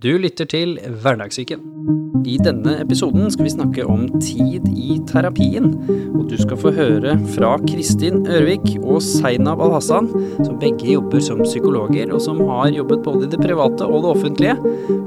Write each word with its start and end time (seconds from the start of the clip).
Du 0.00 0.14
lytter 0.16 0.46
til 0.48 0.78
Hverdagssyken. 0.80 1.60
I 2.24 2.38
denne 2.40 2.78
episoden 2.80 3.26
skal 3.32 3.44
vi 3.44 3.50
snakke 3.52 3.84
om 3.84 4.06
tid 4.22 4.64
i 4.72 4.94
terapien. 5.10 5.66
Og 6.16 6.22
du 6.30 6.38
skal 6.40 6.56
få 6.56 6.70
høre 6.72 7.18
fra 7.34 7.50
Kristin 7.66 8.22
Ørvik 8.24 8.78
og 8.80 9.02
Seinab 9.04 9.60
Al-Hassan, 9.60 10.08
som 10.38 10.56
begge 10.62 10.88
jobber 10.94 11.20
som 11.24 11.42
psykologer, 11.44 12.14
og 12.16 12.22
som 12.24 12.40
har 12.48 12.70
jobbet 12.72 13.02
både 13.04 13.26
i 13.26 13.30
det 13.34 13.42
private 13.42 13.90
og 13.90 14.06
det 14.06 14.14
offentlige, 14.14 14.54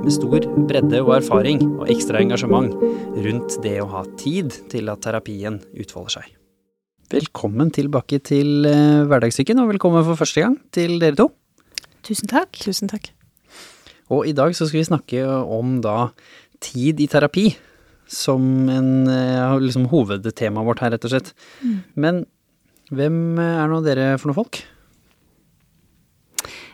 med 0.03 0.13
stor 0.13 0.45
bredde 0.69 1.02
og 1.02 1.16
erfaring 1.18 1.66
og 1.71 1.89
ekstra 1.96 2.21
engasjement 2.21 2.78
rundt 3.25 3.57
det 3.66 3.80
å 3.82 3.89
ha 3.96 4.05
tid 4.21 4.54
til 4.70 4.94
at 4.94 5.02
terapien 5.07 5.57
utfolder 5.73 6.20
seg. 6.20 6.30
Velkommen 7.18 7.73
tilbake 7.73 8.21
til 8.30 8.70
eh, 8.70 9.02
Hverdagssyken, 9.10 9.66
og 9.66 9.73
velkommen 9.73 10.05
for 10.05 10.21
første 10.21 10.46
gang 10.46 10.62
til 10.70 11.00
dere 11.02 11.18
to. 11.18 11.32
Tusen 12.05 12.30
takk. 12.30 12.62
Tusen 12.62 12.94
takk. 12.94 13.10
Og 14.11 14.27
i 14.27 14.35
dag 14.35 14.55
så 14.55 14.67
skal 14.67 14.81
vi 14.81 14.89
snakke 14.89 15.23
om 15.27 15.79
da 15.83 16.11
tid 16.63 17.00
i 17.04 17.07
terapi 17.11 17.51
som 18.09 18.43
en 18.69 19.07
eh, 19.09 19.55
liksom 19.64 19.87
hovedtemaet 19.91 20.68
vårt 20.68 20.83
her, 20.83 20.93
rett 20.93 21.07
og 21.07 21.14
slett. 21.14 21.33
Mm. 21.64 21.78
Men 21.95 22.23
hvem 22.93 23.18
er 23.42 23.71
nå 23.71 23.81
dere 23.86 24.14
for 24.19 24.29
noen 24.29 24.42
folk? 24.43 24.61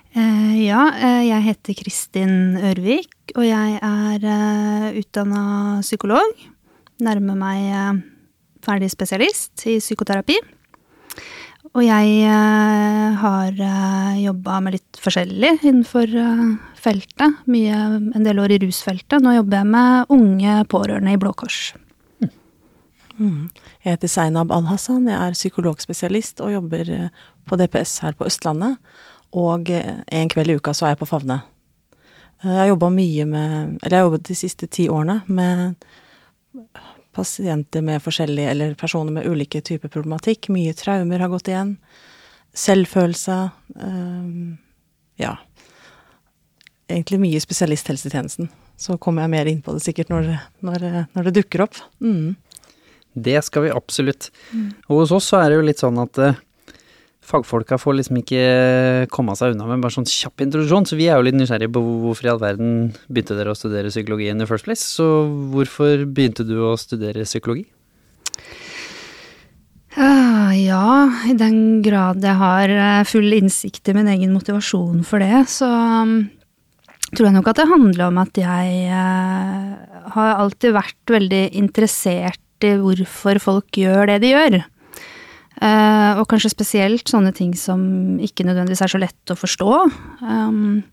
Uh, 0.09 0.55
ja, 0.57 0.87
uh, 0.89 1.21
jeg 1.21 1.45
heter 1.45 1.77
Kristin 1.77 2.57
Ørvik, 2.57 3.13
og 3.37 3.45
jeg 3.45 3.75
er 3.77 4.25
uh, 4.25 4.87
utdanna 4.97 5.43
psykolog. 5.85 6.33
Nærmer 6.99 7.37
meg 7.39 7.67
eh, 7.71 7.99
ferdig 8.65 8.89
spesialist 8.91 9.63
i 9.71 9.77
psykoterapi. 9.79 10.35
Og 11.77 11.83
jeg 11.85 12.13
eh, 12.25 13.17
har 13.21 13.59
eh, 13.61 14.15
jobba 14.23 14.57
med 14.65 14.77
litt 14.79 14.99
forskjellig 15.03 15.51
innenfor 15.59 16.15
eh, 16.17 16.41
feltet. 16.79 17.43
Mye, 17.51 17.77
en 18.17 18.25
del 18.25 18.41
år 18.41 18.55
i 18.55 18.61
rusfeltet. 18.63 19.21
Nå 19.21 19.35
jobber 19.35 19.61
jeg 19.61 19.69
med 19.75 20.15
unge 20.15 20.55
pårørende 20.71 21.13
i 21.13 21.19
Blå 21.21 21.35
Kors. 21.37 21.59
Mm. 23.19 23.51
Jeg 23.83 23.93
heter 23.93 24.09
Seinab 24.09 24.51
Al-Hassan. 24.55 25.05
Jeg 25.11 25.19
er 25.19 25.37
psykologspesialist 25.37 26.41
og 26.41 26.55
jobber 26.55 26.91
på 27.45 27.59
DPS 27.59 27.99
her 28.05 28.17
på 28.17 28.25
Østlandet. 28.29 28.79
Og 29.37 29.69
en 29.69 30.31
kveld 30.31 30.49
i 30.49 30.57
uka 30.57 30.73
så 30.73 30.87
er 30.87 30.95
jeg 30.95 31.03
på 31.03 31.09
Favne. 31.11 31.41
Jeg 32.41 32.55
har 32.55 32.69
jobba 32.71 32.87
mye 32.89 33.25
med 33.27 33.49
Eller 33.83 33.91
jeg 33.91 33.99
har 33.99 34.05
jobbet 34.07 34.29
de 34.29 34.35
siste 34.39 34.67
ti 34.71 34.87
årene 34.89 35.19
med 35.27 35.75
pasienter 37.15 37.83
med 37.85 38.01
forskjellige, 38.03 38.49
eller 38.53 38.73
personer 38.79 39.13
med 39.15 39.27
ulike 39.27 39.61
typer 39.65 39.91
problematikk. 39.91 40.49
Mye 40.53 40.75
traumer 40.77 41.23
har 41.23 41.31
gått 41.31 41.49
igjen. 41.51 41.75
Selvfølelse. 42.57 43.37
Um, 43.75 44.57
ja. 45.21 45.35
Egentlig 46.89 47.21
mye 47.21 47.41
spesialisthelsetjenesten. 47.43 48.49
Så 48.79 48.97
kommer 49.01 49.25
jeg 49.25 49.33
mer 49.35 49.49
inn 49.51 49.63
på 49.63 49.75
det 49.75 49.83
sikkert 49.83 50.11
når, 50.13 50.31
når, 50.65 50.85
når 51.15 51.27
det 51.27 51.35
dukker 51.41 51.65
opp. 51.65 51.81
Mm. 51.99 52.37
Det 53.13 53.39
skal 53.45 53.65
vi 53.65 53.73
absolutt. 53.75 54.29
Og 54.87 55.01
hos 55.01 55.13
oss 55.15 55.27
så 55.31 55.41
er 55.41 55.49
det 55.49 55.59
jo 55.59 55.65
litt 55.67 55.81
sånn 55.81 55.99
at 56.01 56.21
uh, 56.21 56.37
fagfolka 57.29 57.77
får 57.77 57.99
liksom 57.99 58.19
ikke 58.21 58.43
komme 59.13 59.35
seg 59.37 59.53
unna 59.53 59.67
med 59.69 59.83
bare 59.83 59.93
sånn 59.93 60.07
kjapp 60.09 60.41
introduksjon, 60.45 60.87
så 60.89 60.97
vi 60.97 61.09
er 61.09 61.19
jo 61.19 61.27
litt 61.27 61.37
nysgjerrige 61.37 61.73
på 61.75 61.83
hvorfor 62.05 62.27
i 62.27 62.31
all 62.33 62.41
verden 62.41 62.71
begynte 63.07 63.37
dere 63.37 63.53
å 63.53 63.57
studere 63.57 63.91
psykologi 63.93 64.31
in 64.31 64.41
the 64.41 64.47
first 64.49 64.65
place. 64.65 64.85
Så 64.85 65.05
hvorfor 65.53 66.07
begynte 66.09 66.45
du 66.47 66.57
å 66.65 66.73
studere 66.79 67.27
psykologi? 67.27 67.67
Uh, 69.99 70.53
ja, 70.53 71.09
i 71.27 71.35
den 71.37 71.81
grad 71.83 72.23
jeg 72.23 72.37
har 72.37 72.71
eh, 72.71 73.05
full 73.09 73.33
innsikt 73.35 73.89
i 73.89 73.95
min 73.97 74.09
egen 74.11 74.35
motivasjon 74.35 75.01
for 75.07 75.21
det, 75.21 75.41
så 75.49 75.67
um, 75.67 76.13
tror 77.09 77.27
jeg 77.27 77.35
nok 77.35 77.49
at 77.51 77.59
det 77.59 77.69
handler 77.71 78.05
om 78.05 78.19
at 78.21 78.37
jeg 78.37 78.83
uh, 78.93 80.03
har 80.13 80.35
alltid 80.37 80.77
vært 80.77 81.15
veldig 81.17 81.41
interessert 81.57 82.67
i 82.69 82.75
hvorfor 82.79 83.41
folk 83.41 83.81
gjør 83.81 84.13
det 84.13 84.19
de 84.23 84.33
gjør. 84.35 84.59
Uh, 85.59 86.15
og 86.21 86.27
kanskje 86.31 86.53
spesielt 86.53 87.09
sånne 87.11 87.33
ting 87.35 87.51
som 87.57 87.81
ikke 88.23 88.45
nødvendigvis 88.47 88.83
er 88.85 88.91
så 88.93 89.01
lett 89.01 89.33
å 89.33 89.35
forstå. 89.35 89.73
Um, 90.23 90.85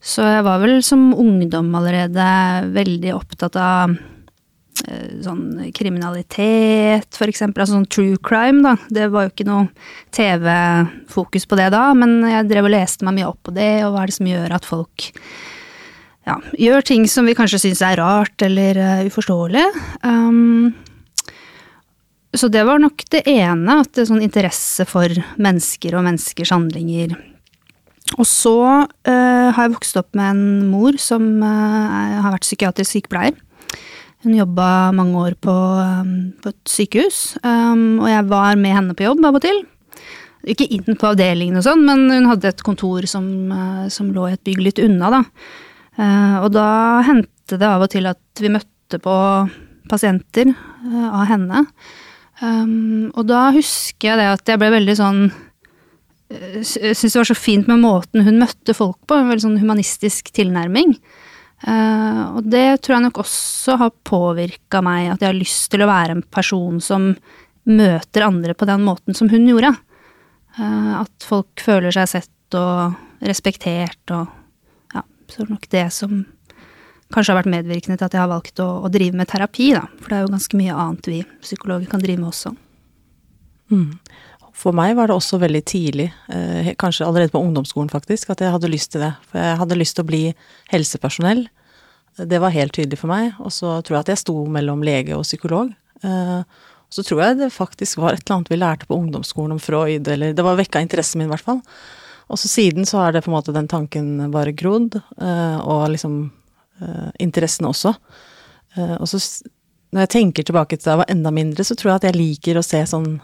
så 0.00 0.24
jeg 0.24 0.46
var 0.46 0.62
vel 0.62 0.78
som 0.86 1.10
ungdom 1.12 1.68
allerede 1.76 2.28
veldig 2.72 3.12
opptatt 3.12 3.58
av 3.60 3.92
uh, 3.92 5.10
sånn 5.26 5.68
kriminalitet, 5.76 7.12
for 7.12 7.28
eksempel. 7.28 7.66
Altså 7.66 7.76
sånn 7.76 7.90
true 7.92 8.16
crime, 8.24 8.64
da. 8.64 8.74
Det 8.88 9.10
var 9.12 9.26
jo 9.26 9.34
ikke 9.34 9.48
noe 9.50 9.68
TV-fokus 10.16 11.44
på 11.50 11.60
det 11.60 11.68
da, 11.76 11.90
men 11.98 12.22
jeg 12.24 12.48
drev 12.48 12.70
og 12.70 12.76
leste 12.78 13.04
meg 13.04 13.18
mye 13.18 13.28
opp 13.28 13.42
på 13.50 13.56
det, 13.58 13.72
og 13.84 13.92
hva 13.92 14.06
er 14.06 14.08
det 14.08 14.16
som 14.16 14.32
gjør 14.32 14.56
at 14.56 14.72
folk 14.72 15.10
ja, 16.28 16.40
gjør 16.56 16.84
ting 16.84 17.04
som 17.08 17.28
vi 17.28 17.36
kanskje 17.36 17.60
syns 17.66 17.84
er 17.84 18.00
rart 18.00 18.48
eller 18.48 18.80
uh, 18.80 19.06
uforståelig. 19.08 19.68
Um, 20.08 20.72
så 22.36 22.50
det 22.52 22.64
var 22.68 22.80
nok 22.82 23.06
det 23.12 23.22
ene, 23.30 23.80
at 23.80 23.94
det 23.94 24.04
er 24.04 24.10
sånn 24.10 24.24
interesse 24.24 24.84
for 24.88 25.12
mennesker 25.40 25.96
og 25.96 26.04
menneskers 26.04 26.52
handlinger. 26.52 27.14
Og 28.16 28.24
så 28.28 28.56
uh, 28.84 29.48
har 29.52 29.58
jeg 29.58 29.74
vokst 29.74 29.98
opp 30.00 30.16
med 30.16 30.32
en 30.32 30.68
mor 30.70 30.96
som 31.00 31.24
uh, 31.42 32.20
har 32.22 32.32
vært 32.32 32.46
psykiatrisk 32.46 32.96
sykepleier. 32.96 33.36
Hun 34.24 34.34
jobba 34.34 34.90
mange 34.96 35.20
år 35.20 35.36
på, 35.40 35.52
um, 35.54 36.14
på 36.42 36.50
et 36.50 36.72
sykehus, 36.72 37.20
um, 37.44 38.00
og 38.02 38.08
jeg 38.10 38.24
var 38.32 38.56
med 38.58 38.74
henne 38.74 38.96
på 38.98 39.06
jobb 39.06 39.22
av 39.28 39.38
og 39.38 39.44
til. 39.44 39.60
Ikke 40.48 40.66
inn 40.74 40.98
på 40.98 41.12
avdelingen 41.12 41.60
og 41.60 41.66
sånn, 41.66 41.84
men 41.86 42.08
hun 42.10 42.28
hadde 42.30 42.50
et 42.50 42.64
kontor 42.66 43.06
som, 43.10 43.28
uh, 43.52 43.86
som 43.92 44.10
lå 44.14 44.26
i 44.26 44.34
et 44.34 44.44
bygg 44.48 44.64
litt 44.64 44.82
unna, 44.82 45.12
da. 45.18 45.22
og 46.42 46.52
da 46.54 46.66
hendte 47.06 47.56
det 47.58 47.66
av 47.66 47.82
og 47.82 47.90
til 47.90 48.06
at 48.06 48.42
vi 48.42 48.50
møtte 48.54 49.00
på 49.02 49.14
pasienter 49.90 50.52
av 51.08 51.24
henne. 51.30 51.64
Um, 52.38 53.10
og 53.18 53.26
da 53.26 53.48
husker 53.54 54.12
jeg 54.12 54.20
det 54.20 54.28
at 54.30 54.50
jeg 54.52 54.60
ble 54.60 54.68
veldig 54.70 54.94
sånn 54.94 55.24
eh, 56.30 56.60
det 56.62 57.10
var 57.16 57.26
så 57.26 57.34
fint 57.34 57.66
med 57.66 57.82
måten 57.82 58.22
hun 58.22 58.38
møtte 58.38 58.76
folk 58.78 59.00
på, 59.10 59.16
en 59.16 59.32
veldig 59.32 59.42
sånn 59.42 59.58
humanistisk 59.58 60.30
tilnærming. 60.36 60.94
Uh, 61.66 62.38
og 62.38 62.46
det 62.46 62.78
tror 62.84 62.98
jeg 62.98 63.06
nok 63.08 63.20
også 63.24 63.78
har 63.80 63.96
påvirka 64.06 64.82
meg, 64.86 65.10
at 65.10 65.24
jeg 65.24 65.32
har 65.32 65.40
lyst 65.40 65.66
til 65.72 65.82
å 65.82 65.90
være 65.90 66.14
en 66.14 66.22
person 66.22 66.78
som 66.84 67.10
møter 67.68 68.24
andre 68.24 68.54
på 68.54 68.68
den 68.70 68.86
måten 68.86 69.18
som 69.18 69.30
hun 69.32 69.48
gjorde. 69.50 69.74
Uh, 70.54 71.02
at 71.02 71.26
folk 71.26 71.62
føler 71.64 71.94
seg 71.94 72.12
sett 72.14 72.58
og 72.58 72.94
respektert 73.26 74.14
og 74.14 74.28
Ja, 74.94 75.02
så 75.28 75.42
er 75.42 75.48
det 75.48 75.54
nok 75.56 75.66
det 75.74 75.88
som 75.92 76.20
kanskje 77.14 77.32
har 77.32 77.40
vært 77.40 77.52
medvirkende 77.52 77.98
til 77.98 78.08
at 78.08 78.16
jeg 78.16 78.22
har 78.22 78.30
valgt 78.30 78.62
å, 78.62 78.68
å, 78.84 78.90
drive 78.92 79.16
med 79.16 79.30
terapi, 79.30 79.70
da. 79.76 79.84
For 80.00 80.10
det 80.10 80.18
er 80.18 80.24
jo 80.24 80.32
ganske 80.34 80.60
mye 80.60 80.80
annet 80.84 81.10
vi 81.10 81.20
psykologer 81.44 81.90
kan 81.90 82.02
drive 82.02 82.20
med 82.20 82.30
også. 82.30 82.54
Mm. 83.72 83.92
For 84.58 84.74
meg 84.74 84.96
var 84.98 85.08
det 85.08 85.14
også 85.14 85.38
veldig 85.38 85.62
tidlig, 85.70 86.08
eh, 86.34 86.72
kanskje 86.80 87.06
allerede 87.06 87.32
på 87.34 87.42
ungdomsskolen 87.42 87.92
faktisk, 87.92 88.32
at 88.34 88.42
jeg 88.42 88.54
hadde 88.54 88.72
lyst 88.72 88.92
til 88.94 89.04
det. 89.06 89.12
For 89.30 89.40
jeg 89.40 89.60
hadde 89.60 89.78
lyst 89.78 89.96
til 89.96 90.04
å 90.04 90.10
bli 90.10 90.22
helsepersonell. 90.72 91.44
Det 92.18 92.40
var 92.42 92.56
helt 92.56 92.74
tydelig 92.74 92.98
for 92.98 93.12
meg. 93.12 93.36
Og 93.38 93.54
så 93.54 93.76
tror 93.86 93.98
jeg 93.98 94.06
at 94.06 94.12
jeg 94.14 94.22
sto 94.24 94.34
mellom 94.50 94.82
lege 94.82 95.14
og 95.14 95.22
psykolog. 95.28 95.70
Eh, 96.02 96.42
så 96.88 97.04
tror 97.04 97.22
jeg 97.22 97.38
det 97.38 97.52
faktisk 97.54 98.00
var 98.02 98.16
et 98.16 98.24
eller 98.24 98.38
annet 98.38 98.50
vi 98.50 98.58
lærte 98.58 98.88
på 98.88 98.96
ungdomsskolen 98.96 99.54
om 99.54 99.62
Freud, 99.62 100.08
eller 100.08 100.34
det 100.34 100.44
var 100.44 100.58
vekka 100.58 100.82
interessen 100.82 101.20
min 101.20 101.28
i 101.28 101.34
hvert 101.34 101.44
fall. 101.44 101.62
Og 102.28 102.40
så 102.40 102.48
siden 102.50 102.88
så 102.88 103.02
er 103.04 103.14
det 103.14 103.22
på 103.24 103.30
en 103.30 103.36
måte 103.38 103.54
den 103.54 103.68
tanken 103.70 104.30
bare 104.32 104.56
grodd, 104.56 104.96
eh, 104.96 105.58
og 105.60 105.88
liksom 105.94 106.18
interessene 107.18 107.70
også. 107.70 107.94
Uh, 108.76 108.96
og 109.00 109.08
så 109.10 109.20
når 109.94 110.04
jeg 110.04 110.12
tenker 110.18 110.44
tilbake 110.44 110.76
til 110.76 110.84
da 110.84 110.94
jeg 110.94 111.02
var 111.02 111.12
enda 111.12 111.32
mindre, 111.32 111.64
så 111.64 111.76
tror 111.76 111.92
jeg 111.92 112.00
at 112.00 112.08
jeg 112.10 112.18
liker 112.18 112.60
å 112.60 112.66
se 112.66 112.82
sånn 112.90 113.18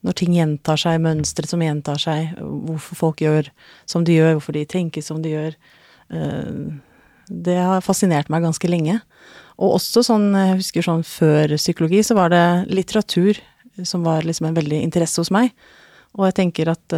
når 0.00 0.16
ting 0.16 0.32
gjentar 0.32 0.80
seg, 0.80 1.02
mønstre 1.04 1.44
som 1.46 1.60
gjentar 1.60 2.00
seg, 2.00 2.32
hvorfor 2.40 2.96
folk 2.96 3.20
gjør 3.20 3.50
som 3.88 4.06
de 4.06 4.16
gjør, 4.16 4.38
hvorfor 4.38 4.56
de 4.56 4.64
tenker 4.64 5.04
som 5.04 5.20
de 5.22 5.34
gjør. 5.34 5.58
Uh, 6.08 6.80
det 7.30 7.58
har 7.60 7.84
fascinert 7.84 8.30
meg 8.32 8.42
ganske 8.42 8.70
lenge. 8.70 8.96
Og 9.60 9.76
også 9.76 10.02
sånn, 10.06 10.30
jeg 10.34 10.58
husker 10.62 10.86
sånn 10.86 11.04
før 11.06 11.52
psykologi, 11.60 12.00
så 12.02 12.16
var 12.16 12.32
det 12.32 12.44
litteratur 12.72 13.38
som 13.86 14.02
var 14.04 14.24
liksom 14.26 14.48
en 14.48 14.56
veldig 14.56 14.80
interesse 14.82 15.20
hos 15.20 15.30
meg. 15.34 15.52
Og 16.16 16.26
jeg 16.26 16.38
tenker 16.40 16.72
at 16.72 16.96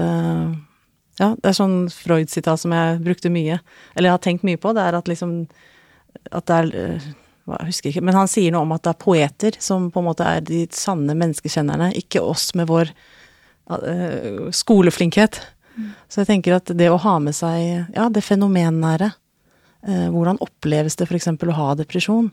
Ja, 1.21 1.35
det 1.37 1.51
er 1.51 1.57
sånn 1.59 1.91
Freud-sitat 1.93 2.63
som 2.63 2.73
jeg 2.73 3.03
brukte 3.05 3.29
mye, 3.29 3.59
eller 3.93 4.09
jeg 4.09 4.15
har 4.15 4.23
tenkt 4.25 4.47
mye 4.49 4.57
på, 4.57 4.73
det 4.73 4.87
er 4.87 4.97
at 4.97 5.11
liksom 5.11 5.35
at 6.31 6.47
det 6.49 6.59
er 6.59 6.73
eh, 6.79 7.11
jeg 7.43 7.73
husker 7.73 7.91
ikke, 7.91 8.05
men 8.07 8.17
han 8.17 8.31
sier 8.31 8.53
noe 8.55 8.63
om 8.63 8.75
at 8.77 8.85
det 8.85 8.93
er 8.93 9.03
poeter 9.03 9.57
som 9.63 9.89
på 9.91 10.01
en 10.01 10.07
måte 10.07 10.27
er 10.27 10.45
de 10.47 10.63
sanne 10.75 11.15
menneskekjennerne, 11.19 11.91
ikke 11.99 12.23
oss 12.23 12.53
med 12.59 12.69
vår 12.71 12.93
uh, 13.73 14.47
skoleflinkhet. 14.55 15.41
Mm. 15.75 15.89
Så 16.07 16.23
jeg 16.23 16.31
tenker 16.31 16.57
at 16.59 16.71
det 16.79 16.87
å 16.93 17.01
ha 17.03 17.17
med 17.23 17.35
seg 17.35 17.91
ja, 17.97 18.07
det 18.13 18.23
fenomennære 18.23 19.09
uh, 19.09 20.09
Hvordan 20.13 20.39
oppleves 20.45 20.99
det 21.01 21.09
f.eks. 21.09 21.33
å 21.35 21.59
ha 21.59 21.69
depresjon? 21.81 22.31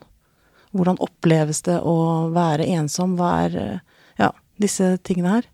Hvordan 0.77 0.99
oppleves 1.01 1.63
det 1.65 1.79
å 1.81 2.29
være 2.35 2.67
ensom? 2.77 3.15
Hva 3.17 3.31
er 3.47 3.57
uh, 3.57 4.03
ja, 4.21 4.29
disse 4.61 4.97
tingene 5.01 5.39
her? 5.39 5.49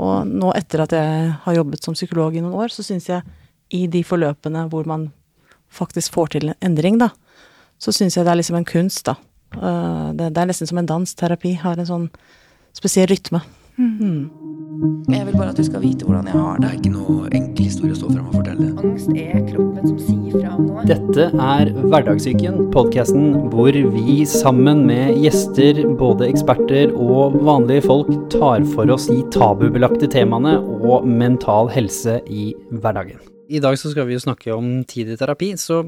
Og 0.00 0.30
nå 0.30 0.54
etter 0.56 0.86
at 0.86 0.94
jeg 0.96 1.34
har 1.44 1.58
jobbet 1.58 1.84
som 1.84 1.98
psykolog 1.98 2.34
i 2.34 2.42
noen 2.42 2.56
år, 2.64 2.72
så 2.72 2.82
syns 2.86 3.10
jeg 3.12 3.20
i 3.74 3.84
de 3.90 4.00
forløpene 4.06 4.64
hvor 4.72 4.88
man 4.88 5.10
faktisk 5.74 6.14
får 6.14 6.32
til 6.32 6.48
en 6.48 6.56
endring, 6.64 6.96
da, 7.02 7.10
så 7.78 7.92
syns 7.92 8.16
jeg 8.16 8.24
det 8.24 8.32
er 8.32 8.40
liksom 8.40 8.56
en 8.60 8.68
kunst, 8.68 9.04
da. 9.06 9.16
Eh, 9.54 10.08
det, 10.18 10.32
det 10.34 10.40
er 10.42 10.50
nesten 10.50 10.70
som 10.70 10.78
en 10.80 10.88
dans. 10.88 11.14
Terapi 11.14 11.56
har 11.60 11.78
en 11.78 11.90
sånn 11.90 12.08
spesiell 12.74 13.10
rytme. 13.10 13.42
Mm. 13.74 14.30
Jeg 15.10 15.26
vil 15.26 15.34
bare 15.34 15.50
at 15.50 15.58
du 15.58 15.64
skal 15.66 15.82
vite 15.82 16.06
hvordan 16.06 16.28
jeg 16.30 16.34
har 16.38 16.58
Det 16.58 16.62
det. 16.62 16.68
er 16.68 16.76
ikke 16.78 16.92
noe 16.94 17.30
enkel 17.34 17.66
historie 17.66 17.94
å 17.94 17.98
stå 17.98 18.10
fram 18.12 18.28
og 18.28 18.36
fortelle. 18.38 18.68
Angst 18.86 19.10
er 19.18 19.40
kroppen 19.48 19.88
som 19.88 19.98
sier 19.98 20.36
fra 20.36 20.52
om 20.54 20.68
noe. 20.68 20.84
Dette 20.86 21.26
er 21.42 21.70
Hverdagssyken, 21.74 22.60
podkasten 22.74 23.26
hvor 23.50 23.78
vi 23.96 24.16
sammen 24.30 24.84
med 24.86 25.18
gjester, 25.22 25.80
både 25.98 26.28
eksperter 26.30 26.94
og 26.94 27.38
vanlige 27.46 27.86
folk, 27.86 28.10
tar 28.34 28.66
for 28.74 28.90
oss 28.94 29.08
de 29.10 29.20
tabubelagte 29.34 30.10
temaene 30.10 30.56
og 30.62 31.06
mental 31.06 31.70
helse 31.74 32.20
i 32.30 32.52
hverdagen. 32.70 33.18
I 33.50 33.60
dag 33.62 33.78
så 33.78 33.90
skal 33.92 34.06
vi 34.08 34.14
jo 34.16 34.22
snakke 34.22 34.54
om 34.54 34.84
tid 34.88 35.10
i 35.12 35.18
terapi, 35.20 35.54
så 35.60 35.82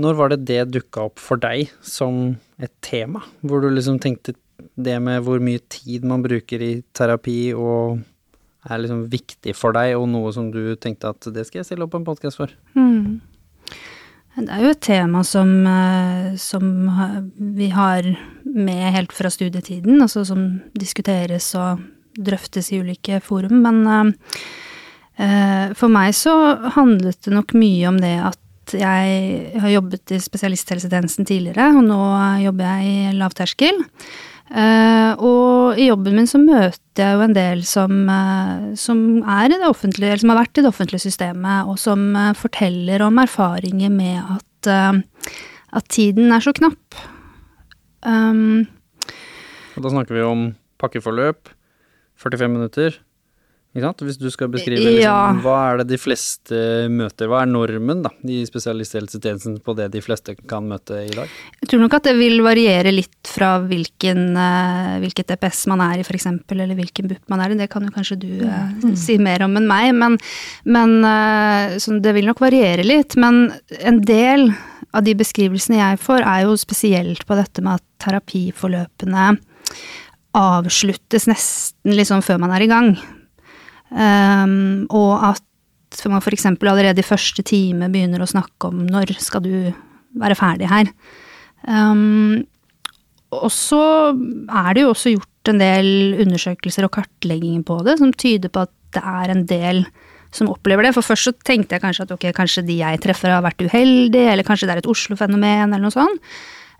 når 0.00 0.18
var 0.18 0.32
det 0.32 0.44
det 0.48 0.62
dukka 0.74 1.06
opp 1.08 1.22
for 1.22 1.40
deg 1.40 1.70
som 1.84 2.36
et 2.62 2.72
tema? 2.84 3.22
Hvor 3.40 3.64
du 3.64 3.70
liksom 3.72 4.00
tenkte 4.02 4.36
det 4.76 4.96
med 5.00 5.22
hvor 5.24 5.40
mye 5.42 5.62
tid 5.72 6.04
man 6.08 6.24
bruker 6.24 6.62
i 6.64 6.72
terapi 6.96 7.54
og 7.56 8.02
er 8.66 8.82
liksom 8.82 9.06
viktig 9.12 9.54
for 9.56 9.76
deg, 9.76 9.94
og 9.96 10.08
noe 10.10 10.32
som 10.34 10.50
du 10.52 10.74
tenkte 10.80 11.12
at 11.12 11.28
det 11.32 11.46
skal 11.46 11.62
jeg 11.62 11.70
stille 11.70 11.86
opp 11.86 11.94
en 11.96 12.06
podkast 12.06 12.40
for? 12.40 12.52
Mm. 12.74 13.20
Det 14.36 14.52
er 14.52 14.64
jo 14.66 14.72
et 14.74 14.82
tema 14.84 15.22
som, 15.24 15.50
eh, 15.66 16.36
som 16.36 16.64
vi 17.56 17.70
har 17.72 18.08
med 18.44 18.92
helt 18.92 19.14
fra 19.16 19.30
studietiden, 19.32 20.02
altså 20.02 20.26
som 20.28 20.60
diskuteres 20.76 21.54
og 21.56 21.80
drøftes 22.16 22.72
i 22.72 22.80
ulike 22.82 23.20
forum, 23.24 23.62
men 23.64 23.86
eh, 23.86 24.34
eh, 25.24 25.72
for 25.78 25.92
meg 25.92 26.12
så 26.16 26.34
handlet 26.76 27.22
det 27.24 27.32
nok 27.32 27.54
mye 27.56 27.88
om 27.88 28.00
det 28.02 28.16
at 28.32 28.40
jeg 28.74 29.60
har 29.62 29.70
jobbet 29.70 30.14
i 30.16 30.18
spesialisthelsetjenesten 30.22 31.28
tidligere, 31.28 31.68
og 31.76 31.84
nå 31.86 32.00
jobber 32.42 32.72
jeg 32.72 32.88
i 32.88 33.12
lavterskel. 33.18 33.84
Eh, 34.46 35.12
og 35.26 35.78
i 35.80 35.88
jobben 35.88 36.14
min 36.14 36.28
så 36.30 36.38
møter 36.38 37.02
jeg 37.02 37.16
jo 37.16 37.22
en 37.24 37.34
del 37.34 37.64
som, 37.66 37.94
eh, 38.06 38.66
som 38.78 39.00
er 39.22 39.50
i 39.50 39.58
det 39.58 39.66
offentlige, 39.66 40.12
eller 40.12 40.22
som 40.22 40.32
har 40.32 40.38
vært 40.44 40.60
i 40.60 40.62
det 40.62 40.70
offentlige 40.70 41.02
systemet, 41.02 41.66
og 41.66 41.80
som 41.82 42.14
eh, 42.14 42.32
forteller 42.38 43.02
om 43.02 43.18
erfaringer 43.18 43.90
med 43.90 44.22
at, 44.36 44.70
at 45.78 45.86
tiden 45.92 46.32
er 46.34 46.42
så 46.42 46.54
knapp. 46.54 46.96
Um, 48.06 48.66
Og 49.76 49.82
da 49.82 49.90
snakker 49.92 50.14
vi 50.14 50.22
om 50.22 50.46
pakkeforløp, 50.78 51.50
45 52.18 52.50
minutter. 52.50 52.96
Ikke 53.76 53.84
sant? 53.84 54.02
Hvis 54.08 54.16
du 54.16 54.30
skal 54.32 54.48
beskrive 54.48 54.80
liksom, 54.80 55.02
Ja. 55.04 55.32
hva 55.44 55.56
er 55.68 55.82
det 55.82 55.90
de 55.90 55.98
fleste 56.00 56.60
møter, 56.88 57.28
hva 57.28 57.42
er 57.44 57.50
normen 57.50 58.00
da, 58.06 58.08
i 58.24 58.38
spesialisthelsetjenesten 58.48 59.58
på 59.60 59.74
det 59.76 59.90
de 59.92 60.00
fleste 60.00 60.32
kan 60.48 60.64
møte 60.64 61.02
i 61.04 61.12
dag? 61.12 61.28
jeg 61.60 61.68
tror 61.68 61.82
nok 61.82 61.96
at 61.98 62.08
det 62.08 62.14
vil 62.16 62.40
variere 62.40 62.94
litt 62.94 63.28
fra 63.28 63.58
hvilken, 63.60 64.22
eh, 64.40 64.94
hvilket 65.02 65.28
DPS 65.28 65.66
man 65.68 65.82
er 65.84 66.00
i, 66.00 66.06
f.eks., 66.06 66.26
eller 66.56 66.72
hvilken 66.78 67.10
BUP 67.10 67.28
man 67.28 67.42
er 67.44 67.52
i. 67.52 67.58
Det 67.60 67.68
kan 67.68 67.84
jo 67.84 67.92
kanskje 67.92 68.16
du 68.22 68.32
mm. 68.48 68.96
si 68.96 69.18
mer 69.18 69.44
om 69.44 69.58
enn 69.60 69.68
meg, 69.68 69.92
men, 69.92 70.16
men 70.64 70.96
eh, 71.04 71.76
så 71.76 72.00
det 72.00 72.16
vil 72.16 72.30
nok 72.30 72.40
variere 72.40 72.86
litt. 72.86 73.18
Men 73.20 73.52
en 73.76 74.00
del 74.00 74.48
av 74.96 75.04
de 75.04 75.12
beskrivelsene 75.18 75.82
jeg 75.82 76.00
får, 76.00 76.24
er 76.24 76.46
jo 76.46 76.56
spesielt 76.56 77.26
på 77.28 77.36
dette 77.36 77.60
med 77.60 77.76
at 77.76 77.86
terapiforløpene 78.06 79.28
avsluttes 80.36 81.28
nesten 81.28 81.96
liksom 81.96 82.24
før 82.24 82.40
man 82.40 82.56
er 82.56 82.64
i 82.64 82.70
gang. 82.70 82.96
Um, 83.90 84.86
og 84.90 85.12
at 85.32 86.02
man 86.10 86.20
f.eks. 86.20 86.48
allerede 86.50 87.00
i 87.00 87.06
første 87.06 87.44
time 87.46 87.88
begynner 87.92 88.22
å 88.22 88.28
snakke 88.28 88.70
om 88.70 88.82
når 88.88 89.14
skal 89.22 89.44
du 89.44 89.54
være 90.16 90.38
ferdig 90.38 90.70
her. 90.70 90.90
Um, 91.66 92.44
og 93.34 93.50
så 93.52 93.82
er 94.12 94.74
det 94.74 94.84
jo 94.84 94.92
også 94.92 95.14
gjort 95.14 95.50
en 95.50 95.62
del 95.62 96.16
undersøkelser 96.24 96.86
og 96.86 96.94
kartlegginger 96.96 97.64
på 97.66 97.78
det 97.86 97.96
som 98.00 98.12
tyder 98.14 98.52
på 98.52 98.66
at 98.66 98.74
det 98.96 99.02
er 99.02 99.32
en 99.32 99.46
del 99.48 99.82
som 100.34 100.50
opplever 100.50 100.86
det. 100.86 100.94
For 100.96 101.06
først 101.06 101.28
så 101.28 101.34
tenkte 101.46 101.76
jeg 101.76 101.84
kanskje 101.84 102.06
at 102.06 102.14
ok, 102.14 102.28
kanskje 102.36 102.64
de 102.66 102.80
jeg 102.80 103.02
treffer 103.02 103.34
har 103.34 103.44
vært 103.44 103.62
uheldige, 103.62 104.30
eller 104.32 104.46
kanskje 104.46 104.68
det 104.68 104.76
er 104.76 104.82
et 104.82 104.90
Oslo-fenomen, 104.90 105.70
eller 105.70 105.84
noe 105.86 105.94
sånt. 105.94 106.22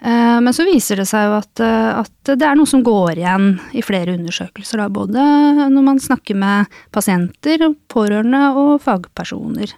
Eh, 0.00 0.38
Men 0.44 0.52
så 0.52 0.66
viser 0.68 1.00
det 1.00 1.08
seg 1.08 1.26
jo 1.28 1.36
at, 1.38 1.62
eh, 1.64 2.00
at 2.02 2.32
det 2.36 2.44
er 2.44 2.56
noe 2.58 2.68
som 2.68 2.84
går 2.84 3.16
igjen 3.22 3.58
i 3.72 3.84
flere 3.84 4.16
undersøkelser, 4.18 4.82
da, 4.82 4.88
både 4.92 5.26
når 5.72 5.86
man 5.86 6.00
snakker 6.02 6.36
med 6.36 6.72
pasienter, 6.92 7.64
pårørende 7.88 8.42
og 8.56 8.80
fagpersoner. 8.84 9.72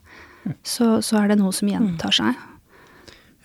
Så, 0.64 0.98
så 1.04 1.20
er 1.20 1.32
det 1.32 1.38
noe 1.42 1.52
som 1.52 1.68
gjentar 1.68 2.14
seg. 2.14 2.38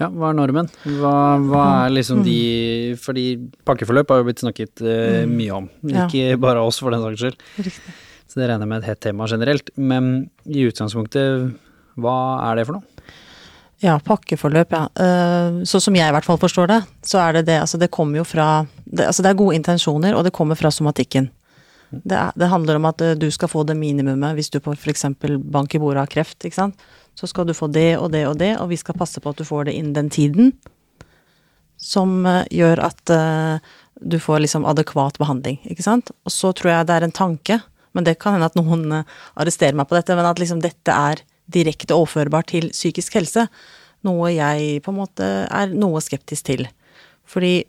Ja, 0.01 0.07
hva 0.09 0.31
er 0.31 0.37
normen? 0.37 0.69
Hva, 0.97 1.13
hva 1.43 1.63
er 1.83 1.93
liksom 1.93 2.23
de 2.25 2.95
Fordi 2.99 3.25
pakkeforløp 3.67 4.09
har 4.09 4.21
jo 4.21 4.25
blitt 4.27 4.41
snakket 4.41 4.81
uh, 4.81 5.21
mye 5.29 5.53
om. 5.53 5.67
Ja. 5.85 6.07
Ikke 6.07 6.39
bare 6.41 6.63
oss, 6.65 6.79
for 6.81 6.93
den 6.93 7.03
saks 7.03 7.21
skyld. 7.21 7.45
Riktig. 7.59 7.93
Så 8.25 8.39
det 8.41 8.47
regner 8.49 8.65
jeg 8.65 8.71
med 8.71 8.81
et 8.81 8.89
hett 8.89 9.03
tema 9.05 9.27
generelt. 9.29 9.69
Men 9.77 10.09
i 10.49 10.65
utgangspunktet, 10.65 11.53
hva 12.01 12.15
er 12.47 12.57
det 12.57 12.65
for 12.65 12.79
noe? 12.79 12.92
Ja, 13.83 13.97
pakkeforløp, 13.99 14.71
ja. 14.71 14.83
Eh, 14.95 15.63
Sånn 15.67 15.81
som 15.83 15.95
jeg 15.97 16.07
i 16.07 16.15
hvert 16.15 16.27
fall 16.27 16.39
forstår 16.39 16.69
det, 16.71 16.79
så 17.03 17.19
er 17.19 17.33
det 17.35 17.47
det 17.49 17.59
Altså, 17.59 17.79
det 17.81 17.91
kommer 17.91 18.21
jo 18.21 18.23
fra 18.23 18.65
det, 18.85 19.09
Altså, 19.09 19.23
det 19.25 19.33
er 19.33 19.39
gode 19.41 19.57
intensjoner, 19.59 20.15
og 20.15 20.23
det 20.23 20.31
kommer 20.31 20.55
fra 20.55 20.71
somatikken. 20.71 21.27
Det, 21.91 22.15
er, 22.15 22.31
det 22.39 22.47
handler 22.49 22.79
om 22.79 22.87
at 22.87 23.01
eh, 23.03 23.17
du 23.19 23.27
skal 23.31 23.51
få 23.51 23.65
det 23.67 23.75
minimumet 23.75 24.37
hvis 24.37 24.49
du 24.53 24.61
f.eks. 24.61 25.03
bank 25.19 25.75
i 25.75 25.81
bordet 25.83 26.05
har 26.05 26.13
kreft, 26.13 26.39
ikke 26.39 26.61
sant. 26.61 26.85
Så 27.19 27.27
skal 27.27 27.45
du 27.45 27.53
få 27.53 27.67
det 27.67 27.97
og 27.97 28.13
det 28.15 28.23
og 28.29 28.37
det, 28.39 28.55
og 28.57 28.71
vi 28.71 28.79
skal 28.79 28.95
passe 28.97 29.19
på 29.19 29.29
at 29.29 29.37
du 29.37 29.43
får 29.43 29.67
det 29.67 29.75
innen 29.75 29.93
den 29.93 30.09
tiden. 30.09 30.53
Som 31.75 32.23
eh, 32.25 32.47
gjør 32.55 32.85
at 32.87 33.15
du 33.99 34.17
får 34.19 34.45
liksom 34.45 34.63
adekvat 34.65 35.19
behandling, 35.19 35.59
ikke 35.67 35.83
sant. 35.83 36.15
Og 36.23 36.31
så 36.31 36.55
tror 36.55 36.71
jeg 36.71 36.87
det 36.87 36.95
er 36.95 37.09
en 37.09 37.19
tanke, 37.19 37.59
men 37.91 38.07
det 38.07 38.15
kan 38.23 38.37
hende 38.37 38.47
at 38.47 38.55
noen 38.57 39.03
arresterer 39.03 39.75
meg 39.75 39.91
på 39.91 39.99
dette, 39.99 40.15
men 40.15 40.31
at 40.31 40.39
liksom 40.39 40.63
dette 40.63 40.95
er 41.11 41.27
direkte 41.51 41.93
overførbar 41.95 42.45
til 42.47 42.69
psykisk 42.71 43.13
helse. 43.19 43.47
Noe 44.03 44.31
jeg 44.33 44.81
på 44.83 44.91
en 44.91 44.99
måte 44.99 45.27
er 45.49 45.67
noe 45.73 45.99
skeptisk 46.03 46.43
til. 46.51 46.67
Fordi 47.25 47.63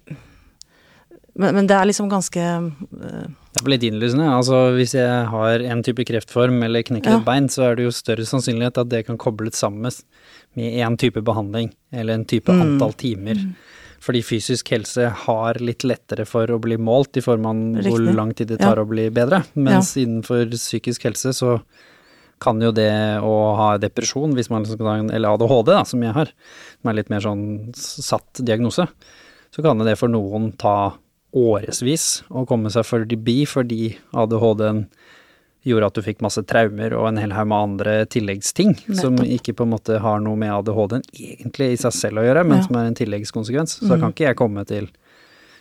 Men, 1.36 1.54
men 1.56 1.66
det 1.66 1.74
er 1.74 1.88
liksom 1.88 2.06
ganske 2.10 2.38
uh, 2.38 3.24
Det 3.58 3.62
er 3.64 3.70
litt 3.72 3.82
innlysende. 3.88 4.26
Altså, 4.30 4.68
hvis 4.76 4.92
jeg 4.94 5.24
har 5.32 5.64
en 5.66 5.82
type 5.82 6.04
kreftform 6.06 6.60
eller 6.62 6.82
knekker 6.86 7.10
Ja. 7.10 7.18
et 7.18 7.24
bein, 7.26 7.48
så 7.50 7.70
er 7.70 7.74
det 7.76 7.84
jo 7.88 7.90
større 7.94 8.22
sannsynlighet 8.26 8.78
at 8.78 8.88
det 8.92 9.06
kan 9.06 9.18
kobles 9.18 9.58
sammen 9.58 9.82
med 10.54 10.78
én 10.78 10.96
type 10.98 11.18
behandling 11.26 11.72
eller 11.92 12.14
en 12.14 12.24
type 12.24 12.52
Mm. 12.52 12.60
antall 12.62 12.92
timer. 12.92 13.34
Fordi 14.00 14.22
fysisk 14.22 14.68
helse 14.70 15.08
har 15.10 15.54
litt 15.54 15.82
lettere 15.82 16.26
for 16.26 16.46
å 16.46 16.60
bli 16.60 16.76
målt 16.76 17.16
i 17.16 17.20
form 17.24 17.46
av 17.46 17.82
hvor 17.82 18.14
lang 18.14 18.32
tid 18.34 18.48
det 18.48 18.58
tar 18.60 18.76
Ja. 18.76 18.84
å 18.84 18.88
bli 18.88 19.08
bedre. 19.10 19.44
Mens 19.56 19.96
innenfor 19.96 20.46
psykisk 20.52 21.02
helse 21.02 21.32
så 21.34 21.60
kan 22.42 22.60
jo 22.60 22.72
det 22.74 22.90
å 23.24 23.34
ha 23.56 23.68
depresjon, 23.78 24.34
hvis 24.34 24.50
man 24.50 24.64
liksom 24.64 25.10
eller 25.10 25.34
ADHD, 25.34 25.70
da, 25.72 25.84
som 25.84 26.02
jeg 26.02 26.12
har, 26.16 26.32
som 26.80 26.90
er 26.90 26.98
litt 26.98 27.10
mer 27.12 27.20
sånn 27.24 27.44
satt 27.78 28.42
diagnose, 28.44 28.86
så 29.54 29.62
kan 29.62 29.78
det 29.78 29.96
for 30.00 30.08
noen 30.10 30.52
ta 30.58 30.94
årevis 31.34 32.22
å 32.30 32.44
komme 32.46 32.70
seg 32.70 32.86
forbi 32.86 33.42
fordi 33.50 33.96
ADHD-en 34.14 34.84
gjorde 35.64 35.86
at 35.88 35.96
du 35.96 36.02
fikk 36.04 36.20
masse 36.20 36.42
traumer 36.44 36.92
og 36.92 37.06
en 37.08 37.18
hel 37.22 37.32
haug 37.32 37.48
med 37.48 37.56
andre 37.70 37.94
tilleggsting 38.12 38.74
som 38.98 39.16
ikke 39.24 39.54
på 39.56 39.64
en 39.64 39.72
måte 39.72 39.96
har 40.02 40.20
noe 40.20 40.36
med 40.36 40.52
ADHD-en 40.52 41.06
egentlig 41.16 41.70
i 41.72 41.78
seg 41.80 41.94
selv 41.96 42.20
å 42.20 42.26
gjøre, 42.26 42.44
men 42.44 42.58
Ja. 42.58 42.62
Mm. 42.62 42.66
som 42.66 42.76
er 42.76 42.90
en 42.90 42.98
tilleggskonsekvens. 43.00 43.78
Så 43.80 43.88
da 43.88 43.96
kan 43.98 44.12
ikke 44.12 44.28
jeg 44.28 44.36
komme 44.36 44.66
til 44.68 44.90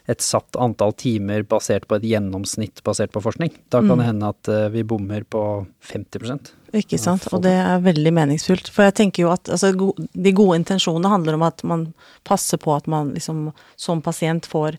et 0.09 0.21
satt 0.21 0.57
antall 0.59 0.91
timer 0.99 1.45
basert 1.47 1.85
på 1.87 1.95
et 1.95 2.07
gjennomsnitt 2.09 2.81
basert 2.83 3.13
på 3.13 3.21
forskning. 3.23 3.53
Da 3.71 3.79
kan 3.79 3.93
Mm. 3.93 3.97
det 3.97 4.05
hende 4.05 4.29
at 4.29 4.47
eh, 4.47 4.69
vi 4.69 4.83
bommer 4.83 5.23
på 5.23 5.65
50 5.79 6.51
Ikke 6.73 6.97
sant, 6.97 7.27
og 7.31 7.43
det 7.43 7.53
er 7.53 7.79
veldig 7.79 8.11
meningsfullt. 8.11 8.67
For 8.69 8.83
jeg 8.83 8.95
tenker 8.95 9.23
jo 9.23 9.31
at 9.31 9.47
altså, 9.47 9.71
de 9.71 10.31
gode 10.31 10.57
intensjonene 10.57 11.09
handler 11.09 11.35
om 11.35 11.43
at 11.43 11.63
man 11.63 11.93
passer 12.23 12.57
på 12.57 12.75
at 12.75 12.87
man 12.87 13.13
liksom 13.13 13.53
som 13.77 14.01
pasient 14.01 14.45
får 14.45 14.77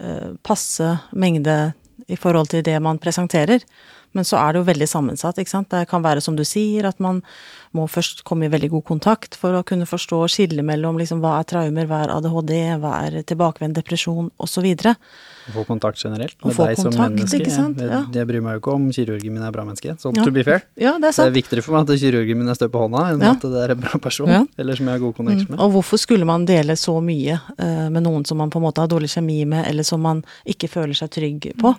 uh, 0.00 0.38
passe 0.42 0.98
mengde 1.12 1.74
i 2.06 2.16
forhold 2.16 2.48
til 2.48 2.62
det 2.62 2.80
man 2.80 2.98
presenterer. 2.98 3.60
Men 4.14 4.24
så 4.28 4.36
er 4.36 4.52
det 4.52 4.60
jo 4.62 4.68
veldig 4.68 4.88
sammensatt, 4.88 5.38
ikke 5.40 5.48
sant. 5.48 5.68
Det 5.72 5.86
kan 5.88 6.02
være 6.04 6.20
som 6.20 6.36
du 6.36 6.44
sier, 6.44 6.84
at 6.88 6.98
man 7.00 7.22
må 7.72 7.86
først 7.88 8.24
komme 8.28 8.44
i 8.44 8.50
veldig 8.52 8.68
god 8.74 8.84
kontakt 8.84 9.34
for 9.40 9.56
å 9.56 9.62
kunne 9.64 9.86
forstå 9.88 10.18
og 10.26 10.28
skille 10.28 10.60
mellom 10.62 10.98
liksom 11.00 11.22
hva 11.24 11.38
er 11.40 11.46
traumer, 11.48 11.86
hva 11.88 12.02
er 12.04 12.12
ADHD, 12.12 12.52
hva 12.82 12.90
er 13.06 13.22
tilbakevendt 13.24 13.78
depresjon, 13.78 14.28
osv. 14.38 14.66
Få 15.52 15.64
kontakt 15.66 15.98
generelt 16.04 16.36
med 16.44 16.54
deg 16.54 16.76
som 16.76 16.92
menneske. 16.92 17.40
ikke 17.40 17.50
sant? 17.54 17.78
Jeg, 17.80 17.88
Ja. 17.88 18.02
jeg 18.12 18.26
bryr 18.28 18.42
meg 18.44 18.58
jo 18.58 18.60
ikke 18.60 18.74
om 18.74 18.90
kirurgen 18.92 19.32
min 19.32 19.42
er 19.42 19.50
bra 19.50 19.64
menneske, 19.64 19.96
så 19.98 20.14
Ja. 20.14 20.24
to 20.24 20.30
be 20.30 20.44
fair. 20.44 20.62
Ja, 20.76 20.98
det 20.98 21.08
er 21.08 21.12
sant. 21.12 21.32
Det 21.32 21.36
er 21.36 21.42
viktigere 21.42 21.62
for 21.62 21.72
meg 21.72 21.88
at 21.88 21.98
kirurgen 21.98 22.36
min 22.36 22.48
er 22.48 22.54
stø 22.54 22.68
på 22.68 22.84
hånda, 22.84 23.12
enn 23.14 23.20
Ja. 23.22 23.30
at 23.32 23.40
det 23.40 23.64
er 23.64 23.70
en 23.72 23.80
bra 23.80 23.98
person, 23.98 24.48
eller 24.58 24.76
som 24.76 24.86
jeg 24.86 24.92
har 24.92 24.98
god 25.00 25.16
connection 25.16 25.48
med. 25.50 25.58
Mm. 25.58 25.64
Og 25.64 25.72
hvorfor 25.72 25.98
skulle 25.98 26.26
man 26.26 26.44
dele 26.44 26.76
så 26.76 27.00
mye 27.02 27.40
uh, 27.58 27.88
med 27.88 28.02
noen 28.04 28.26
som 28.26 28.36
man 28.36 28.50
på 28.50 28.56
en 28.60 28.62
måte 28.68 28.78
har 28.84 28.88
dårlig 28.88 29.08
kjemi 29.08 29.46
med, 29.46 29.66
eller 29.66 29.82
som 29.82 30.00
man 30.02 30.22
ikke 30.46 30.68
føler 30.68 30.92
seg 30.94 31.10
trygg 31.10 31.56
på? 31.56 31.74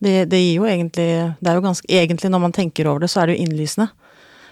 Det, 0.00 0.24
det 0.32 0.38
gir 0.40 0.62
jo 0.62 0.68
egentlig 0.68 1.08
Det 1.40 1.50
er 1.50 1.58
jo 1.58 1.64
ganske 1.64 1.88
Egentlig, 1.92 2.30
når 2.32 2.40
man 2.40 2.54
tenker 2.56 2.88
over 2.88 3.04
det, 3.04 3.10
så 3.12 3.22
er 3.22 3.28
det 3.28 3.36
jo 3.36 3.44
innlysende. 3.44 3.90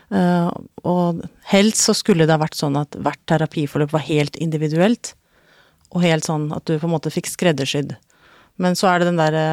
Uh, 0.09 0.49
og 0.89 1.25
helst 1.51 1.85
så 1.85 1.93
skulle 1.97 2.25
det 2.25 2.33
ha 2.33 2.41
vært 2.41 2.57
sånn 2.57 2.79
at 2.81 2.97
hvert 2.97 3.21
terapiforløp 3.29 3.93
var 3.93 4.07
helt 4.07 4.39
individuelt, 4.41 5.13
og 5.93 6.01
helt 6.01 6.25
sånn 6.25 6.47
at 6.57 6.65
du 6.65 6.79
på 6.79 6.89
en 6.89 6.95
måte 6.95 7.13
fikk 7.13 7.29
skreddersydd. 7.29 7.93
Men 8.57 8.77
så 8.77 8.89
er 8.89 9.01
det 9.01 9.11
den 9.11 9.21
derre 9.21 9.45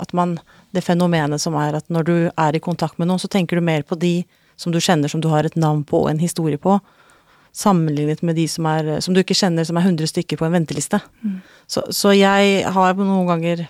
at 0.00 0.14
man 0.16 0.38
Det 0.72 0.84
fenomenet 0.86 1.42
som 1.42 1.56
er 1.58 1.74
at 1.74 1.88
når 1.90 2.04
du 2.06 2.14
er 2.30 2.54
i 2.54 2.62
kontakt 2.62 2.98
med 2.98 3.08
noen, 3.10 3.18
så 3.18 3.26
tenker 3.26 3.58
du 3.58 3.64
mer 3.66 3.82
på 3.82 3.96
de 3.98 4.22
som 4.54 4.70
du 4.70 4.78
kjenner, 4.78 5.10
som 5.10 5.20
du 5.20 5.26
har 5.28 5.42
et 5.44 5.56
navn 5.58 5.82
på 5.82 6.04
og 6.04 6.10
en 6.12 6.20
historie 6.22 6.60
på, 6.62 6.76
sammenlignet 7.50 8.22
med 8.22 8.36
de 8.38 8.44
som, 8.48 8.68
er, 8.70 9.00
som 9.02 9.14
du 9.14 9.18
ikke 9.18 9.34
kjenner, 9.34 9.66
som 9.66 9.80
er 9.80 9.88
100 9.88 10.12
stykker 10.12 10.38
på 10.38 10.46
en 10.46 10.54
venteliste. 10.54 11.00
Så, 11.66 11.82
så 11.90 12.12
jeg 12.14 12.62
har 12.62 12.94
noen 13.00 13.26
ganger 13.26 13.64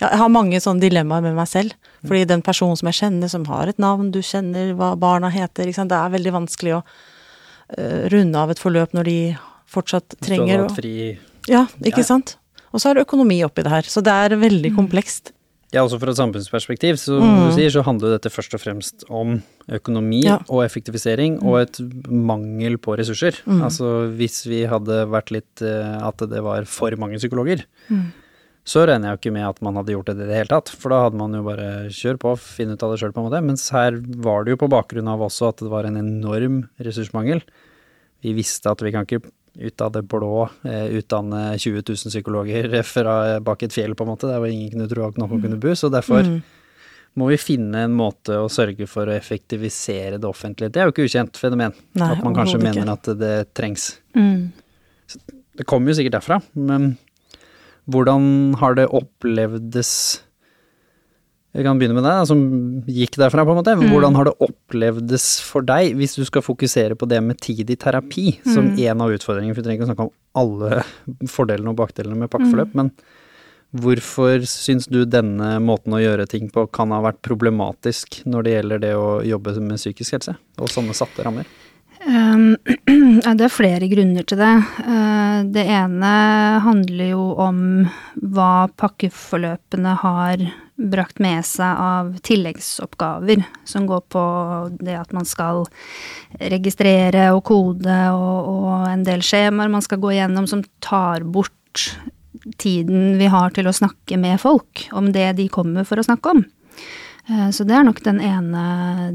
jeg 0.00 0.18
har 0.18 0.28
mange 0.32 0.60
sånne 0.62 0.80
dilemmaer 0.80 1.22
med 1.22 1.34
meg 1.36 1.48
selv. 1.50 1.72
Fordi 2.06 2.24
den 2.26 2.42
personen 2.42 2.76
som 2.80 2.88
jeg 2.88 2.98
kjenner, 3.02 3.28
som 3.28 3.44
har 3.50 3.68
et 3.68 3.78
navn, 3.82 4.10
du 4.14 4.20
kjenner 4.24 4.72
hva 4.78 4.94
barna 4.98 5.28
heter, 5.30 5.66
ikke 5.68 5.74
sant? 5.82 5.90
det 5.92 5.98
er 6.00 6.14
veldig 6.16 6.32
vanskelig 6.32 6.76
å 6.78 6.82
eh, 7.78 8.08
runde 8.12 8.38
av 8.40 8.50
et 8.54 8.58
forløp 8.62 8.94
når 8.96 9.04
de 9.10 9.18
fortsatt 9.70 10.16
trenger 10.24 10.64
å 10.66 10.70
fri 10.74 11.18
Ja, 11.48 11.66
ikke 11.82 11.98
Ja. 12.02 12.08
sant? 12.14 12.36
Og 12.72 12.80
så 12.80 12.90
er 12.90 12.94
det 12.94 13.06
økonomi 13.06 13.40
oppi 13.44 13.62
det 13.64 13.70
her, 13.72 13.82
så 13.82 14.02
det 14.02 14.12
er 14.12 14.36
veldig 14.38 14.74
komplekst. 14.76 15.32
Ja, 15.72 15.84
også 15.84 16.00
fra 16.00 16.10
et 16.10 16.18
samfunnsperspektiv, 16.18 16.98
så, 16.98 17.20
Mm. 17.20 17.48
du 17.50 17.54
sier, 17.54 17.70
så 17.70 17.84
handler 17.84 18.08
jo 18.10 18.18
dette 18.18 18.30
først 18.34 18.54
og 18.54 18.60
fremst 18.60 19.04
om 19.08 19.42
økonomi 19.68 20.24
Ja. 20.24 20.38
og 20.48 20.64
effektivisering 20.64 21.42
og 21.44 21.60
et 21.60 21.78
mangel 22.10 22.76
på 22.78 22.96
ressurser. 22.98 23.36
Mm. 23.46 23.62
Altså 23.62 24.10
hvis 24.16 24.46
vi 24.46 24.64
hadde 24.66 25.06
vært 25.08 25.30
litt 25.30 25.62
eh, 25.62 25.98
at 26.06 26.16
det 26.18 26.42
var 26.42 26.64
for 26.64 26.90
mange 26.96 27.18
psykologer, 27.18 27.64
Mm. 27.88 28.12
Så 28.70 28.84
regner 28.86 29.08
jeg 29.10 29.16
jo 29.16 29.20
ikke 29.20 29.32
med 29.34 29.46
at 29.48 29.58
man 29.66 29.78
hadde 29.80 29.94
gjort 29.96 30.10
det 30.12 30.14
i 30.20 30.28
det 30.28 30.36
hele 30.38 30.50
tatt, 30.52 30.70
for 30.78 30.92
da 30.94 31.00
hadde 31.06 31.18
man 31.18 31.34
jo 31.34 31.42
bare 31.46 31.66
kjør 31.96 32.20
på, 32.22 32.34
finne 32.38 32.76
ut 32.76 32.84
av 32.86 32.92
det 32.94 33.00
sjøl 33.02 33.14
på 33.16 33.22
en 33.22 33.26
måte. 33.26 33.40
Mens 33.48 33.66
her 33.74 33.96
var 34.22 34.44
det 34.46 34.54
jo 34.54 34.60
på 34.62 34.68
bakgrunn 34.70 35.10
av 35.10 35.24
også 35.26 35.48
at 35.50 35.64
det 35.64 35.72
var 35.72 35.88
en 35.88 35.98
enorm 35.98 36.60
ressursmangel. 36.84 37.42
Vi 38.22 38.34
visste 38.36 38.70
at 38.70 38.82
vi 38.84 38.92
kan 38.94 39.08
ikke 39.08 39.22
ut 39.60 39.82
av 39.82 39.90
det 39.96 40.04
blå 40.06 40.44
eh, 40.68 40.86
utdanne 41.00 41.56
20 41.58 41.82
000 41.82 42.12
psykologer 42.12 42.68
fra 42.94 43.14
bak 43.42 43.64
et 43.66 43.74
fjell, 43.74 43.96
på 43.98 44.06
en 44.06 44.12
måte. 44.12 44.28
Der 44.30 44.38
hvor 44.38 44.52
ingen 44.52 44.70
kunne 44.76 44.86
tro 44.92 45.08
at 45.08 45.18
noen 45.18 45.42
kunne 45.42 45.58
bo. 45.60 45.74
Så 45.74 45.90
derfor 45.90 46.22
Mm. 46.22 46.38
må 47.18 47.26
vi 47.32 47.40
finne 47.42 47.80
en 47.88 47.96
måte 47.98 48.36
å 48.38 48.46
sørge 48.52 48.86
for 48.86 49.10
å 49.10 49.16
effektivisere 49.16 50.20
det 50.22 50.28
offentlige. 50.28 50.70
Det 50.70 50.78
er 50.78 50.86
jo 50.86 50.92
ikke 50.94 51.08
ukjent 51.08 51.40
fenomen. 51.42 51.74
Nei, 51.98 52.10
at 52.14 52.22
man 52.22 52.36
kanskje 52.38 52.60
ikke. 52.60 52.68
mener 52.68 52.92
at 52.92 53.08
det 53.18 53.32
trengs. 53.58 53.88
Mm. 54.14 54.52
Det 55.58 55.66
kommer 55.66 55.90
jo 55.90 55.98
sikkert 55.98 56.20
derfra, 56.20 56.38
men 56.54 56.92
hvordan 57.88 58.56
har 58.60 58.76
det 58.78 58.90
opplevdes 58.90 59.92
Jeg 61.50 61.64
kan 61.66 61.80
begynne 61.80 61.96
med 61.96 62.04
deg, 62.06 62.26
som 62.30 62.42
gikk 62.86 63.16
derfra, 63.18 63.42
på 63.42 63.50
en 63.50 63.58
måte. 63.58 63.72
Hvordan 63.74 64.14
har 64.14 64.28
det 64.28 64.36
opplevdes 64.46 65.24
for 65.42 65.66
deg, 65.66 65.96
hvis 65.98 66.14
du 66.14 66.22
skal 66.28 66.44
fokusere 66.46 66.94
på 66.94 67.08
det 67.10 67.18
med 67.26 67.40
tid 67.42 67.72
i 67.74 67.78
terapi, 67.80 68.36
som 68.46 68.68
en 68.70 69.02
av 69.02 69.10
utfordringene, 69.16 69.56
for 69.56 69.64
vi 69.64 69.66
trenger 69.66 69.80
ikke 69.80 69.88
å 69.88 69.90
snakke 69.90 70.06
om 70.06 70.12
alle 70.38 70.84
fordelene 71.34 71.72
og 71.72 71.80
bakdelene 71.80 72.20
med 72.20 72.30
pakkeforløp, 72.30 72.76
men 72.78 72.92
hvorfor 73.82 74.46
syns 74.50 74.86
du 74.90 75.02
denne 75.06 75.56
måten 75.62 75.94
å 75.94 76.02
gjøre 76.02 76.28
ting 76.30 76.46
på 76.54 76.68
kan 76.74 76.94
ha 76.94 77.02
vært 77.04 77.20
problematisk 77.26 78.20
når 78.30 78.46
det 78.46 78.54
gjelder 78.54 78.82
det 78.82 78.94
å 78.98 79.10
jobbe 79.26 79.56
med 79.58 79.78
psykisk 79.82 80.20
helse, 80.20 80.36
og 80.58 80.70
sånne 80.70 80.94
satte 80.94 81.26
rammer? 81.26 81.50
Um, 82.10 82.56
det 83.36 83.44
er 83.44 83.52
flere 83.52 83.88
grunner 83.90 84.24
til 84.24 84.40
det. 84.40 84.52
Uh, 84.80 85.42
det 85.52 85.66
ene 85.68 86.12
handler 86.64 87.10
jo 87.12 87.24
om 87.40 87.58
hva 88.16 88.70
pakkeforløpene 88.80 89.92
har 90.00 90.44
brakt 90.80 91.20
med 91.20 91.44
seg 91.44 91.82
av 91.84 92.14
tilleggsoppgaver, 92.24 93.42
som 93.68 93.84
går 93.88 94.06
på 94.08 94.22
det 94.80 94.96
at 94.96 95.12
man 95.12 95.28
skal 95.28 95.66
registrere 96.40 97.26
og 97.34 97.42
kode 97.50 97.98
og, 98.14 98.48
og 98.48 98.86
en 98.88 99.04
del 99.04 99.20
skjemaer 99.24 99.72
man 99.72 99.84
skal 99.84 100.00
gå 100.00 100.14
gjennom 100.16 100.48
som 100.48 100.64
tar 100.80 101.26
bort 101.28 101.84
tiden 102.56 103.18
vi 103.20 103.28
har 103.28 103.52
til 103.52 103.68
å 103.68 103.76
snakke 103.76 104.16
med 104.16 104.40
folk 104.40 104.86
om 104.96 105.12
det 105.12 105.34
de 105.36 105.50
kommer 105.52 105.84
for 105.84 106.00
å 106.00 106.06
snakke 106.08 106.32
om. 106.32 106.42
Uh, 107.28 107.52
så 107.52 107.68
det 107.68 107.76
er 107.76 107.84
nok 107.84 108.00
den 108.08 108.24
ene 108.24 108.64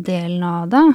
delen 0.05 0.45
av 0.45 0.69
det. 0.69 0.85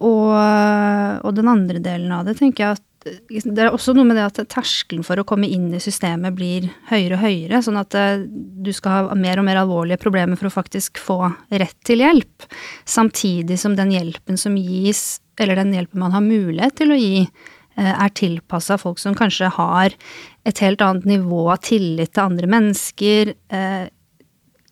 Og, 0.00 0.30
og 0.32 1.34
den 1.36 1.50
andre 1.50 1.82
delen 1.84 2.12
av 2.16 2.24
det 2.24 2.38
tenker 2.38 2.64
jeg 2.64 2.78
at 2.78 2.86
det 3.00 3.62
er 3.64 3.72
også 3.72 3.94
noe 3.96 4.04
med 4.04 4.18
det 4.18 4.26
at 4.26 4.40
terskelen 4.52 5.04
for 5.06 5.20
å 5.20 5.24
komme 5.28 5.48
inn 5.48 5.70
i 5.72 5.80
systemet 5.80 6.34
blir 6.36 6.66
høyere 6.90 7.16
og 7.16 7.22
høyere, 7.22 7.60
sånn 7.64 7.78
at 7.80 7.96
eh, 7.96 8.26
du 8.28 8.68
skal 8.76 9.08
ha 9.08 9.16
mer 9.16 9.40
og 9.40 9.46
mer 9.46 9.60
alvorlige 9.62 10.00
problemer 10.02 10.36
for 10.36 10.50
å 10.50 10.52
faktisk 10.52 11.00
få 11.00 11.30
rett 11.48 11.78
til 11.88 12.04
hjelp. 12.04 12.44
Samtidig 12.84 13.56
som 13.62 13.76
den 13.78 13.94
hjelpen 13.94 14.36
som 14.40 14.58
gis, 14.60 15.22
eller 15.40 15.56
den 15.56 15.72
hjelpen 15.76 16.02
man 16.02 16.12
har 16.12 16.26
mulighet 16.26 16.76
til 16.82 16.92
å 16.92 16.98
gi, 17.00 17.22
eh, 17.24 17.94
er 17.94 18.12
tilpassa 18.20 18.76
folk 18.80 19.00
som 19.00 19.16
kanskje 19.16 19.48
har 19.56 19.96
et 20.44 20.60
helt 20.60 20.84
annet 20.84 21.08
nivå 21.08 21.46
av 21.54 21.64
tillit 21.64 22.12
til 22.12 22.26
andre 22.26 22.52
mennesker, 22.52 23.32
eh, 23.48 23.88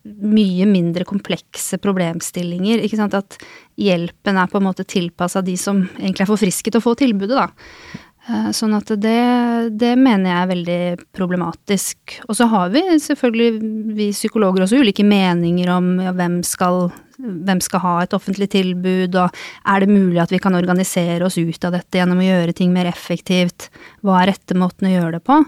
mye 0.08 0.68
mindre 0.68 1.04
komplekse 1.08 1.80
problemstillinger. 1.80 2.84
Ikke 2.84 3.00
sant? 3.00 3.16
At 3.16 3.40
hjelpen 3.78 4.38
er 4.40 4.50
på 4.50 4.60
en 4.60 4.68
måte 4.68 4.86
tilpassa 4.88 5.42
de 5.44 5.56
som 5.60 5.84
egentlig 5.98 6.26
er 6.26 6.32
forfrisket 6.32 6.78
å 6.78 6.84
få 6.84 6.94
tilbudet, 6.98 7.38
da. 7.38 7.48
Eh, 8.28 8.48
Sånn 8.56 8.76
at 8.76 8.90
det, 9.00 9.18
det 9.80 9.94
mener 9.96 10.30
jeg 10.30 10.38
er 10.38 10.52
veldig 10.52 10.80
problematisk. 11.16 12.18
Og 12.28 12.36
så 12.36 12.48
har 12.52 12.72
vi 12.74 12.82
selvfølgelig, 13.00 13.50
vi 13.96 14.08
psykologer, 14.12 14.66
også 14.66 14.82
ulike 14.82 15.06
meninger 15.06 15.70
om 15.72 15.94
ja, 16.04 16.12
hvem, 16.16 16.40
skal, 16.46 16.88
hvem 17.18 17.62
skal 17.64 17.84
ha 17.84 17.94
et 18.04 18.16
offentlig 18.16 18.50
tilbud, 18.52 19.16
og 19.16 19.44
er 19.64 19.84
det 19.84 19.92
mulig 19.92 20.20
at 20.24 20.34
vi 20.34 20.42
kan 20.42 20.58
organisere 20.58 21.24
oss 21.28 21.38
ut 21.40 21.68
av 21.68 21.78
dette 21.78 22.00
gjennom 22.02 22.20
å 22.20 22.28
gjøre 22.28 22.56
ting 22.58 22.74
mer 22.74 22.90
effektivt? 22.90 23.70
Hva 24.02 24.22
er 24.22 24.34
rette 24.34 24.58
måten 24.58 24.90
å 24.90 24.96
gjøre 24.96 25.18
det 25.18 25.24
på? 25.28 25.40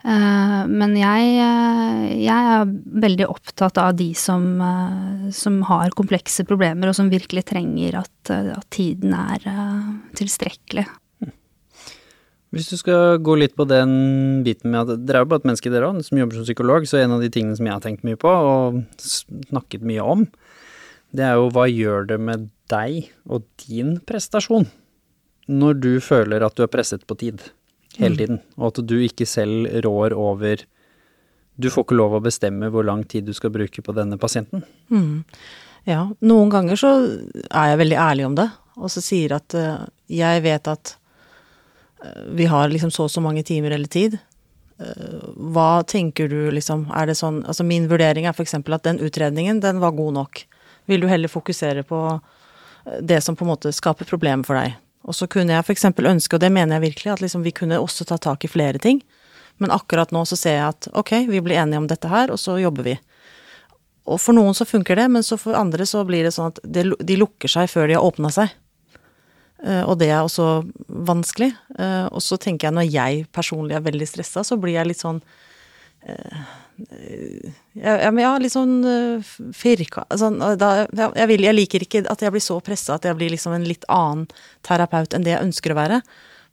Eh, 0.00 0.62
Men 0.70 0.94
jeg, 0.96 1.34
eh, 1.44 2.04
jeg 2.24 2.52
er 2.54 2.70
veldig 3.04 3.26
opptatt 3.28 3.78
av 3.78 3.96
de 3.96 4.12
som, 4.14 4.44
eh, 4.60 5.30
som 5.30 5.60
har 5.68 5.90
komplekse 5.90 6.46
problemer, 6.48 6.88
og 6.88 6.94
som 6.96 7.10
virkelig 7.10 7.44
trenger 7.44 8.00
at, 8.00 8.30
at 8.30 8.70
tiden 8.70 9.12
er 9.12 9.44
tilstrekkelig. 10.16 10.86
Hvis 12.50 12.70
du 12.72 12.76
skal 12.76 13.20
gå 13.22 13.36
litt 13.38 13.54
på 13.54 13.66
den 13.68 14.42
biten 14.42 14.72
med 14.72 14.88
at 14.90 15.06
dere 15.06 15.20
er 15.20 15.22
jo 15.22 15.30
bare 15.30 15.38
et 15.38 15.46
menneske 15.46 15.70
dere 15.70 15.86
òg, 15.86 16.00
som 16.02 16.18
jobber 16.18 16.34
som 16.34 16.48
psykolog, 16.48 16.82
så 16.88 16.98
en 16.98 17.14
av 17.14 17.20
de 17.22 17.30
tingene 17.30 17.54
som 17.54 17.66
jeg 17.68 17.76
har 17.76 17.84
tenkt 17.84 18.02
mye 18.02 18.18
på 18.18 18.26
og 18.26 18.80
snakket 18.98 19.86
mye 19.86 20.02
om, 20.02 20.26
det 21.14 21.28
er 21.28 21.38
jo 21.38 21.46
hva 21.54 21.68
gjør 21.70 22.08
det 22.10 22.18
med 22.18 22.50
deg 22.70 23.12
og 23.28 23.46
din 23.68 23.98
prestasjon 24.06 24.66
når 25.50 25.78
du 25.82 25.92
føler 26.02 26.42
at 26.42 26.54
du 26.54 26.62
er 26.62 26.70
presset 26.70 27.06
på 27.06 27.16
tid 27.18 27.42
hele 27.98 28.16
tiden, 28.16 28.38
og 28.58 28.70
at 28.70 28.82
du 28.86 28.98
ikke 29.02 29.26
selv 29.26 29.68
rår 29.84 30.14
over 30.16 30.66
Du 31.60 31.68
får 31.68 31.84
ikke 31.84 31.96
lov 31.98 32.14
å 32.16 32.22
bestemme 32.24 32.70
hvor 32.72 32.86
lang 32.86 33.02
tid 33.04 33.26
du 33.26 33.34
skal 33.36 33.50
bruke 33.52 33.82
på 33.84 33.92
denne 33.92 34.16
pasienten. 34.16 34.62
Mm. 34.88 35.26
Ja, 35.84 36.06
noen 36.24 36.48
ganger 36.48 36.78
så 36.78 36.90
er 37.50 37.72
jeg 37.72 37.80
veldig 37.82 37.98
ærlig 38.00 38.24
om 38.24 38.36
det, 38.38 38.46
og 38.80 38.88
så 38.92 39.02
sier 39.04 39.34
at 39.36 39.56
uh, 39.58 39.84
jeg 40.08 40.40
vet 40.46 40.70
at 40.70 40.94
eh, 42.00 42.22
vi 42.38 42.46
har 42.48 42.72
liksom 42.72 42.92
så 42.94 43.04
og 43.04 43.12
så 43.12 43.20
mange 43.20 43.44
timer 43.44 43.74
eller 43.76 43.92
tid. 43.92 44.16
Uh, 44.80 45.34
hva 45.52 45.82
tenker 45.84 46.32
du 46.32 46.48
liksom, 46.54 46.86
er 46.96 47.10
det 47.10 47.18
sånn 47.20 47.42
Altså 47.44 47.66
min 47.66 47.90
vurdering 47.90 48.24
er 48.24 48.40
eksempel 48.40 48.78
at 48.78 48.86
den 48.88 49.02
utredningen, 49.04 49.60
den 49.60 49.84
var 49.84 49.92
god 49.98 50.16
nok. 50.16 50.44
Vil 50.88 51.04
du 51.04 51.10
heller 51.10 51.28
fokusere 51.28 51.84
på 51.84 52.00
det 53.04 53.20
som 53.20 53.36
på 53.36 53.44
en 53.44 53.52
måte 53.52 53.74
skaper 53.76 54.08
problemer 54.08 54.48
for 54.48 54.56
deg? 54.56 54.80
Og 55.08 55.16
så 55.16 55.26
kunne 55.30 55.54
jeg 55.54 55.64
eksempel 55.72 56.08
ønske, 56.10 56.36
og 56.36 56.42
det 56.42 56.52
mener 56.52 56.76
jeg 56.76 56.90
virkelig, 56.90 57.12
at 57.12 57.22
liksom 57.24 57.44
vi 57.44 57.54
kunne 57.56 57.80
også 57.80 58.04
ta 58.08 58.18
tak 58.20 58.44
i 58.44 58.50
flere 58.52 58.78
ting. 58.78 59.00
Men 59.60 59.72
akkurat 59.72 60.12
nå 60.12 60.24
så 60.28 60.36
ser 60.36 60.58
jeg 60.58 60.74
at 60.74 60.88
ok, 60.96 61.12
vi 61.28 61.40
blir 61.44 61.60
enige 61.60 61.80
om 61.80 61.88
dette 61.88 62.08
her, 62.08 62.32
og 62.32 62.40
så 62.40 62.58
jobber 62.60 62.86
vi. 62.86 62.96
Og 64.10 64.20
for 64.20 64.36
noen 64.36 64.56
så 64.56 64.66
funker 64.68 64.96
det, 64.96 65.08
men 65.12 65.24
for 65.24 65.56
andre 65.56 65.86
så 65.86 66.04
blir 66.08 66.24
det 66.24 66.34
sånn 66.36 66.52
at 66.52 66.60
de 66.64 67.16
lukker 67.20 67.52
seg 67.52 67.68
før 67.70 67.88
de 67.88 67.96
har 67.96 68.04
åpna 68.04 68.32
seg. 68.32 68.52
Eh, 69.64 69.82
og 69.84 69.98
det 70.00 70.08
er 70.08 70.22
også 70.22 70.64
vanskelig. 70.88 71.52
Eh, 71.78 72.06
og 72.08 72.24
så 72.24 72.38
tenker 72.40 72.68
jeg 72.68 72.76
når 72.78 72.88
jeg 72.88 73.26
personlig 73.32 73.76
er 73.76 73.84
veldig 73.84 74.08
stressa, 74.08 74.44
så 74.46 74.58
blir 74.60 74.78
jeg 74.78 74.92
litt 74.92 75.02
sånn 75.02 75.20
eh, 76.88 77.52
eh, 77.76 78.00
jeg, 78.02 78.14
ja, 78.22 78.32
litt 78.40 78.54
sånn 78.54 78.74
uh, 78.84 79.30
firka 79.56 80.06
sånn, 80.18 80.40
jeg, 80.40 81.26
vil, 81.30 81.46
jeg 81.46 81.56
liker 81.56 81.86
ikke 81.86 82.04
at 82.10 82.24
jeg 82.24 82.34
blir 82.34 82.44
så 82.44 82.58
pressa 82.64 82.96
at 82.96 83.08
jeg 83.08 83.18
blir 83.18 83.32
liksom 83.34 83.54
en 83.56 83.68
litt 83.68 83.86
annen 83.92 84.26
terapeut 84.66 85.14
enn 85.14 85.26
det 85.26 85.34
jeg 85.34 85.46
ønsker 85.48 85.74
å 85.74 85.80
være. 85.80 86.02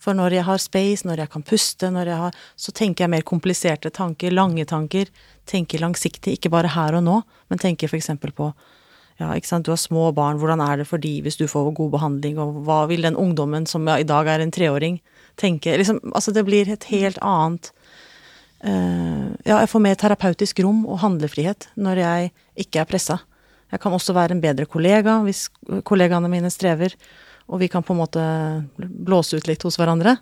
For 0.03 0.13
når 0.13 0.36
jeg 0.38 0.46
har 0.46 0.62
space, 0.62 1.07
når 1.10 1.24
jeg 1.24 1.31
kan 1.34 1.43
puste, 1.43 1.89
jeg 1.89 2.17
har 2.22 2.36
Så 2.55 2.72
tenker 2.72 3.03
jeg 3.03 3.10
mer 3.10 3.25
kompliserte 3.25 3.89
tanker, 3.89 4.31
lange 4.31 4.65
tanker. 4.65 5.07
Tenker 5.46 5.81
langsiktig, 5.81 6.38
ikke 6.38 6.51
bare 6.53 6.69
her 6.69 6.93
og 6.93 7.03
nå, 7.03 7.22
men 7.50 7.60
tenker 7.60 7.89
eksempel 7.96 8.31
på 8.31 8.53
ja, 9.17 9.31
ikke 9.34 9.50
sant, 9.50 9.65
du 9.65 9.72
har 9.74 9.81
små 9.81 10.12
barn, 10.13 10.38
hvordan 10.38 10.62
er 10.62 10.77
det 10.77 10.86
for 10.86 11.01
de 11.01 11.15
hvis 11.25 11.39
du 11.39 11.48
får 11.50 11.72
god 11.77 11.96
behandling, 11.96 12.38
og 12.38 12.62
hva 12.67 12.84
vil 12.89 13.01
den 13.01 13.17
ungdommen 13.17 13.65
som 13.65 13.88
ja, 13.89 13.98
i 13.98 14.05
dag 14.05 14.29
er 14.29 14.43
en 14.43 14.53
treåring, 14.53 15.00
tenke? 15.41 15.74
Liksom, 15.74 16.03
altså 16.13 16.34
det 16.36 16.46
blir 16.46 16.69
et 16.69 16.86
helt 16.91 17.17
annet 17.25 17.72
eh, 17.72 17.76
Ja, 18.64 19.60
jeg 19.62 19.70
får 19.70 19.82
mer 19.84 19.98
terapeutisk 20.00 20.60
rom 20.66 20.80
og 20.90 20.98
handlefrihet 21.04 21.68
når 21.78 22.02
jeg 22.02 22.30
ikke 22.66 22.82
er 22.82 22.90
pressa. 22.90 23.20
Jeg 23.72 23.82
kan 23.84 23.94
også 23.94 24.16
være 24.16 24.34
en 24.34 24.42
bedre 24.44 24.66
kollega 24.66 25.20
hvis 25.26 25.48
kollegaene 25.86 26.32
mine 26.32 26.50
strever, 26.54 26.96
og 27.48 27.62
vi 27.62 27.70
kan 27.72 27.86
på 27.86 27.94
en 27.94 28.02
måte 28.02 28.24
blåse 28.78 29.38
ut 29.38 29.48
litt 29.50 29.64
hos 29.68 29.78
hverandre. 29.80 30.16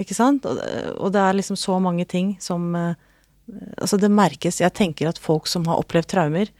Ikke 0.00 0.16
sant? 0.16 0.46
Og 0.46 1.12
det 1.12 1.22
er 1.22 1.38
liksom 1.38 1.58
så 1.58 1.78
mange 1.82 2.06
ting 2.08 2.36
som 2.42 2.74
eh, 2.78 2.98
Altså, 3.50 3.96
det 3.98 4.12
merkes. 4.14 4.60
Jeg 4.60 4.70
tenker 4.78 5.08
at 5.10 5.18
folk 5.18 5.48
som 5.50 5.64
har 5.66 5.80
opplevd 5.80 6.06
traumer, 6.12 6.52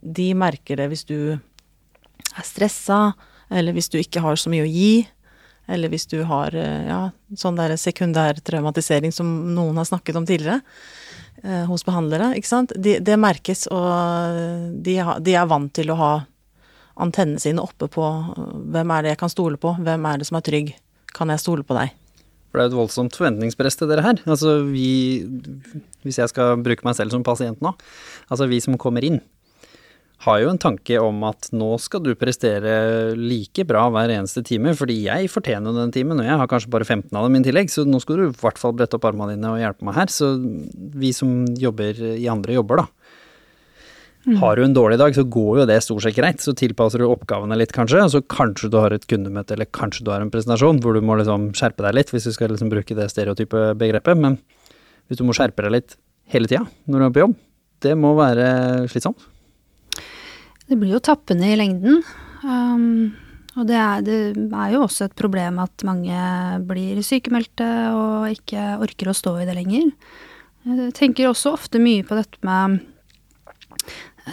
de 0.00 0.30
merker 0.32 0.78
det 0.80 0.86
hvis 0.88 1.02
du 1.04 1.34
er 1.34 2.46
stressa, 2.46 3.12
eller 3.52 3.76
hvis 3.76 3.90
du 3.92 3.98
ikke 4.00 4.22
har 4.24 4.38
så 4.40 4.48
mye 4.48 4.64
å 4.64 4.70
gi, 4.70 5.02
eller 5.68 5.92
hvis 5.92 6.08
du 6.08 6.22
har 6.28 6.54
eh, 6.56 6.88
ja, 6.88 7.02
sånn 7.36 7.58
der 7.58 7.76
sekundær 7.80 8.40
traumatisering 8.44 9.12
som 9.14 9.28
noen 9.54 9.76
har 9.80 9.88
snakket 9.88 10.16
om 10.16 10.26
tidligere 10.28 10.62
eh, 11.44 11.64
hos 11.68 11.84
behandlere, 11.86 12.32
ikke 12.38 12.50
sant. 12.50 12.74
De, 12.76 12.96
det 13.04 13.20
merkes, 13.20 13.66
og 13.72 14.74
de, 14.84 14.98
ha, 15.04 15.18
de, 15.20 15.36
er 15.36 15.48
vant 15.50 15.72
til 15.76 15.92
å 15.92 15.98
ha 16.00 16.12
antennene 16.98 17.42
sine 17.42 17.62
oppe 17.62 17.90
på 17.92 18.04
eh, 18.08 18.50
hvem 18.74 18.96
er 18.96 19.04
det 19.04 19.14
jeg 19.14 19.22
kan 19.22 19.34
stole 19.34 19.60
på, 19.60 19.76
hvem 19.78 20.10
er 20.10 20.20
det 20.20 20.28
som 20.30 20.40
er 20.40 20.46
trygg, 20.48 20.74
kan 21.14 21.32
jeg 21.32 21.44
stole 21.44 21.66
på 21.66 21.76
deg? 21.76 21.94
For 22.48 22.56
det 22.56 22.64
er 22.64 22.70
et 22.70 22.78
voldsomt 22.78 23.16
forventningspress 23.16 23.76
til 23.76 23.90
dere 23.90 24.06
her. 24.06 24.20
Altså 24.24 24.62
vi, 24.64 25.20
hvis 26.06 26.16
jeg 26.16 26.32
skal 26.32 26.56
bruke 26.64 26.86
meg 26.88 26.96
selv 26.96 27.12
som 27.12 27.24
pasient 27.26 27.60
nå, 27.64 27.74
altså 28.32 28.48
vi 28.48 28.60
som 28.64 28.78
kommer 28.80 29.04
inn, 29.04 29.20
har 30.24 30.40
jo 30.42 30.50
en 30.50 30.58
tanke 30.58 30.98
om 30.98 31.20
at 31.28 31.46
nå 31.54 31.68
skal 31.78 32.02
du 32.02 32.10
prestere 32.18 33.14
like 33.14 33.62
bra 33.68 33.84
hver 33.94 34.10
eneste 34.10 34.42
time, 34.46 34.72
fordi 34.74 34.96
jeg 35.04 35.30
fortjener 35.30 35.76
den 35.76 35.94
timen, 35.94 36.18
og 36.18 36.26
jeg 36.26 36.40
har 36.40 36.50
kanskje 36.50 36.72
bare 36.74 36.88
15 36.88 37.14
av 37.14 37.28
dem 37.28 37.38
i 37.38 37.42
tillegg, 37.46 37.70
så 37.70 37.84
nå 37.86 38.00
skal 38.02 38.18
du 38.18 38.24
i 38.26 38.34
hvert 38.40 38.58
fall 38.58 38.74
brette 38.74 38.98
opp 38.98 39.06
armene 39.06 39.36
dine 39.36 39.52
og 39.52 39.62
hjelpe 39.62 39.86
meg 39.86 39.94
her. 40.00 40.10
Så 40.10 40.32
vi 40.98 41.12
som 41.14 41.44
jobber 41.58 42.02
i 42.16 42.26
andre 42.32 42.58
jobber, 42.58 42.82
da. 42.82 42.88
Har 44.42 44.58
du 44.58 44.64
en 44.64 44.74
dårlig 44.74 44.98
dag, 45.00 45.14
så 45.14 45.22
går 45.24 45.62
jo 45.62 45.68
det 45.70 45.78
stort 45.86 46.02
sett 46.04 46.16
greit. 46.18 46.42
Så 46.42 46.52
tilpasser 46.58 47.00
du 47.00 47.06
oppgavene 47.06 47.56
litt, 47.56 47.72
kanskje. 47.72 48.02
Så 48.12 48.20
kanskje 48.28 48.68
du 48.74 48.76
har 48.82 48.92
et 48.92 49.06
kundemøte, 49.08 49.54
eller 49.54 49.70
kanskje 49.70 50.04
du 50.04 50.10
har 50.12 50.20
en 50.20 50.32
presentasjon 50.34 50.82
hvor 50.84 50.98
du 50.98 51.00
må 51.00 51.16
liksom 51.20 51.48
skjerpe 51.56 51.86
deg 51.86 51.96
litt, 51.96 52.12
hvis 52.12 52.26
du 52.28 52.34
skal 52.34 52.52
liksom 52.52 52.74
bruke 52.74 52.98
det 52.98 53.08
stereotype 53.14 53.70
begrepet. 53.78 54.18
Men 54.20 54.36
hvis 55.08 55.22
du 55.22 55.24
må 55.24 55.36
skjerpe 55.36 55.64
deg 55.64 55.78
litt 55.78 55.96
hele 56.34 56.50
tida 56.50 56.66
når 56.90 56.98
du 56.98 57.06
er 57.06 57.14
på 57.14 57.24
jobb, 57.24 57.40
det 57.86 57.94
må 57.96 58.12
være 58.18 58.48
slitsomt. 58.90 59.22
Det 60.68 60.76
blir 60.76 60.96
jo 60.96 61.00
tappende 61.04 61.48
i 61.48 61.56
lengden. 61.56 62.02
Um, 62.44 63.16
og 63.58 63.66
det 63.66 63.78
er, 63.78 64.04
det 64.04 64.18
er, 64.46 64.74
jo 64.74 64.84
også 64.84 65.08
et 65.08 65.16
problem 65.18 65.58
at 65.62 65.84
mange 65.86 66.18
blir 66.68 67.00
sykemeldte 67.02 67.68
og 67.96 68.28
ikke 68.30 68.76
orker 68.84 69.10
å 69.10 69.16
stå 69.16 69.38
i 69.40 69.48
det 69.48 69.56
lenger. 69.56 69.88
Jeg 70.68 70.92
tenker 70.98 71.30
også 71.30 71.54
ofte 71.56 71.80
mye 71.82 72.04
på 72.06 72.18
dette 72.18 72.38
med 72.46 72.78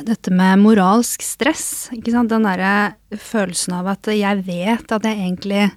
dette 0.03 0.31
med 0.33 0.59
moralsk 0.59 1.23
stress. 1.23 1.89
Den 1.95 2.27
derre 2.27 2.95
følelsen 3.15 3.77
av 3.77 3.93
at 3.93 4.09
jeg 4.11 4.43
vet 4.43 4.91
at 4.91 5.05
jeg 5.07 5.21
egentlig 5.21 5.69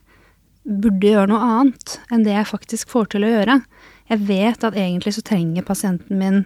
burde 0.68 1.12
gjøre 1.12 1.30
noe 1.30 1.50
annet 1.52 1.98
enn 2.12 2.24
det 2.26 2.34
jeg 2.34 2.50
faktisk 2.50 2.90
får 2.92 3.12
til 3.14 3.26
å 3.26 3.30
gjøre. 3.30 3.60
Jeg 4.10 4.24
vet 4.28 4.64
at 4.66 4.78
egentlig 4.78 5.14
så 5.16 5.24
trenger 5.24 5.66
pasienten 5.66 6.18
min 6.20 6.42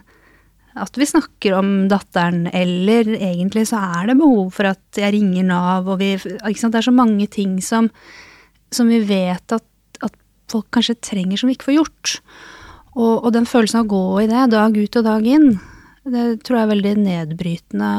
at 0.73 0.97
vi 0.97 1.07
snakker 1.09 1.57
om 1.59 1.71
datteren, 1.91 2.47
eller 2.49 3.11
egentlig 3.19 3.67
så 3.69 3.81
er 3.99 4.09
det 4.09 4.19
behov 4.21 4.53
for 4.57 4.71
at 4.71 5.01
jeg 5.01 5.15
ringer 5.17 5.45
Nav, 5.49 5.91
og 5.91 6.01
vi 6.01 6.15
ikke 6.17 6.61
sant? 6.61 6.73
Det 6.73 6.81
er 6.81 6.89
så 6.89 6.95
mange 6.97 7.27
ting 7.33 7.59
som, 7.65 7.91
som 8.73 8.89
vi 8.89 9.03
vet 9.09 9.53
at, 9.53 9.67
at, 10.01 10.17
folk 10.53 10.69
kanskje 10.75 10.99
trenger 11.01 11.41
som 11.41 11.49
vi 11.49 11.57
ikke 11.57 11.71
får 11.71 11.79
gjort. 11.79 12.15
Og, 12.93 13.15
og 13.25 13.31
den 13.37 13.49
følelsen 13.49 13.83
av 13.83 13.87
å 13.87 13.93
gå 13.93 14.05
i 14.25 14.29
det 14.33 14.49
dag 14.53 14.77
ut 14.77 14.99
og 15.01 15.07
dag 15.07 15.29
inn, 15.29 15.49
det 16.03 16.27
tror 16.43 16.59
jeg 16.59 16.67
er 16.67 16.73
veldig 16.73 16.95
nedbrytende 17.05 17.93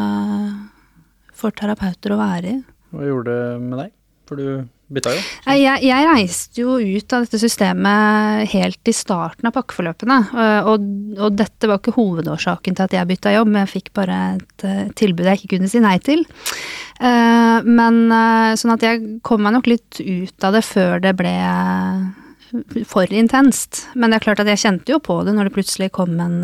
for 1.33 1.55
terapeuter 1.55 2.13
å 2.13 2.19
være 2.19 2.51
i. 2.51 2.59
Hva 2.93 3.07
gjorde 3.09 3.33
det 3.33 3.61
med 3.63 3.79
deg? 3.81 3.93
For 4.29 4.39
du 4.39 4.65
bytta 4.95 5.13
jo. 5.15 5.21
Jeg, 5.57 5.81
jeg, 5.85 6.07
reiste 6.09 6.61
jo 6.61 6.77
ut 6.79 7.15
av 7.15 7.25
dette 7.25 7.39
systemet 7.41 8.47
helt 8.53 8.89
i 8.91 8.95
starten 8.95 9.49
av 9.49 9.55
pakkeforløpene. 9.55 10.19
Og, 10.69 10.87
og, 11.17 11.27
dette 11.37 11.69
var 11.69 11.81
ikke 11.81 11.95
hovedårsaken 11.97 12.77
til 12.77 12.85
at 12.85 12.95
jeg 12.97 13.09
bytta 13.09 13.35
jobb, 13.35 13.53
jeg 13.61 13.71
fikk 13.73 13.91
bare 13.97 14.19
et 14.37 14.65
uh, 14.67 14.83
tilbud 14.99 15.29
jeg 15.29 15.41
ikke 15.41 15.55
kunne 15.55 15.71
si 15.71 15.81
nei 15.83 15.95
til. 16.03 16.25
Uh, 17.01 17.59
men 17.65 18.03
sånn 18.59 18.75
at 18.75 18.85
jeg 18.85 19.03
kom 19.25 19.43
meg 19.45 19.57
nok 19.57 19.69
litt 19.71 19.99
ut 19.99 20.47
av 20.47 20.57
det 20.57 20.63
før 20.67 21.03
det 21.03 21.15
ble 21.19 21.33
for 22.87 23.09
intenst. 23.09 23.87
Men 23.97 24.11
det 24.11 24.21
er 24.21 24.27
klart 24.29 24.43
at 24.43 24.53
jeg 24.53 24.61
kjente 24.65 24.93
jo 24.93 25.01
på 25.03 25.19
det 25.25 25.33
når 25.35 25.49
det 25.49 25.57
plutselig 25.57 25.93
kom 25.95 26.15
en, 26.21 26.41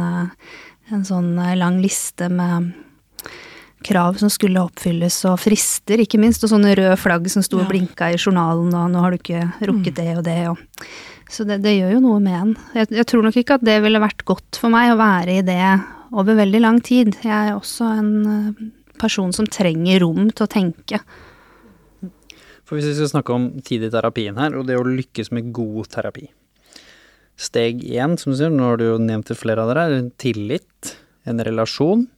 en 0.89 1.06
sånn 1.06 1.36
lang 1.38 1.82
liste 1.84 2.32
med 2.34 2.74
krav 3.86 4.18
som 4.20 4.32
skulle 4.32 4.62
oppfylles, 4.62 5.22
og 5.30 5.39
frister, 5.42 6.02
ikke 6.04 6.20
minst, 6.22 6.44
og 6.44 6.52
sånne 6.52 6.74
røde 6.78 6.98
flagg 7.00 7.30
som 7.32 7.44
sto 7.46 7.62
og 7.62 7.70
blinka 7.70 8.10
i 8.12 8.20
journalen, 8.20 8.74
og 8.76 8.92
nå 8.92 9.04
har 9.04 9.13
du 9.13 9.20
ikke 9.20 9.46
rukket 9.70 9.94
mm. 9.94 10.00
det 10.02 10.10
og 10.18 10.26
det, 10.28 10.42
og 10.52 10.89
Så 11.30 11.46
det, 11.46 11.60
det, 11.62 11.76
gjør 11.78 11.92
jo 11.94 12.02
noe 12.02 12.20
med 12.26 12.36
en. 12.39 12.52
Jeg, 12.74 12.89
jeg, 12.89 13.06
tror 13.06 13.22
nok 13.22 13.36
ikke 13.38 13.60
at 13.60 13.65
det 13.65 13.76
ville 13.84 14.02
vært 14.02 14.24
godt 14.26 14.58
for 14.58 14.74
meg 14.74 14.89
å 14.89 14.98
være 14.98 15.36
i 15.38 15.44
det 15.46 15.62
over 16.10 16.39
veldig 16.39 16.62
lang 16.63 16.80
tid. 16.82 17.13
Jeg 17.22 17.52
er 17.52 17.54
også 17.54 17.86
en 18.00 18.13
eh, 18.26 18.63
person 18.98 19.30
som 19.36 19.46
trenger 19.46 20.02
rom 20.02 20.32
til 20.34 20.48
å 20.48 20.50
tenke. 20.50 21.04
For 22.65 22.78
hvis 22.78 22.89
vi 22.89 22.96
skal 22.98 23.12
snakke 23.13 23.36
om 23.36 23.46
tid 23.62 23.86
i 23.86 23.92
terapien 23.94 24.42
her, 24.42 24.58
og 24.58 24.65
det 24.65 24.80
å 24.80 24.88
lykkes 24.88 25.30
med 25.36 25.54
god 25.54 25.94
terapi 25.94 26.32
Steg 27.39 27.86
én, 27.86 28.18
som 28.20 28.34
du 28.34 28.36
sier, 28.36 28.52
nå 28.52 28.65
har 28.68 28.82
du 28.82 28.88
jo 28.89 28.98
nevnt 29.00 29.30
flere 29.38 29.63
av 29.63 29.70
dere, 29.72 30.02
tillit, 30.20 30.98
en 31.30 31.39
relasjon 31.46 32.10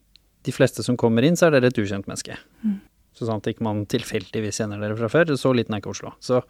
de 0.46 0.54
fleste 0.56 0.86
som 0.86 0.98
kommer 1.00 1.26
inn, 1.26 1.38
så 1.38 1.48
er 1.48 1.58
dere 1.58 1.72
et 1.72 1.82
ukjent 1.82 2.08
menneske. 2.10 2.38
Mm. 2.66 2.80
Så 3.18 3.28
sånn 3.28 3.42
at 3.42 3.50
ikke 3.52 3.66
man 3.66 3.84
tilfeldigvis 3.92 4.62
kjenner 4.62 4.82
dere 4.82 4.98
fra 4.98 5.12
før. 5.12 5.34
Så 5.38 5.52
liten 5.56 5.76
er 5.76 5.84
ikke 5.84 5.94
Oslo. 5.94 6.14
Så 6.24 6.42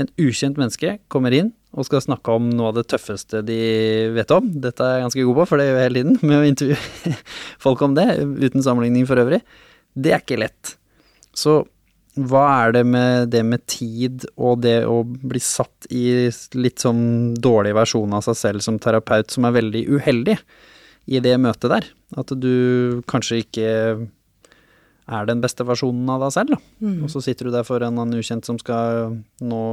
en 0.00 0.10
ukjent 0.20 0.58
menneske 0.60 0.98
kommer 1.12 1.34
inn 1.36 1.52
og 1.76 1.86
skal 1.86 2.02
snakke 2.02 2.34
om 2.34 2.48
noe 2.50 2.70
av 2.70 2.78
det 2.80 2.86
tøffeste 2.90 3.42
de 3.46 3.58
vet 4.16 4.32
om. 4.34 4.48
Dette 4.62 4.84
er 4.84 4.98
jeg 4.98 5.06
ganske 5.06 5.26
god 5.28 5.40
på, 5.40 5.48
for 5.50 5.60
det 5.60 5.68
gjør 5.68 5.78
jeg 5.78 5.88
hele 5.88 6.00
tiden, 6.00 6.20
med 6.28 6.38
å 6.38 6.46
intervjue 6.48 7.16
folk 7.66 7.84
om 7.86 7.98
det, 7.98 8.08
uten 8.46 8.64
sammenligning 8.64 9.06
for 9.08 9.22
øvrig. 9.22 9.42
Det 9.94 10.14
er 10.14 10.24
ikke 10.24 10.40
lett. 10.40 10.74
Så 11.36 11.62
hva 12.20 12.42
er 12.64 12.74
det 12.74 12.82
med 12.90 13.30
det 13.30 13.42
med 13.46 13.62
tid 13.70 14.24
og 14.34 14.64
det 14.64 14.82
å 14.88 15.02
bli 15.06 15.40
satt 15.40 15.86
i 15.94 16.26
litt 16.58 16.82
sånn 16.82 17.36
dårlig 17.38 17.76
versjon 17.78 18.16
av 18.16 18.24
seg 18.26 18.38
selv 18.38 18.64
som 18.66 18.80
terapeut 18.82 19.30
som 19.30 19.46
er 19.46 19.54
veldig 19.60 19.84
uheldig? 19.94 20.36
I 21.06 21.20
det 21.22 21.36
møtet 21.40 21.72
der. 21.72 21.88
At 22.20 22.32
du 22.36 23.02
kanskje 23.10 23.42
ikke 23.44 23.68
er 25.10 25.26
den 25.26 25.42
beste 25.42 25.66
versjonen 25.66 26.08
av 26.12 26.22
deg 26.26 26.34
selv, 26.36 26.54
da. 26.54 26.86
Mm. 26.86 27.02
Og 27.06 27.12
så 27.12 27.22
sitter 27.24 27.48
du 27.48 27.54
der 27.54 27.66
foran 27.66 27.98
en 27.98 28.16
ukjent 28.18 28.46
som 28.46 28.58
skal 28.60 29.16
nå 29.42 29.64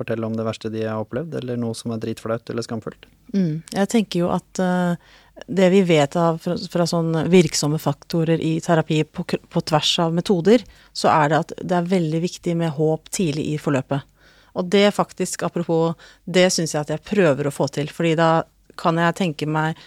fortelle 0.00 0.26
om 0.26 0.36
det 0.36 0.46
verste 0.46 0.70
de 0.72 0.84
har 0.86 1.00
opplevd, 1.02 1.34
eller 1.40 1.58
noe 1.60 1.76
som 1.76 1.92
er 1.92 2.00
dritflaut 2.00 2.52
eller 2.52 2.64
skamfullt. 2.64 3.08
Mm. 3.34 3.60
Jeg 3.76 3.90
tenker 3.92 4.22
jo 4.22 4.30
at 4.32 4.60
uh, 4.62 4.96
det 5.46 5.70
vi 5.74 5.82
vet 5.86 6.16
av 6.18 6.40
fra, 6.42 6.56
fra 6.72 6.86
sånne 6.88 7.26
virksomme 7.32 7.80
faktorer 7.80 8.40
i 8.44 8.54
terapi 8.64 9.02
på, 9.04 9.24
på, 9.24 9.64
tvers 9.72 9.92
av 10.06 10.14
metoder, 10.16 10.64
så 10.92 11.10
er 11.12 11.32
det 11.32 11.42
at 11.44 11.56
det 11.60 11.76
er 11.76 11.90
veldig 11.92 12.22
viktig 12.24 12.56
med 12.60 12.74
håp 12.78 13.12
tidlig 13.12 13.50
i 13.54 13.58
forløpet. 13.60 14.06
Og 14.58 14.66
det 14.72 14.88
faktisk, 14.96 15.44
apropos, 15.46 15.94
det 16.24 16.48
syns 16.52 16.74
jeg 16.74 16.82
at 16.82 16.94
jeg 16.96 17.06
prøver 17.06 17.48
å 17.48 17.54
få 17.54 17.68
til, 17.70 17.92
fordi 17.94 18.16
da 18.18 18.30
kan 18.80 18.98
jeg 18.98 19.18
tenke 19.18 19.46
meg 19.50 19.78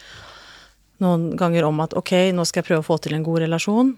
noen 1.01 1.32
ganger 1.38 1.65
om 1.67 1.79
at 1.84 1.95
ok, 1.97 2.13
nå 2.36 2.45
skal 2.45 2.62
jeg 2.62 2.69
prøve 2.69 2.84
å 2.84 2.88
få 2.88 2.99
til 3.01 3.15
en 3.17 3.25
god 3.25 3.43
relasjon. 3.45 3.93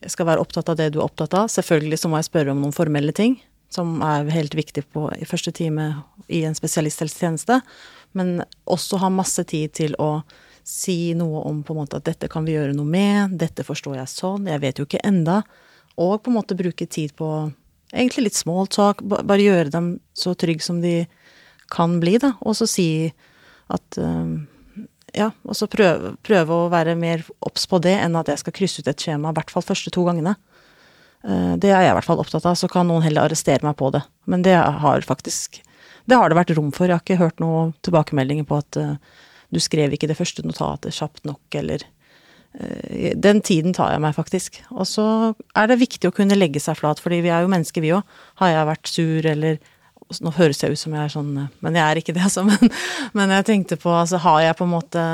Jeg 0.00 0.14
skal 0.14 0.28
være 0.30 0.42
opptatt 0.44 0.70
av 0.72 0.78
det 0.78 0.90
du 0.94 1.00
er 1.00 1.06
opptatt 1.06 1.34
av. 1.36 1.50
Selvfølgelig 1.52 2.00
så 2.00 2.10
må 2.10 2.20
jeg 2.20 2.30
spørre 2.30 2.54
om 2.54 2.62
noen 2.62 2.76
formelle 2.76 3.14
ting, 3.16 3.36
som 3.72 3.98
er 4.06 4.30
helt 4.32 4.54
viktig 4.56 4.86
på, 4.94 5.08
i 5.18 5.28
første 5.28 5.52
time 5.56 5.90
i 6.30 6.44
en 6.48 6.56
spesialisthelsetjeneste. 6.56 7.60
Men 8.16 8.40
også 8.70 9.00
ha 9.02 9.10
masse 9.12 9.44
tid 9.50 9.74
til 9.76 9.96
å 10.00 10.22
si 10.66 11.14
noe 11.18 11.42
om 11.48 11.62
på 11.66 11.74
en 11.74 11.82
måte 11.82 11.98
at 11.98 12.06
dette 12.06 12.28
kan 12.30 12.46
vi 12.46 12.54
gjøre 12.54 12.76
noe 12.76 12.88
med, 12.88 13.36
dette 13.40 13.64
forstår 13.66 13.98
jeg 13.98 14.12
sånn, 14.12 14.48
jeg 14.50 14.62
vet 14.62 14.78
jo 14.78 14.86
ikke 14.86 15.02
enda. 15.06 15.40
Og 16.00 16.20
på 16.22 16.30
en 16.30 16.38
måte 16.38 16.58
bruke 16.58 16.86
tid 16.86 17.14
på 17.18 17.30
egentlig 17.90 18.28
litt 18.28 18.38
small 18.38 18.68
talk, 18.70 19.02
bare 19.02 19.42
gjøre 19.42 19.72
dem 19.74 19.92
så 20.16 20.34
trygge 20.38 20.64
som 20.64 20.80
de 20.84 21.04
kan 21.70 21.98
bli, 22.02 22.16
da. 22.22 22.34
Og 22.46 22.56
så 22.58 22.68
si 22.70 22.88
at 23.70 23.98
um, 23.98 24.46
ja, 25.16 25.30
og 25.42 25.56
så 25.58 25.66
prøve, 25.70 26.14
prøve, 26.26 26.54
å 26.54 26.70
være 26.70 26.94
mer 26.98 27.24
obs 27.46 27.66
på 27.70 27.80
det 27.82 27.96
enn 28.02 28.18
at 28.18 28.30
jeg 28.30 28.42
skal 28.42 28.54
krysse 28.56 28.82
ut 28.82 28.90
et 28.90 29.02
skjema, 29.02 29.32
i 29.32 29.38
hvert 29.38 29.52
fall 29.52 29.66
første 29.66 29.92
to 29.94 30.04
gangene. 30.06 30.36
Eh, 31.26 31.54
det 31.60 31.72
er 31.72 31.84
jeg 31.84 31.92
i 31.92 31.96
hvert 31.98 32.06
fall 32.06 32.22
opptatt 32.22 32.46
av, 32.48 32.56
så 32.58 32.70
kan 32.70 32.88
noen 32.88 33.04
heller 33.04 33.28
arrestere 33.28 33.66
meg 33.66 33.76
på 33.80 33.90
det. 33.94 34.02
Men 34.30 34.46
det 34.46 34.56
har 34.56 35.06
faktisk 35.06 35.62
Det 36.08 36.16
har 36.16 36.28
det 36.28 36.34
vært 36.34 36.50
rom 36.56 36.70
for. 36.72 36.88
Jeg 36.88 36.96
har 36.96 37.02
ikke 37.04 37.20
hørt 37.20 37.40
noen 37.42 37.74
tilbakemeldinger 37.86 38.46
på 38.48 38.56
at 38.56 38.76
uh, 38.80 38.96
du 39.52 39.60
skrev 39.60 39.92
ikke 39.92 40.08
det 40.08 40.16
første 40.18 40.42
notatet 40.42 40.96
kjapt 40.96 41.22
nok, 41.28 41.42
eller 41.54 41.84
uh, 42.58 43.12
Den 43.14 43.42
tiden 43.44 43.76
tar 43.76 43.92
jeg 43.92 44.02
meg 44.02 44.16
faktisk. 44.16 44.58
Og 44.72 44.88
så 44.88 45.04
er 45.54 45.68
det 45.68 45.78
viktig 45.78 46.08
å 46.08 46.14
kunne 46.16 46.38
legge 46.38 46.58
seg 46.58 46.80
flat, 46.80 46.98
fordi 46.98 47.20
vi 47.22 47.30
er 47.30 47.44
jo 47.44 47.52
mennesker, 47.52 47.84
vi 47.84 47.92
òg. 47.94 48.16
Har 48.40 48.50
jeg 48.50 48.70
vært 48.72 48.90
sur 48.90 49.28
eller 49.34 49.60
nå 50.24 50.32
høres 50.34 50.58
jeg 50.62 50.74
ut 50.74 50.80
som 50.80 50.94
jeg 50.96 51.04
er 51.06 51.12
sånn 51.12 51.30
Men 51.62 51.76
jeg 51.78 51.84
er 51.84 52.00
ikke 52.00 52.14
det, 52.16 52.24
altså. 52.26 52.42
Men, 52.48 52.70
men 53.14 53.30
jeg 53.36 53.46
tenkte 53.46 53.76
på 53.80 53.92
Altså, 53.94 54.18
har 54.24 54.40
jeg 54.42 54.56
på 54.58 54.66
en 54.66 54.72
måte 54.74 55.04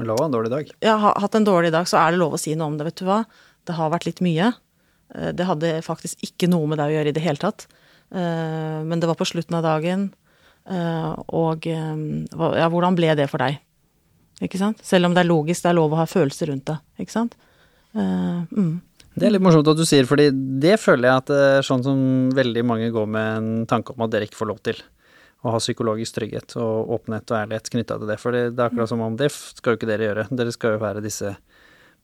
Lov 0.00 0.16
å 0.16 0.22
ha 0.22 0.28
en 0.30 0.32
dårlig 0.32 0.50
dag. 0.52 0.68
Ja, 0.80 0.94
har 1.02 1.18
hatt 1.20 1.34
en 1.36 1.44
dårlig 1.44 1.72
dag, 1.74 1.84
så 1.90 1.98
er 2.00 2.14
det 2.14 2.20
lov 2.22 2.32
å 2.36 2.40
si 2.40 2.54
noe 2.56 2.70
om 2.70 2.76
det, 2.78 2.86
vet 2.86 3.00
du 3.02 3.04
hva. 3.08 3.18
det 3.68 3.74
har 3.76 3.90
vært 3.92 4.06
litt 4.08 4.22
mye. 4.24 4.46
Eh, 5.14 5.32
Det 5.36 5.44
hadde 5.44 5.72
faktisk 5.84 6.22
ikke 6.24 6.48
noe 6.48 6.70
med 6.70 6.78
deg 6.80 6.88
å 6.88 6.94
gjøre 6.94 7.10
i 7.12 7.16
det 7.18 7.24
hele 7.26 7.42
tatt. 7.42 7.66
Eh, 8.14 8.78
Men 8.86 9.02
det 9.02 9.10
var 9.10 9.18
på 9.20 9.26
slutten 9.28 9.58
av 9.58 9.66
dagen, 9.66 10.06
eh, 10.70 11.10
og 11.36 11.66
ja, 11.66 12.68
hvordan 12.72 12.96
ble 12.96 13.12
det 13.18 13.28
for 13.28 13.42
deg? 13.44 13.58
Ikke 14.40 14.56
sant? 14.62 14.80
Selv 14.86 15.10
om 15.10 15.12
det 15.12 15.26
er 15.26 15.28
logisk, 15.28 15.66
det 15.66 15.74
er 15.74 15.76
lov 15.82 15.92
å 15.92 16.00
ha 16.00 16.06
følelser 16.08 16.48
rundt 16.48 16.70
det, 16.70 16.78
ikke 17.02 17.12
sant? 17.18 17.36
Mm. 17.92 18.80
Det 19.18 19.26
er 19.26 19.34
litt 19.34 19.42
morsomt 19.42 19.68
at 19.68 19.78
du 19.78 19.84
sier, 19.88 20.06
fordi 20.08 20.28
det 20.62 20.76
føler 20.80 21.08
jeg 21.08 21.22
at 21.22 21.30
det 21.32 21.40
er 21.58 21.66
sånn 21.66 21.82
som 21.84 22.00
veldig 22.36 22.62
mange 22.66 22.90
går 22.94 23.08
med 23.10 23.30
en 23.40 23.68
tanke 23.70 23.94
om 23.94 24.04
at 24.06 24.12
dere 24.12 24.28
ikke 24.28 24.38
får 24.38 24.50
lov 24.52 24.60
til. 24.66 24.82
Å 25.40 25.54
ha 25.54 25.60
psykologisk 25.60 26.18
trygghet 26.18 26.54
og 26.60 26.92
åpenhet 26.98 27.32
og 27.32 27.38
ærlighet 27.38 27.72
knytta 27.72 27.96
til 27.98 28.10
det. 28.12 28.18
For 28.20 28.36
det 28.36 28.44
er 28.52 28.66
akkurat 28.66 28.90
som 28.92 29.02
om 29.04 29.16
det 29.18 29.30
skal 29.32 29.74
jo 29.74 29.80
ikke 29.80 29.88
dere 29.88 30.10
gjøre. 30.10 30.26
Dere 30.36 30.54
skal 30.54 30.76
jo 30.76 30.82
være 30.82 31.02
disse 31.04 31.32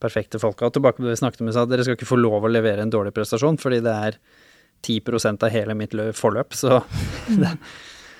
perfekte 0.01 0.41
folka. 0.41 0.67
Og 0.67 0.75
tilbake 0.75 0.99
til 0.99 1.07
det 1.07 1.15
vi 1.15 1.21
snakket 1.21 1.45
om 1.45 1.51
sa 1.53 1.65
dere 1.69 1.85
skal 1.85 1.97
ikke 1.97 2.09
få 2.09 2.19
lov 2.19 2.45
å 2.45 2.51
levere 2.51 2.83
en 2.83 2.93
dårlig 2.93 3.13
prestasjon, 3.15 3.59
fordi 3.61 3.79
det 3.85 3.93
er 4.09 4.19
10 4.85 5.29
av 5.31 5.49
hele 5.53 5.77
mitt 5.77 5.95
forløp, 6.17 6.57
så 6.57 6.81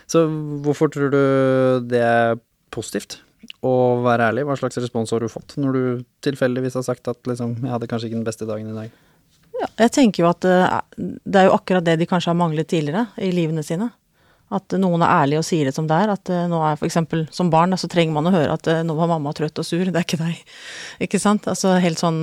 Så 0.08 0.21
hvorfor 0.63 0.88
tror 0.88 1.12
du 1.12 1.23
det 1.91 2.00
er 2.00 2.38
positivt? 2.71 3.19
Å 3.65 3.73
vær 4.05 4.21
ærlig, 4.27 4.45
hva 4.45 4.55
slags 4.60 4.77
respons 4.77 5.12
har 5.13 5.23
du 5.23 5.31
fått 5.31 5.55
når 5.57 5.77
du 5.77 5.83
tilfeldigvis 6.25 6.77
har 6.77 6.86
sagt 6.86 7.10
at 7.10 7.29
liksom, 7.29 7.55
jeg 7.63 7.73
hadde 7.73 7.89
kanskje 7.89 8.12
ikke 8.12 8.19
den 8.19 8.27
beste 8.27 8.47
dagen 8.49 8.69
i 8.69 8.75
dag? 8.75 8.97
Ja, 9.57 9.69
jeg 9.86 9.93
tenker 9.95 10.23
jo 10.23 10.29
at 10.29 10.45
eh, 10.45 10.75
det 10.97 11.41
er 11.41 11.47
jo 11.47 11.55
akkurat 11.55 11.86
det 11.86 11.97
de 12.01 12.07
kanskje 12.10 12.29
har 12.29 12.38
manglet 12.38 12.69
tidligere 12.69 13.07
i 13.23 13.31
livene 13.33 13.65
sine. 13.65 13.89
At 14.53 14.71
noen 14.79 15.01
er 15.03 15.23
ærlige 15.25 15.41
og 15.41 15.47
sier 15.47 15.67
det 15.67 15.73
som 15.75 15.89
det 15.89 15.97
er. 15.97 16.13
At 16.13 16.29
eh, 16.31 16.45
nå 16.51 16.62
er 16.63 16.77
for 16.77 16.89
eksempel 16.89 17.25
som 17.33 17.49
barn, 17.53 17.73
så 17.79 17.89
trenger 17.91 18.15
man 18.15 18.29
å 18.29 18.36
høre 18.36 18.53
at 18.60 18.69
eh, 18.69 18.83
nå 18.86 18.95
var 18.99 19.10
mamma 19.12 19.33
trøtt 19.36 19.57
og 19.63 19.67
sur, 19.67 19.81
det 19.81 19.97
er 19.97 20.05
ikke 20.05 20.21
deg. 20.21 20.55
Ikke 21.07 21.21
sant? 21.21 21.49
Altså 21.49 21.73
helt 21.81 22.01
sånn 22.01 22.21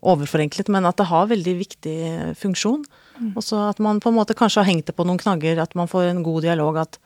overforenklet, 0.00 0.68
men 0.72 0.86
at 0.88 0.96
det 1.00 1.08
har 1.10 1.28
veldig 1.28 1.54
viktig 1.58 1.96
funksjon. 2.40 2.84
funksjon. 2.84 3.32
Og 3.34 3.44
så 3.44 3.66
at 3.68 3.80
man 3.84 4.00
på 4.00 4.12
en 4.12 4.16
måte 4.16 4.36
kanskje 4.36 4.62
har 4.62 4.70
hengt 4.70 4.88
det 4.88 4.96
på 4.96 5.04
noen 5.08 5.20
knagger, 5.20 5.60
at 5.60 5.74
man 5.76 5.90
får 5.90 6.08
en 6.08 6.22
god 6.24 6.44
dialog. 6.46 6.78
At 6.80 6.96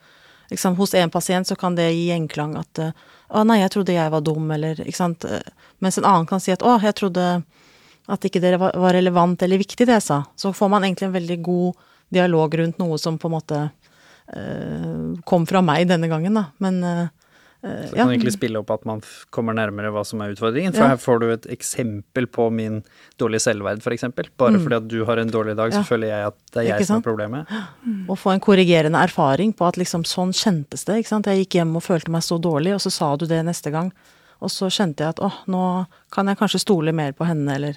liksom, 0.55 0.79
hos 0.79 0.95
en 0.99 1.13
pasient 1.13 1.51
så 1.51 1.57
kan 1.59 1.77
det 1.77 1.91
gi 1.93 2.09
gjenklang 2.09 2.57
at 2.61 2.81
eh, 2.83 2.95
å 3.35 3.43
nei, 3.47 3.61
jeg 3.63 3.73
trodde 3.75 3.97
jeg 3.97 4.13
var 4.13 4.23
dum, 4.25 4.51
eller 4.55 4.81
ikke 4.85 5.01
sant. 5.01 5.25
Eh, 5.27 5.43
Mens 5.83 5.99
en 5.99 6.07
annen 6.09 6.29
kan 6.29 6.41
si 6.41 6.53
at 6.55 6.63
å, 6.65 6.77
jeg 6.81 6.97
trodde 6.97 7.25
at 8.05 8.27
ikke 8.27 8.41
det 8.43 8.57
var 8.61 8.93
relevant 8.95 9.43
eller 9.43 9.61
viktig 9.61 9.87
det 9.89 9.99
jeg 9.99 10.07
sa. 10.07 10.19
Så 10.37 10.53
får 10.57 10.71
man 10.73 10.85
egentlig 10.85 11.09
en 11.09 11.17
veldig 11.17 11.39
god 11.45 11.83
dialog 12.15 12.55
rundt 12.61 12.81
noe 12.81 12.99
som 13.01 13.17
på 13.19 13.29
en 13.31 13.35
måte 13.35 13.61
eh, 13.65 15.21
kom 15.29 15.47
fra 15.49 15.63
meg 15.65 15.89
denne 15.91 16.11
gangen, 16.13 16.37
da. 16.37 16.47
Men 16.63 16.81
eh, 16.85 17.07
eh, 17.65 17.87
Så 17.89 17.97
ja. 17.97 18.03
kan 18.05 18.09
du 18.09 18.15
egentlig 18.15 18.33
spille 18.37 18.59
opp 18.61 18.71
at 18.71 18.85
man 18.87 19.01
f- 19.01 19.25
kommer 19.33 19.55
nærmere 19.57 19.91
hva 19.91 20.05
som 20.07 20.21
er 20.21 20.35
utfordringen. 20.35 20.75
For 20.77 20.83
Ja. 20.85 20.89
her 20.93 20.97
får 21.01 21.21
du 21.21 21.31
et 21.33 21.47
eksempel 21.57 22.27
på 22.29 22.51
min 22.53 22.83
dårlige 23.19 23.41
selvverd, 23.49 23.81
f.eks. 23.83 24.05
Bare 24.37 24.59
fordi 24.61 24.77
at 24.77 24.89
du 24.89 25.05
har 25.05 25.17
en 25.19 25.31
dårlig 25.31 25.57
dag, 25.57 25.73
så 25.73 25.81
Mm. 25.81 25.85
Ja. 25.85 25.89
føler 25.89 26.07
jeg 26.13 26.27
at 26.27 26.35
det 26.53 26.57
er 26.61 26.63
Ikke 26.69 26.79
jeg 26.79 26.87
som 26.87 26.95
sant? 26.97 27.07
er 27.07 27.11
problemet. 27.11 27.47
Å 28.13 28.17
få 28.19 28.33
en 28.35 28.41
korrigerende 28.41 29.03
erfaring 29.03 29.53
på 29.57 29.67
at 29.67 29.77
liksom 29.77 30.05
sånn 30.05 30.33
kjentes 30.33 30.85
det. 30.85 30.99
ikke 31.03 31.09
sant? 31.09 31.27
Jeg 31.27 31.47
gikk 31.49 31.59
hjem 31.61 31.75
og 31.77 31.83
følte 31.83 32.11
meg 32.11 32.23
så 32.23 32.39
dårlig, 32.41 32.75
og 32.75 32.81
så 32.81 32.91
sa 32.93 33.17
du 33.17 33.27
det 33.27 33.43
neste 33.45 33.71
gang. 33.73 33.93
Og 34.43 34.51
så 34.51 34.67
kjente 34.69 34.99
jeg 35.01 35.09
at 35.09 35.21
åh, 35.25 35.33
nå 35.49 35.87
kan 36.13 36.27
jeg 36.27 36.37
kanskje 36.39 36.61
stole 36.61 36.93
mer 36.93 37.13
på 37.13 37.25
henne, 37.27 37.49
eller 37.55 37.77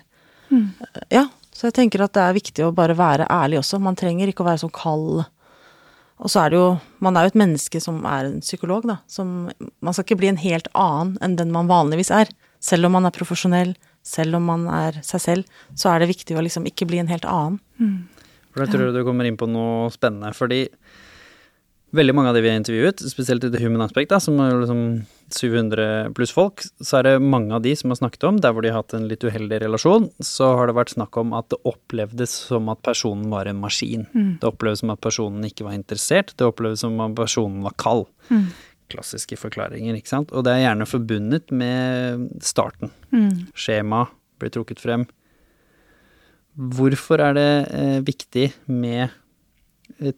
Ja. 1.12 1.28
Så 1.54 1.72
jeg 1.72 1.74
tenker 1.74 2.04
at 2.04 2.14
det 2.14 2.22
er 2.22 2.34
viktig 2.38 2.64
å 2.66 2.74
bare 2.76 2.94
være 2.96 3.26
ærlig 3.28 3.58
også. 3.60 3.80
Man 3.82 3.96
trenger 3.96 4.28
ikke 4.30 4.44
å 4.46 4.50
være 4.52 4.62
så 4.62 4.70
kald. 4.72 5.26
Og 6.18 6.32
så 6.34 6.42
er 6.44 6.50
det 6.50 6.58
jo 6.58 6.68
Man 7.04 7.18
er 7.18 7.28
jo 7.28 7.34
et 7.34 7.38
menneske 7.38 7.80
som 7.84 8.00
er 8.10 8.26
en 8.26 8.40
psykolog, 8.42 8.88
da. 8.90 8.98
Som 9.08 9.52
Man 9.82 9.94
skal 9.94 10.08
ikke 10.08 10.20
bli 10.24 10.32
en 10.32 10.42
helt 10.42 10.68
annen 10.74 11.18
enn 11.22 11.38
den 11.38 11.54
man 11.54 11.70
vanligvis 11.70 12.12
er. 12.14 12.32
Selv 12.64 12.90
om 12.90 12.96
man 12.98 13.06
er 13.06 13.14
profesjonell, 13.14 13.76
selv 14.02 14.40
om 14.40 14.48
man 14.50 14.66
er 14.72 15.02
seg 15.06 15.22
selv, 15.22 15.58
så 15.78 15.92
er 15.92 16.02
det 16.02 16.10
viktig 16.10 16.38
å 16.38 16.42
liksom 16.42 16.66
ikke 16.66 16.88
bli 16.90 17.02
en 17.04 17.12
helt 17.12 17.28
annen. 17.30 17.60
For 18.50 18.64
da 18.64 18.72
tror 18.72 18.88
jeg 18.88 18.96
du 18.96 19.04
kommer 19.06 19.28
inn 19.30 19.38
på 19.38 19.46
noe 19.52 19.92
spennende. 19.94 20.32
Fordi 20.34 20.64
veldig 21.98 22.14
mange 22.16 22.32
av 22.32 22.38
de 22.38 22.42
vi 22.46 22.50
har 22.52 22.60
intervjuet, 22.60 23.02
spesielt 23.12 23.46
i 23.48 23.50
The 23.54 23.62
Human 23.64 23.84
Aspect, 23.86 24.12
da, 24.14 24.20
som 24.24 24.38
er 24.44 24.54
liksom 24.62 24.84
700 25.34 26.14
pluss 26.16 26.32
folk, 26.32 26.64
så 26.80 27.00
er 27.00 27.08
det 27.08 27.14
mange 27.24 27.52
av 27.56 27.64
de 27.66 27.74
som 27.76 27.92
har 27.92 28.00
snakket 28.00 28.24
om, 28.30 28.38
der 28.44 28.54
hvor 28.56 28.64
de 28.64 28.72
har 28.72 28.80
hatt 28.82 28.96
en 28.96 29.10
litt 29.10 29.26
uheldig 29.26 29.60
relasjon, 29.66 30.08
så 30.24 30.54
har 30.60 30.70
det 30.70 30.78
vært 30.78 30.94
snakk 30.96 31.20
om 31.20 31.34
at 31.38 31.50
det 31.52 31.60
opplevdes 31.68 32.34
som 32.48 32.70
at 32.72 32.82
personen 32.86 33.28
var 33.34 33.50
en 33.50 33.60
maskin. 33.60 34.08
Det 34.40 34.48
opplevdes 34.48 34.86
som 34.86 34.94
at 34.96 35.04
personen 35.04 35.50
ikke 35.50 35.68
var 35.68 35.76
interessert, 35.76 36.34
det 36.38 36.48
opplevdes 36.48 36.86
som 36.86 36.96
at 37.04 37.18
personen 37.18 37.62
var 37.68 37.76
kald. 37.82 38.08
Klassiske 38.88 39.36
forklaringer, 39.36 39.98
ikke 40.00 40.14
sant. 40.14 40.32
Og 40.32 40.46
det 40.48 40.54
er 40.54 40.64
gjerne 40.70 40.88
forbundet 40.88 41.52
med 41.52 42.30
starten. 42.40 42.94
Skjema 43.58 44.06
blir 44.40 44.54
trukket 44.54 44.80
frem. 44.80 45.08
Hvorfor 46.58 47.22
er 47.22 47.36
det 47.38 47.50
eh, 47.76 47.98
viktig 48.02 48.48
med 48.72 49.12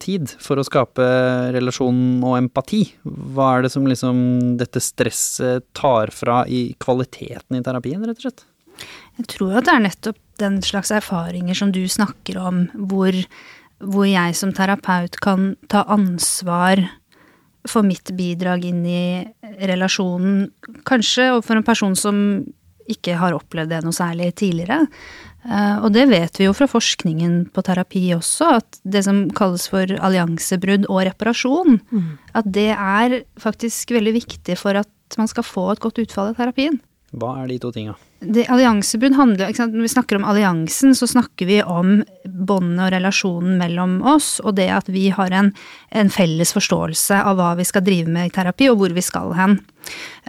tid 0.01 0.31
for 0.41 0.59
å 0.59 0.65
skape 0.67 1.05
relasjon 1.55 2.21
og 2.25 2.37
empati? 2.39 2.83
Hva 3.03 3.55
er 3.55 3.65
det 3.65 3.73
som 3.73 3.87
liksom 3.87 4.19
dette 4.59 4.81
stresset 4.83 5.67
tar 5.77 6.13
fra 6.15 6.41
i 6.47 6.73
kvaliteten 6.81 7.59
i 7.59 7.63
terapien, 7.65 8.03
rett 8.03 8.19
og 8.19 8.27
slett? 8.27 8.45
Jeg 9.19 9.29
tror 9.35 9.59
at 9.59 9.67
det 9.67 9.75
er 9.75 9.85
nettopp 9.87 10.19
den 10.39 10.59
slags 10.63 10.91
erfaringer 10.95 11.57
som 11.57 11.73
du 11.75 11.81
snakker 11.91 12.39
om, 12.39 12.63
hvor, 12.91 13.15
hvor 13.83 14.07
jeg 14.07 14.37
som 14.39 14.53
terapeut 14.55 15.19
kan 15.23 15.53
ta 15.71 15.83
ansvar 15.91 16.85
for 17.67 17.83
mitt 17.83 18.13
bidrag 18.15 18.63
inn 18.69 18.85
i 18.87 19.01
relasjonen, 19.67 20.47
kanskje 20.87 21.33
overfor 21.33 21.59
en 21.59 21.67
person 21.67 21.97
som 21.99 22.21
ikke 22.89 23.17
har 23.19 23.35
opplevd 23.37 23.73
det 23.73 23.83
noe 23.85 23.93
særlig 23.93 24.31
tidligere. 24.39 24.85
Eh, 25.49 25.77
Og 25.81 25.91
det 25.93 26.07
vet 26.09 26.37
vi 26.37 26.45
jo 26.45 26.53
fra 26.53 26.67
forskningen 26.69 27.49
på 27.53 27.63
terapi 27.65 28.03
også, 28.13 28.51
at 28.61 28.79
det 28.85 29.03
som 29.07 29.23
kalles 29.33 29.67
for 29.71 29.81
alliansebrudd 29.81 30.85
og 30.89 31.01
reparasjon, 31.09 31.79
at 32.35 32.45
det 32.45 32.69
er 32.75 33.23
faktisk 33.39 33.89
veldig 33.91 34.13
viktig 34.13 34.57
for 34.57 34.77
at 34.77 35.17
man 35.17 35.27
skal 35.27 35.43
få 35.43 35.71
et 35.71 35.79
godt 35.81 35.97
utfall 35.97 36.31
i 36.31 36.37
terapien. 36.37 36.79
Hva 37.09 37.31
er 37.41 37.49
de 37.49 37.57
to 37.57 37.71
tinga? 37.73 37.95
Alliansebrudd 38.21 39.15
handler 39.17 39.53
sant? 39.55 39.73
Når 39.73 39.87
vi 39.87 39.91
snakker 39.93 40.19
om 40.19 40.25
alliansen, 40.27 40.91
så 40.97 41.07
snakker 41.09 41.47
vi 41.49 41.57
om 41.63 42.03
båndet 42.25 42.83
og 42.83 42.91
relasjonen 42.93 43.55
mellom 43.57 43.95
oss, 44.05 44.35
og 44.43 44.57
det 44.59 44.67
at 44.75 44.91
vi 44.91 45.07
har 45.15 45.33
en, 45.33 45.49
en 45.89 46.11
felles 46.13 46.53
forståelse 46.53 47.21
av 47.23 47.39
hva 47.39 47.53
vi 47.57 47.65
skal 47.65 47.85
drive 47.87 48.11
med 48.13 48.29
i 48.29 48.33
terapi, 48.35 48.67
og 48.69 48.81
hvor 48.81 48.93
vi 48.93 49.05
skal 49.05 49.33
hen. 49.39 49.57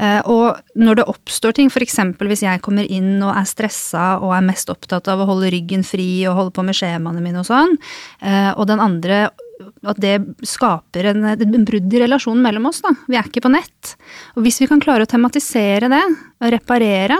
Eh, 0.00 0.22
og 0.24 0.62
når 0.78 1.02
det 1.02 1.08
oppstår 1.12 1.58
ting, 1.58 1.68
f.eks. 1.68 1.98
hvis 2.16 2.46
jeg 2.46 2.64
kommer 2.64 2.88
inn 2.88 3.18
og 3.18 3.34
er 3.34 3.50
stressa 3.50 4.14
og 4.22 4.32
er 4.38 4.48
mest 4.48 4.72
opptatt 4.72 5.10
av 5.10 5.20
å 5.20 5.28
holde 5.28 5.52
ryggen 5.52 5.84
fri 5.84 6.24
og 6.30 6.38
holde 6.38 6.56
på 6.56 6.64
med 6.64 6.78
skjemaene 6.78 7.20
mine 7.24 7.42
og 7.42 7.50
sånn, 7.50 7.76
eh, 8.22 8.52
og 8.54 8.70
den 8.70 8.80
andre 8.80 9.26
at 9.60 10.00
det 10.02 10.14
skaper 10.46 11.10
en, 11.12 11.26
en 11.32 11.66
brudd 11.68 11.94
i 11.94 12.00
relasjonen 12.02 12.42
mellom 12.44 12.70
oss. 12.70 12.80
da. 12.84 12.94
Vi 13.08 13.18
er 13.18 13.28
ikke 13.28 13.44
på 13.44 13.52
nett. 13.52 13.94
Og 14.36 14.44
hvis 14.46 14.60
vi 14.62 14.68
kan 14.70 14.82
klare 14.82 15.06
å 15.06 15.10
tematisere 15.10 15.90
det, 15.92 16.02
og 16.40 16.54
reparere, 16.54 17.18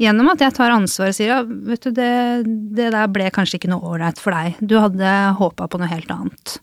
gjennom 0.00 0.32
at 0.32 0.42
jeg 0.42 0.54
tar 0.56 0.74
ansvar 0.74 1.12
og 1.12 1.16
sier 1.16 1.32
ja, 1.32 1.40
vet 1.44 1.86
du, 1.86 1.94
det, 1.94 2.12
det 2.76 2.90
der 2.94 3.10
ble 3.12 3.30
kanskje 3.34 3.60
ikke 3.60 3.70
noe 3.70 3.94
ålreit 3.94 4.20
for 4.22 4.34
deg, 4.34 4.58
du 4.60 4.76
hadde 4.82 5.14
håpa 5.38 5.68
på 5.70 5.80
noe 5.80 5.90
helt 5.90 6.10
annet, 6.14 6.56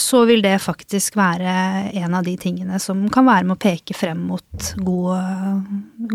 så 0.00 0.24
vil 0.28 0.42
det 0.44 0.56
faktisk 0.62 1.16
være 1.16 1.54
en 1.94 2.16
av 2.18 2.26
de 2.26 2.34
tingene 2.40 2.80
som 2.82 3.04
kan 3.14 3.26
være 3.28 3.46
med 3.46 3.56
å 3.56 3.62
peke 3.62 3.96
frem 3.96 4.26
mot 4.28 4.70
god, 4.82 5.68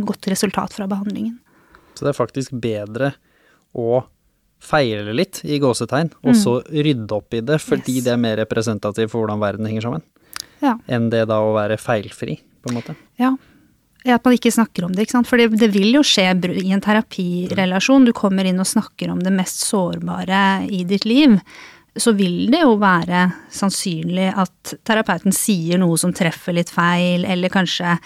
godt 0.03 0.29
resultat 0.31 0.75
fra 0.75 0.87
behandlingen. 0.89 1.37
Så 1.95 2.05
det 2.05 2.13
er 2.13 2.19
faktisk 2.19 2.55
bedre 2.59 3.13
å 3.75 4.03
feile 4.59 5.13
litt, 5.15 5.41
i 5.45 5.57
gåsetegn, 5.59 6.11
og 6.23 6.35
så 6.35 6.57
rydde 6.67 7.11
opp 7.15 7.33
i 7.33 7.39
det, 7.41 7.59
fordi 7.63 7.95
Yes. 7.99 8.03
det 8.03 8.13
er 8.13 8.17
mer 8.17 8.37
representativt 8.37 9.09
for 9.11 9.23
hvordan 9.25 9.39
verden 9.39 9.65
henger 9.65 9.81
sammen, 9.81 10.01
Ja. 10.61 10.75
enn 10.87 11.09
det 11.09 11.27
da 11.27 11.39
å 11.39 11.53
være 11.55 11.77
feilfri, 11.79 12.39
på 12.63 12.69
en 12.69 12.75
måte. 12.81 12.95
Ja. 13.17 13.35
Ja, 14.05 14.15
At 14.15 14.23
man 14.23 14.33
ikke 14.33 14.51
snakker 14.51 14.85
om 14.85 14.93
det. 14.93 15.07
ikke 15.07 15.11
sant? 15.11 15.27
For 15.27 15.35
det, 15.37 15.57
det 15.59 15.71
vil 15.73 15.91
jo 15.93 15.99
skje 16.01 16.23
i 16.63 16.71
en 16.71 16.79
terapirelasjon. 16.81 18.05
Du 18.05 18.13
kommer 18.13 18.45
inn 18.47 18.59
og 18.59 18.65
snakker 18.65 19.11
om 19.11 19.19
det 19.19 19.31
mest 19.35 19.59
sårbare 19.67 20.69
i 20.71 20.83
ditt 20.87 21.03
liv. 21.05 21.39
Så 21.97 22.13
vil 22.15 22.47
det 22.49 22.61
jo 22.61 22.77
være 22.79 23.33
sannsynlig 23.51 24.29
at 24.37 24.75
terapeuten 24.87 25.33
sier 25.35 25.77
noe 25.81 25.97
som 25.97 26.13
treffer 26.13 26.53
litt 26.55 26.69
feil, 26.69 27.25
eller 27.25 27.49
kanskje 27.49 27.97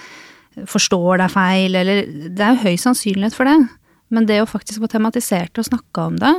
forstår 0.66 1.18
deg 1.22 1.32
feil, 1.34 1.76
eller 1.76 2.02
Det 2.06 2.40
er 2.42 2.56
jo 2.56 2.64
høy 2.64 2.76
sannsynlighet 2.78 3.34
for 3.38 3.46
det. 3.46 3.70
Men 4.14 4.28
det 4.30 4.42
å 4.44 4.50
faktisk 4.50 4.84
få 4.84 4.90
tematisert 4.92 5.58
og 5.58 5.66
snakke 5.68 6.08
om 6.08 6.18
det, 6.22 6.34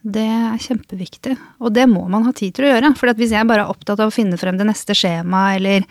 det 0.00 0.24
er 0.24 0.60
kjempeviktig. 0.60 1.36
Og 1.60 1.72
det 1.76 1.86
må 1.88 2.06
man 2.12 2.24
ha 2.26 2.32
tid 2.36 2.56
til 2.56 2.66
å 2.66 2.72
gjøre. 2.72 2.94
For 2.96 3.12
hvis 3.16 3.34
jeg 3.36 3.48
bare 3.48 3.66
er 3.66 3.72
opptatt 3.72 4.00
av 4.00 4.10
å 4.10 4.14
finne 4.14 4.38
frem 4.40 4.58
det 4.60 4.68
neste 4.68 4.96
skjemaet, 4.96 5.60
eller, 5.60 5.86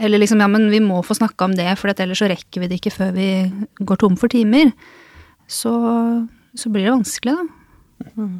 eller 0.00 0.22
liksom 0.22 0.40
ja, 0.44 0.48
men 0.52 0.68
vi 0.72 0.80
må 0.84 1.02
få 1.04 1.16
snakka 1.16 1.48
om 1.48 1.56
det, 1.56 1.68
for 1.80 1.92
ellers 1.92 2.22
så 2.22 2.30
rekker 2.32 2.64
vi 2.64 2.70
det 2.70 2.80
ikke 2.80 2.94
før 2.94 3.12
vi 3.16 3.28
går 3.80 4.00
tom 4.00 4.16
for 4.20 4.32
timer, 4.32 4.72
så, 5.48 5.72
så 6.56 6.72
blir 6.72 6.88
det 6.88 6.96
vanskelig, 6.98 7.36
da. 7.36 8.32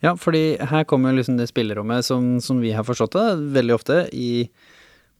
Ja, 0.00 0.14
fordi 0.16 0.56
her 0.64 0.86
kommer 0.88 1.12
jo 1.12 1.20
liksom 1.20 1.36
det 1.36 1.50
spillerommet 1.50 2.06
som, 2.06 2.38
som 2.42 2.62
vi 2.62 2.72
har 2.72 2.86
forstått 2.88 3.18
det, 3.18 3.26
veldig 3.58 3.74
ofte 3.76 4.02
i 4.16 4.48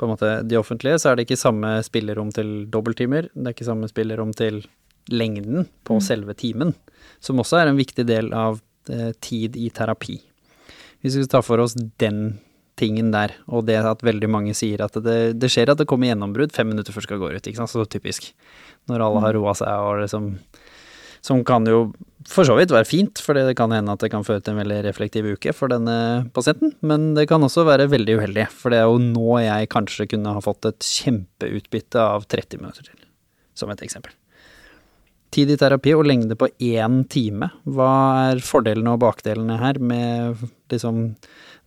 på 0.00 0.06
en 0.06 0.14
måte 0.14 0.28
de 0.48 0.56
offentlige, 0.56 0.96
så 0.98 1.10
er 1.10 1.18
det 1.18 1.26
ikke 1.26 1.36
samme 1.36 1.74
spillerom 1.84 2.30
til 2.32 2.64
dobbelttimer, 2.72 3.28
det 3.34 3.50
er 3.50 3.52
ikke 3.52 3.68
samme 3.68 3.90
spillerom 3.90 4.32
til 4.32 4.62
lengden 5.08 5.68
på 5.86 5.98
selve 6.04 6.36
timen, 6.38 6.74
som 7.20 7.40
også 7.40 7.60
er 7.60 7.70
en 7.70 7.80
viktig 7.80 8.04
del 8.08 8.32
av 8.36 8.60
eh, 8.92 9.12
tid 9.22 9.56
i 9.56 9.70
terapi. 9.74 10.18
Hvis 11.00 11.16
vi 11.16 11.24
skal 11.24 11.34
ta 11.38 11.44
for 11.44 11.62
oss 11.62 11.76
den 12.00 12.38
tingen 12.80 13.12
der, 13.12 13.34
og 13.48 13.66
det 13.68 13.78
at 13.84 14.04
veldig 14.04 14.28
mange 14.30 14.56
sier 14.56 14.82
at 14.84 14.96
det, 15.04 15.18
det 15.40 15.50
skjer 15.52 15.72
at 15.72 15.80
det 15.80 15.88
kommer 15.90 16.10
gjennombrudd 16.10 16.54
fem 16.56 16.70
minutter 16.72 16.94
før 16.96 17.06
skal 17.06 17.20
gå 17.20 17.32
ut, 17.34 17.44
ikke 17.44 17.60
sant, 17.60 17.72
så 17.72 17.84
typisk. 17.88 18.30
Når 18.88 19.04
alle 19.04 19.24
har 19.26 19.36
roa 19.36 19.54
seg 19.56 19.86
og 19.86 20.00
liksom 20.04 20.34
Som 21.20 21.42
kan 21.44 21.66
jo 21.68 21.90
for 22.28 22.48
så 22.48 22.54
vidt 22.56 22.72
være 22.72 22.88
fint, 22.88 23.20
for 23.20 23.36
det 23.36 23.52
kan 23.56 23.72
hende 23.72 23.92
at 23.92 24.00
det 24.00 24.08
kan 24.12 24.24
føre 24.24 24.40
til 24.40 24.54
en 24.54 24.60
veldig 24.62 24.78
reflektiv 24.86 25.28
uke 25.34 25.52
for 25.56 25.72
denne 25.72 26.28
pasienten, 26.36 26.72
men 26.80 27.12
det 27.16 27.26
kan 27.28 27.44
også 27.44 27.66
være 27.68 27.90
veldig 27.92 28.16
uheldig, 28.20 28.46
for 28.52 28.72
det 28.72 28.80
er 28.80 28.88
jo 28.88 29.00
nå 29.04 29.36
jeg 29.44 29.70
kanskje 29.72 30.08
kunne 30.14 30.32
ha 30.36 30.40
fått 30.44 30.68
et 30.68 30.80
kjempeutbytte 30.84 32.00
av 32.00 32.24
30 32.28 32.60
minutter 32.64 32.88
til, 32.88 33.04
som 33.56 33.72
et 33.72 33.84
eksempel. 33.84 34.16
Tid 35.30 35.52
i 35.54 35.56
terapi 35.58 35.92
og 35.94 36.08
lengde 36.08 36.34
på 36.34 36.48
én 36.58 37.04
time, 37.10 37.52
hva 37.62 37.90
er 38.32 38.40
fordelene 38.42 38.96
og 38.96 39.02
bakdelene 39.04 39.60
her 39.60 39.78
med 39.78 40.40
liksom 40.72 41.12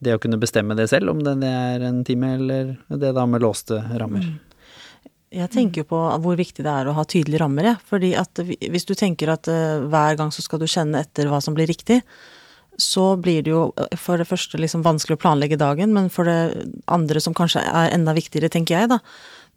det 0.04 0.18
å 0.18 0.20
kunne 0.20 0.40
bestemme 0.42 0.76
det 0.76 0.90
selv, 0.92 1.14
om 1.14 1.22
det 1.24 1.48
er 1.48 1.86
en 1.88 2.02
time 2.04 2.34
eller 2.36 2.74
det 2.92 3.14
da 3.16 3.24
med 3.30 3.44
låste 3.44 3.80
rammer? 4.00 4.26
Jeg 5.34 5.50
tenker 5.50 5.82
jo 5.82 5.90
på 5.90 6.00
hvor 6.22 6.38
viktig 6.38 6.62
det 6.62 6.70
er 6.70 6.90
å 6.90 6.94
ha 6.94 7.06
tydelige 7.10 7.42
rammer. 7.42 7.72
Fordi 7.90 8.14
at 8.20 8.38
hvis 8.44 8.86
du 8.86 8.94
tenker 8.98 9.32
at 9.34 9.50
uh, 9.50 9.82
hver 9.90 10.20
gang 10.20 10.30
så 10.34 10.46
skal 10.46 10.62
du 10.62 10.70
kjenne 10.70 11.02
etter 11.02 11.32
hva 11.32 11.40
som 11.42 11.58
blir 11.58 11.70
riktig, 11.72 12.04
så 12.78 13.14
blir 13.22 13.44
det 13.46 13.54
jo 13.54 13.64
eh, 13.78 13.98
for 14.02 14.18
det 14.18 14.26
første 14.26 14.58
liksom 14.58 14.86
vanskelig 14.86 15.18
å 15.18 15.22
planlegge 15.22 15.60
dagen, 15.62 15.94
men 15.94 16.10
for 16.14 16.26
det 16.30 16.66
andre 16.90 17.22
som 17.22 17.36
kanskje 17.38 17.62
er 17.66 17.92
enda 17.94 18.16
viktigere, 18.18 18.50
tenker 18.50 18.80
jeg, 18.80 18.90
da, 18.90 18.98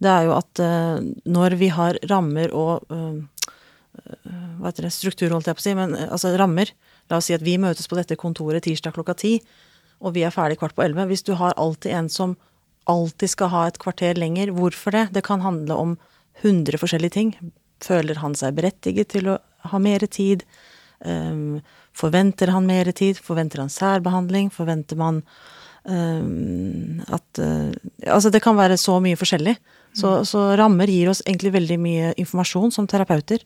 det 0.05 0.11
er 0.13 0.27
jo 0.27 0.35
at 0.37 0.61
uh, 0.61 0.99
når 1.25 1.57
vi 1.61 1.71
har 1.73 1.97
rammer 2.09 2.53
og 2.53 2.93
hva 4.57 4.69
heter 4.69 4.87
det, 4.87 4.93
struktur, 4.95 5.31
holdt 5.33 5.49
jeg 5.49 5.57
på 5.57 5.63
å 5.63 5.67
si, 5.67 5.75
men 5.77 5.95
altså 6.07 6.33
rammer. 6.37 6.71
La 7.11 7.19
oss 7.19 7.29
si 7.29 7.35
at 7.37 7.45
vi 7.45 7.55
møtes 7.61 7.87
på 7.89 7.97
dette 7.97 8.17
kontoret 8.19 8.65
tirsdag 8.65 8.95
klokka 8.95 9.15
ti, 9.17 9.37
og 10.01 10.13
vi 10.17 10.25
er 10.27 10.33
ferdig 10.33 10.59
kvart 10.61 10.75
på 10.77 10.83
elleve. 10.85 11.07
Hvis 11.09 11.25
du 11.25 11.33
har 11.39 11.55
alltid 11.57 11.95
en 11.97 12.09
som 12.11 12.35
alltid 12.87 13.31
skal 13.31 13.51
ha 13.51 13.65
et 13.67 13.79
kvarter 13.81 14.17
lenger. 14.19 14.53
Hvorfor 14.55 14.95
det? 14.95 15.07
Det 15.15 15.25
kan 15.27 15.43
handle 15.43 15.75
om 15.75 15.95
hundre 16.43 16.79
forskjellige 16.79 17.15
ting. 17.17 17.35
Føler 17.83 18.19
han 18.21 18.35
seg 18.37 18.55
berettiget 18.57 19.11
til 19.13 19.33
å 19.33 19.37
ha 19.71 19.81
mer 19.81 20.05
tid? 20.07 20.45
Um, 21.03 21.59
forventer 21.97 22.53
han 22.53 22.67
mer 22.69 22.89
tid? 22.95 23.19
Forventer 23.21 23.61
han 23.63 23.73
særbehandling? 23.73 24.49
Forventer 24.53 24.99
man 24.99 25.21
um, 25.83 27.03
at 27.05 27.41
uh, 27.43 27.73
Altså, 28.07 28.31
det 28.33 28.41
kan 28.45 28.57
være 28.57 28.79
så 28.79 28.97
mye 29.03 29.19
forskjellig. 29.19 29.57
Så, 29.97 30.21
så, 30.29 30.51
rammer 30.59 30.89
gir 30.91 31.09
oss 31.09 31.23
egentlig 31.25 31.55
veldig 31.55 31.77
mye 31.81 32.09
informasjon 32.21 32.73
som 32.75 32.87
terapeuter. 32.89 33.41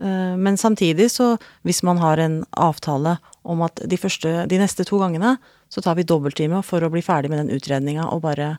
Uh, 0.00 0.34
men 0.38 0.56
samtidig, 0.58 1.10
så 1.12 1.34
hvis 1.66 1.82
man 1.86 2.00
har 2.02 2.20
en 2.22 2.42
avtale 2.56 3.18
om 3.42 3.64
at 3.66 3.82
de, 3.84 3.98
første, 3.98 4.46
de 4.48 4.60
neste 4.60 4.86
to 4.88 5.00
gangene 5.02 5.36
så 5.72 5.82
tar 5.82 5.96
vi 5.98 6.06
dobbelttime 6.06 6.60
for 6.66 6.84
å 6.84 6.90
bli 6.92 7.02
ferdig 7.04 7.30
med 7.32 7.42
den 7.42 7.56
utredninga 7.56 8.10
og 8.12 8.22
bare 8.26 8.56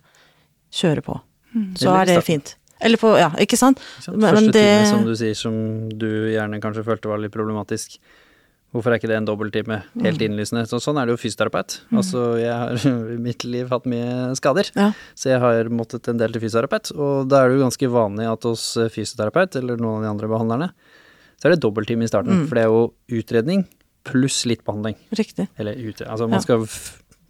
kjøre 0.73 1.03
på. 1.05 1.19
Mm. 1.53 1.71
Så 1.77 1.93
er 1.93 2.09
det 2.09 2.19
fint. 2.25 2.55
Eller 2.83 2.99
på 2.99 3.13
Ja, 3.15 3.29
ikke 3.39 3.59
sant? 3.59 3.79
Ikke 3.79 4.09
sant? 4.09 4.23
Første 4.25 4.51
det... 4.51 4.65
time, 4.65 4.89
som 4.89 5.05
du 5.07 5.13
sier, 5.19 5.37
som 5.37 5.55
du 5.93 6.09
gjerne 6.33 6.59
kanskje 6.63 6.85
følte 6.87 7.11
var 7.11 7.21
litt 7.21 7.33
problematisk. 7.35 7.99
Hvorfor 8.73 8.89
er 8.89 8.97
ikke 8.97 9.11
det 9.11 9.19
en 9.19 9.27
dobbelttime 9.27 9.83
helt 10.01 10.17
mm. 10.17 10.25
innlysende? 10.25 10.63
Så, 10.65 10.79
sånn 10.81 10.97
er 10.97 11.05
det 11.05 11.13
jo 11.13 11.21
fysioterapeut. 11.21 11.77
Mm. 11.91 11.99
Altså, 12.01 12.23
jeg 12.41 12.55
har 12.57 12.87
i 13.15 13.19
mitt 13.21 13.45
liv 13.45 13.69
hatt 13.69 13.85
mye 13.89 14.33
skader, 14.39 14.73
ja. 14.73 14.89
så 15.13 15.29
jeg 15.29 15.43
har 15.43 15.69
måttet 15.69 16.09
en 16.09 16.17
del 16.17 16.33
til 16.33 16.41
fysioterapeut. 16.47 16.89
Og 16.97 17.29
da 17.29 17.43
er 17.43 17.51
det 17.51 17.59
jo 17.59 17.67
ganske 17.67 17.91
vanlig 17.93 18.27
at 18.31 18.49
hos 18.49 18.65
fysioterapeut, 18.95 19.61
eller 19.61 19.77
noen 19.77 20.01
av 20.01 20.07
de 20.07 20.11
andre 20.15 20.31
behandlerne, 20.33 20.71
så 21.43 21.49
er 21.49 21.57
det 21.57 21.63
dobbelttime 21.65 22.05
i 22.05 22.07
starten. 22.07 22.37
Mm. 22.39 22.43
For 22.47 22.55
det 22.55 22.61
er 22.63 22.69
jo 22.71 23.19
utredning 23.19 23.65
pluss 24.07 24.45
litt 24.47 24.63
behandling. 24.63 24.95
Riktig. 25.11 25.49
Eller 25.59 25.75
ute. 25.75 26.07
Altså 26.07 26.29
man 26.31 26.43
skal 26.43 26.63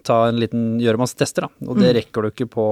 ta 0.06 0.28
en 0.30 0.38
liten, 0.38 0.76
gjøre 0.82 1.02
masse 1.02 1.18
tester, 1.18 1.48
da. 1.48 1.66
Og 1.66 1.80
det 1.80 1.88
mm. 1.90 1.96
rekker 1.98 2.22
du 2.22 2.30
ikke 2.30 2.48
på 2.54 2.68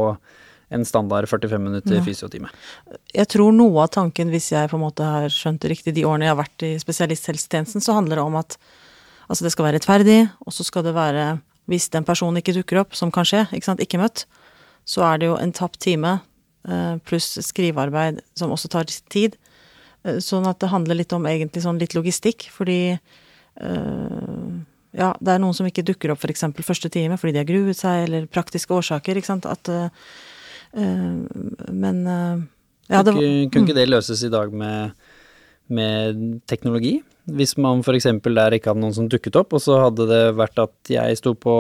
en 0.72 0.86
standard 0.86 1.26
45 1.26 1.64
minutter 1.66 1.98
ja. 1.98 2.04
fysiotime. 2.06 2.52
Jeg 3.10 3.26
tror 3.34 3.50
noe 3.58 3.82
av 3.82 3.90
tanken, 3.98 4.30
hvis 4.30 4.52
jeg 4.54 4.70
på 4.70 4.78
en 4.78 4.86
måte 4.86 5.08
har 5.08 5.34
skjønt 5.34 5.64
det 5.66 5.72
riktig, 5.74 5.96
de 5.98 6.06
årene 6.06 6.30
jeg 6.30 6.36
har 6.36 6.40
vært 6.44 6.68
i 6.68 6.76
spesialisthelsetjenesten, 6.80 7.82
så 7.82 7.98
handler 7.98 8.22
det 8.22 8.28
om 8.30 8.38
at 8.40 8.60
altså 9.26 9.48
det 9.48 9.56
skal 9.56 9.68
være 9.68 9.80
rettferdig, 9.80 10.20
og 10.46 10.54
så 10.54 10.68
skal 10.68 10.86
det 10.88 10.98
være 10.98 11.32
Hvis 11.70 11.90
den 11.94 12.04
personen 12.04 12.38
ikke 12.38 12.54
dukker 12.54 12.82
opp, 12.82 12.96
som 12.98 13.12
kan 13.14 13.26
skje, 13.26 13.48
ikke 13.54 13.66
sant, 13.66 13.82
ikke 13.82 14.00
møtt, 14.02 14.26
så 14.86 15.04
er 15.08 15.20
det 15.22 15.28
jo 15.30 15.36
en 15.40 15.54
tapt 15.56 15.80
time 15.80 16.18
eh, 16.68 16.98
pluss 17.06 17.38
skrivearbeid 17.46 18.20
som 18.36 18.52
også 18.52 18.68
tar 18.68 18.90
tid. 19.14 19.38
Eh, 20.04 20.20
sånn 20.24 20.48
at 20.50 20.62
det 20.62 20.72
handler 20.72 20.98
litt 20.98 21.14
om 21.14 21.28
egentlig 21.30 21.64
sånn 21.66 21.80
litt 21.82 21.96
logistikk, 21.98 22.48
fordi 22.54 22.82
øh, 22.96 24.48
ja, 24.98 25.12
det 25.22 25.36
er 25.36 25.44
noen 25.44 25.56
som 25.56 25.68
ikke 25.70 25.86
dukker 25.88 26.14
opp 26.14 26.24
f.eks. 26.24 26.48
første 26.66 26.92
time 26.92 27.20
fordi 27.20 27.36
de 27.36 27.44
har 27.44 27.50
gruet 27.50 27.80
seg, 27.80 28.08
eller 28.08 28.28
praktiske 28.32 28.76
årsaker, 28.76 29.20
ikke 29.20 29.32
sant. 29.32 29.48
At 29.50 29.70
øh, 29.72 29.90
Men 30.74 32.04
øh, 32.08 32.44
ja, 32.90 33.04
det 33.04 33.14
var 33.14 33.22
Kunne 33.22 33.48
ikke 33.48 33.76
mm. 33.76 33.78
det 33.78 33.90
løses 33.90 34.24
i 34.24 34.32
dag 34.34 34.54
med, 34.54 34.92
med 35.68 36.42
teknologi? 36.50 37.00
Hvis 37.32 37.54
man 37.62 37.84
f.eks. 37.86 38.10
der 38.26 38.58
ikke 38.58 38.72
hadde 38.72 38.82
noen 38.82 38.96
som 38.96 39.08
dukket 39.08 39.38
opp, 39.38 39.54
og 39.54 39.62
så 39.62 39.78
hadde 39.86 40.08
det 40.10 40.24
vært 40.36 40.58
at 40.60 40.92
jeg 40.92 41.20
sto 41.20 41.36
på 41.38 41.54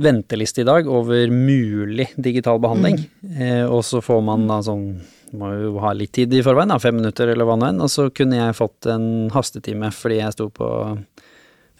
venteliste 0.00 0.64
i 0.64 0.68
dag 0.68 0.88
over 0.88 1.30
mulig 1.32 2.08
digital 2.16 2.60
behandling, 2.62 3.02
mm. 3.20 3.40
eh, 3.40 3.64
og 3.68 3.84
så 3.86 4.02
får 4.04 4.22
man 4.24 4.46
da 4.50 4.60
sånn 4.64 4.86
må 5.30 5.52
jo 5.54 5.76
ha 5.78 5.92
litt 5.94 6.10
tid 6.16 6.32
i 6.34 6.42
forveien, 6.42 6.72
da, 6.72 6.80
fem 6.82 6.96
minutter 6.98 7.30
eller 7.30 7.46
hva 7.46 7.54
nå 7.54 7.68
enn, 7.68 7.82
og 7.84 7.90
så 7.92 8.08
kunne 8.10 8.40
jeg 8.40 8.56
fått 8.58 8.88
en 8.90 9.04
hastetime 9.30 9.92
fordi 9.94 10.18
jeg 10.18 10.34
sto 10.34 10.48
på 10.50 10.70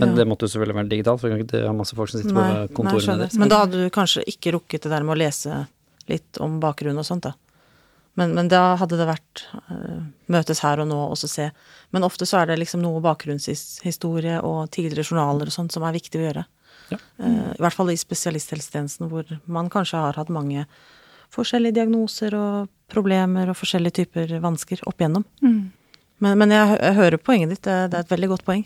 men 0.01 0.15
ja. 0.15 0.23
det 0.23 0.25
måtte 0.31 0.47
jo 0.47 0.55
selvfølgelig 0.55 0.77
være 0.79 0.89
digitalt, 0.89 1.21
for 1.21 1.29
det 1.29 1.35
kan 1.35 1.43
ikke 1.45 1.67
ha 1.69 1.77
masse 1.77 1.97
folk 1.99 2.09
som 2.09 2.23
sitter 2.23 2.37
nei, 2.37 2.45
på 2.71 2.77
kontorene 2.79 3.19
deres. 3.21 3.35
Men 3.37 3.51
da 3.53 3.59
hadde 3.67 3.83
du 3.83 3.91
kanskje 3.93 4.23
ikke 4.33 4.55
rukket 4.55 4.87
det 4.87 4.93
der 4.95 5.05
med 5.05 5.13
å 5.13 5.21
lese 5.21 5.59
litt 6.09 6.41
om 6.41 6.55
bakgrunnen 6.63 7.03
og 7.03 7.05
sånt, 7.05 7.27
da. 7.29 7.35
Men, 8.19 8.33
men 8.35 8.49
da 8.51 8.63
hadde 8.81 8.97
det 8.99 9.07
vært 9.07 9.43
uh, 9.69 10.01
møtes 10.33 10.63
her 10.65 10.81
og 10.83 10.89
nå 10.89 10.97
og 11.13 11.19
så 11.21 11.29
se. 11.31 11.51
Men 11.95 12.07
ofte 12.09 12.25
så 12.27 12.41
er 12.41 12.49
det 12.49 12.57
liksom 12.63 12.81
noe 12.83 13.03
bakgrunnshistorie 13.05 14.41
og 14.41 14.73
tidligere 14.73 15.05
journaler 15.05 15.53
og 15.53 15.55
sånt 15.55 15.77
som 15.77 15.85
er 15.85 15.95
viktig 15.99 16.21
å 16.21 16.25
gjøre. 16.25 16.47
Ja. 16.91 16.99
Uh, 17.23 17.53
I 17.55 17.63
hvert 17.65 17.77
fall 17.77 17.93
i 17.93 17.99
spesialisthelsetjenesten, 18.01 19.11
hvor 19.11 19.29
man 19.47 19.71
kanskje 19.73 20.03
har 20.03 20.19
hatt 20.21 20.33
mange 20.33 20.67
forskjellige 21.35 21.79
diagnoser 21.79 22.35
og 22.35 22.71
problemer 22.91 23.51
og 23.51 23.59
forskjellige 23.59 24.01
typer 24.03 24.35
vansker 24.43 24.83
opp 24.91 24.99
igjennom. 24.99 25.25
Mm. 25.45 25.71
Men, 26.21 26.37
men 26.43 26.53
jeg, 26.55 26.77
jeg, 26.77 26.97
hører 26.99 27.23
poenget 27.23 27.55
ditt, 27.55 27.65
det, 27.65 27.77
det 27.93 27.99
er 27.99 28.07
et 28.07 28.15
veldig 28.15 28.31
godt 28.35 28.47
poeng. 28.49 28.65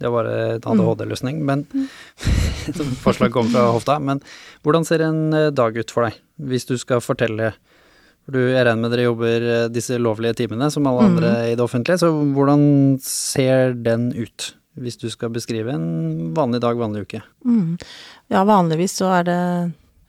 Det 0.00 0.10
var 0.10 0.26
en 0.26 0.62
ADHD-løsning, 0.64 1.42
men 1.46 1.66
forslag 3.04 3.32
kom 3.34 3.50
fra 3.52 3.68
hofta. 3.74 3.98
Men 4.02 4.22
hvordan 4.64 4.86
ser 4.88 5.04
en 5.04 5.20
eh, 5.36 5.50
dag 5.54 5.76
ut 5.76 5.92
for 5.92 6.08
deg, 6.08 6.16
hvis 6.50 6.66
du 6.70 6.76
skal 6.80 7.02
fortelle 7.04 7.52
for 8.24 8.36
du, 8.36 8.40
Jeg 8.52 8.64
regner 8.66 8.82
med 8.82 8.92
dere 8.92 9.06
jobber 9.06 9.44
eh, 9.48 9.66
disse 9.72 9.98
lovlige 10.00 10.40
timene 10.42 10.70
som 10.72 10.88
alle 10.88 11.06
andre 11.08 11.34
mm. 11.34 11.44
i 11.52 11.54
det 11.58 11.64
offentlige, 11.64 12.00
så 12.02 12.10
hvordan 12.10 12.62
ser 13.04 13.76
den 13.76 14.10
ut? 14.16 14.54
Hvis 14.78 14.98
du 15.00 15.08
skal 15.10 15.32
beskrive 15.34 15.72
en 15.74 16.30
vanlig 16.36 16.60
dag, 16.62 16.78
vanlig 16.78 17.06
uke? 17.06 17.22
Mm. 17.44 17.78
Ja, 18.30 18.44
vanligvis 18.46 18.94
så 19.00 19.10
er 19.18 19.26
det 19.26 19.40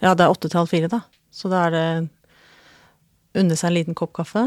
Ja, 0.02 0.14
det 0.18 0.26
er 0.26 0.34
åtte 0.34 0.50
til 0.50 0.58
halv 0.58 0.70
fire, 0.70 0.90
da. 0.90 1.02
Så 1.32 1.50
da 1.50 1.66
er 1.68 1.74
det 1.76 1.86
unne 3.42 3.56
seg 3.56 3.70
en 3.70 3.78
liten 3.78 3.98
kopp 3.98 4.14
kaffe, 4.18 4.44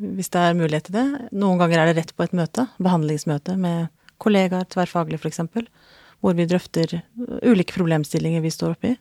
hvis 0.00 0.30
det 0.32 0.40
er 0.40 0.56
mulighet 0.58 0.88
til 0.88 0.96
det. 0.96 1.28
Noen 1.36 1.60
ganger 1.60 1.82
er 1.82 1.90
det 1.90 2.00
rett 2.00 2.14
på 2.16 2.24
et 2.24 2.34
møte, 2.36 2.66
behandlingsmøte 2.82 3.56
med 3.60 3.90
kollegaer, 4.22 4.66
tverrfaglig 4.70 5.20
f.eks., 5.20 5.42
hvor 6.20 6.36
vi 6.36 6.48
drøfter 6.48 6.98
ulike 7.44 7.76
problemstillinger 7.76 8.42
vi 8.44 8.52
står 8.52 8.74
oppi. 8.74 8.94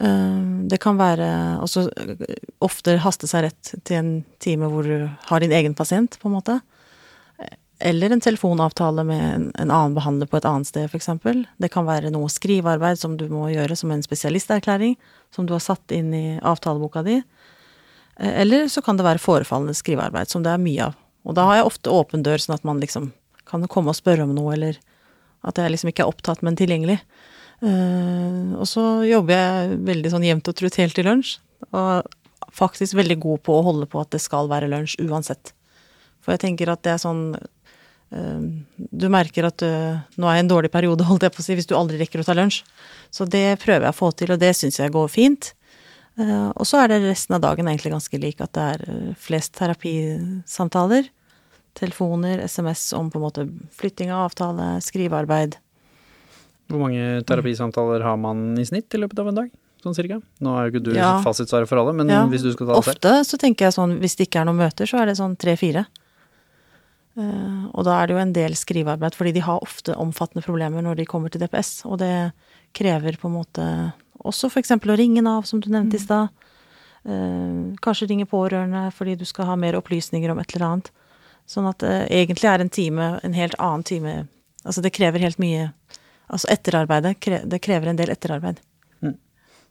Eh, 0.00 0.40
det 0.70 0.80
kan 0.82 0.98
være 1.00 1.28
også 1.64 1.86
ofte 2.64 2.98
haste 3.04 3.28
seg 3.30 3.48
rett 3.48 3.72
til 3.84 3.98
en 3.98 4.12
time 4.42 4.68
hvor 4.72 4.86
du 4.86 5.08
har 5.30 5.44
din 5.44 5.54
egen 5.56 5.76
pasient, 5.76 6.18
på 6.20 6.28
en 6.28 6.36
måte. 6.38 6.60
Eller 7.80 8.12
en 8.12 8.20
telefonavtale 8.20 9.04
med 9.08 9.52
en 9.58 9.70
annen 9.70 9.94
behandler 9.96 10.28
på 10.28 10.36
et 10.36 10.46
annet 10.48 10.68
sted, 10.68 10.88
f.eks. 10.90 11.08
Det 11.56 11.70
kan 11.72 11.86
være 11.88 12.12
noe 12.12 12.28
skrivearbeid 12.28 13.00
som 13.00 13.16
du 13.16 13.26
må 13.32 13.48
gjøre 13.52 13.76
som 13.78 13.92
en 13.94 14.04
spesialisterklæring, 14.04 14.98
som 15.34 15.48
du 15.48 15.54
har 15.56 15.64
satt 15.64 15.94
inn 15.96 16.12
i 16.14 16.24
avtaleboka 16.44 17.02
di. 17.06 17.20
Eh, 18.20 18.34
eller 18.42 18.68
så 18.68 18.82
kan 18.84 19.00
det 19.00 19.06
være 19.06 19.22
forefallende 19.22 19.76
skrivearbeid, 19.76 20.28
som 20.28 20.44
det 20.44 20.52
er 20.52 20.62
mye 20.62 20.90
av. 20.90 20.98
Og 21.24 21.36
da 21.36 21.46
har 21.48 21.60
jeg 21.60 21.68
ofte 21.70 21.92
åpen 21.92 22.24
dør, 22.26 22.40
sånn 22.40 22.56
at 22.56 22.66
man 22.68 22.80
liksom 22.82 23.10
kan 23.48 23.66
komme 23.68 23.92
og 23.92 23.98
spørre 23.98 24.24
om 24.24 24.34
noe, 24.36 24.54
eller 24.54 24.80
at 25.46 25.58
jeg 25.58 25.72
liksom 25.72 25.90
ikke 25.92 26.04
er 26.04 26.12
opptatt, 26.12 26.44
men 26.44 26.58
tilgjengelig. 26.58 27.00
Uh, 27.60 28.56
og 28.56 28.64
så 28.68 29.02
jobber 29.04 29.36
jeg 29.36 29.80
veldig 29.88 30.12
sånn 30.14 30.24
jevnt 30.24 30.48
og 30.48 30.56
trutt 30.56 30.78
helt 30.80 30.96
til 30.96 31.08
lunsj, 31.08 31.34
og 31.76 32.08
faktisk 32.56 32.96
veldig 32.96 33.18
god 33.20 33.42
på 33.44 33.56
å 33.56 33.64
holde 33.66 33.88
på 33.90 34.00
at 34.00 34.12
det 34.14 34.22
skal 34.24 34.48
være 34.50 34.70
lunsj 34.70 34.96
uansett. 35.04 35.52
For 36.20 36.34
jeg 36.34 36.44
tenker 36.44 36.72
at 36.72 36.82
det 36.84 36.94
er 36.94 37.02
sånn 37.02 37.24
Du 38.10 39.06
merker 39.08 39.46
at 39.46 39.62
du, 39.62 39.68
nå 40.18 40.26
er 40.26 40.40
en 40.40 40.48
dårlig 40.50 40.70
periode, 40.74 41.04
holdt 41.10 41.22
jeg 41.28 41.34
på 41.36 41.42
å 41.42 41.46
si, 41.46 41.54
hvis 41.58 41.68
du 41.70 41.76
aldri 41.78 42.00
rekker 42.00 42.22
å 42.22 42.26
ta 42.26 42.34
lunsj. 42.34 42.64
Så 43.14 43.26
det 43.30 43.58
prøver 43.62 43.86
jeg 43.86 43.94
å 43.94 43.98
få 44.00 44.10
til, 44.18 44.32
og 44.34 44.40
det 44.42 44.50
syns 44.58 44.80
jeg 44.82 44.90
går 44.94 45.08
fint. 45.12 45.52
Eh, 46.18 46.50
og 46.50 46.66
så 46.66 46.82
er 46.82 46.90
det 46.90 47.00
resten 47.06 47.36
av 47.38 47.44
dagen 47.44 47.70
egentlig 47.70 47.92
ganske 47.94 48.18
lik, 48.20 48.42
at 48.42 48.52
det 48.56 48.66
er 48.74 48.84
eh, 48.90 49.14
flest 49.18 49.54
terapisamtaler. 49.60 51.08
Telefoner, 51.78 52.42
SMS 52.50 52.88
om 52.98 53.12
på 53.12 53.20
en 53.20 53.26
måte 53.28 53.46
flytting 53.78 54.10
av 54.10 54.26
avtale, 54.26 54.72
skrivearbeid. 54.82 55.54
Hvor 56.70 56.82
mange 56.82 57.22
terapisamtaler 57.26 58.02
har 58.06 58.18
man 58.18 58.58
i 58.58 58.66
snitt 58.66 58.90
i 58.94 58.98
løpet 59.02 59.22
av 59.22 59.30
en 59.30 59.38
dag? 59.44 59.52
Sånn 59.80 59.94
cirka? 59.96 60.18
Nå 60.44 60.52
er 60.58 60.66
jo 60.66 60.74
ikke 60.74 60.84
du 60.90 60.92
Ja. 60.98 61.22
fasitsvaret 61.24 61.70
for 61.70 61.78
alle, 61.78 61.94
men 61.96 62.08
Ja. 62.10 62.26
hvis 62.26 62.42
du 62.42 62.52
skal 62.52 62.66
ta 62.66 62.74
det 62.74 62.84
selv. 62.84 62.98
Ofte 62.98 63.12
så 63.24 63.38
tenker 63.38 63.64
jeg 63.70 63.74
sånn, 63.78 63.98
hvis 64.02 64.16
det 64.18 64.26
ikke 64.28 64.42
er 64.42 64.44
noen 64.50 64.58
møter, 64.58 64.84
så 64.86 64.98
er 65.00 65.06
det 65.06 65.16
sånn 65.16 65.38
tre-fire. 65.38 65.86
Eh, 65.86 66.09
og 67.18 67.84
da 67.84 67.96
er 68.00 68.06
det 68.06 68.14
jo 68.14 68.20
en 68.22 68.32
del 68.32 68.54
skrivearbeid, 68.56 69.16
fordi 69.18 69.32
de 69.34 69.42
har 69.44 69.62
ofte 69.64 69.96
omfattende 69.98 70.44
problemer 70.46 70.82
når 70.82 71.00
de 71.00 71.08
kommer 71.10 71.28
til 71.32 71.42
DPS, 71.42 71.82
og 71.84 71.98
det 71.98 72.32
krever 72.76 73.18
på 73.18 73.28
en 73.28 73.34
måte 73.34 73.66
også 74.24 74.50
eksempel 74.60 74.92
å 74.92 74.98
ringe 75.00 75.22
Nav, 75.24 75.44
som 75.48 75.60
du 75.60 75.70
nevnte 75.72 75.96
i 75.98 76.02
stad. 76.02 76.28
Eh, 77.04 77.76
kanskje 77.82 78.10
ringe 78.10 78.28
pårørende 78.28 78.90
fordi 78.92 79.16
du 79.16 79.24
skal 79.24 79.48
ha 79.48 79.56
mer 79.56 79.78
opplysninger 79.78 80.30
om 80.30 80.38
et 80.38 80.54
eller 80.54 80.66
annet. 80.66 80.90
Sånn 81.48 81.66
at 81.66 81.80
det 81.82 81.94
egentlig 82.12 82.46
er 82.46 82.60
en 82.60 82.68
time, 82.70 83.06
en 83.24 83.32
helt 83.34 83.56
annen 83.58 83.82
time 83.82 84.28
Altså 84.60 84.82
det 84.84 84.92
krever 84.92 85.18
helt 85.24 85.38
mye 85.40 85.70
Altså 86.28 86.46
etterarbeidet, 86.52 87.16
det 87.48 87.58
krever 87.64 87.88
en 87.90 87.96
del 87.98 88.12
etterarbeid. 88.12 88.60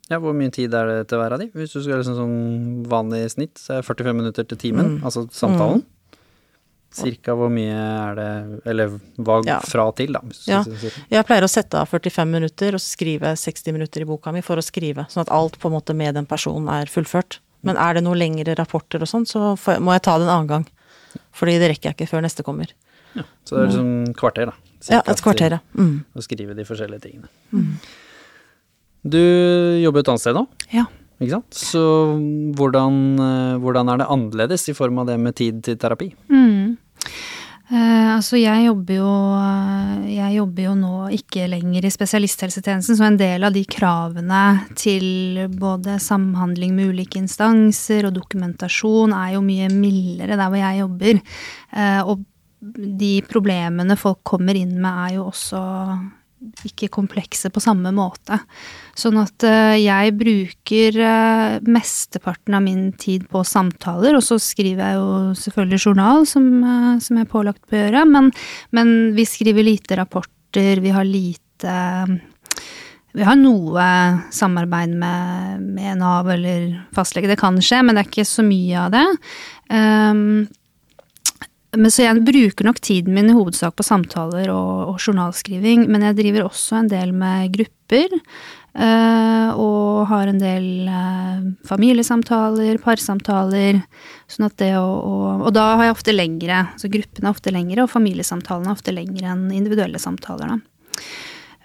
Ja, 0.10 0.18
Hvor 0.18 0.34
mye 0.34 0.50
tid 0.52 0.74
er 0.74 0.88
det 0.90 1.08
til 1.12 1.20
hver 1.22 1.36
av 1.36 1.40
de? 1.40 1.46
Hvis 1.54 1.76
du 1.76 1.84
skal 1.84 2.02
liksom 2.02 2.18
sånn 2.18 2.38
vanlig 2.90 3.22
snitt, 3.36 3.60
så 3.62 3.76
er 3.78 3.84
det 3.84 3.88
45 3.88 4.18
minutter 4.18 4.48
til 4.50 4.58
timen, 4.58 4.98
Mm. 4.98 5.04
altså 5.06 5.28
samtalen. 5.30 5.84
Cirka 6.92 7.36
hvor 7.38 7.52
mye 7.54 7.74
er 7.76 8.16
det, 8.18 8.62
eller 8.66 8.96
hva 9.22 9.44
Ja. 9.46 9.60
fra 9.62 9.92
til, 9.94 10.12
da. 10.14 10.22
Ja. 10.48 10.64
Jeg 11.12 11.26
pleier 11.28 11.44
å 11.46 11.50
sette 11.50 11.76
av 11.78 11.88
45 11.92 12.26
minutter 12.32 12.74
og 12.74 12.82
skrive 12.82 13.36
60 13.38 13.72
minutter 13.76 14.02
i 14.02 14.06
boka 14.10 14.32
mi 14.34 14.42
for 14.42 14.58
å 14.58 14.64
skrive, 14.66 15.06
sånn 15.08 15.22
at 15.22 15.30
alt 15.32 15.60
på 15.60 15.70
en 15.70 15.76
måte 15.78 15.94
med 15.96 16.16
den 16.16 16.26
personen 16.26 16.68
er 16.70 16.86
fullført. 16.90 17.40
Men 17.64 17.78
er 17.78 17.94
det 18.00 18.04
noen 18.04 18.18
lengre 18.18 18.56
rapporter 18.58 19.02
og 19.04 19.08
sånn, 19.12 19.26
så 19.28 19.54
må 19.80 19.92
jeg 19.94 20.02
ta 20.08 20.18
det 20.18 20.26
en 20.26 20.34
annen 20.34 20.48
gang. 20.48 20.66
Fordi 21.36 21.58
det 21.60 21.70
rekker 21.76 21.90
jeg 21.92 21.98
ikke 21.98 22.10
før 22.10 22.22
neste 22.26 22.44
kommer. 22.44 22.72
Ja, 23.16 23.24
Så 23.46 23.56
det 23.58 23.62
er 23.62 23.68
liksom 23.70 24.14
kvarter, 24.16 24.46
da. 24.48 24.54
Ja, 24.90 25.02
et 25.06 25.22
kvarter, 25.22 25.52
ja. 25.58 25.60
Mm. 25.76 26.06
Å 26.16 26.22
skrive 26.24 26.56
de 26.56 26.64
forskjellige 26.64 27.02
tingene. 27.02 27.28
Du 29.06 29.20
jobber 29.84 30.04
et 30.04 30.10
annet 30.12 30.22
sted 30.24 30.36
nå, 30.36 30.44
Ja. 30.74 30.86
ikke 31.20 31.32
sant? 31.38 31.56
Så 31.56 31.82
hvordan, 32.56 32.96
eh, 33.20 33.58
hvordan 33.64 33.90
er 33.94 33.98
det 34.02 34.08
annerledes 34.08 34.68
i 34.70 34.74
form 34.78 35.00
av 35.00 35.08
det 35.08 35.18
med 35.20 35.36
tid 35.36 35.62
til 35.64 35.76
terapi? 35.78 36.12
Mm. 36.30 36.59
Eh, 37.70 38.08
altså 38.16 38.40
jeg 38.40 38.64
jobber 38.66 38.96
jo 38.98 39.10
eh, 39.38 40.06
Jeg 40.16 40.40
jobber 40.40 40.64
jo 40.64 40.72
nå 40.80 40.94
ikke 41.14 41.46
lenger 41.52 41.86
i 41.86 41.92
spesialisthelsetjenesten, 41.94 42.98
så 42.98 43.06
en 43.06 43.20
del 43.20 43.46
av 43.46 43.54
de 43.54 43.62
kravene 43.70 44.42
til 44.74 45.44
både 45.54 46.00
samhandling 46.02 46.74
med 46.74 46.96
ulike 46.96 47.22
instanser 47.22 48.10
og 48.10 48.16
dokumentasjon 48.18 49.14
er 49.14 49.36
jo 49.36 49.46
mye 49.46 49.70
mildere 49.70 50.34
der 50.40 50.50
hvor 50.50 50.64
jeg 50.64 50.82
jobber. 50.82 51.22
Eh, 51.78 52.02
og 52.02 52.26
de 52.60 53.14
problemene 53.30 53.96
folk 54.00 54.24
kommer 54.28 54.58
inn 54.58 54.74
med 54.82 55.06
er 55.06 55.20
jo 55.20 55.30
også 55.30 55.62
ikke 56.68 56.90
komplekse 56.94 57.52
på 57.52 57.62
samme 57.64 57.92
måte. 57.96 58.40
Sånn 58.98 59.20
at 59.22 59.44
eh, 59.48 59.76
jeg 59.82 60.16
bruker 60.20 61.00
eh, 61.04 61.58
mesteparten 61.68 62.58
av 62.58 62.64
min 62.66 62.90
tid 63.00 63.28
på 63.32 63.44
samtaler, 63.48 64.18
og 64.18 64.26
så 64.26 64.40
skriver 64.42 64.84
jeg 64.84 65.00
jo 65.00 65.10
selvfølgelig 65.44 65.82
journal, 65.84 66.26
som, 66.30 66.50
eh, 66.64 66.96
som 67.04 67.20
jeg 67.20 67.28
er 67.28 67.32
pålagt 67.32 67.64
på 67.68 67.78
å 67.78 67.84
gjøre, 67.84 68.06
men, 68.10 68.32
men 68.76 68.96
vi 69.18 69.28
skriver 69.28 69.68
lite 69.68 70.00
rapporter, 70.00 70.84
vi 70.84 70.96
har 70.96 71.08
lite 71.08 71.78
vi 73.18 73.26
har 73.26 73.36
noe 73.40 73.84
samarbeid 74.32 74.94
med, 75.02 75.64
med 75.76 75.98
Nav 76.00 76.30
eller 76.30 76.70
fastlege, 76.96 77.32
det 77.32 77.40
kan 77.42 77.58
skje, 77.58 77.82
men 77.84 77.98
det 77.98 78.04
er 78.04 78.12
ikke 78.12 78.28
så 78.30 78.46
mye 78.46 78.84
av 78.86 78.94
det. 78.94 79.06
Um, 79.74 80.46
men 81.78 81.92
så 81.94 82.06
jeg 82.08 82.24
bruker 82.26 82.66
nok 82.66 82.80
tiden 82.82 83.14
min 83.14 83.30
i 83.30 83.36
hovedsak 83.38 83.76
på 83.78 83.86
samtaler 83.86 84.50
og, 84.54 84.94
og 84.94 85.04
journalskriving, 85.04 85.86
men 85.92 86.08
jeg 86.08 86.18
driver 86.18 86.48
også 86.48 86.80
en 86.80 86.90
del 86.92 87.14
med 87.14 87.52
grupper. 87.54 88.16
Uh, 88.70 89.50
og 89.58 90.06
har 90.12 90.30
en 90.30 90.38
del 90.40 90.66
uh, 90.86 91.42
familiesamtaler, 91.68 92.78
parsamtaler. 92.84 93.82
Sånn 94.30 94.46
at 94.46 94.56
det 94.62 94.72
å, 94.78 94.86
og, 94.86 95.48
Og 95.48 95.54
da 95.58 95.66
har 95.74 95.90
jeg 95.90 95.96
ofte 95.98 96.14
lengre, 96.14 96.62
så 96.80 96.92
gruppene 96.92 97.28
er 97.28 97.34
ofte 97.34 97.54
lengre, 97.54 97.84
og 97.84 97.92
familiesamtalene 97.92 98.70
er 98.70 98.78
ofte 98.78 98.94
lengre 98.94 99.34
enn 99.34 99.50
individuelle 99.58 100.02
samtaler. 100.02 100.54
da. 100.54 101.04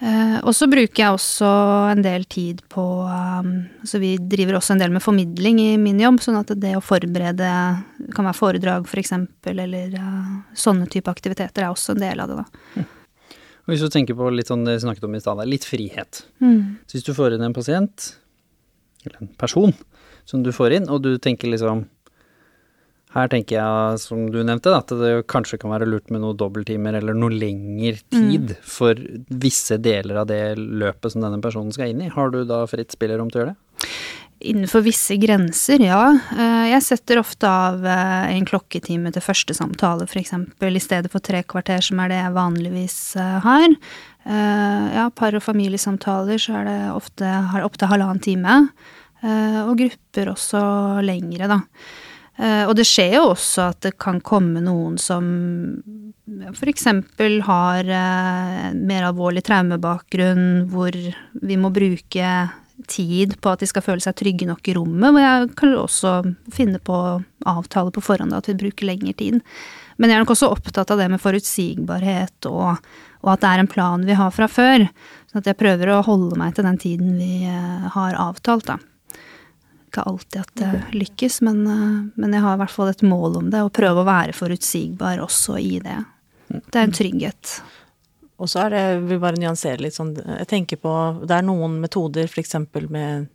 Eh, 0.04 0.38
og 0.44 0.52
så 0.52 0.66
bruker 0.68 1.00
jeg 1.00 1.16
også 1.16 1.48
en 1.94 2.02
del 2.04 2.26
tid 2.28 2.58
på 2.68 2.82
um, 3.08 3.52
Så 3.88 3.96
vi 4.02 4.10
driver 4.20 4.58
også 4.58 4.74
en 4.74 4.82
del 4.82 4.92
med 4.92 5.00
formidling 5.00 5.62
i 5.62 5.68
min 5.80 6.02
jobb, 6.02 6.18
sånn 6.20 6.36
at 6.42 6.50
det 6.60 6.74
å 6.76 6.82
forberede 6.84 7.52
Det 8.02 8.10
kan 8.12 8.28
være 8.28 8.36
foredrag 8.36 8.90
f.eks., 8.90 9.14
for 9.40 9.62
eller 9.64 9.94
eh, 9.96 10.34
sånne 10.60 10.90
type 10.92 11.08
aktiviteter 11.08 11.64
er 11.64 11.72
også 11.72 11.94
en 11.94 12.04
del 12.04 12.20
av 12.20 12.32
det, 12.32 12.42
da. 12.42 12.84
Og 13.64 13.72
hvis 13.72 13.86
du 13.86 13.88
tenker 13.88 14.18
på 14.18 14.28
litt 14.34 14.50
sånn 14.50 14.66
det 14.66 14.76
snakket 14.82 15.06
om 15.08 15.16
i 15.16 15.22
stad, 15.22 15.40
litt 15.48 15.64
frihet. 15.64 16.20
Mm. 16.44 16.84
Så 16.84 16.98
hvis 16.98 17.06
du 17.06 17.14
får 17.16 17.38
inn 17.38 17.46
en 17.46 17.56
pasient, 17.56 18.10
eller 19.06 19.22
en 19.24 19.30
person, 19.40 19.72
som 20.28 20.42
du 20.44 20.50
får 20.52 20.76
inn, 20.76 20.90
og 20.92 21.00
du 21.06 21.14
tenker 21.16 21.48
liksom 21.48 21.86
Her 23.14 23.28
tenker 23.30 23.60
jeg, 23.60 23.98
som 24.02 24.24
du 24.34 24.40
nevnte, 24.42 24.72
at 24.74 24.90
det 24.98 25.12
kanskje 25.30 25.60
kan 25.62 25.70
være 25.70 25.86
lurt 25.86 26.10
med 26.10 26.24
noen 26.24 26.38
dobbelttimer 26.38 26.96
eller 26.98 27.14
noe 27.14 27.30
lengre 27.30 28.00
tid 28.10 28.56
for 28.66 28.98
visse 29.30 29.78
deler 29.78 30.18
av 30.24 30.26
det 30.32 30.56
løpet 30.58 31.14
som 31.14 31.22
denne 31.22 31.38
personen 31.44 31.70
skal 31.74 31.92
inn 31.92 32.02
i. 32.02 32.10
Har 32.10 32.34
du 32.34 32.40
da 32.48 32.64
fritt 32.70 32.90
spillerom 32.96 33.30
til 33.30 33.38
å 33.38 33.44
gjøre 33.44 33.54
det? 33.54 33.92
Innenfor 34.44 34.82
visse 34.84 35.16
grenser, 35.16 35.80
ja. 35.86 36.00
Eh, 36.36 36.64
Jeg 36.74 36.82
setter 36.84 37.20
ofte 37.20 37.48
av 37.48 37.84
eh, 37.86 38.34
en 38.34 38.44
klokketime 38.44 39.12
til 39.14 39.22
første 39.24 39.54
samtale, 39.56 40.04
f.eks., 40.10 40.34
i 40.34 40.82
stedet 40.82 41.12
for 41.12 41.22
tre 41.24 41.44
kvarter, 41.46 41.80
som 41.80 42.02
er 42.02 42.10
det 42.12 42.18
jeg 42.18 42.34
vanligvis 42.34 42.98
eh, 43.16 43.38
har. 43.46 43.78
Ja, 44.24 45.10
par- 45.12 45.34
og 45.36 45.42
familiesamtaler 45.44 46.40
så 46.40 46.54
er 46.56 46.64
det 46.64 46.76
ofte 46.94 47.28
har 47.28 47.64
opptil 47.66 47.90
halvannen 47.90 48.22
time. 48.24 48.54
Og 49.20 49.74
grupper 49.76 50.30
også 50.32 50.62
lengre, 51.04 51.44
da. 51.50 51.58
Eh, 52.38 52.64
Og 52.66 52.74
det 52.74 52.86
skjer 52.88 53.18
jo 53.18 53.28
også 53.34 53.70
at 53.70 53.80
det 53.86 53.94
kan 54.02 54.20
komme 54.24 54.62
noen 54.64 54.98
som 54.98 55.28
f.eks. 56.54 56.86
har 57.46 57.84
eh, 57.84 58.66
mer 58.74 59.06
alvorlig 59.10 59.44
traumebakgrunn, 59.46 60.66
hvor 60.72 60.94
vi 60.94 61.56
må 61.60 61.70
bruke 61.74 62.30
tid 62.90 63.36
på 63.40 63.52
at 63.52 63.62
de 63.62 63.68
skal 63.70 63.84
føle 63.86 64.02
seg 64.02 64.16
trygge 64.18 64.48
nok 64.48 64.66
i 64.66 64.74
rommet, 64.74 65.12
hvor 65.14 65.22
jeg 65.22 65.50
kan 65.58 65.74
også 65.78 66.14
finne 66.52 66.80
på 66.82 66.96
avtale 67.46 67.92
på 67.94 68.02
forhånd 68.02 68.34
at 68.34 68.48
vi 68.50 68.56
bruker 68.64 68.88
lengre 68.88 69.14
tid. 69.14 69.38
Men 69.96 70.10
jeg 70.10 70.16
er 70.18 70.24
nok 70.24 70.32
også 70.34 70.50
opptatt 70.50 70.90
av 70.90 70.98
det 70.98 71.06
med 71.12 71.22
forutsigbarhet, 71.22 72.48
og, 72.50 72.80
og 73.22 73.30
at 73.30 73.44
det 73.44 73.52
er 73.52 73.62
en 73.62 73.70
plan 73.70 74.02
vi 74.08 74.16
har 74.18 74.32
fra 74.34 74.48
før. 74.50 74.88
Sånn 75.30 75.44
at 75.44 75.52
jeg 75.52 75.60
prøver 75.60 75.92
å 75.94 76.00
holde 76.08 76.40
meg 76.40 76.56
til 76.56 76.66
den 76.66 76.80
tiden 76.82 77.14
vi 77.20 77.44
eh, 77.46 77.86
har 77.94 78.18
avtalt, 78.18 78.66
da. 78.72 78.80
Ikke 79.94 80.08
alltid 80.10 80.40
at 80.40 80.52
det 80.58 80.98
lykkes, 80.98 81.38
men, 81.46 81.60
eh, 81.70 81.98
men 82.18 82.32
jeg 82.34 82.42
har 82.42 82.56
i 82.56 82.62
hvert 82.64 82.74
fall 82.74 82.90
et 82.90 83.02
mål 83.06 83.38
om 83.44 83.50
det, 83.52 83.62
og 83.62 83.74
prøve 83.76 84.02
å 84.02 84.08
være 84.08 84.34
forutsigbar 84.34 85.22
også 85.22 85.54
i 85.62 85.78
det. 85.84 86.00
Det 86.50 86.74
er 86.74 86.88
en 86.88 86.94
trygghet. 86.94 87.52
Og 88.42 88.50
så 88.50 88.64
er 88.64 88.74
det, 88.74 88.82
vil 89.06 89.20
bare 89.22 89.38
nyansere 89.38 89.84
litt 89.84 89.94
sånn, 89.94 90.16
jeg 90.18 90.48
tenker 90.50 90.80
på, 90.82 90.94
det 91.22 91.36
er 91.36 91.46
noen 91.46 91.78
metoder, 91.84 92.26
eksempel 92.42 92.88
med 92.90 93.28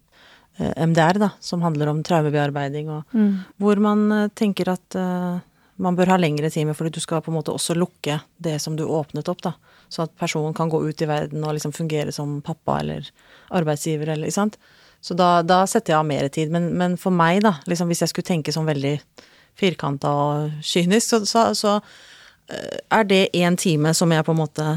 eh, 0.60 0.74
MDR, 0.84 1.22
da, 1.24 1.30
som 1.39 1.63
handler 1.63 1.93
om 1.93 2.02
traumebearbeiding, 2.04 2.91
og 2.91 3.15
hvor 3.63 3.80
man 3.80 4.04
eh, 4.12 4.28
tenker 4.36 4.74
at 4.76 5.00
uh, 5.00 5.39
man 5.80 5.95
bør 5.95 6.12
ha 6.12 6.17
lengre 6.19 6.52
timer, 6.52 6.76
fordi 6.76 6.98
du 6.98 7.00
skal 7.00 7.24
på 7.24 7.32
en 7.32 7.38
måte 7.38 7.56
også 7.56 7.78
lukke 7.78 8.19
det 8.36 8.58
som 8.60 8.76
du 8.76 8.84
åpnet 8.84 9.32
opp, 9.32 9.45
da. 9.48 9.56
Så 9.88 10.04
at 10.04 10.12
personen 10.19 10.52
kan 10.54 10.69
gå 10.69 10.84
ut 10.84 11.02
i 11.02 11.08
verden 11.08 11.48
og 11.48 11.56
liksom 11.56 11.72
fungere 11.72 12.12
som 12.12 12.41
pappa 12.43 12.82
eller 12.84 13.08
arbeidsgiver, 13.56 14.12
eller, 14.12 14.28
ikke 14.28 14.41
sant. 14.41 14.60
Så 15.01 15.15
da, 15.15 15.39
da 15.43 15.63
setter 15.67 15.93
jeg 15.93 15.99
av 15.99 16.07
mer 16.07 16.27
tid. 16.33 16.51
Men, 16.51 16.69
men 16.77 16.97
for 16.99 17.15
meg, 17.15 17.41
da, 17.45 17.55
liksom 17.69 17.91
hvis 17.91 18.03
jeg 18.03 18.12
skulle 18.12 18.27
tenke 18.27 18.53
sånn 18.55 18.67
veldig 18.67 18.97
firkanta 19.59 20.12
og 20.12 20.62
kynisk, 20.63 21.07
så, 21.07 21.21
så, 21.27 21.45
så 21.55 21.77
eh, 22.51 22.79
er 22.99 23.07
det 23.07 23.23
én 23.35 23.57
time 23.59 23.93
som 23.95 24.12
jeg 24.12 24.28
på 24.28 24.36
en 24.36 24.43
måte 24.43 24.69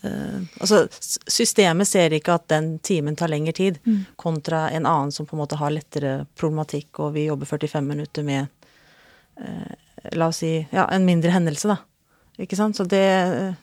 Uh, 0.00 0.40
Altså, 0.56 0.86
systemet 1.28 1.84
ser 1.88 2.14
ikke 2.16 2.32
at 2.38 2.46
den 2.48 2.78
timen 2.80 3.18
tar 3.20 3.28
lengre 3.28 3.52
tid, 3.52 3.76
kontra 4.16 4.62
en 4.72 4.86
annen 4.88 5.12
som 5.12 5.26
på 5.28 5.36
en 5.36 5.42
måte 5.42 5.58
har 5.60 5.74
lettere 5.74 6.22
problematikk, 6.40 7.02
og 7.04 7.12
vi 7.18 7.26
jobber 7.26 7.44
45 7.50 7.84
minutter 7.84 8.24
med 8.24 8.48
uh, 9.44 9.76
La 10.16 10.30
oss 10.32 10.40
si 10.40 10.54
ja, 10.72 10.86
en 10.88 11.04
mindre 11.04 11.34
hendelse, 11.34 11.68
da. 11.68 11.76
Ikke 12.40 12.56
sant? 12.56 12.78
Så 12.78 12.86
det, 12.88 13.04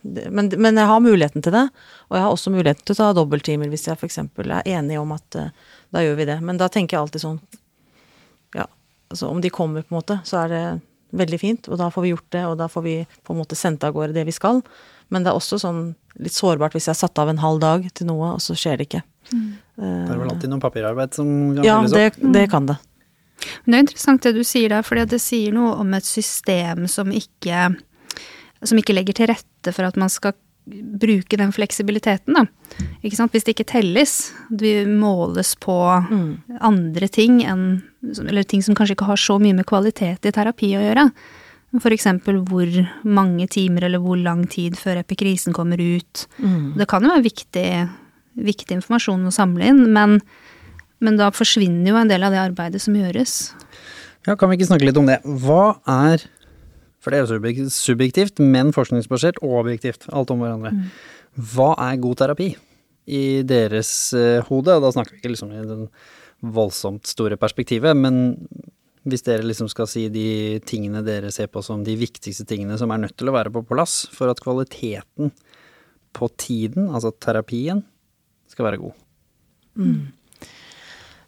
det 0.05 0.28
men, 0.30 0.51
men 0.61 0.78
jeg 0.78 0.86
har 0.86 1.01
muligheten 1.01 1.41
til 1.41 1.55
det, 1.55 1.63
og 2.09 2.17
jeg 2.17 2.26
har 2.28 2.36
også 2.36 2.53
muligheten 2.53 2.86
til 2.86 2.93
å 2.93 2.99
ta 2.99 3.07
dobbelttimer 3.17 3.72
hvis 3.72 3.88
jeg 3.89 3.97
f.eks. 3.97 4.19
er 4.22 4.69
enig 4.69 4.99
om 5.01 5.15
at 5.15 5.38
eh, 5.39 5.49
da 5.93 6.03
gjør 6.03 6.19
vi 6.19 6.27
det. 6.29 6.38
Men 6.43 6.59
da 6.59 6.67
tenker 6.71 6.97
jeg 6.97 7.05
alltid 7.05 7.23
sånn 7.23 7.39
Ja, 8.55 8.67
altså 9.11 9.29
om 9.31 9.41
de 9.43 9.51
kommer, 9.53 9.85
på 9.85 9.93
en 9.93 9.99
måte, 9.99 10.19
så 10.27 10.43
er 10.45 10.53
det 10.53 10.63
veldig 11.17 11.39
fint, 11.39 11.67
og 11.71 11.79
da 11.79 11.88
får 11.93 12.03
vi 12.03 12.11
gjort 12.11 12.29
det, 12.35 12.43
og 12.45 12.57
da 12.59 12.67
får 12.71 12.83
vi 12.83 12.95
på 13.23 13.33
en 13.33 13.39
måte 13.39 13.55
sendt 13.55 13.85
av 13.88 13.93
gårde 13.95 14.15
det 14.15 14.25
vi 14.27 14.35
skal. 14.35 14.61
Men 15.13 15.23
det 15.23 15.31
er 15.31 15.39
også 15.39 15.59
sånn 15.61 15.93
litt 16.19 16.35
sårbart 16.35 16.75
hvis 16.75 16.89
jeg 16.89 16.95
har 16.95 16.99
satt 16.99 17.21
av 17.21 17.31
en 17.31 17.39
halv 17.39 17.61
dag 17.63 17.88
til 17.95 18.09
noe, 18.09 18.33
og 18.35 18.43
så 18.43 18.57
skjer 18.57 18.79
det 18.79 18.89
ikke. 18.89 19.03
Det 19.31 19.88
er 19.88 20.17
vel 20.17 20.31
alltid 20.31 20.51
noe 20.51 20.63
papirarbeid 20.63 21.15
som 21.15 21.29
kan 21.55 21.63
Ja, 21.63 21.77
fylles 21.79 21.95
opp? 21.95 22.19
Ja, 22.23 22.31
det 22.35 22.45
kan 22.51 22.67
det. 22.69 22.77
Men 23.63 23.71
det 23.71 23.77
er 23.77 23.85
interessant 23.85 24.25
det 24.25 24.33
du 24.35 24.43
sier 24.47 24.73
der, 24.73 24.83
fordi 24.85 25.05
det 25.13 25.21
sier 25.21 25.53
noe 25.55 25.75
om 25.83 25.93
et 25.93 26.07
system 26.07 26.88
som 26.91 27.11
ikke, 27.13 27.69
som 28.63 28.81
ikke 28.81 28.95
legger 28.97 29.19
til 29.19 29.29
rette 29.31 29.73
for 29.75 29.88
at 29.88 29.99
man 29.99 30.11
skal 30.11 30.35
bruke 30.68 31.38
den 31.39 31.53
fleksibiliteten, 31.55 32.36
da. 32.36 32.45
Ikke 33.05 33.18
sant? 33.18 33.34
Hvis 33.34 33.45
det 33.47 33.55
ikke 33.55 33.70
telles, 33.72 34.15
det 34.49 34.88
måles 34.89 35.53
på 35.63 35.76
andre 36.59 37.07
ting 37.07 37.41
enn 37.45 37.84
Eller 38.07 38.43
ting 38.43 38.61
som 38.63 38.76
kanskje 38.78 38.93
ikke 38.95 39.07
har 39.09 39.20
så 39.20 39.36
mye 39.41 39.55
med 39.57 39.65
kvalitet 39.68 40.24
i 40.24 40.32
terapi 40.32 40.70
å 40.78 40.84
gjøre. 40.84 41.09
Eksempel 41.91 42.38
hvor 42.47 42.70
mange 43.03 43.47
timer 43.51 43.84
eller 43.84 43.99
hvor 43.99 44.15
lang 44.15 44.45
tid 44.47 44.78
før 44.80 45.01
epikrisen 45.01 45.53
kommer 45.53 45.82
ut. 45.82 46.28
Det 46.78 46.88
kan 46.88 47.03
jo 47.03 47.11
være 47.11 47.26
viktig, 47.26 47.68
viktig 48.38 48.78
informasjon 48.78 49.28
å 49.28 49.34
samle 49.34 49.68
inn, 49.74 49.84
men, 49.91 50.22
men 51.03 51.20
da 51.20 51.32
forsvinner 51.36 51.91
jo 51.91 51.99
en 51.99 52.07
del 52.07 52.24
av 52.24 52.32
det 52.32 52.39
arbeidet 52.39 52.82
som 52.82 52.95
gjøres. 52.95 53.51
Ja, 54.28 54.36
kan 54.36 54.49
vi 54.49 54.57
ikke 54.57 54.70
snakke 54.72 54.88
litt 54.88 54.97
om 54.99 55.09
det? 55.09 55.20
Hva 55.24 55.80
er 55.84 56.24
For 57.08 57.16
det 57.16 57.22
er 57.24 57.30
jo 57.39 57.70
subjektivt, 57.72 58.41
men 58.43 58.74
forskningsbasert 58.76 59.38
og 59.39 59.62
objektivt. 59.62 60.10
Alt 60.12 60.34
om 60.34 60.41
hverandre. 60.43 60.74
Hva 61.53 61.70
er 61.86 62.01
god 62.03 62.18
terapi 62.20 62.49
i 63.08 63.22
deres 63.47 63.91
eh, 64.12 64.41
hode? 64.49 64.74
Og 64.76 64.84
da 64.84 64.91
snakker 64.91 65.16
vi 65.16 65.22
ikke 65.22 65.32
liksom 65.32 65.53
i 65.55 65.62
den 65.64 65.86
voldsomt 66.43 67.08
store 67.08 67.38
perspektivet, 67.39 67.95
men 67.95 68.36
hvis 69.08 69.24
dere 69.24 69.47
liksom 69.47 69.70
skal 69.72 69.88
si 69.88 70.03
de 70.12 70.60
tingene 70.68 70.99
dere 71.08 71.32
ser 71.32 71.47
på 71.47 71.64
som 71.64 71.86
de 71.88 71.95
viktigste 71.95 72.43
tingene 72.49 72.76
som 72.76 72.91
er 72.91 73.05
nødt 73.05 73.16
til 73.16 73.32
å 73.32 73.38
være 73.38 73.55
på 73.55 73.64
plass 73.72 74.01
for 74.12 74.28
at 74.28 74.43
kvaliteten 74.43 75.32
på 76.12 76.30
tiden, 76.36 76.91
altså 76.91 77.14
terapien, 77.24 77.86
skal 78.51 78.68
være 78.68 78.84
god. 78.84 78.99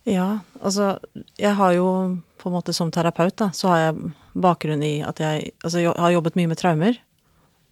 Ja, 0.09 0.39
altså 0.61 0.95
jeg 1.37 1.53
har 1.59 1.75
jo 1.75 1.89
på 2.39 2.49
en 2.49 2.55
måte 2.55 2.73
som 2.73 2.91
terapeut, 2.93 3.35
da, 3.37 3.49
så 3.53 3.69
har 3.69 3.81
jeg 3.83 4.11
bakgrunn 4.39 4.83
i 4.85 4.99
at 5.05 5.19
jeg 5.21 5.51
altså 5.59 5.83
jeg 5.83 5.93
har 5.93 6.13
jobbet 6.15 6.37
mye 6.39 6.49
med 6.51 6.59
traumer. 6.59 6.99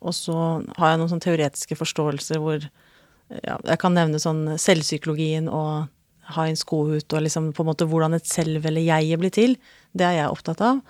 Og 0.06 0.14
så 0.14 0.36
har 0.78 0.92
jeg 0.92 1.00
noen 1.02 1.12
sånn 1.16 1.24
teoretiske 1.24 1.78
forståelser 1.80 2.42
hvor 2.44 2.60
ja, 2.62 3.58
jeg 3.58 3.80
kan 3.82 3.96
nevne 3.98 4.22
sånn 4.22 4.44
selvpsykologien 4.62 5.50
og 5.50 5.88
Heinz 6.36 6.64
Kohut 6.68 7.14
og 7.16 7.24
liksom 7.24 7.52
på 7.56 7.64
en 7.64 7.70
måte 7.72 7.88
hvordan 7.88 8.18
et 8.18 8.28
selv 8.30 8.66
eller 8.68 8.84
jeg 8.84 9.20
blir 9.20 9.34
til. 9.34 9.56
Det 9.98 10.06
er 10.06 10.20
jeg 10.20 10.34
opptatt 10.34 10.62
av. 10.64 10.84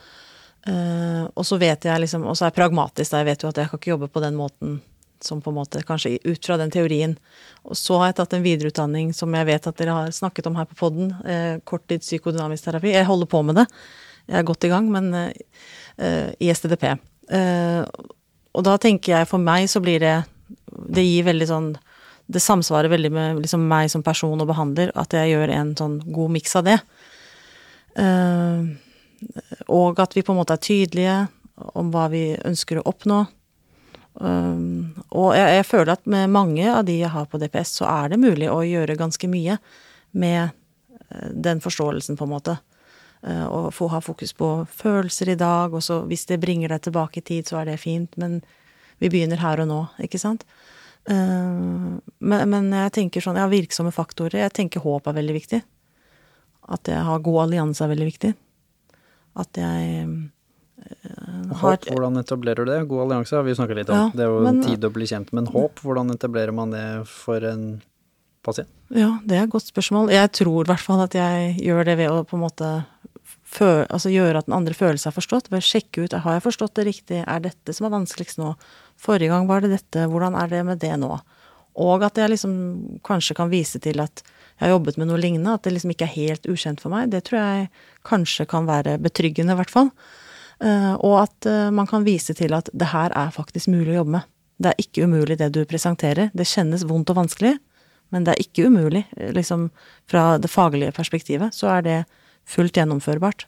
Uh, 0.67 1.29
og 1.37 1.45
så 1.47 1.55
vet 1.61 1.85
jeg 1.87 2.03
liksom, 2.03 2.25
og 2.27 2.35
så 2.35 2.45
er 2.45 2.51
jeg 2.51 2.57
pragmatisk, 2.57 3.13
da 3.13 3.21
jeg 3.21 3.29
vet 3.29 3.43
jo 3.43 3.51
at 3.53 3.61
jeg 3.61 3.71
kan 3.71 3.79
ikke 3.79 3.93
jobbe 3.93 4.09
på 4.11 4.23
den 4.23 4.35
måten 4.35 4.79
som 5.24 5.41
på 5.41 5.51
en 5.51 5.57
måte 5.57 5.84
kanskje 5.86 6.18
ut 6.24 6.45
fra 6.45 6.57
den 6.59 6.72
teorien. 6.74 7.15
Og 7.68 7.78
så 7.78 7.97
har 7.99 8.11
jeg 8.11 8.20
tatt 8.20 8.36
en 8.38 8.45
videreutdanning 8.45 9.13
som 9.15 9.34
jeg 9.34 9.47
vet 9.49 9.70
at 9.70 9.80
dere 9.80 9.95
har 9.95 10.13
snakket 10.15 10.49
om 10.49 10.57
her 10.59 10.68
på 10.70 10.78
podden, 10.80 11.13
eh, 11.26 11.57
korttids 11.68 12.09
psykodynamisk 12.09 12.68
terapi. 12.68 12.93
Jeg 12.93 13.09
holder 13.09 13.30
på 13.32 13.43
med 13.45 13.61
det. 13.61 13.68
Jeg 14.28 14.39
er 14.41 14.47
godt 14.47 14.68
i 14.68 14.72
gang, 14.72 14.89
men 14.91 15.13
eh, 15.13 15.32
eh, 15.97 16.30
i 16.39 16.51
STDP. 16.53 16.89
Eh, 17.32 17.84
og 18.57 18.65
da 18.65 18.78
tenker 18.82 19.18
jeg 19.18 19.30
for 19.30 19.43
meg 19.43 19.68
så 19.70 19.82
blir 19.84 19.99
det 19.99 20.15
Det 20.68 21.03
gir 21.03 21.26
veldig 21.28 21.47
sånn 21.49 21.65
Det 22.32 22.39
samsvarer 22.39 22.88
veldig 22.88 23.11
med 23.11 23.41
liksom 23.43 23.65
meg 23.68 23.89
som 23.91 24.03
person 24.03 24.39
og 24.39 24.47
behandler, 24.47 24.91
at 24.95 25.13
jeg 25.13 25.34
gjør 25.34 25.51
en 25.51 25.76
sånn 25.76 25.99
god 26.11 26.32
miks 26.32 26.55
av 26.59 26.65
det. 26.68 26.78
Eh, 27.97 28.68
og 29.72 29.99
at 30.03 30.15
vi 30.15 30.22
på 30.22 30.34
en 30.34 30.39
måte 30.41 30.57
er 30.57 30.63
tydelige 30.63 31.15
om 31.80 31.88
hva 31.93 32.09
vi 32.11 32.36
ønsker 32.36 32.82
å 32.82 32.86
oppnå. 32.91 33.24
Um, 34.18 34.95
og 35.13 35.36
jeg, 35.38 35.59
jeg 35.59 35.65
føler 35.68 35.93
at 35.93 36.07
med 36.09 36.32
mange 36.34 36.65
av 36.72 36.88
de 36.88 36.95
jeg 36.97 37.13
har 37.13 37.28
på 37.30 37.38
DPS, 37.41 37.76
så 37.82 37.89
er 37.89 38.13
det 38.13 38.22
mulig 38.22 38.49
å 38.49 38.63
gjøre 38.65 38.97
ganske 38.97 39.30
mye 39.30 39.59
med 40.18 40.49
eh, 40.49 41.30
den 41.34 41.61
forståelsen, 41.61 42.18
på 42.18 42.26
en 42.26 42.34
måte. 42.34 42.57
Eh, 43.22 43.45
og 43.45 43.74
få 43.76 43.89
ha 43.93 44.01
fokus 44.01 44.34
på 44.38 44.49
følelser 44.74 45.34
i 45.34 45.38
dag, 45.39 45.74
og 45.74 45.84
så 45.86 46.01
hvis 46.09 46.26
det 46.30 46.39
bringer 46.41 46.74
deg 46.74 46.88
tilbake 46.88 47.22
i 47.22 47.28
tid, 47.30 47.49
så 47.49 47.61
er 47.61 47.70
det 47.70 47.82
fint, 47.82 48.18
men 48.18 48.39
vi 48.97 49.11
begynner 49.13 49.41
her 49.43 49.61
og 49.61 49.70
nå, 49.70 49.80
ikke 50.01 50.22
sant? 50.22 50.47
Eh, 51.09 51.97
men, 52.18 52.49
men 52.49 52.72
jeg 52.74 52.95
tenker 52.97 53.24
sånn, 53.24 53.38
jeg 53.38 53.45
har 53.45 53.53
virksomme 53.53 53.93
faktorer. 53.95 54.41
Jeg 54.45 54.55
tenker 54.57 54.86
håp 54.86 55.07
er 55.07 55.20
veldig 55.20 55.38
viktig. 55.38 55.61
At 56.74 56.89
jeg 56.89 57.05
har 57.05 57.24
god 57.24 57.43
allianse 57.45 57.86
er 57.86 57.93
veldig 57.93 58.09
viktig. 58.09 58.34
At 59.38 59.61
jeg 59.61 60.09
har 61.61 61.77
Håp, 61.77 61.85
hvordan 61.91 62.17
etablerer 62.21 62.65
du 62.65 62.71
det? 62.71 62.79
God 62.88 63.05
allianse 63.05 63.35
har 63.35 63.43
vi 63.43 63.55
snakka 63.55 63.75
litt 63.77 63.89
om. 63.89 63.95
Ja, 63.95 64.09
det 64.13 64.25
er 64.25 64.31
jo 64.31 64.41
men- 64.43 64.63
tid 64.63 64.88
å 64.88 64.91
bli 64.93 65.05
kjent. 65.05 65.33
Men 65.33 65.47
håp, 65.47 65.79
hvordan 65.83 66.11
etablerer 66.13 66.53
man 66.53 66.71
det 66.71 67.07
for 67.07 67.43
en 67.43 67.81
pasient? 68.43 68.69
Ja, 68.89 69.19
det 69.25 69.38
er 69.38 69.43
et 69.43 69.49
godt 69.49 69.67
spørsmål. 69.71 70.11
Jeg 70.11 70.31
tror 70.31 70.63
i 70.63 70.69
hvert 70.71 70.83
fall 70.83 71.01
at 71.01 71.13
jeg 71.17 71.57
gjør 71.59 71.85
det 71.85 71.97
ved 71.97 72.09
å 72.09 72.23
på 72.25 72.38
en 72.38 72.45
måte 72.45 72.85
fø 73.47 73.85
altså 73.88 74.11
gjøre 74.11 74.38
at 74.41 74.45
den 74.45 74.55
andre 74.55 74.73
føler 74.73 74.99
seg 74.99 75.15
forstått. 75.15 75.49
Ved 75.49 75.63
å 75.63 75.67
sjekke 75.67 76.03
ut 76.05 76.13
har 76.13 76.38
jeg 76.38 76.43
forstått 76.43 76.75
det 76.75 76.85
riktig, 76.85 77.23
er 77.25 77.39
dette 77.39 77.73
som 77.73 77.88
er 77.88 77.95
vanskeligst 77.95 78.39
nå? 78.41 78.55
Forrige 78.99 79.29
gang 79.29 79.47
var 79.47 79.61
det 79.61 79.71
dette, 79.71 80.07
hvordan 80.07 80.35
er 80.35 80.47
det 80.51 80.65
med 80.65 80.79
det 80.79 80.95
nå? 80.99 81.19
Og 81.77 82.03
at 82.03 82.17
jeg 82.17 82.31
liksom 82.33 82.99
kanskje 83.05 83.35
kan 83.38 83.51
vise 83.51 83.79
til 83.79 84.01
at 84.01 84.23
jeg 84.57 84.65
har 84.65 84.79
jobbet 84.79 84.97
med 84.97 85.07
noe 85.11 85.21
lignende, 85.21 85.53
at 85.53 85.67
det 85.67 85.75
liksom 85.75 85.91
ikke 85.93 86.07
er 86.07 86.15
helt 86.15 86.47
ukjent 86.49 86.81
for 86.81 86.89
meg. 86.89 87.11
Det 87.13 87.23
tror 87.27 87.38
jeg 87.38 87.67
kanskje 88.07 88.47
kan 88.49 88.65
være 88.65 88.97
betryggende, 88.97 89.53
i 89.53 89.59
hvert 89.59 89.69
fall. 89.73 89.91
Eh, 90.58 90.93
og 91.05 91.20
at 91.22 91.45
eh, 91.45 91.70
man 91.74 91.88
kan 91.89 92.05
vise 92.05 92.34
til 92.38 92.55
at 92.58 92.70
det 92.74 92.89
her 92.89 93.14
er 93.14 93.34
faktisk 93.34 93.70
mulig 93.70 93.93
å 93.93 93.99
jobbe 94.01 94.16
med. 94.18 94.30
Det 94.58 94.72
er 94.72 94.82
ikke 94.82 95.05
umulig 95.05 95.38
det 95.38 95.51
du 95.53 95.62
presenterer. 95.70 96.32
Det 96.34 96.47
kjennes 96.49 96.86
vondt 96.89 97.12
og 97.14 97.20
vanskelig, 97.20 97.53
men 98.14 98.26
det 98.26 98.34
er 98.34 98.41
ikke 98.41 98.72
umulig. 98.72 99.03
eh, 99.18 99.30
Liksom 99.36 99.70
fra 100.10 100.26
det 100.41 100.49
faglige 100.49 100.95
perspektivet 100.97 101.53
så 101.53 101.70
er 101.76 101.86
det 101.86 101.99
fullt 102.47 102.80
gjennomførbart. 102.80 103.45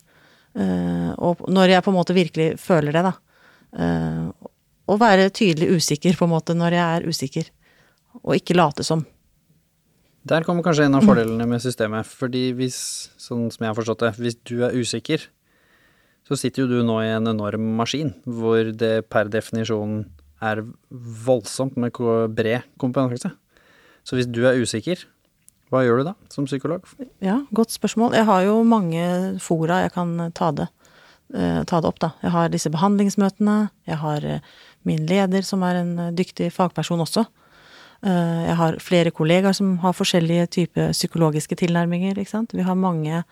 Og 0.60 1.44
når 1.48 1.70
jeg 1.72 1.84
på 1.86 1.92
en 1.92 1.96
måte 1.96 2.16
virkelig 2.18 2.48
føler 2.60 2.92
det, 2.92 3.04
da. 3.06 3.12
å 4.90 4.96
være 5.00 5.30
tydelig 5.30 5.78
usikker, 5.78 6.18
på 6.18 6.26
en 6.26 6.34
måte, 6.34 6.56
når 6.58 6.76
jeg 6.76 6.98
er 6.98 7.06
usikker. 7.08 7.52
Og 8.26 8.34
ikke 8.36 8.58
late 8.58 8.84
som. 8.84 9.06
Der 10.28 10.44
kommer 10.44 10.66
kanskje 10.66 10.90
en 10.90 10.98
av 10.98 11.06
fordelene 11.08 11.48
med 11.48 11.64
systemet. 11.64 12.10
Fordi 12.10 12.50
hvis, 12.58 12.82
sånn 13.22 13.48
som 13.54 13.64
jeg 13.64 13.72
har 13.72 13.78
forstått 13.78 14.04
det, 14.04 14.12
hvis 14.20 14.40
du 14.50 14.58
er 14.68 14.76
usikker, 14.76 15.30
så 16.30 16.38
sitter 16.38 16.64
jo 16.64 16.70
du 16.70 16.86
nå 16.86 17.00
i 17.02 17.10
en 17.10 17.28
enorm 17.32 17.72
maskin 17.80 18.14
hvor 18.30 18.70
det 18.78 19.10
per 19.10 19.32
definisjon 19.34 20.04
er 20.46 20.62
voldsomt 21.26 21.78
med 21.82 21.98
bred 22.38 22.68
kompetanse. 22.80 23.32
Så 24.06 24.16
hvis 24.16 24.30
du 24.30 24.44
er 24.48 24.62
usikker, 24.62 25.02
hva 25.70 25.82
gjør 25.86 26.02
du 26.02 26.10
da 26.12 26.14
som 26.34 26.48
psykolog? 26.50 26.86
Ja, 27.22 27.42
godt 27.54 27.74
spørsmål. 27.74 28.16
Jeg 28.18 28.26
har 28.30 28.46
jo 28.46 28.62
mange 28.66 29.04
fora 29.42 29.84
jeg 29.84 29.94
kan 29.98 30.32
ta 30.38 30.52
det, 30.56 30.70
eh, 31.34 31.62
ta 31.66 31.82
det 31.82 31.90
opp, 31.90 32.00
da. 32.00 32.14
Jeg 32.24 32.32
har 32.34 32.50
disse 32.50 32.72
behandlingsmøtene. 32.74 33.70
Jeg 33.90 33.98
har 34.02 34.26
eh, 34.26 34.40
min 34.86 35.06
leder, 35.06 35.42
som 35.46 35.66
er 35.66 35.82
en 35.82 35.94
eh, 36.00 36.16
dyktig 36.16 36.52
fagperson 36.54 37.06
også. 37.06 37.26
Jeg 38.00 38.56
har 38.56 38.78
flere 38.80 39.12
kollegaer 39.12 39.52
som 39.52 39.74
har 39.84 39.92
forskjellige 39.92 40.46
typer 40.56 40.94
psykologiske 40.96 41.58
tilnærminger, 41.60 42.16
ikke 42.16 42.32
sant. 42.32 42.54
Vi 42.56 42.64
har 42.64 42.78
mange 42.80 43.26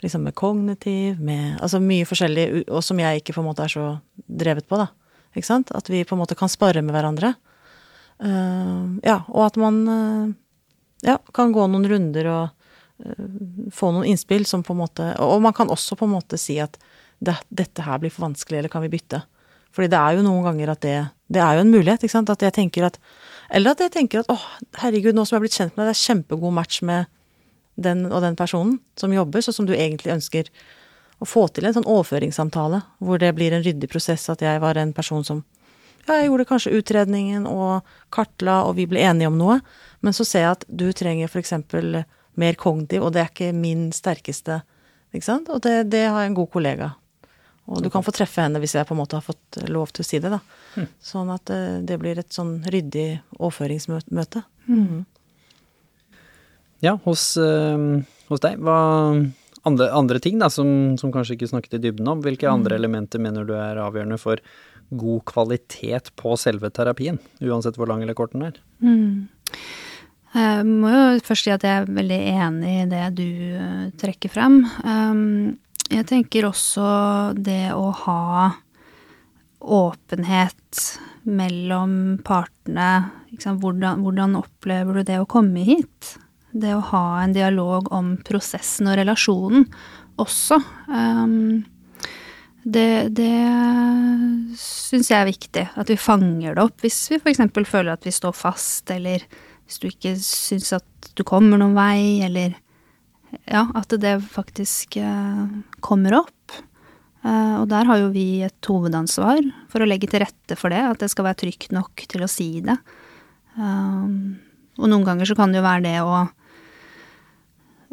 liksom 0.00 0.24
med 0.24 0.34
kognitiv, 0.34 1.20
med 1.20 1.58
Altså 1.60 1.80
mye 1.82 2.06
forskjellig, 2.08 2.64
og 2.68 2.84
som 2.84 3.00
jeg 3.00 3.20
ikke 3.20 3.36
på 3.36 3.42
en 3.42 3.48
måte 3.50 3.66
er 3.66 3.72
så 3.72 3.86
drevet 4.16 4.68
på, 4.68 4.78
da. 4.80 4.88
Ikke 5.36 5.46
sant. 5.46 5.72
At 5.76 5.90
vi 5.90 6.04
på 6.04 6.16
en 6.16 6.22
måte 6.22 6.38
kan 6.38 6.50
spare 6.50 6.82
med 6.82 6.94
hverandre. 6.96 7.34
Uh, 8.20 9.00
ja, 9.04 9.22
og 9.32 9.46
at 9.46 9.56
man 9.60 9.76
uh, 9.88 10.32
ja, 11.06 11.16
kan 11.32 11.54
gå 11.56 11.66
noen 11.72 11.86
runder 11.88 12.26
og 12.28 12.42
uh, 13.06 13.28
få 13.72 13.92
noen 13.94 14.10
innspill 14.10 14.44
som 14.44 14.60
på 14.60 14.74
en 14.74 14.82
måte 14.82 15.06
Og 15.24 15.38
man 15.40 15.54
kan 15.56 15.72
også 15.72 15.96
på 15.96 16.04
en 16.04 16.12
måte 16.18 16.36
si 16.36 16.58
at 16.60 16.76
det, 17.16 17.38
dette 17.48 17.86
her 17.86 17.96
blir 18.02 18.12
for 18.12 18.26
vanskelig, 18.26 18.58
eller 18.58 18.72
kan 18.72 18.84
vi 18.84 18.92
bytte? 18.92 19.22
Fordi 19.72 19.88
det 19.88 19.96
er 19.96 20.18
jo 20.18 20.26
noen 20.26 20.44
ganger 20.44 20.74
at 20.74 20.82
det 20.84 20.98
Det 21.32 21.40
er 21.40 21.56
jo 21.56 21.64
en 21.64 21.72
mulighet, 21.72 22.04
ikke 22.04 22.16
sant? 22.18 22.32
At 22.32 22.44
jeg 22.44 22.56
tenker 22.58 22.90
at 22.90 23.00
Eller 23.48 23.72
at 23.72 23.80
jeg 23.80 23.94
tenker 23.94 24.20
at 24.20 24.32
åh, 24.32 24.44
herregud, 24.82 25.16
nå 25.16 25.24
som 25.24 25.36
jeg 25.36 25.40
har 25.40 25.46
blitt 25.46 25.56
kjent 25.56 25.76
med 25.76 25.86
deg, 25.86 25.94
det 25.94 25.96
er 25.96 26.04
kjempegod 26.04 26.56
match 26.60 26.82
med 26.84 27.08
den 27.82 28.06
og 28.10 28.20
den 28.24 28.36
personen 28.38 28.78
som 29.00 29.14
jobber, 29.14 29.42
sånn 29.44 29.60
som 29.62 29.68
du 29.68 29.74
egentlig 29.76 30.14
ønsker 30.16 30.50
å 31.20 31.28
få 31.28 31.46
til 31.52 31.68
en 31.68 31.76
sånn 31.76 31.88
overføringssamtale, 31.88 32.80
hvor 32.98 33.20
det 33.20 33.34
blir 33.36 33.52
en 33.52 33.64
ryddig 33.64 33.90
prosess, 33.92 34.28
at 34.32 34.44
jeg 34.44 34.60
var 34.62 34.78
en 34.80 34.94
person 34.96 35.24
som 35.26 35.42
ja, 36.06 36.16
jeg 36.16 36.30
gjorde 36.30 36.46
kanskje 36.48 36.72
utredningen 36.80 37.44
og 37.46 37.86
kartla, 38.14 38.62
og 38.66 38.78
vi 38.78 38.86
ble 38.88 39.02
enige 39.04 39.28
om 39.28 39.36
noe, 39.38 39.58
men 40.00 40.16
så 40.16 40.24
ser 40.24 40.46
jeg 40.46 40.54
at 40.56 40.64
du 40.66 40.88
trenger 40.96 41.36
eksempel 41.38 42.02
mer 42.40 42.56
kognitiv, 42.58 43.04
og 43.04 43.12
det 43.14 43.22
er 43.22 43.28
ikke 43.30 43.50
min 43.56 43.90
sterkeste, 43.92 44.62
ikke 45.12 45.26
sant? 45.26 45.50
Og 45.52 45.60
det, 45.66 45.90
det 45.92 46.06
har 46.08 46.24
jeg 46.24 46.32
en 46.32 46.38
god 46.40 46.50
kollega. 46.54 46.90
Og 47.70 47.84
du 47.84 47.90
kan 47.92 48.02
få 48.02 48.14
treffe 48.14 48.42
henne 48.42 48.58
hvis 48.62 48.74
jeg 48.74 48.86
på 48.88 48.96
en 48.96 49.02
måte 49.02 49.18
har 49.18 49.26
fått 49.26 49.60
lov 49.70 49.92
til 49.94 50.02
å 50.02 50.08
si 50.08 50.18
det, 50.22 50.32
da. 50.32 50.40
Sånn 51.04 51.30
at 51.30 51.52
eh, 51.54 51.78
det 51.86 52.00
blir 52.02 52.18
et 52.18 52.32
sånn 52.34 52.56
ryddig 52.66 53.20
overføringsmøte. 53.36 54.42
Ja, 56.80 56.96
hos, 57.04 57.36
øh, 57.36 58.00
hos 58.30 58.40
deg, 58.40 58.58
hva 58.64 58.78
andre, 59.68 59.90
andre 59.92 60.20
ting 60.22 60.38
da, 60.40 60.48
som, 60.52 60.96
som 61.00 61.12
kanskje 61.12 61.36
ikke 61.36 61.50
snakket 61.50 61.76
i 61.76 61.82
dybden 61.84 62.08
om. 62.08 62.22
Hvilke 62.24 62.48
Mm. 62.48 62.54
andre 62.54 62.78
elementer 62.80 63.20
mener 63.20 63.44
du 63.44 63.54
er 63.54 63.76
avgjørende 63.76 64.18
for 64.18 64.40
god 64.90 65.24
kvalitet 65.28 66.10
på 66.16 66.36
selve 66.40 66.70
terapien? 66.70 67.18
Uansett 67.40 67.76
hvor 67.76 67.90
lang 67.90 68.02
eller 68.02 68.14
kort 68.14 68.32
den 68.32 68.48
er. 68.48 68.56
Mm. 68.80 69.28
Jeg 70.30 70.64
må 70.66 70.90
jo 70.94 71.20
først 71.26 71.44
si 71.44 71.50
at 71.50 71.66
jeg 71.66 71.82
er 71.82 71.90
veldig 71.90 72.20
enig 72.30 72.74
i 72.84 72.88
det 72.90 73.04
du 73.18 73.28
eh, 73.58 73.90
trekker 73.98 74.30
frem. 74.30 74.60
Um, 74.86 75.58
jeg 75.90 76.06
tenker 76.06 76.46
også 76.46 77.34
det 77.34 77.72
å 77.74 77.90
ha 78.06 78.52
åpenhet 79.60 80.84
mellom 81.26 82.20
partene. 82.24 83.10
Hvordan, 83.36 84.04
hvordan 84.06 84.38
opplever 84.38 85.00
du 85.00 85.02
det 85.10 85.18
å 85.20 85.28
komme 85.28 85.66
hit? 85.66 86.14
Det 86.50 86.72
å 86.74 86.86
ha 86.90 87.04
en 87.22 87.34
dialog 87.34 87.90
om 87.94 88.16
prosessen 88.26 88.90
og 88.90 88.98
relasjonen 88.98 89.68
også. 90.20 90.58
Um, 90.90 91.62
det 92.64 93.14
det 93.16 93.30
syns 94.60 95.10
jeg 95.10 95.20
er 95.20 95.28
viktig. 95.30 95.66
At 95.80 95.92
vi 95.92 95.98
fanger 96.00 96.56
det 96.56 96.64
opp 96.64 96.82
hvis 96.84 96.98
vi 97.12 97.20
f.eks. 97.20 97.44
føler 97.68 97.94
at 97.94 98.06
vi 98.06 98.14
står 98.14 98.34
fast, 98.36 98.90
eller 98.90 99.24
hvis 99.64 99.78
du 99.80 99.86
ikke 99.90 100.16
syns 100.24 100.72
at 100.76 101.12
du 101.16 101.24
kommer 101.26 101.60
noen 101.60 101.78
vei, 101.78 102.24
eller 102.26 102.58
Ja, 103.46 103.68
at 103.78 103.92
det 104.02 104.16
faktisk 104.26 104.96
uh, 104.98 105.46
kommer 105.78 106.16
opp. 106.24 106.56
Uh, 107.22 107.60
og 107.60 107.68
der 107.70 107.86
har 107.86 108.00
jo 108.00 108.08
vi 108.10 108.42
et 108.42 108.66
hovedansvar 108.66 109.38
for 109.70 109.84
å 109.84 109.86
legge 109.86 110.08
til 110.10 110.24
rette 110.24 110.56
for 110.58 110.74
det, 110.74 110.80
at 110.82 110.98
det 110.98 111.12
skal 111.12 111.28
være 111.28 111.44
trygt 111.44 111.70
nok 111.70 112.02
til 112.10 112.24
å 112.26 112.30
si 112.30 112.58
det. 112.64 112.74
Um, 113.54 114.40
og 114.80 114.90
noen 114.90 115.06
ganger 115.06 115.30
så 115.30 115.36
kan 115.38 115.54
det 115.54 115.60
jo 115.60 115.68
være 115.68 115.84
det 115.86 115.96
å 116.02 116.24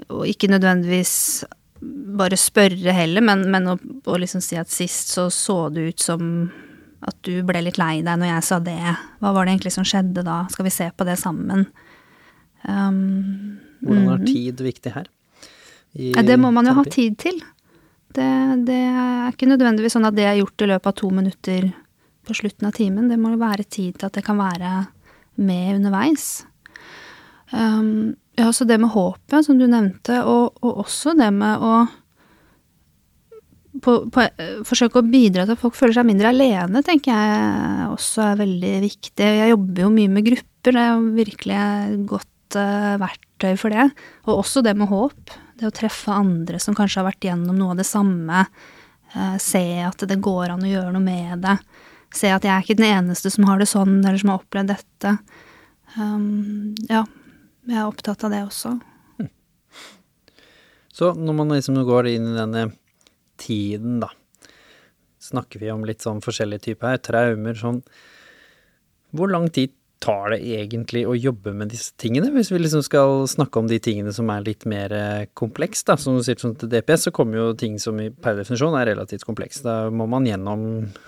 og 0.10 0.28
ikke 0.30 0.50
nødvendigvis 0.52 1.43
bare 2.18 2.38
spørre 2.39 2.93
heller, 2.95 3.24
men, 3.26 3.43
men 3.54 3.70
å, 3.72 3.76
å 3.78 4.18
liksom 4.18 4.41
si 4.43 4.58
at 4.58 4.72
sist 4.74 5.14
så 5.14 5.28
så 5.34 5.68
det 5.74 5.91
ut 5.91 6.04
som 6.04 6.32
at 7.08 7.18
du 7.28 7.43
ble 7.45 7.62
litt 7.62 7.78
lei 7.78 8.00
deg 8.02 8.18
når 8.18 8.32
jeg 8.32 8.45
sa 8.48 8.58
det. 8.64 8.80
Hva 9.22 9.34
var 9.36 9.45
det 9.45 9.54
egentlig 9.54 9.76
som 9.76 9.86
skjedde 9.86 10.24
da? 10.26 10.39
Skal 10.54 10.66
vi 10.66 10.74
se 10.74 10.89
på 10.98 11.06
det 11.08 11.18
sammen? 11.22 11.68
Um, 12.66 13.60
Hvordan 13.84 14.08
er 14.08 14.24
mhm. 14.24 14.26
tid 14.32 14.64
viktig 14.66 14.95
her? 14.95 15.12
Ja, 15.98 16.24
det 16.26 16.38
må 16.41 16.50
man 16.54 16.68
jo 16.68 16.76
ha 16.78 16.84
tid 16.89 17.18
til. 17.22 17.39
Det, 18.18 18.28
det 18.68 18.82
er 18.89 19.30
ikke 19.32 19.50
nødvendigvis 19.50 19.95
sånn 19.98 20.08
at 20.10 20.18
det 20.18 20.26
er 20.28 20.39
gjort 20.39 20.66
i 20.66 20.70
løpet 20.72 20.89
av 20.89 20.98
to 21.00 21.10
minutter 21.14 21.70
på 22.28 22.36
slutten 22.38 22.70
av 22.70 22.76
timen. 22.78 23.10
Det 23.12 23.18
må 23.22 23.34
jo 23.34 23.41
være 23.41 23.66
tid 23.66 23.98
til 23.98 24.10
at 24.10 24.18
det 24.18 24.26
kan 24.26 24.39
være 24.39 24.74
med 25.38 25.78
underveis. 25.78 26.45
Um, 27.54 28.18
ja, 28.38 28.52
så 28.54 28.68
det 28.70 28.78
med 28.78 28.94
håpet, 28.94 29.46
som 29.46 29.58
du 29.58 29.66
nevnte, 29.70 30.20
og, 30.24 30.60
og 30.62 30.84
også 30.84 31.16
det 31.18 31.32
med 31.34 31.64
å 31.64 31.88
på, 33.82 33.94
på, 34.14 34.26
forsøke 34.66 35.02
å 35.02 35.06
bidra 35.06 35.46
til 35.46 35.56
at 35.56 35.62
folk 35.62 35.76
føler 35.78 35.98
seg 35.98 36.08
mindre 36.08 36.32
alene, 36.32 36.84
tenker 36.86 37.14
jeg 37.14 37.90
også 37.94 38.24
er 38.32 38.40
veldig 38.42 38.74
viktig. 38.86 39.28
Jeg 39.42 39.52
jobber 39.52 39.84
jo 39.86 39.92
mye 39.94 40.14
med 40.14 40.26
grupper, 40.30 40.74
det 40.74 40.84
er 40.84 40.90
jo 40.94 41.12
virkelig 41.18 41.58
et 41.58 42.08
godt 42.10 42.58
uh, 42.60 42.96
verktøy 43.02 43.54
for 43.60 43.76
det. 43.76 43.90
Og 44.26 44.34
også 44.40 44.64
det 44.66 44.74
med 44.80 44.90
håp. 44.92 45.36
Det 45.58 45.70
å 45.70 45.74
treffe 45.74 46.14
andre 46.14 46.62
som 46.62 46.78
kanskje 46.78 47.02
har 47.02 47.10
vært 47.10 47.30
gjennom 47.30 47.58
noe 47.58 47.76
av 47.76 47.82
det 47.82 47.88
samme. 47.90 48.46
Uh, 49.14 49.38
se 49.42 49.64
at 49.86 50.08
det 50.10 50.22
går 50.26 50.56
an 50.56 50.66
å 50.66 50.72
gjøre 50.72 50.94
noe 50.96 51.04
med 51.04 51.46
det. 51.46 51.58
Se 52.18 52.32
at 52.34 52.46
jeg 52.46 52.54
er 52.54 52.66
ikke 52.66 52.80
den 52.80 52.90
eneste 52.90 53.32
som 53.34 53.48
har 53.50 53.62
det 53.62 53.70
sånn, 53.70 54.00
eller 54.02 54.20
som 54.22 54.34
har 54.34 54.42
opplevd 54.42 54.74
dette. 54.74 55.16
Um, 55.98 56.76
ja, 56.90 57.06
jeg 57.68 57.80
er 57.82 57.88
opptatt 57.88 58.24
av 58.28 58.34
det 58.34 58.43
også. 58.47 58.78
Så 60.97 61.11
når 61.13 61.36
man 61.38 61.53
liksom 61.53 61.78
går 61.86 62.09
inn 62.09 62.32
i 62.32 62.38
denne 62.38 62.63
tiden, 63.38 63.99
da, 64.01 64.09
snakker 65.22 65.61
vi 65.61 65.70
om 65.70 65.84
litt 65.86 66.01
sånn 66.01 66.24
forskjellige 66.26 66.72
typer 66.72 66.95
her, 66.95 67.01
traumer, 67.03 67.57
sånn 67.57 67.84
Hvor 69.15 69.30
lang 69.32 69.47
tid 69.53 69.76
tar 70.03 70.34
det 70.34 70.39
egentlig 70.45 71.03
å 71.09 71.15
jobbe 71.18 71.53
med 71.57 71.72
disse 71.74 71.95
tingene, 71.97 72.30
hvis 72.34 72.51
vi 72.51 72.59
liksom 72.59 72.84
skal 72.86 73.24
snakke 73.30 73.61
om 73.61 73.70
de 73.70 73.80
tingene 73.82 74.11
som 74.13 74.30
er 74.30 74.43
litt 74.45 74.65
mer 74.70 74.93
eh, 74.93 75.26
kompleks, 75.38 75.82
da. 75.88 75.95
Som 75.97 76.20
du 76.20 76.26
sier 76.26 76.38
sånn 76.41 76.53
til 76.59 76.70
DPS, 76.70 77.07
så 77.07 77.13
kommer 77.15 77.39
jo 77.39 77.47
ting 77.57 77.80
som 77.82 77.97
i, 78.01 78.11
per 78.13 78.38
definisjon 78.38 78.78
er 78.78 78.91
relativt 78.91 79.26
kompleks. 79.26 79.63
Da 79.65 79.88
må 79.89 80.05
man 80.11 80.28
gjennom 80.30 80.68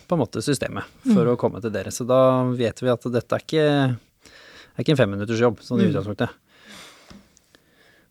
på 0.09 0.17
en 0.17 0.23
måte 0.23 0.41
systemet 0.45 0.89
for 1.05 1.29
å 1.29 1.37
komme 1.39 1.61
til 1.61 1.73
dere. 1.75 1.93
Så 1.93 2.07
da 2.09 2.21
vet 2.49 2.81
vi 2.81 2.89
at 2.89 3.05
dette 3.13 3.37
er 3.37 3.45
ikke, 3.45 3.67
er 3.93 4.85
ikke 4.85 4.95
en 4.95 5.01
femminutters 5.03 5.45
jobb, 5.45 5.61
sånn 5.65 5.85
i 5.85 5.89
utgangspunktet. 5.91 6.33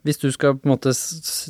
Hvis 0.07 0.21
du 0.23 0.29
skal 0.31 0.55
på 0.55 0.69
en 0.69 0.73
måte 0.77 0.93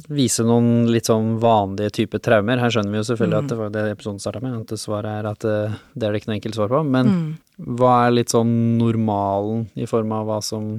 vise 0.08 0.44
noen 0.46 0.88
litt 0.88 1.10
sånn 1.10 1.34
vanlige 1.42 1.92
typer 2.00 2.22
traumer, 2.24 2.60
her 2.62 2.72
skjønner 2.72 2.94
vi 2.94 3.00
jo 3.02 3.08
selvfølgelig 3.10 3.38
at 3.42 3.50
det 3.50 3.58
var 3.58 3.74
det 3.74 3.82
episoden 3.92 4.22
starta 4.22 4.40
med, 4.42 4.56
at 4.64 4.80
svaret 4.80 5.10
er 5.12 5.28
at 5.28 5.44
eh, 5.44 5.76
det 5.94 6.08
er 6.08 6.14
det 6.14 6.22
ikke 6.22 6.30
noe 6.30 6.38
enkelt 6.38 6.56
svar 6.56 6.72
på, 6.72 6.80
men 6.88 7.12
hva 7.58 7.92
er 8.06 8.16
litt 8.16 8.32
sånn 8.32 8.50
normalen 8.80 9.66
i 9.76 9.86
form 9.90 10.14
av 10.16 10.26
hva 10.30 10.40
som 10.44 10.70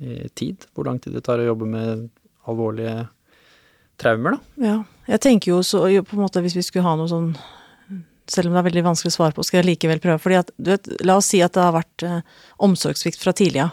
eh, 0.00 0.30
tid? 0.32 0.64
Hvor 0.72 0.88
lang 0.88 0.98
tid 1.02 1.18
det 1.18 1.26
tar 1.28 1.42
å 1.42 1.48
jobbe 1.50 1.68
med 1.68 2.08
alvorlige 2.48 3.04
traumer, 4.00 4.38
da? 4.38 4.66
Ja. 4.70 4.76
Jeg 5.10 5.24
tenker 5.24 5.52
jo 5.52 5.62
så 5.66 5.84
på 6.06 6.16
en 6.16 6.22
måte 6.22 6.42
hvis 6.44 6.56
vi 6.56 6.62
skulle 6.64 6.86
ha 6.86 6.94
noe 6.98 7.10
sånn 7.10 7.32
Selv 8.30 8.46
om 8.46 8.54
det 8.54 8.60
er 8.60 8.66
veldig 8.68 8.82
vanskelig 8.86 9.10
å 9.10 9.14
svare 9.16 9.34
på, 9.34 9.42
skal 9.42 9.58
jeg 9.58 9.72
likevel 9.72 9.98
prøve. 9.98 10.20
Fordi 10.22 10.36
at, 10.38 10.52
du 10.54 10.68
vet, 10.70 10.86
la 11.02 11.16
oss 11.18 11.32
si 11.32 11.40
at 11.42 11.56
det 11.56 11.64
har 11.64 11.72
vært 11.74 12.04
eh, 12.06 12.20
omsorgssvikt 12.62 13.18
fra 13.18 13.32
tidlig 13.34 13.64
av. 13.64 13.72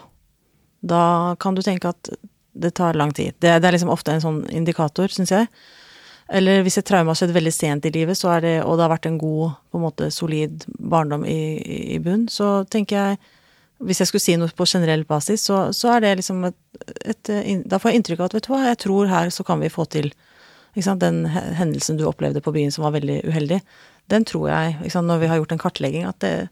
Da 0.82 1.02
kan 1.38 1.54
du 1.54 1.62
tenke 1.62 1.92
at 1.94 2.10
det 2.58 2.74
tar 2.78 2.98
lang 2.98 3.12
tid. 3.14 3.36
Det, 3.38 3.54
det 3.62 3.68
er 3.68 3.76
liksom 3.76 3.92
ofte 3.92 4.14
en 4.14 4.24
sånn 4.24 4.40
indikator, 4.54 5.12
syns 5.12 5.32
jeg. 5.34 5.48
Eller 6.28 6.60
hvis 6.64 6.76
et 6.76 6.84
traume 6.84 7.08
har 7.08 7.16
skjedd 7.16 7.32
veldig 7.32 7.52
sent 7.54 7.86
i 7.88 7.92
livet, 7.94 8.20
det, 8.44 8.58
og 8.60 8.76
det 8.76 8.84
har 8.84 8.92
vært 8.92 9.08
en 9.08 9.18
god, 9.20 9.56
på 9.72 9.80
en 9.80 9.84
måte 9.86 10.10
solid 10.12 10.66
barndom 10.78 11.24
i, 11.24 11.56
i, 11.94 11.98
bunn, 12.04 12.28
så 12.28 12.64
tenker 12.68 12.96
jeg 12.96 13.20
Hvis 13.78 14.00
jeg 14.00 14.08
skulle 14.10 14.24
si 14.24 14.34
noe 14.36 14.50
på 14.50 14.66
generell 14.66 15.04
basis, 15.06 15.46
så, 15.46 15.72
så 15.72 15.94
er 15.94 16.00
det 16.02 16.16
liksom 16.18 16.44
et, 16.44 16.58
et 17.06 17.30
Da 17.64 17.78
får 17.78 17.92
jeg 17.92 18.00
inntrykk 18.00 18.20
av 18.20 18.28
at 18.28 18.34
vet 18.34 18.48
du 18.48 18.52
hva, 18.52 18.64
jeg 18.66 18.80
tror 18.84 19.06
her 19.06 19.30
så 19.30 19.44
kan 19.46 19.60
vi 19.62 19.72
få 19.72 19.86
til 19.86 20.10
sant, 20.82 21.00
Den 21.00 21.24
hendelsen 21.26 21.96
du 21.96 22.04
opplevde 22.06 22.42
på 22.44 22.52
byen 22.52 22.74
som 22.74 22.84
var 22.84 22.96
veldig 22.98 23.22
uheldig, 23.24 23.62
den 24.10 24.24
tror 24.24 24.48
jeg, 24.50 24.92
sant, 24.92 25.08
når 25.08 25.22
vi 25.22 25.30
har 25.30 25.40
gjort 25.40 25.52
en 25.52 25.62
kartlegging, 25.64 26.04
at 26.04 26.20
det 26.20 26.48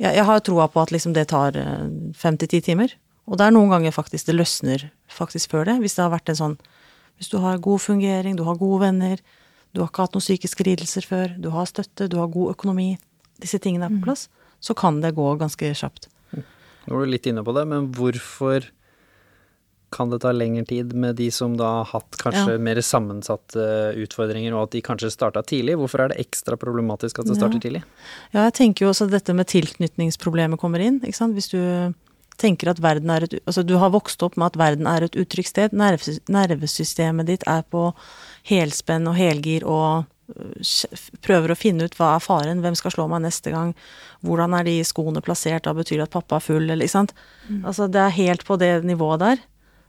Jeg, 0.00 0.16
jeg 0.16 0.24
har 0.24 0.40
troa 0.40 0.66
på 0.72 0.80
at 0.80 0.90
liksom 0.90 1.12
det 1.12 1.28
tar 1.28 1.54
eh, 1.54 1.88
fem 2.16 2.38
til 2.40 2.48
ti 2.48 2.60
timer. 2.64 2.94
Og 3.30 3.38
det 3.38 3.46
er 3.46 3.54
noen 3.54 3.70
ganger 3.70 3.94
faktisk 3.94 4.26
det 4.26 4.34
løsner 4.36 4.90
faktisk 5.12 5.50
før 5.54 5.64
det, 5.68 5.76
hvis 5.80 5.94
det 5.94 6.02
har 6.02 6.10
vært 6.10 6.32
en 6.32 6.40
sånn 6.40 6.58
Hvis 7.18 7.28
du 7.30 7.38
har 7.38 7.58
god 7.62 7.78
fungering, 7.78 8.34
du 8.36 8.42
har 8.42 8.56
gode 8.58 8.80
venner, 8.80 9.18
du 9.72 9.80
har 9.80 9.88
ikke 9.92 10.02
hatt 10.08 10.14
noen 10.16 10.24
psykiske 10.24 10.64
lidelser 10.66 11.04
før, 11.06 11.36
du 11.38 11.50
har 11.54 11.68
støtte, 11.70 12.08
du 12.10 12.16
har 12.18 12.26
god 12.32 12.56
økonomi, 12.56 12.96
disse 13.38 13.60
tingene 13.62 13.86
er 13.86 13.94
på 13.94 14.02
plass, 14.08 14.24
så 14.60 14.74
kan 14.74 15.00
det 15.04 15.14
gå 15.14 15.28
ganske 15.38 15.70
kjapt. 15.76 16.08
Nå 16.34 16.96
var 16.96 17.04
du 17.04 17.12
litt 17.12 17.28
inne 17.30 17.44
på 17.46 17.54
det, 17.54 17.62
men 17.68 17.92
hvorfor 17.94 18.66
kan 19.92 20.10
det 20.10 20.22
ta 20.24 20.32
lengre 20.32 20.64
tid 20.66 20.94
med 20.96 21.16
de 21.20 21.28
som 21.30 21.54
da 21.56 21.68
har 21.84 21.90
hatt 21.92 22.16
kanskje 22.18 22.56
Ja. 22.56 22.58
mer 22.58 22.80
sammensatte 22.80 23.94
utfordringer, 24.02 24.54
og 24.56 24.64
at 24.64 24.70
de 24.72 24.80
kanskje 24.82 25.12
starta 25.12 25.44
tidlig? 25.44 25.76
Hvorfor 25.76 26.00
er 26.00 26.08
det 26.08 26.26
ekstra 26.26 26.56
problematisk 26.56 27.18
at 27.20 27.26
det 27.26 27.36
starter 27.36 27.60
Ja. 27.60 27.60
tidlig? 27.60 27.82
Ja, 28.32 28.44
jeg 28.48 28.54
tenker 28.54 28.86
jo 28.86 28.90
også 28.90 29.04
at 29.04 29.10
dette 29.12 29.34
med 29.34 29.46
tilknytningsproblemet 29.46 30.58
kommer 30.58 30.80
inn. 30.80 30.98
Hvis 31.00 31.50
du 31.50 31.94
tenker 32.40 32.72
at 32.72 32.80
verden 32.82 33.10
er 33.12 33.26
et 33.26 33.36
Altså 33.44 33.64
du 33.66 33.76
har 33.80 33.92
vokst 33.94 34.22
opp 34.24 34.38
med 34.40 34.52
at 34.52 34.58
verden 34.60 34.88
er 34.90 35.06
et 35.06 35.18
utrygt 35.18 35.52
sted. 35.52 35.74
Nervesystemet 35.74 37.28
ditt 37.28 37.46
er 37.50 37.62
på 37.62 37.90
helspenn 38.48 39.08
og 39.10 39.16
helgir 39.18 39.66
og 39.68 40.04
øh, 40.34 40.98
prøver 41.24 41.52
å 41.52 41.58
finne 41.58 41.86
ut 41.86 41.96
hva 41.98 42.14
er 42.16 42.24
faren, 42.24 42.62
hvem 42.64 42.76
skal 42.78 42.94
slå 42.94 43.08
meg 43.12 43.24
neste 43.26 43.52
gang, 43.54 43.74
hvordan 44.26 44.56
er 44.58 44.68
de 44.68 44.76
skoene 44.86 45.22
plassert, 45.24 45.64
da 45.66 45.74
betyr 45.76 46.00
det 46.00 46.08
at 46.08 46.16
pappa 46.16 46.38
er 46.38 46.46
full, 46.46 46.68
eller 46.68 46.84
ikke 46.86 46.98
sant. 46.98 47.16
Altså 47.62 47.88
det 47.90 48.00
er 48.00 48.18
helt 48.18 48.46
på 48.48 48.58
det 48.60 48.74
nivået 48.88 49.22
der. 49.22 49.42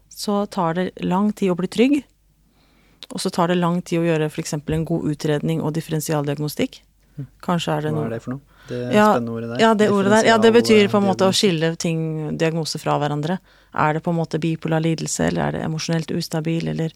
Så 0.09 0.45
tar 0.45 0.75
det 0.77 0.91
lang 1.01 1.31
tid 1.33 1.53
å 1.53 1.57
bli 1.57 1.67
trygg. 1.67 2.01
Og 3.13 3.21
så 3.21 3.29
tar 3.33 3.51
det 3.51 3.59
lang 3.59 3.81
tid 3.81 4.01
å 4.01 4.07
gjøre 4.07 4.29
f.eks. 4.29 4.55
en 4.55 4.85
god 4.85 5.05
utredning 5.11 5.61
og 5.61 5.73
differensialdiagnostikk. 5.77 6.81
Kanskje 7.45 7.77
er 7.77 7.85
det 7.85 7.93
Hva 7.93 8.07
er 8.07 8.15
det 8.15 8.23
for 8.23 8.35
noe? 8.35 8.52
Det 8.67 8.79
ja, 8.95 9.09
spennende 9.11 9.33
ordet 9.33 9.49
der. 9.51 9.59
Ja, 9.59 9.73
det 9.75 9.89
ordet 9.91 10.11
der. 10.13 10.27
Ja, 10.27 10.37
det 10.39 10.53
betyr 10.55 10.87
på 10.91 10.99
en 11.01 11.07
måte 11.07 11.27
å 11.27 11.35
skille 11.35 11.73
ting, 11.79 11.99
diagnoser 12.39 12.79
fra 12.79 12.95
hverandre. 13.01 13.37
Er 13.73 13.97
det 13.97 14.03
på 14.05 14.13
en 14.13 14.19
måte 14.21 14.39
bipolar 14.39 14.83
lidelse, 14.83 15.27
eller 15.27 15.47
er 15.47 15.57
det 15.57 15.63
emosjonelt 15.65 16.13
ustabil, 16.15 16.69
eller, 16.71 16.93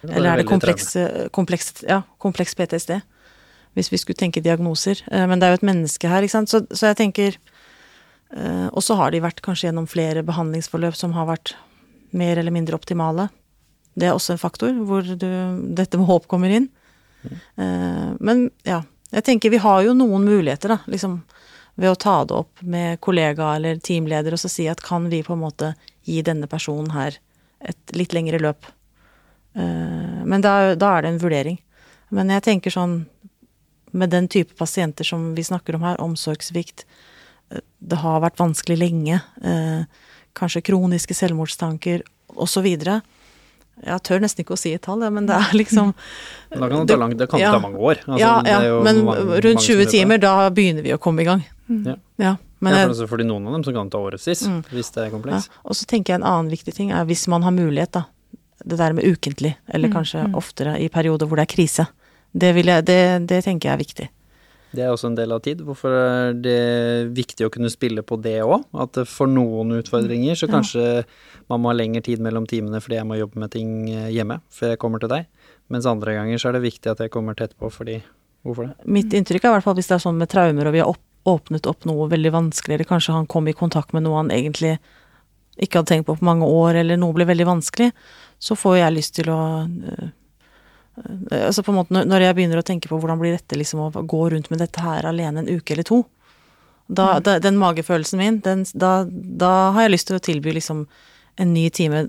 det 0.00 0.14
eller 0.14 0.32
er 0.32 0.40
det 0.40 0.48
kompleks, 0.48 0.94
kompleks, 1.36 1.74
ja, 1.88 2.00
kompleks 2.22 2.56
PTSD? 2.56 3.00
Hvis 3.76 3.92
vi 3.92 4.00
skulle 4.02 4.18
tenke 4.18 4.42
diagnoser. 4.42 5.02
Eh, 5.12 5.26
Men 5.28 5.38
det 5.38 5.46
er 5.46 5.52
jo 5.54 5.60
et 5.60 5.68
menneske 5.68 6.08
her, 6.10 6.24
ikke 6.24 6.38
sant. 6.38 6.50
Så, 6.50 6.64
så 6.74 6.90
jeg 6.90 6.98
tenker 6.98 7.36
eh, 7.36 8.66
Og 8.72 8.82
så 8.82 8.96
har 8.98 9.12
de 9.12 9.20
vært 9.22 9.44
kanskje 9.44 9.68
gjennom 9.68 9.86
flere 9.86 10.24
behandlingsforløp 10.26 10.96
som 10.98 11.14
har 11.14 11.28
vært 11.28 11.54
mer 12.10 12.40
eller 12.40 12.50
mindre 12.50 12.74
optimale. 12.74 13.28
Det 13.94 14.08
er 14.08 14.16
også 14.16 14.34
en 14.34 14.42
faktor 14.42 14.74
hvor 14.88 15.06
du, 15.06 15.28
dette 15.76 16.00
med 16.00 16.08
håp 16.08 16.26
kommer 16.30 16.50
inn. 16.50 16.66
Mm. 17.22 18.16
Men 18.18 18.42
ja, 18.66 18.80
jeg 19.10 19.26
tenker 19.26 19.50
vi 19.50 19.62
har 19.62 19.82
jo 19.84 19.94
noen 19.96 20.24
muligheter, 20.26 20.76
da, 20.76 20.78
liksom 20.90 21.20
ved 21.80 21.90
å 21.90 21.98
ta 21.98 22.16
det 22.28 22.36
opp 22.36 22.60
med 22.62 23.00
kollega 23.00 23.54
eller 23.56 23.80
teamleder 23.82 24.34
og 24.36 24.42
så 24.42 24.50
si 24.52 24.66
at 24.68 24.82
kan 24.84 25.08
vi 25.10 25.22
på 25.24 25.34
en 25.34 25.42
måte 25.42 25.72
gi 26.06 26.20
denne 26.26 26.48
personen 26.50 26.92
her 26.94 27.16
et 27.60 27.94
litt 27.96 28.14
lengre 28.16 28.40
løp? 28.42 28.68
Eh, 29.54 30.20
Men 30.24 30.44
da, 30.44 30.74
da 30.74 30.96
er 30.96 31.02
det 31.02 31.12
en 31.14 31.22
vurdering. 31.22 31.58
Men 32.10 32.30
jeg 32.34 32.46
tenker 32.46 32.74
sånn 32.74 33.04
med 33.90 34.12
den 34.12 34.28
type 34.30 34.54
pasienter 34.58 35.06
som 35.06 35.32
vi 35.34 35.44
snakker 35.46 35.74
om 35.74 35.86
her, 35.86 36.00
omsorgssvikt, 36.02 36.84
eh, 37.50 37.64
det 37.78 37.98
har 38.02 38.22
vært 38.22 38.38
vanskelig 38.38 38.78
lenge, 38.78 39.20
eh, 39.42 39.84
kanskje 40.34 40.62
kroniske 40.70 41.16
selvmordstanker 41.16 42.04
osv. 42.36 42.68
Jeg 43.86 44.02
tør 44.02 44.20
nesten 44.20 44.44
ikke 44.44 44.54
å 44.56 44.58
si 44.60 44.72
et 44.74 44.82
tall, 44.82 45.00
men 45.10 45.26
det 45.26 45.34
er 45.36 45.54
liksom 45.56 45.94
Da 46.50 46.68
kan 46.68 46.86
det 46.86 46.88
ta, 46.92 46.96
lang, 47.00 47.16
det 47.16 47.28
kan 47.30 47.40
Ja. 47.40 47.52
ta 47.52 47.60
mange 47.62 47.78
år. 47.78 48.00
Altså, 48.06 48.18
Ja, 48.20 48.42
det 48.42 48.50
ja, 48.50 48.82
men 48.82 49.04
mange- 49.04 49.40
rundt 49.46 49.60
20 49.64 49.86
timer, 49.90 50.18
da 50.18 50.50
begynner 50.50 50.82
vi 50.82 50.92
å 50.92 50.98
komme 50.98 51.20
i 51.22 51.24
gang. 51.24 51.44
Ja. 51.70 51.94
Ja, 52.18 52.36
men 52.60 52.74
ja, 52.74 52.82
for 52.84 52.90
altså, 52.94 53.06
fordi 53.08 53.24
noen 53.24 53.46
av 53.46 53.52
dem 53.54 53.62
så 53.64 53.72
kan 53.72 53.86
det 53.88 53.92
ta 53.92 53.98
årevis, 53.98 54.42
Mm. 54.46 54.62
hvis 54.74 54.90
det 54.92 54.98
er 55.02 55.04
ja. 55.10 55.10
kompleks. 55.16 55.48
Og 55.64 55.72
så 55.78 55.86
tenker 55.86 56.12
jeg 56.12 56.20
en 56.20 56.26
annen 56.28 56.50
viktig 56.50 56.74
ting 56.74 56.90
er 56.92 57.04
hvis 57.06 57.26
man 57.28 57.42
har 57.42 57.52
mulighet, 57.52 57.92
da. 57.92 58.04
Det 58.66 58.76
der 58.76 58.92
med 58.92 59.04
ukentlig, 59.04 59.54
eller 59.72 59.88
kanskje 59.88 60.34
oftere 60.34 60.76
i 60.78 60.88
perioder 60.88 61.26
hvor 61.26 61.36
det 61.36 61.46
er 61.48 61.54
krise. 61.56 61.86
Det, 62.36 62.54
vil 62.54 62.66
jeg, 62.66 62.84
det, 62.84 63.26
det 63.26 63.44
tenker 63.44 63.70
jeg 63.70 63.72
er 63.72 63.84
viktig. 63.84 64.08
Det 64.70 64.84
er 64.84 64.92
også 64.92 65.10
en 65.10 65.16
del 65.18 65.32
av 65.34 65.40
tid. 65.42 65.64
Hvorfor 65.66 65.94
er 65.96 66.36
det 66.38 66.60
viktig 67.16 67.46
å 67.46 67.50
kunne 67.52 67.72
spille 67.72 68.04
på 68.06 68.18
det 68.22 68.36
òg? 68.44 68.68
At 68.84 69.00
for 69.10 69.30
noen 69.30 69.74
utfordringer 69.80 70.38
så 70.38 70.46
kanskje 70.50 71.02
man 71.50 71.62
må 71.62 71.72
ha 71.72 71.76
lengre 71.76 72.04
tid 72.06 72.22
mellom 72.22 72.46
timene 72.50 72.78
fordi 72.82 73.00
jeg 73.00 73.08
må 73.08 73.18
jobbe 73.18 73.42
med 73.42 73.50
ting 73.54 73.74
eh, 73.90 74.12
hjemme 74.14 74.38
før 74.54 74.74
jeg 74.74 74.82
kommer 74.82 75.02
til 75.02 75.10
deg. 75.10 75.26
Mens 75.70 75.88
andre 75.90 76.14
ganger 76.14 76.38
så 76.38 76.50
er 76.50 76.58
det 76.58 76.68
viktig 76.68 76.92
at 76.92 77.02
jeg 77.02 77.12
kommer 77.14 77.38
tett 77.38 77.56
på 77.58 77.70
fordi 77.72 78.00
Hvorfor 78.46 78.70
det? 78.70 78.88
Mitt 78.88 79.12
inntrykk 79.12 79.44
er 79.44 79.50
i 79.50 79.54
hvert 79.58 79.66
fall 79.66 79.76
hvis 79.76 79.90
det 79.90 79.98
er 79.98 80.04
sånn 80.06 80.20
med 80.20 80.30
traumer, 80.32 80.68
og 80.68 80.72
vi 80.72 80.80
har 80.80 80.88
opp, 80.88 81.02
åpnet 81.28 81.66
opp 81.68 81.84
noe 81.88 82.06
veldig 82.08 82.32
vanskelig, 82.32 82.78
eller 82.78 82.88
kanskje 82.88 83.12
han 83.12 83.28
kom 83.28 83.50
i 83.50 83.56
kontakt 83.56 83.92
med 83.92 84.06
noe 84.06 84.16
han 84.16 84.32
egentlig 84.32 84.78
ikke 85.60 85.82
hadde 85.82 85.90
tenkt 85.90 86.08
på 86.08 86.16
på 86.16 86.24
mange 86.24 86.48
år, 86.48 86.78
eller 86.80 86.96
noe 86.96 87.12
ble 87.12 87.26
veldig 87.28 87.48
vanskelig, 87.48 87.90
så 88.40 88.56
får 88.56 88.78
jeg 88.78 88.96
lyst 88.96 89.14
til 89.18 89.28
å 89.28 89.40
øh, 89.68 90.06
Altså 91.30 91.62
på 91.64 91.72
en 91.72 91.78
måte 91.80 92.04
når- 92.04 92.24
jeg 92.24 92.36
begynner 92.36 92.60
å 92.60 92.66
tenke 92.66 92.88
på 92.88 92.98
hvordan 93.00 93.20
blir 93.20 93.36
dette 93.36 93.56
liksom 93.56 93.80
å 93.80 94.06
gå 94.06 94.22
rundt 94.30 94.50
med 94.50 94.60
dette 94.60 94.80
her 94.80 95.06
alene 95.08 95.40
en 95.40 95.48
uke 95.48 95.72
eller 95.72 95.86
to, 95.86 96.04
da, 96.90 97.20
da 97.20 97.38
den 97.38 97.58
magefølelsen 97.58 98.18
min, 98.18 98.40
den, 98.40 98.64
da, 98.74 99.04
da 99.06 99.70
har 99.76 99.86
jeg 99.86 99.94
lyst 99.94 100.08
til 100.10 100.18
å 100.18 100.22
tilby 100.22 100.54
liksom 100.56 100.86
en 101.40 101.52
ny 101.54 101.68
time, 101.70 102.08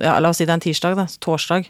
ja, 0.00 0.18
la 0.18 0.30
oss 0.30 0.40
si 0.40 0.46
det 0.46 0.54
er 0.54 0.58
en 0.58 0.64
tirsdag, 0.64 0.96
da, 0.96 1.04
torsdag, 1.20 1.68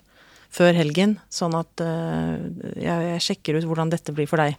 før 0.55 0.77
helgen, 0.79 1.17
sånn 1.35 1.57
at 1.59 1.83
uh, 1.83 2.39
jeg, 2.79 3.09
jeg 3.11 3.25
sjekker 3.27 3.59
ut 3.59 3.67
hvordan 3.67 3.91
dette 3.91 4.15
blir 4.15 4.29
for 4.31 4.39
deg. 4.39 4.55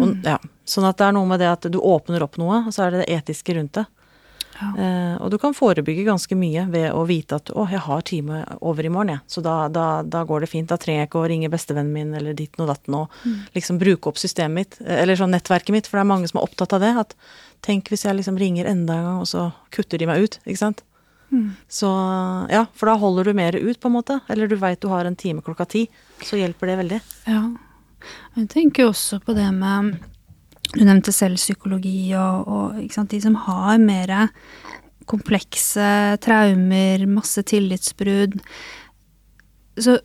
Og, 0.00 0.14
ja, 0.24 0.38
sånn 0.64 0.86
at 0.88 0.96
det 0.96 1.10
er 1.10 1.16
noe 1.16 1.28
med 1.28 1.42
det 1.42 1.50
at 1.50 1.68
du 1.68 1.76
åpner 1.82 2.24
opp 2.24 2.38
noe, 2.40 2.62
og 2.64 2.72
så 2.72 2.86
er 2.86 2.94
det 2.94 3.02
det 3.02 3.18
etiske 3.18 3.58
rundt 3.58 3.76
det. 3.76 3.84
Ja. 4.60 4.70
Eh, 4.76 5.14
og 5.22 5.30
du 5.32 5.38
kan 5.40 5.54
forebygge 5.56 6.04
ganske 6.04 6.36
mye 6.36 6.66
ved 6.70 6.90
å 6.92 7.06
vite 7.08 7.38
at 7.40 7.50
'å, 7.50 7.64
jeg 7.70 7.80
har 7.80 8.02
time 8.02 8.44
over 8.60 8.84
i 8.84 8.92
morgen', 8.92 9.14
jeg. 9.16 9.20
Så 9.26 9.42
da, 9.42 9.68
da, 9.68 10.02
da 10.02 10.24
går 10.24 10.40
det 10.40 10.50
fint. 10.50 10.68
Da 10.68 10.76
trenger 10.76 11.00
jeg 11.00 11.08
ikke 11.08 11.24
å 11.24 11.28
ringe 11.28 11.50
bestevennen 11.50 11.92
min 11.92 12.14
eller 12.14 12.34
ditten 12.34 12.62
og 12.66 12.68
datten 12.68 12.94
og 12.94 13.08
liksom 13.54 13.78
bruke 13.80 14.06
opp 14.06 14.20
systemet 14.20 14.54
mitt, 14.54 14.80
eh, 14.84 15.02
eller 15.02 15.16
sånn 15.16 15.32
nettverket 15.32 15.72
mitt, 15.72 15.86
for 15.86 15.98
det 15.98 16.04
er 16.04 16.12
mange 16.12 16.28
som 16.28 16.40
er 16.40 16.46
opptatt 16.46 16.72
av 16.76 16.80
det. 16.80 16.92
At 16.96 17.14
tenk 17.62 17.88
hvis 17.88 18.04
jeg 18.04 18.16
liksom 18.16 18.38
ringer 18.38 18.66
enda 18.66 18.94
en 18.94 19.04
gang, 19.04 19.20
og 19.20 19.26
så 19.26 19.52
kutter 19.70 19.98
de 19.98 20.06
meg 20.06 20.22
ut, 20.22 20.38
ikke 20.46 20.58
sant. 20.58 20.82
Så 21.70 21.86
ja, 22.50 22.64
for 22.74 22.90
da 22.90 22.96
holder 22.98 23.24
du 23.24 23.34
mer 23.34 23.54
ut, 23.54 23.80
på 23.80 23.86
en 23.86 23.94
måte. 23.94 24.20
Eller 24.28 24.48
du 24.50 24.56
veit 24.56 24.80
du 24.82 24.88
har 24.90 25.04
en 25.06 25.16
time 25.16 25.42
klokka 25.42 25.66
ti, 25.68 25.88
så 26.26 26.36
hjelper 26.40 26.72
det 26.72 26.78
veldig. 26.82 27.00
Ja. 27.30 27.42
Jeg 28.36 28.48
tenker 28.48 28.86
jo 28.86 28.92
også 28.94 29.20
på 29.22 29.34
det 29.36 29.46
med 29.54 30.00
Du 30.74 30.84
nevnte 30.86 31.14
selvpsykologi 31.14 32.12
og, 32.18 32.46
og 32.46 32.82
ikke 32.82 32.98
sant, 33.00 33.10
de 33.14 33.20
som 33.24 33.38
har 33.46 33.80
mer 33.82 34.14
komplekse 35.10 35.90
traumer, 36.22 37.02
masse 37.10 37.42
tillitsbrudd. 37.50 38.38
Så 39.80 39.98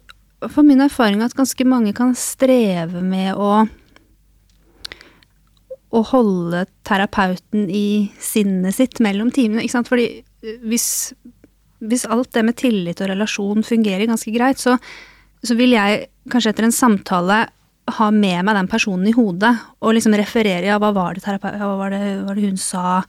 for 0.50 0.66
min 0.66 0.82
erfaring 0.82 1.22
at 1.26 1.36
ganske 1.38 1.66
mange 1.68 1.94
kan 1.98 2.16
streve 2.18 3.02
med 3.06 3.38
å 3.38 3.66
å 5.96 6.02
holde 6.10 6.66
terapeuten 6.88 7.70
i 7.72 8.12
sinnet 8.22 8.76
sitt 8.78 9.02
mellom 9.04 9.32
timene. 9.34 9.64
Ikke 9.64 9.78
sant? 9.78 9.92
Fordi 9.92 10.08
eh, 10.20 10.58
hvis, 10.68 10.88
hvis 11.86 12.08
alt 12.12 12.34
det 12.36 12.46
med 12.48 12.58
tillit 12.60 13.04
og 13.04 13.12
relasjon 13.14 13.66
fungerer 13.66 14.10
ganske 14.10 14.34
greit, 14.36 14.62
så, 14.62 14.76
så 15.46 15.58
vil 15.58 15.76
jeg 15.76 16.08
kanskje 16.32 16.52
etter 16.54 16.68
en 16.68 16.76
samtale 16.76 17.46
ha 17.88 18.10
med 18.12 18.46
meg 18.46 18.56
den 18.56 18.68
personen 18.68 19.08
i 19.08 19.14
hodet 19.14 19.54
og 19.82 19.94
liksom 19.94 20.16
referere 20.18 20.66
ja, 20.66 20.80
hva 20.82 20.90
var 20.96 21.14
det, 21.14 21.24
ja, 21.26 21.38
hva 21.38 21.76
var 21.78 21.90
det, 21.94 22.00
hva 22.22 22.28
var 22.32 22.36
det 22.40 22.48
hun 22.50 22.58
sa, 22.58 23.04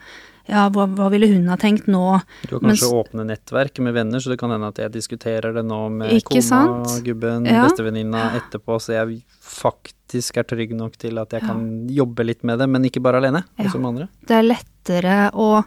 ja, 0.47 0.67
hva, 0.71 0.85
hva 0.87 1.09
ville 1.11 1.27
hun 1.33 1.49
ha 1.49 1.57
tenkt 1.57 1.89
nå? 1.89 2.03
Du 2.47 2.53
har 2.57 2.61
kanskje 2.61 2.69
Mens- 2.69 2.93
åpne 3.01 3.25
nettverk 3.27 3.81
med 3.81 3.95
venner, 3.97 4.21
så 4.21 4.31
det 4.31 4.39
kan 4.39 4.51
hende 4.53 4.69
at 4.69 4.77
jeg 4.79 4.93
diskuterer 4.93 5.55
det 5.57 5.65
nå 5.67 5.81
med 5.91 6.23
kona, 6.29 6.43
sant? 6.45 6.93
gubben, 7.07 7.47
Ja. 7.49 7.65
bestevenninna 7.67 8.27
etterpå, 8.37 8.77
så 8.79 8.93
jeg 8.99 9.23
faktisk 9.41 10.37
er 10.37 10.45
trygg 10.45 10.77
nok 10.77 10.97
til 11.01 11.19
at 11.19 11.31
jeg 11.33 11.41
kan 11.43 11.89
jobbe 11.89 12.25
litt 12.29 12.45
med 12.45 12.59
det, 12.61 12.69
men 12.69 12.85
ikke 12.85 13.03
bare 13.03 13.17
alene, 13.25 13.45
Ja. 13.59 13.65
også 13.65 13.81
med 13.81 13.89
andre. 13.95 14.09
Det 14.29 14.37
er 14.37 14.43
lettere 14.53 15.33
å 15.33 15.65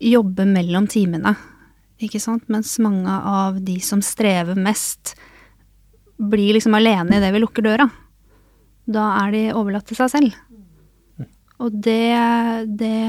jobbe 0.00 0.46
mellom 0.46 0.86
timene, 0.88 1.36
ikke 2.00 2.20
sant? 2.20 2.46
Mens 2.48 2.78
mange 2.78 3.08
av 3.10 3.58
de 3.64 3.80
som 3.80 4.00
strever 4.00 4.54
mest, 4.56 5.14
blir 6.16 6.54
liksom 6.54 6.74
alene 6.78 7.18
idet 7.18 7.32
vi 7.34 7.40
lukker 7.42 7.62
døra. 7.62 7.90
Da 8.86 9.08
er 9.24 9.34
de 9.34 9.42
overlatt 9.56 9.88
til 9.90 9.98
seg 9.98 10.12
selv. 10.12 10.36
Og 11.62 11.72
det, 11.72 12.12
det 12.78 13.02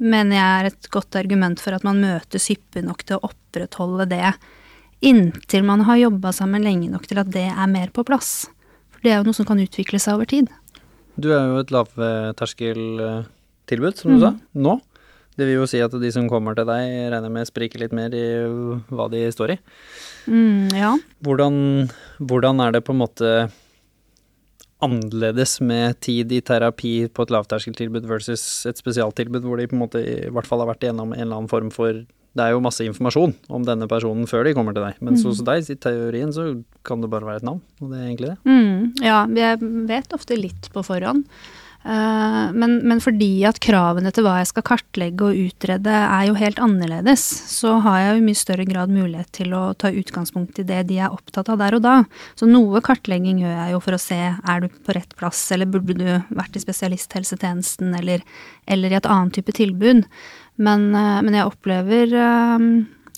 mener 0.00 0.36
jeg 0.36 0.60
er 0.60 0.66
et 0.70 0.88
godt 0.92 1.16
argument 1.18 1.60
for 1.62 1.76
at 1.76 1.84
man 1.86 2.02
møtes 2.02 2.48
hyppig 2.52 2.82
nok 2.86 3.00
til 3.06 3.16
å 3.16 3.30
opprettholde 3.30 4.06
det 4.10 4.32
inntil 5.00 5.64
man 5.64 5.80
har 5.88 5.96
jobba 5.96 6.32
sammen 6.36 6.62
lenge 6.64 6.90
nok 6.92 7.06
til 7.08 7.18
at 7.22 7.30
det 7.32 7.48
er 7.50 7.68
mer 7.72 7.88
på 7.94 8.04
plass. 8.06 8.48
For 8.92 9.00
det 9.04 9.10
er 9.12 9.16
jo 9.20 9.26
noe 9.30 9.36
som 9.36 9.46
kan 9.48 9.62
utvikle 9.62 9.98
seg 10.02 10.14
over 10.18 10.26
tid. 10.28 10.46
Du 11.20 11.28
er 11.32 11.44
jo 11.48 11.56
et 11.60 11.72
lavterskeltilbud, 11.74 13.94
som 13.96 14.08
du 14.14 14.20
sa, 14.22 14.30
nå. 14.52 14.74
Det 15.38 15.44
vil 15.48 15.60
jo 15.62 15.66
si 15.68 15.78
at 15.80 15.94
de 15.96 16.10
som 16.12 16.28
kommer 16.28 16.54
til 16.56 16.66
deg, 16.68 16.82
regner 17.14 17.30
med 17.32 17.48
spriker 17.48 17.78
litt 17.80 17.94
mer 17.96 18.10
i 18.12 18.44
hva 18.92 19.08
de 19.12 19.32
står 19.32 19.48
i. 19.54 19.56
Mm, 20.28 20.68
ja. 20.76 20.92
Hvordan, 21.24 21.54
hvordan 22.20 22.60
er 22.66 22.70
det 22.76 22.84
på 22.84 22.92
en 22.92 23.00
måte 23.00 23.28
annerledes 24.84 25.58
med 25.64 25.98
tid 26.04 26.32
i 26.32 26.40
terapi 26.44 26.94
på 27.12 27.26
et 27.26 27.34
lavterskeltilbud 27.34 28.08
versus 28.08 28.42
et 28.68 28.80
spesialtilbud 28.80 29.44
hvor 29.46 29.60
de 29.60 29.68
på 29.70 29.76
en 29.76 29.84
måte 29.84 30.02
i 30.02 30.32
hvert 30.32 30.48
fall 30.48 30.62
har 30.62 30.72
vært 30.72 30.86
igjennom 30.86 31.14
en 31.14 31.22
eller 31.22 31.42
annen 31.42 31.52
form 31.52 31.70
for 31.74 32.02
Det 32.30 32.44
er 32.44 32.52
jo 32.54 32.62
masse 32.62 32.84
informasjon 32.86 33.32
om 33.50 33.64
denne 33.66 33.88
personen 33.90 34.28
før 34.30 34.46
de 34.46 34.52
kommer 34.54 34.76
til 34.76 34.84
deg, 34.86 35.00
mens 35.02 35.24
hos 35.26 35.40
deg, 35.42 35.66
i 35.66 35.74
teorien, 35.74 36.30
så 36.30 36.44
kan 36.86 37.02
det 37.02 37.10
bare 37.10 37.26
være 37.26 37.42
et 37.42 37.46
navn, 37.48 37.58
og 37.82 37.90
det 37.90 37.98
er 37.98 38.04
egentlig 38.06 38.28
det. 38.30 38.36
Mm, 38.46 38.84
ja, 39.02 39.24
jeg 39.34 39.58
vet 39.90 40.14
ofte 40.14 40.38
litt 40.38 40.68
på 40.70 40.84
forhånd. 40.86 41.24
Eh, 41.80 42.52
men, 42.52 42.74
men 42.84 42.98
fordi 43.00 43.40
at 43.48 43.56
kravene 43.64 44.10
til 44.12 44.26
hva 44.26 44.34
jeg 44.42 44.50
skal 44.50 44.64
kartlegge 44.68 45.30
og 45.30 45.38
utrede 45.46 45.94
er 45.96 46.26
jo 46.28 46.36
helt 46.36 46.60
annerledes, 46.60 47.22
så 47.48 47.78
har 47.86 48.02
jeg 48.02 48.10
jo 48.10 48.18
i 48.20 48.26
mye 48.26 48.40
større 48.40 48.66
grad 48.68 48.92
mulighet 48.92 49.30
til 49.38 49.54
å 49.56 49.62
ta 49.80 49.88
utgangspunkt 49.88 50.60
i 50.60 50.66
det 50.68 50.82
de 50.90 50.98
er 51.00 51.14
opptatt 51.14 51.48
av 51.48 51.62
der 51.62 51.78
og 51.78 51.84
da. 51.86 51.96
Så 52.36 52.48
noe 52.50 52.84
kartlegging 52.84 53.40
gjør 53.40 53.56
jeg 53.56 53.74
jo 53.74 53.80
for 53.86 53.96
å 53.96 54.02
se 54.02 54.20
er 54.20 54.60
du 54.60 54.68
på 54.68 54.96
rett 54.96 55.16
plass, 55.16 55.40
eller 55.56 55.72
burde 55.72 55.96
du 55.96 56.36
vært 56.36 56.60
i 56.60 56.64
spesialisthelsetjenesten, 56.66 57.96
eller, 57.96 58.28
eller 58.68 58.92
i 58.92 59.00
et 59.00 59.08
annet 59.08 59.40
type 59.40 59.56
tilbud. 59.56 60.04
Men, 60.60 60.88
eh, 60.92 61.18
men 61.24 61.40
jeg 61.40 61.48
opplever 61.48 62.12
eh, 62.12 62.70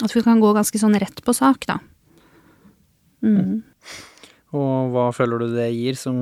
at 0.06 0.14
vi 0.14 0.22
kan 0.22 0.42
gå 0.42 0.54
ganske 0.54 0.78
sånn 0.78 0.98
rett 1.02 1.18
på 1.26 1.34
sak, 1.34 1.66
da. 1.66 1.82
Mm. 3.26 3.62
Og 4.54 4.94
hva 4.94 5.10
føler 5.16 5.42
du 5.42 5.54
det 5.56 5.72
gir 5.74 5.98
som 5.98 6.18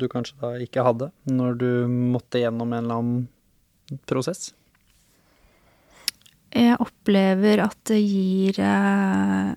du 0.00 0.08
kanskje 0.10 0.38
da 0.40 0.54
ikke 0.62 0.84
hadde, 0.86 1.10
når 1.30 1.60
du 1.60 1.70
måtte 1.88 2.42
gjennom 2.42 2.72
en 2.72 2.82
eller 2.84 3.02
annen 3.02 4.00
prosess? 4.10 4.50
Jeg 6.50 6.80
opplever 6.82 7.62
at 7.62 7.78
det 7.86 8.00
gir 8.02 8.56
eh, 8.58 9.50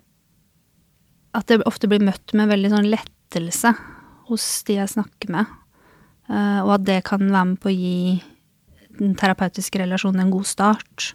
At 1.34 1.48
det 1.50 1.64
ofte 1.66 1.90
blir 1.90 2.04
møtt 2.06 2.34
med 2.38 2.52
veldig 2.52 2.70
sånn 2.70 2.90
lettelse 2.92 3.74
hos 4.28 4.44
de 4.68 4.78
jeg 4.78 4.92
snakker 4.94 5.32
med. 5.34 5.50
Eh, 6.30 6.60
og 6.62 6.76
at 6.78 6.86
det 6.86 7.00
kan 7.08 7.26
være 7.26 7.48
med 7.50 7.60
på 7.60 7.72
å 7.72 7.74
gi 7.74 7.98
den 9.00 9.16
terapeutiske 9.18 9.82
relasjonen 9.82 10.22
en 10.24 10.32
god 10.32 10.46
start. 10.48 11.10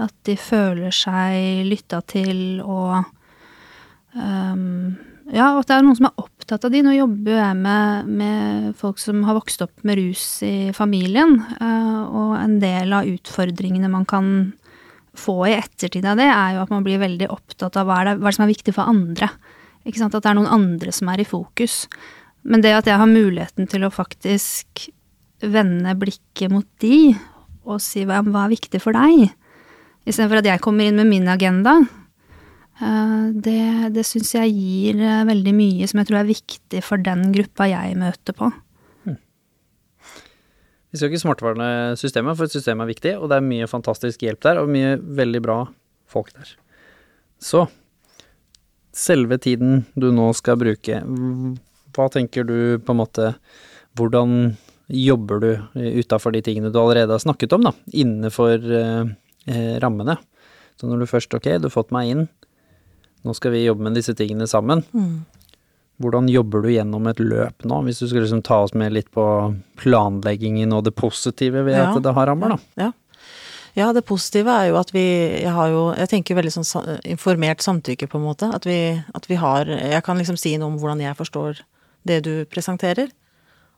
At 0.00 0.14
de 0.24 0.36
føler 0.40 0.94
seg 0.94 1.66
lytta 1.66 2.00
til 2.08 2.62
og 2.62 3.02
ehm, 4.16 4.94
Ja, 5.30 5.52
og 5.52 5.62
at 5.62 5.70
det 5.70 5.76
er 5.76 5.84
noen 5.86 5.98
som 5.98 6.08
er 6.08 6.24
opptatt 6.24 6.64
av 6.66 6.72
de. 6.74 6.80
Nå 6.82 6.94
jobber 6.96 7.34
jo 7.34 7.38
jeg 7.38 7.58
med, 7.60 8.08
med 8.20 8.72
folk 8.78 8.98
som 8.98 9.22
har 9.28 9.36
vokst 9.38 9.62
opp 9.64 9.84
med 9.86 10.00
rus 10.00 10.24
i 10.46 10.72
familien. 10.74 11.38
eh, 11.60 12.02
og 12.08 12.34
en 12.40 12.58
del 12.62 12.92
av 12.96 13.08
utfordringene 13.08 13.90
man 13.92 14.08
kan 14.08 14.32
få 15.14 15.36
i 15.46 15.54
ettertid 15.58 16.06
av 16.08 16.18
det, 16.18 16.26
er 16.26 16.56
jo 16.56 16.62
at 16.64 16.72
man 16.72 16.84
blir 16.86 17.02
veldig 17.02 17.28
opptatt 17.30 17.76
av 17.76 17.86
hva 17.88 18.00
det, 18.08 18.16
hva 18.22 18.32
som 18.32 18.46
er 18.46 18.52
viktig 18.54 18.74
for 18.74 18.88
andre. 18.88 19.28
Ikke 19.84 20.00
sant? 20.00 20.16
At 20.16 20.24
det 20.24 20.32
er 20.32 20.40
noen 20.40 20.52
andre 20.56 20.94
som 20.94 21.10
er 21.12 21.22
i 21.22 21.28
fokus. 21.28 21.84
Men 22.42 22.64
det 22.64 22.74
at 22.74 22.88
jeg 22.90 22.98
har 22.98 23.10
muligheten 23.10 23.68
til 23.70 23.84
å 23.86 23.92
faktisk 23.92 24.88
vende 25.42 25.94
blikket 25.98 26.50
mot 26.50 26.66
de, 26.82 27.12
og 27.66 27.82
si 27.82 28.06
hva, 28.06 28.22
hva 28.26 28.46
er 28.46 28.54
viktig 28.56 28.80
for 28.82 28.96
deg, 28.96 29.28
istedenfor 30.06 30.40
at 30.40 30.48
jeg 30.50 30.62
kommer 30.62 30.88
inn 30.88 30.98
med 30.98 31.10
min 31.10 31.28
agenda, 31.30 31.76
Det, 32.82 33.92
det 33.94 34.02
syns 34.06 34.32
jeg 34.34 34.52
gir 34.56 35.00
eh, 35.02 35.24
veldig 35.28 35.52
mye 35.54 35.86
som 35.86 36.00
jeg 36.00 36.08
tror 36.08 36.18
er 36.22 36.30
viktig 36.30 36.80
for 36.82 37.02
den 37.02 37.28
gruppa 37.34 37.68
jeg 37.70 37.98
møter 38.00 38.34
på. 38.36 38.48
Vi 40.92 41.00
skal 41.00 41.08
ikke 41.08 41.22
smartvarne 41.22 41.68
systemet, 41.96 42.36
for 42.36 42.50
systemet 42.52 42.84
er 42.84 42.90
viktig, 42.90 43.12
og 43.16 43.30
det 43.32 43.38
er 43.38 43.46
mye 43.46 43.68
fantastisk 43.70 44.26
hjelp 44.26 44.42
der, 44.44 44.58
og 44.60 44.72
mye 44.72 44.98
veldig 45.00 45.40
bra 45.44 45.60
folk 46.12 46.28
der. 46.36 46.50
Så 47.40 47.64
selve 48.92 49.38
tiden 49.40 49.86
du 49.96 50.10
nå 50.12 50.28
skal 50.36 50.58
bruke, 50.60 50.98
hva 51.96 52.08
tenker 52.12 52.44
du 52.48 52.58
på 52.82 52.94
en 52.94 53.02
måte 53.04 53.34
Hvordan 53.92 54.54
jobber 54.88 55.40
du 55.42 55.48
utafor 55.76 56.32
de 56.32 56.40
tingene 56.40 56.70
du 56.72 56.78
allerede 56.80 57.12
har 57.12 57.20
snakket 57.20 57.52
om, 57.52 57.66
da, 57.66 57.72
innenfor 57.92 58.54
eh, 58.56 59.10
eh, 59.52 59.74
rammene? 59.84 60.14
Så 60.80 60.88
når 60.88 61.02
du 61.02 61.10
først 61.10 61.36
Ok, 61.36 61.50
du 61.60 61.68
har 61.68 61.74
fått 61.74 61.92
meg 61.92 62.08
inn, 62.08 62.22
nå 63.24 63.34
skal 63.36 63.54
vi 63.54 63.64
jobbe 63.64 63.86
med 63.86 63.94
disse 63.98 64.14
tingene 64.18 64.48
sammen. 64.50 64.82
Hvordan 66.02 66.26
jobber 66.32 66.64
du 66.64 66.70
gjennom 66.72 67.06
et 67.06 67.20
løp 67.22 67.62
nå, 67.68 67.82
hvis 67.86 68.00
du 68.02 68.08
skulle 68.08 68.24
liksom 68.24 68.42
ta 68.42 68.62
oss 68.64 68.74
med 68.74 68.94
litt 68.96 69.10
på 69.14 69.24
planleggingen 69.78 70.72
og 70.74 70.84
det 70.88 70.94
positive 70.98 71.62
ved 71.66 71.76
Ja. 71.76 71.92
at 71.94 72.02
det 72.02 72.14
har 72.16 72.26
rammer, 72.26 72.56
da? 72.56 72.58
Ja. 72.80 72.88
ja, 73.76 73.92
det 73.92 74.04
positive 74.08 74.50
er 74.50 74.70
jo 74.70 74.76
at 74.80 74.90
vi 74.92 75.04
Jeg 75.42 75.52
har 75.52 75.68
jo 75.68 75.94
Jeg 75.94 76.08
tenker 76.08 76.34
veldig 76.34 76.52
sånn 76.52 76.98
informert 77.04 77.62
samtykke, 77.62 78.08
på 78.08 78.18
en 78.18 78.24
måte. 78.26 78.50
At 78.54 78.66
vi, 78.66 79.02
at 79.14 79.28
vi 79.28 79.34
har 79.36 79.66
Jeg 79.66 80.02
kan 80.02 80.18
liksom 80.18 80.36
si 80.36 80.56
noe 80.56 80.72
om 80.72 80.78
hvordan 80.78 81.00
jeg 81.00 81.16
forstår 81.16 81.62
det 82.04 82.24
du 82.24 82.44
presenterer. 82.46 83.12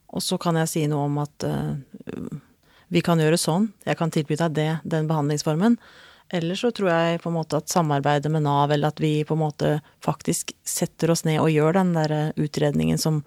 Og 0.09 0.23
så 0.23 0.39
kan 0.39 0.57
jeg 0.57 0.69
si 0.69 0.87
noe 0.87 1.05
om 1.11 1.19
at 1.19 1.45
uh, 1.45 1.75
vi 2.89 3.01
kan 3.03 3.19
gjøre 3.19 3.37
sånn. 3.37 3.73
Jeg 3.85 3.99
kan 3.99 4.11
tilby 4.11 4.37
deg 4.39 4.55
det, 4.55 4.81
den 4.85 5.09
behandlingsformen. 5.11 5.77
Eller 6.33 6.59
så 6.59 6.71
tror 6.75 6.91
jeg 6.91 7.21
på 7.23 7.31
en 7.31 7.37
måte 7.37 7.59
at 7.61 7.73
samarbeidet 7.73 8.33
med 8.33 8.47
Nav, 8.47 8.73
eller 8.73 8.93
at 8.93 9.01
vi 9.03 9.25
på 9.27 9.37
en 9.37 9.43
måte 9.45 9.73
faktisk 10.05 10.55
setter 10.65 11.13
oss 11.13 11.25
ned 11.29 11.43
og 11.43 11.53
gjør 11.53 11.77
den 11.77 11.93
der 11.97 12.15
eh, 12.15 12.33
utredningen 12.41 13.01
som 13.01 13.23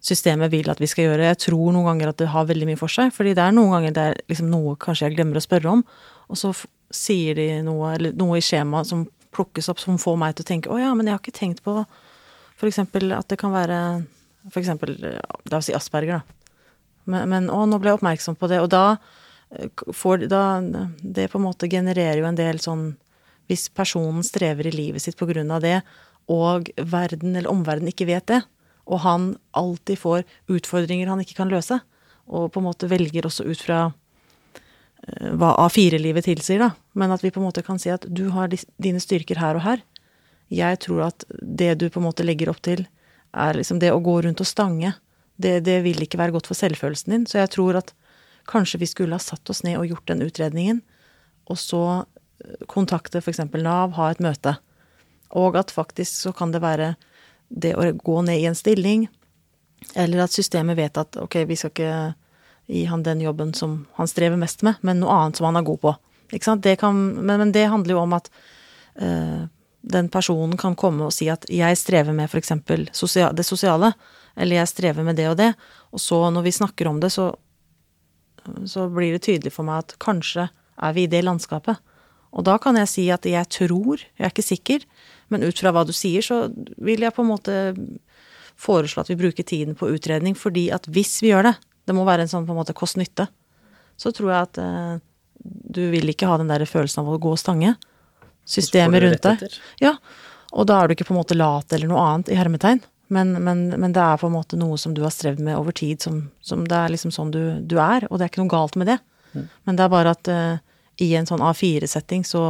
systemet 0.00 0.50
vil 0.52 0.70
at 0.72 0.80
vi 0.80 0.88
skal 0.88 1.10
gjøre. 1.10 1.28
Jeg 1.28 1.42
tror 1.44 1.72
noen 1.74 1.90
ganger 1.90 2.10
at 2.10 2.20
det 2.22 2.30
har 2.32 2.48
veldig 2.48 2.70
mye 2.70 2.80
for 2.80 2.92
seg, 2.92 3.12
fordi 3.12 3.34
det 3.36 3.44
er 3.44 3.54
noen 3.54 3.74
ganger 3.76 3.96
det 3.96 4.04
er 4.08 4.20
liksom 4.32 4.48
noe 4.50 4.76
kanskje 4.80 5.10
jeg 5.10 5.18
glemmer 5.18 5.36
å 5.36 5.44
spørre 5.44 5.74
om, 5.76 5.84
og 6.30 6.40
så 6.40 6.54
sier 6.90 7.36
de 7.36 7.48
noe, 7.66 7.92
eller 7.94 8.16
noe 8.18 8.40
i 8.40 8.44
skjemaet 8.44 8.88
som 8.88 9.04
plukkes 9.36 9.68
opp 9.70 9.78
som 9.78 10.00
får 10.00 10.16
meg 10.18 10.34
til 10.34 10.46
å 10.46 10.48
tenke 10.48 10.72
å 10.72 10.78
ja, 10.80 10.94
men 10.96 11.06
jeg 11.06 11.14
har 11.14 11.22
ikke 11.22 11.36
tenkt 11.36 11.60
på 11.62 11.76
eksempel 12.66 13.12
at 13.16 13.28
det 13.30 13.38
kan 13.40 13.52
være 13.54 13.78
eh, 14.00 15.38
la 15.52 15.60
oss 15.60 15.68
si 15.68 15.76
Asperger, 15.76 16.20
da. 16.20 16.56
Men, 17.10 17.28
men 17.30 17.48
å, 17.52 17.62
nå 17.68 17.78
ble 17.80 17.92
jeg 17.92 18.00
oppmerksom 18.00 18.36
på 18.38 18.48
det, 18.50 18.60
og 18.62 18.70
da 18.72 18.98
får 19.92 20.28
da 20.30 20.60
Det 21.02 21.28
på 21.28 21.38
en 21.38 21.44
måte 21.44 21.68
genererer 21.68 22.20
jo 22.20 22.28
en 22.28 22.38
del 22.38 22.60
sånn 22.62 22.92
Hvis 23.50 23.68
personen 23.74 24.22
strever 24.22 24.68
i 24.70 24.74
livet 24.74 25.02
sitt 25.02 25.18
på 25.18 25.26
grunn 25.26 25.50
av 25.50 25.64
det, 25.64 25.80
og 26.30 26.68
verden 26.78 27.34
eller 27.34 27.50
omverdenen 27.50 27.90
ikke 27.90 28.06
vet 28.06 28.28
det, 28.30 28.44
og 28.86 29.02
han 29.02 29.24
alltid 29.58 29.98
får 29.98 30.22
utfordringer 30.46 31.10
han 31.10 31.22
ikke 31.24 31.34
kan 31.40 31.50
løse, 31.50 31.80
og 32.30 32.52
på 32.54 32.60
en 32.60 32.68
måte 32.68 32.86
velger 32.86 33.26
også 33.26 33.48
ut 33.48 33.64
fra 33.64 33.80
eh, 33.88 35.32
hva 35.34 35.56
A4-livet 35.66 36.28
tilsier, 36.28 36.62
da, 36.62 36.70
men 36.94 37.10
at 37.10 37.24
vi 37.24 37.32
på 37.34 37.42
en 37.42 37.48
måte 37.48 37.64
kan 37.66 37.82
si 37.82 37.90
at 37.90 38.06
du 38.06 38.28
har 38.30 38.54
dine 38.54 39.02
styrker 39.02 39.42
her 39.42 39.58
og 39.58 39.66
her. 39.66 39.82
Jeg 40.46 40.78
tror 40.86 41.08
at 41.08 41.26
det 41.42 41.72
du 41.82 41.88
på 41.90 41.98
en 41.98 42.06
måte 42.06 42.26
legger 42.26 42.52
opp 42.54 42.62
til, 42.62 42.86
er 43.34 43.58
liksom 43.58 43.82
det 43.82 43.90
å 43.90 44.02
gå 44.02 44.20
rundt 44.22 44.42
og 44.42 44.46
stange. 44.46 44.94
Det, 45.40 45.60
det 45.66 45.80
vil 45.82 46.02
ikke 46.06 46.22
være 46.22 46.34
godt 46.34 46.50
for 46.50 46.58
selvfølelsen 46.58 47.14
din. 47.14 47.26
Så 47.26 47.42
jeg 47.42 47.50
tror 47.54 47.82
at 47.82 47.90
kanskje 48.48 48.80
vi 48.80 48.88
skulle 48.90 49.16
ha 49.16 49.22
satt 49.22 49.50
oss 49.50 49.62
ned 49.66 49.78
og 49.80 49.88
gjort 49.90 50.08
den 50.10 50.24
utredningen, 50.26 50.82
og 51.50 51.58
så 51.58 51.82
eh, 51.98 52.66
kontakte 52.70 53.22
f.eks. 53.22 53.42
Nav, 53.58 53.96
ha 53.98 54.10
et 54.10 54.22
møte. 54.22 54.56
Og 55.36 55.58
at 55.58 55.74
faktisk 55.74 56.26
så 56.26 56.32
kan 56.36 56.54
det 56.54 56.62
være 56.64 56.94
det 57.50 57.74
å 57.74 57.86
gå 57.98 58.20
ned 58.26 58.40
i 58.40 58.48
en 58.50 58.58
stilling, 58.58 59.08
eller 59.94 60.24
at 60.24 60.34
systemet 60.34 60.78
vet 60.78 60.98
at 61.00 61.16
ok, 61.18 61.42
vi 61.48 61.56
skal 61.58 61.72
ikke 61.72 61.94
gi 62.70 62.84
han 62.86 63.02
den 63.02 63.22
jobben 63.24 63.54
som 63.56 63.86
han 63.96 64.10
strever 64.10 64.38
mest 64.38 64.62
med, 64.66 64.78
men 64.86 65.00
noe 65.02 65.14
annet 65.16 65.40
som 65.40 65.48
han 65.48 65.58
er 65.58 65.66
god 65.66 65.80
på. 65.82 65.94
Ikke 66.30 66.46
sant? 66.46 66.62
Det 66.62 66.76
kan, 66.78 66.98
men, 67.18 67.40
men 67.42 67.54
det 67.54 67.66
handler 67.72 67.96
jo 67.96 68.02
om 68.04 68.14
at 68.14 68.30
øh, 69.02 69.48
den 69.80 70.10
personen 70.12 70.58
kan 70.60 70.76
komme 70.78 71.08
og 71.08 71.14
si 71.14 71.26
at 71.32 71.46
jeg 71.50 71.78
strever 71.80 72.14
med 72.14 72.30
f.eks. 72.30 72.52
Sosial, 72.94 73.34
det 73.34 73.46
sosiale, 73.48 73.92
eller 74.36 74.60
jeg 74.60 74.70
strever 74.70 75.06
med 75.06 75.18
det 75.18 75.26
og 75.32 75.38
det, 75.40 75.52
og 75.90 76.02
så 76.02 76.22
når 76.30 76.46
vi 76.46 76.54
snakker 76.54 76.90
om 76.90 77.00
det, 77.02 77.10
så, 77.14 77.32
så 78.68 78.88
blir 78.92 79.14
det 79.14 79.24
tydelig 79.26 79.52
for 79.54 79.66
meg 79.68 79.84
at 79.84 79.96
kanskje 80.02 80.48
er 80.50 80.96
vi 80.96 81.06
i 81.06 81.10
det 81.10 81.22
landskapet. 81.26 81.80
Og 82.30 82.46
da 82.46 82.56
kan 82.62 82.78
jeg 82.78 82.90
si 82.90 83.06
at 83.10 83.26
jeg 83.26 83.48
tror, 83.50 84.02
jeg 84.02 84.26
er 84.26 84.32
ikke 84.32 84.46
sikker, 84.46 84.86
men 85.30 85.44
ut 85.46 85.58
fra 85.58 85.72
hva 85.74 85.82
du 85.86 85.92
sier, 85.94 86.22
så 86.22 86.46
vil 86.78 87.02
jeg 87.02 87.14
på 87.14 87.24
en 87.24 87.30
måte 87.32 87.56
foreslå 88.60 89.02
at 89.02 89.10
vi 89.10 89.18
bruker 89.18 89.46
tiden 89.46 89.76
på 89.78 89.88
utredning, 89.94 90.36
fordi 90.38 90.68
at 90.74 90.86
hvis 90.92 91.18
vi 91.24 91.32
gjør 91.32 91.50
det, 91.50 91.54
det 91.88 91.96
må 91.96 92.04
være 92.06 92.26
en 92.26 92.30
sånn 92.30 92.46
på 92.46 92.54
en 92.54 92.60
måte 92.60 92.76
kost-nytte, 92.76 93.26
så 94.00 94.12
tror 94.14 94.30
jeg 94.30 94.48
at 94.48 94.60
eh, 94.62 94.94
du 95.40 95.82
vil 95.92 96.12
ikke 96.12 96.28
ha 96.28 96.38
den 96.40 96.50
der 96.50 96.64
følelsen 96.68 97.02
av 97.02 97.14
å 97.14 97.20
gå 97.20 97.34
og 97.34 97.40
stange. 97.40 97.74
Systemet 98.48 99.02
rundt 99.04 99.26
deg. 99.26 99.58
Ja, 99.82 99.96
og 100.50 100.66
da 100.68 100.80
er 100.80 100.88
du 100.88 100.96
ikke 100.96 101.06
på 101.08 101.14
en 101.14 101.20
måte 101.20 101.38
lat 101.38 101.72
eller 101.74 101.90
noe 101.90 102.04
annet 102.04 102.32
i 102.32 102.38
hermetegn, 102.38 102.82
men, 103.10 103.32
men, 103.44 103.60
men 103.80 103.92
det 103.92 104.00
er 104.02 104.16
på 104.20 104.28
en 104.30 104.36
måte 104.36 104.56
noe 104.60 104.78
som 104.78 104.94
du 104.94 105.02
har 105.02 105.10
strevd 105.14 105.40
med 105.42 105.58
over 105.58 105.74
tid, 105.76 106.00
som, 106.02 106.30
som 106.40 106.62
det 106.70 106.76
er 106.78 106.92
liksom 106.94 107.10
sånn 107.14 107.32
du, 107.34 107.40
du 107.66 107.76
er, 107.82 108.06
og 108.10 108.18
det 108.18 108.26
er 108.26 108.32
ikke 108.32 108.42
noe 108.44 108.52
galt 108.54 108.76
med 108.80 108.86
det. 108.92 108.98
Men 109.66 109.76
det 109.78 109.84
er 109.84 109.92
bare 109.92 110.10
at 110.16 110.28
uh, 110.30 110.58
i 110.98 111.12
en 111.18 111.26
sånn 111.28 111.42
A4-setting 111.42 112.24
så 112.26 112.44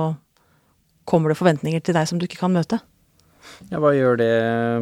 kommer 1.08 1.32
det 1.32 1.38
forventninger 1.40 1.82
til 1.84 1.96
deg 1.96 2.06
som 2.08 2.20
du 2.20 2.24
ikke 2.28 2.40
kan 2.40 2.52
møte. 2.54 2.78
Ja, 3.70 3.80
hva 3.82 3.90
gjør 3.96 4.16
det 4.20 4.30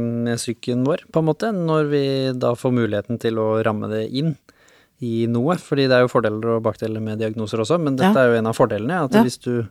med 0.02 0.38
psyken 0.38 0.84
vår, 0.86 1.04
på 1.14 1.22
en 1.22 1.28
måte, 1.30 1.50
når 1.54 1.88
vi 1.90 2.02
da 2.38 2.52
får 2.58 2.74
muligheten 2.74 3.18
til 3.22 3.38
å 3.40 3.48
ramme 3.66 3.88
det 3.90 4.04
inn 4.18 4.34
i 5.02 5.26
noe? 5.30 5.56
Fordi 5.62 5.86
det 5.88 5.94
er 5.98 6.04
jo 6.06 6.10
fordeler 6.12 6.56
og 6.56 6.64
bakdeler 6.66 7.02
med 7.02 7.20
diagnoser 7.22 7.62
også, 7.62 7.78
men 7.82 7.96
dette 7.98 8.14
Ja. 8.14 8.26
er 8.26 8.32
jo 8.34 8.38
en 8.42 8.50
av 8.50 8.56
fordelene, 8.58 9.04
at 9.06 9.14
Ja. 9.14 9.22
hvis 9.22 9.38
du 9.42 9.68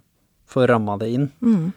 får 0.47 0.67
ramma 0.71 0.97
det 0.99 1.09
inn, 1.13 1.31
Mm. 1.43 1.73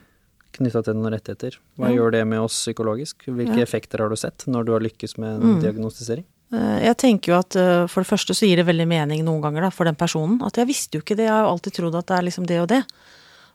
Knytta 0.56 0.82
til 0.84 0.94
noen 0.98 1.12
rettigheter, 1.14 1.56
hva 1.78 1.90
gjør 1.94 2.12
det 2.12 2.26
med 2.26 2.40
oss 2.40 2.56
psykologisk? 2.64 3.24
Hvilke 3.26 3.62
effekter 3.62 3.98
har 4.02 4.08
du 4.12 4.16
sett 4.16 4.44
når 4.50 4.64
du 4.66 4.72
har 4.72 4.80
lykkes 4.84 5.16
med 5.18 5.36
en 5.36 5.54
Mm. 5.56 5.60
diagnostisering? 5.62 6.24
Eh, 6.52 6.80
Jeg 6.86 6.96
tenker 6.98 7.32
jo 7.32 7.38
at 7.38 7.56
eh, 7.56 7.86
for 7.86 8.02
det 8.02 8.10
første 8.10 8.34
så 8.34 8.46
gir 8.48 8.56
det 8.56 8.66
veldig 8.66 8.88
mening 8.88 9.24
noen 9.24 9.40
ganger 9.42 9.62
da, 9.62 9.70
for 9.70 9.84
den 9.84 9.94
personen. 9.94 10.40
At 10.42 10.56
jeg 10.56 10.66
visste 10.66 10.98
jo 10.98 11.02
ikke 11.02 11.16
det, 11.16 11.26
jeg 11.28 11.32
har 11.32 11.44
jo 11.44 11.52
alltid 11.54 11.72
trodd 11.74 11.94
at 11.94 12.06
det 12.06 12.16
er 12.18 12.22
liksom 12.26 12.46
det 12.46 12.60
og 12.60 12.68
det. 12.68 12.82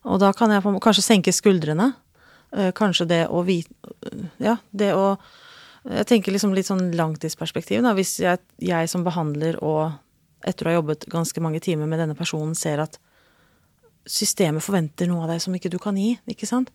Og 0.06 0.20
da 0.20 0.32
kan 0.34 0.50
jeg 0.52 0.62
kanskje 0.64 1.04
senke 1.04 1.34
skuldrene. 1.34 1.94
Eh, 2.54 2.72
Kanskje 2.72 3.08
det 3.08 3.28
å 3.28 3.44
vite 3.44 3.68
Ja, 4.40 4.58
det 4.72 4.94
å 4.94 5.18
Jeg 5.88 6.06
tenker 6.08 6.32
liksom 6.32 6.54
litt 6.56 6.66
sånn 6.66 6.94
langtidsperspektiv, 6.96 7.82
da. 7.84 7.94
Hvis 7.94 8.20
jeg, 8.20 8.40
jeg 8.60 8.90
som 8.90 9.04
behandler 9.04 9.56
og 9.62 9.92
etter 10.44 10.66
å 10.66 10.70
ha 10.72 10.82
jobbet 10.82 11.06
ganske 11.10 11.40
mange 11.42 11.60
timer 11.62 11.86
med 11.86 12.00
denne 12.00 12.16
personen, 12.18 12.56
ser 12.56 12.80
at 12.80 12.98
systemet 14.06 14.64
forventer 14.66 15.08
noe 15.10 15.24
av 15.26 15.30
deg 15.34 15.42
som 15.42 15.54
ikke 15.58 15.70
du 15.70 15.78
kan 15.82 15.96
gi, 15.98 16.18
ikke 16.30 16.48
sant? 16.50 16.70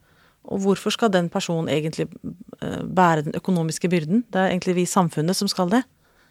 Og 0.49 0.63
hvorfor 0.65 0.95
skal 0.95 1.13
den 1.13 1.29
personen 1.33 1.69
egentlig 1.69 2.09
eh, 2.63 2.83
bære 2.85 3.27
den 3.29 3.37
økonomiske 3.37 3.91
byrden? 3.93 4.25
Det 4.33 4.41
er 4.41 4.55
egentlig 4.55 4.79
vi 4.79 4.87
i 4.87 4.91
samfunnet 4.91 5.37
som 5.37 5.51
skal 5.51 5.73
det. 5.73 5.83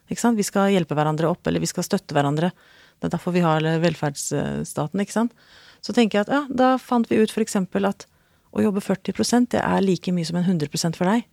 Ikke 0.10 0.24
sant? 0.24 0.40
Vi 0.40 0.48
skal 0.48 0.74
hjelpe 0.74 0.98
hverandre 0.98 1.30
opp, 1.30 1.46
eller 1.48 1.62
vi 1.62 1.70
skal 1.70 1.86
støtte 1.86 2.18
hverandre. 2.18 2.50
Det 3.00 3.08
er 3.08 3.14
derfor 3.14 3.36
vi 3.36 3.46
har 3.46 3.64
velferdsstaten, 3.84 5.04
ikke 5.04 5.16
sant. 5.16 5.36
Så 5.86 5.94
tenker 5.96 6.20
jeg 6.20 6.28
at 6.28 6.34
ja, 6.34 6.42
da 6.50 6.74
fant 6.82 7.08
vi 7.08 7.22
ut 7.22 7.32
eksempel 7.40 7.88
at 7.88 8.08
å 8.50 8.64
jobbe 8.64 8.82
40 8.82 9.46
det 9.54 9.62
er 9.62 9.82
like 9.86 10.12
mye 10.12 10.26
som 10.26 10.40
en 10.40 10.48
100% 10.48 10.98
for 10.98 11.06
deg. 11.06 11.28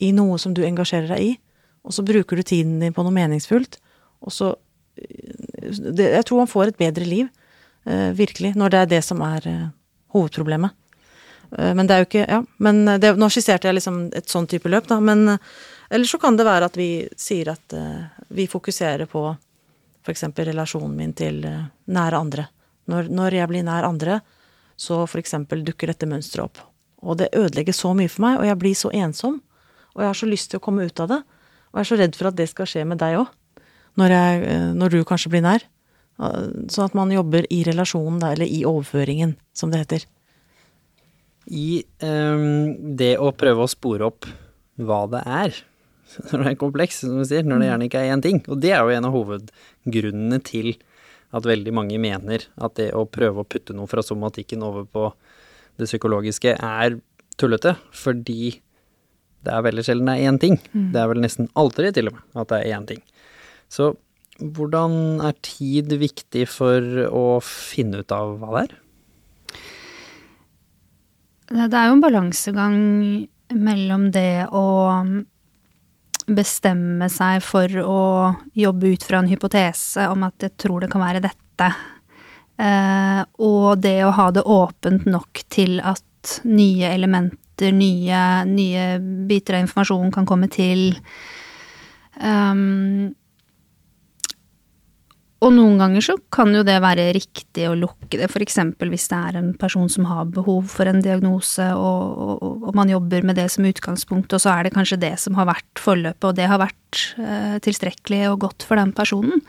I 0.00 0.12
noe 0.14 0.38
som 0.38 0.54
du 0.54 0.62
engasjerer 0.64 1.10
deg 1.10 1.20
i. 1.20 1.32
Og 1.82 1.94
så 1.96 2.04
bruker 2.06 2.38
du 2.38 2.42
tiden 2.46 2.78
din 2.80 2.94
på 2.94 3.02
noe 3.02 3.14
meningsfullt. 3.14 3.80
Og 4.22 4.32
så 4.32 4.54
det, 4.94 6.12
Jeg 6.12 6.24
tror 6.28 6.42
man 6.42 6.50
får 6.50 6.70
et 6.70 6.78
bedre 6.78 7.04
liv, 7.04 7.28
eh, 7.86 8.12
virkelig, 8.12 8.54
når 8.54 8.70
det 8.70 8.78
er 8.78 8.86
det 8.86 9.04
som 9.04 9.20
er 9.22 9.48
eh, 9.48 9.68
hovedproblemet. 10.14 10.70
Eh, 11.58 11.74
Men 11.74 11.86
det 11.86 11.94
er 11.94 12.02
jo 12.04 12.08
ikke 12.10 12.26
Ja, 12.28 12.40
men 12.58 12.84
det, 13.00 13.14
nå 13.16 13.28
skisserte 13.32 13.68
jeg 13.68 13.78
liksom 13.80 14.10
et 14.16 14.28
sånn 14.28 14.46
type 14.50 14.68
løp, 14.68 14.86
da. 14.88 15.00
Men 15.00 15.28
eh, 15.36 15.38
eller 15.92 16.08
så 16.08 16.18
kan 16.18 16.36
det 16.38 16.46
være 16.48 16.70
at 16.70 16.76
vi 16.76 17.06
sier 17.20 17.50
at 17.52 17.74
eh, 17.76 18.04
vi 18.32 18.46
fokuserer 18.48 19.04
på 19.06 19.26
f.eks. 20.06 20.24
relasjonen 20.38 20.94
min 20.96 21.12
til 21.12 21.44
eh, 21.44 21.66
nære 21.92 22.16
andre. 22.18 22.46
Når, 22.88 23.10
når 23.12 23.36
jeg 23.36 23.48
blir 23.50 23.66
nær 23.66 23.84
andre, 23.86 24.20
så 24.80 25.02
f.eks. 25.04 25.34
dukker 25.50 25.92
dette 25.92 26.08
mønsteret 26.08 26.46
opp. 26.48 26.62
Og 27.02 27.18
det 27.20 27.28
ødelegger 27.36 27.76
så 27.76 27.92
mye 27.98 28.08
for 28.08 28.24
meg, 28.24 28.38
og 28.40 28.46
jeg 28.48 28.58
blir 28.62 28.78
så 28.78 28.90
ensom. 28.94 29.40
Og 29.92 30.00
jeg 30.02 30.08
har 30.08 30.18
så 30.18 30.26
lyst 30.30 30.50
til 30.50 30.58
å 30.62 30.64
komme 30.64 30.86
ut 30.88 31.00
av 31.04 31.10
det. 31.12 31.20
Og 31.72 31.78
jeg 31.78 31.84
er 31.84 31.90
så 31.90 32.00
redd 32.00 32.16
for 32.16 32.30
at 32.30 32.38
det 32.40 32.48
skal 32.50 32.68
skje 32.72 32.86
med 32.88 33.00
deg 33.02 33.18
òg. 33.20 33.28
Når, 34.00 34.16
eh, 34.16 34.66
når 34.72 34.96
du 34.96 35.04
kanskje 35.04 35.34
blir 35.34 35.44
nær. 35.44 35.62
Eh, 36.22 36.48
Sånn 36.72 36.88
at 36.88 36.96
man 36.96 37.12
jobber 37.12 37.44
i 37.52 37.60
relasjonen, 37.68 38.22
eller 38.32 38.48
i 38.48 38.62
overføringen, 38.64 39.36
som 39.52 39.70
det 39.70 39.84
heter. 39.84 40.08
I 41.50 41.82
um, 42.04 42.94
det 42.98 43.16
å 43.18 43.32
prøve 43.34 43.64
å 43.64 43.70
spore 43.70 44.08
opp 44.08 44.28
hva 44.82 45.02
det 45.10 45.22
er, 45.26 45.58
når 46.30 46.44
det 46.44 46.50
er 46.52 46.60
kompleks, 46.60 47.02
som 47.02 47.18
du 47.18 47.26
sier, 47.28 47.46
når 47.46 47.62
det 47.62 47.70
gjerne 47.70 47.88
ikke 47.88 48.02
er 48.02 48.14
én 48.14 48.24
ting. 48.24 48.42
Og 48.48 48.60
det 48.62 48.74
er 48.74 48.82
jo 48.82 48.94
en 48.94 49.08
av 49.08 49.16
hovedgrunnene 49.16 50.40
til 50.46 50.74
at 51.32 51.48
veldig 51.48 51.72
mange 51.74 52.00
mener 52.02 52.44
at 52.60 52.76
det 52.76 52.90
å 52.96 53.06
prøve 53.08 53.42
å 53.42 53.48
putte 53.48 53.74
noe 53.76 53.88
fra 53.88 54.04
somatikken 54.04 54.64
over 54.66 54.84
på 54.84 55.08
det 55.80 55.88
psykologiske 55.88 56.54
er 56.58 56.98
tullete, 57.40 57.74
fordi 57.96 58.58
det 59.42 59.50
er 59.50 59.64
veldig 59.64 59.84
sjelden 59.86 60.10
det 60.10 60.18
er 60.18 60.30
én 60.30 60.40
ting. 60.42 60.58
Det 60.92 61.00
er 61.00 61.08
vel 61.10 61.22
nesten 61.24 61.48
aldri 61.58 61.90
til 61.96 62.12
og 62.12 62.18
med 62.18 62.42
at 62.44 62.52
det 62.52 62.60
er 62.60 62.76
én 62.76 62.86
ting. 62.86 63.00
Så 63.72 63.94
hvordan 64.42 65.22
er 65.24 65.34
tid 65.44 65.92
viktig 66.00 66.46
for 66.50 66.84
å 67.08 67.24
finne 67.44 68.02
ut 68.02 68.14
av 68.14 68.36
hva 68.40 68.52
det 68.54 68.62
er? 68.66 68.76
Det 71.52 71.76
er 71.76 71.90
jo 71.90 71.96
en 71.98 72.00
balansegang 72.00 72.76
mellom 73.52 74.06
det 74.14 74.46
å 74.56 74.64
bestemme 76.32 77.08
seg 77.12 77.42
for 77.44 77.74
å 77.82 78.04
jobbe 78.56 78.94
ut 78.94 79.04
fra 79.04 79.20
en 79.20 79.28
hypotese 79.28 80.06
om 80.08 80.24
at 80.24 80.46
jeg 80.46 80.54
tror 80.64 80.80
det 80.80 80.88
kan 80.92 81.02
være 81.04 81.20
dette, 81.24 81.68
eh, 82.56 83.20
og 83.44 83.82
det 83.84 83.98
å 84.06 84.14
ha 84.16 84.30
det 84.32 84.46
åpent 84.48 85.04
nok 85.10 85.42
til 85.52 85.76
at 85.84 86.38
nye 86.48 86.94
elementer, 86.94 87.74
nye, 87.76 88.22
nye 88.48 88.86
biter 89.28 89.58
av 89.58 89.66
informasjon 89.66 90.12
kan 90.14 90.28
komme 90.28 90.48
til. 90.52 90.94
Um, 92.16 93.12
og 95.42 95.50
noen 95.50 95.80
ganger 95.80 96.04
så 96.06 96.14
kan 96.30 96.52
jo 96.54 96.62
det 96.66 96.76
være 96.84 97.08
riktig 97.16 97.64
å 97.66 97.74
lukke 97.74 98.20
det, 98.20 98.28
f.eks. 98.30 98.60
hvis 98.78 99.08
det 99.10 99.18
er 99.18 99.38
en 99.40 99.50
person 99.58 99.88
som 99.90 100.06
har 100.06 100.30
behov 100.30 100.68
for 100.70 100.86
en 100.86 101.02
diagnose, 101.02 101.66
og, 101.74 102.20
og, 102.22 102.42
og, 102.62 102.68
man 102.78 102.92
jobber 102.92 103.26
med 103.26 103.40
det 103.40 103.48
som 103.50 103.66
utgangspunkt, 103.66 104.30
og 104.30 104.42
så 104.42 104.52
er 104.54 104.68
det 104.68 104.74
kanskje 104.76 105.00
det 105.02 105.16
som 105.18 105.34
har 105.38 105.48
vært 105.50 105.82
forløpet, 105.82 106.28
og 106.28 106.36
det 106.38 106.46
har 106.50 106.62
vært 106.62 107.00
eh, 107.18 107.56
tilstrekkelig 107.64 108.28
og 108.30 108.44
godt 108.46 108.66
for 108.68 108.78
den 108.78 108.94
personen. 108.94 109.42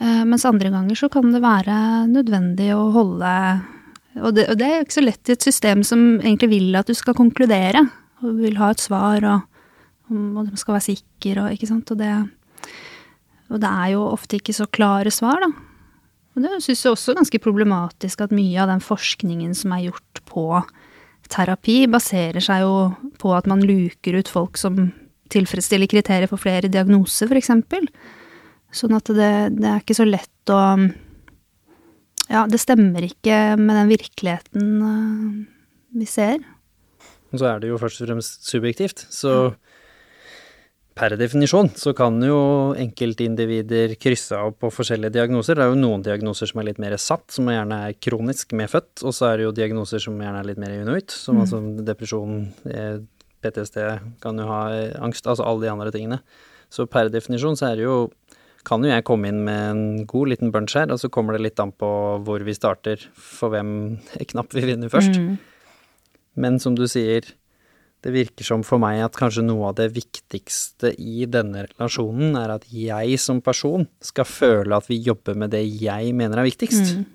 Eh, 0.00 0.22
mens 0.24 0.48
andre 0.48 0.72
ganger 0.72 0.96
så 0.96 1.10
kan 1.12 1.28
det 1.34 1.44
være 1.44 1.76
nødvendig 2.08 2.72
å 2.76 2.88
holde 2.96 3.34
og 4.18 4.32
det, 4.34 4.48
og 4.50 4.56
det 4.58 4.66
er 4.66 4.80
ikke 4.82 4.96
så 4.96 5.04
lett 5.04 5.30
i 5.30 5.34
et 5.36 5.44
system 5.44 5.84
som 5.86 6.00
egentlig 6.16 6.48
vil 6.50 6.78
at 6.78 6.88
du 6.88 6.96
skal 6.96 7.14
konkludere, 7.14 7.84
og 8.24 8.40
vil 8.40 8.56
ha 8.58 8.72
et 8.72 8.82
svar, 8.82 9.22
og, 9.28 9.60
og 10.10 10.48
du 10.48 10.56
skal 10.58 10.78
være 10.78 10.88
sikker, 10.88 11.44
og 11.44 11.54
ikke 11.54 11.68
sant, 11.70 11.92
og 11.92 12.00
det 12.00 12.10
og 13.48 13.62
det 13.62 13.68
er 13.68 13.94
jo 13.94 14.04
ofte 14.10 14.38
ikke 14.38 14.54
så 14.56 14.68
klare 14.70 15.12
svar, 15.14 15.42
da. 15.44 15.50
Og 16.36 16.44
det 16.44 16.60
syns 16.62 16.84
jeg 16.84 16.92
også 16.92 17.12
er 17.12 17.18
ganske 17.18 17.40
problematisk 17.42 18.20
at 18.22 18.34
mye 18.34 18.60
av 18.62 18.70
den 18.70 18.82
forskningen 18.84 19.56
som 19.58 19.72
er 19.74 19.88
gjort 19.88 20.20
på 20.28 20.44
terapi, 21.28 21.82
baserer 21.90 22.40
seg 22.44 22.62
jo 22.62 22.74
på 23.20 23.32
at 23.36 23.48
man 23.50 23.64
luker 23.66 24.20
ut 24.20 24.30
folk 24.30 24.60
som 24.60 24.92
tilfredsstiller 25.32 25.90
kriterier 25.90 26.30
for 26.30 26.40
flere 26.40 26.70
diagnoser, 26.72 27.28
f.eks. 27.28 27.50
Sånn 28.78 28.96
at 28.96 29.10
det, 29.12 29.32
det 29.58 29.68
er 29.68 29.82
ikke 29.82 29.98
så 29.98 30.08
lett 30.08 30.52
å 30.52 30.60
Ja, 32.28 32.44
det 32.44 32.60
stemmer 32.60 33.04
ikke 33.04 33.56
med 33.56 33.72
den 33.72 33.90
virkeligheten 33.92 34.64
uh, 34.84 35.28
vi 35.96 36.06
ser. 36.08 36.42
Og 37.32 37.40
så 37.40 37.48
er 37.50 37.62
det 37.62 37.70
jo 37.70 37.78
først 37.80 38.02
og 38.04 38.10
fremst 38.10 38.48
subjektivt, 38.48 39.06
så 39.12 39.54
per 40.98 41.14
definisjon 41.18 41.70
så 41.78 41.92
kan 41.96 42.16
jo 42.24 42.38
enkeltindivider 42.78 43.94
krysse 44.02 44.36
av 44.38 44.56
på 44.58 44.70
forskjellige 44.74 45.14
diagnoser. 45.14 45.58
Det 45.58 45.64
er 45.64 45.72
jo 45.72 45.78
noen 45.78 46.04
diagnoser 46.04 46.50
som 46.50 46.60
er 46.60 46.68
litt 46.70 46.80
mer 46.82 46.96
satt, 47.00 47.26
som 47.34 47.48
gjerne 47.50 47.78
er 47.86 47.96
kronisk 48.02 48.54
medfødt, 48.58 49.04
og 49.06 49.14
så 49.14 49.30
er 49.30 49.38
det 49.38 49.46
jo 49.46 49.54
diagnoser 49.56 50.02
som 50.02 50.18
gjerne 50.18 50.42
er 50.42 50.48
litt 50.50 50.60
mer 50.60 50.74
inuitt, 50.74 51.14
som 51.14 51.38
mm. 51.38 51.42
altså 51.44 51.62
depresjon, 51.86 52.40
eh, 52.72 52.98
PTSD, 53.44 53.78
kan 54.24 54.42
jo 54.42 54.48
ha 54.50 54.62
eh, 54.74 54.96
angst, 55.04 55.28
altså 55.30 55.46
alle 55.46 55.66
de 55.66 55.72
andre 55.72 55.94
tingene. 55.94 56.20
Så 56.74 56.88
per 56.90 57.12
definisjon 57.12 57.56
så 57.58 57.70
er 57.70 57.78
det 57.78 57.86
jo 57.86 57.98
kan 58.68 58.82
jo 58.84 58.90
jeg 58.90 59.06
komme 59.06 59.30
inn 59.30 59.44
med 59.46 59.62
en 59.70 59.84
god 60.08 60.32
liten 60.34 60.50
bunch 60.52 60.74
her, 60.76 60.90
og 60.92 61.00
så 61.00 61.08
kommer 61.12 61.36
det 61.36 61.44
litt 61.46 61.60
an 61.62 61.70
på 61.72 61.90
hvor 62.26 62.42
vi 62.44 62.56
starter, 62.56 63.06
for 63.14 63.54
hvem 63.54 63.70
knapp 64.34 64.56
vi 64.56 64.66
vinner 64.68 64.92
først. 64.92 65.16
Mm. 65.16 65.38
Men 66.38 66.58
som 66.62 66.76
du 66.78 66.84
sier, 66.90 67.26
det 68.04 68.14
virker 68.14 68.46
som 68.46 68.62
for 68.66 68.78
meg 68.82 69.00
at 69.02 69.16
kanskje 69.18 69.42
noe 69.42 69.72
av 69.72 69.78
det 69.80 69.88
viktigste 69.96 70.92
i 71.02 71.26
denne 71.30 71.64
relasjonen 71.66 72.36
er 72.38 72.52
at 72.54 72.66
jeg 72.70 73.18
som 73.18 73.40
person 73.42 73.88
skal 74.04 74.28
føle 74.28 74.76
at 74.76 74.86
vi 74.90 75.00
jobber 75.02 75.38
med 75.38 75.50
det 75.54 75.64
jeg 75.66 76.12
mener 76.16 76.38
er 76.38 76.46
viktigst. 76.46 76.94
Mm. 76.94 77.06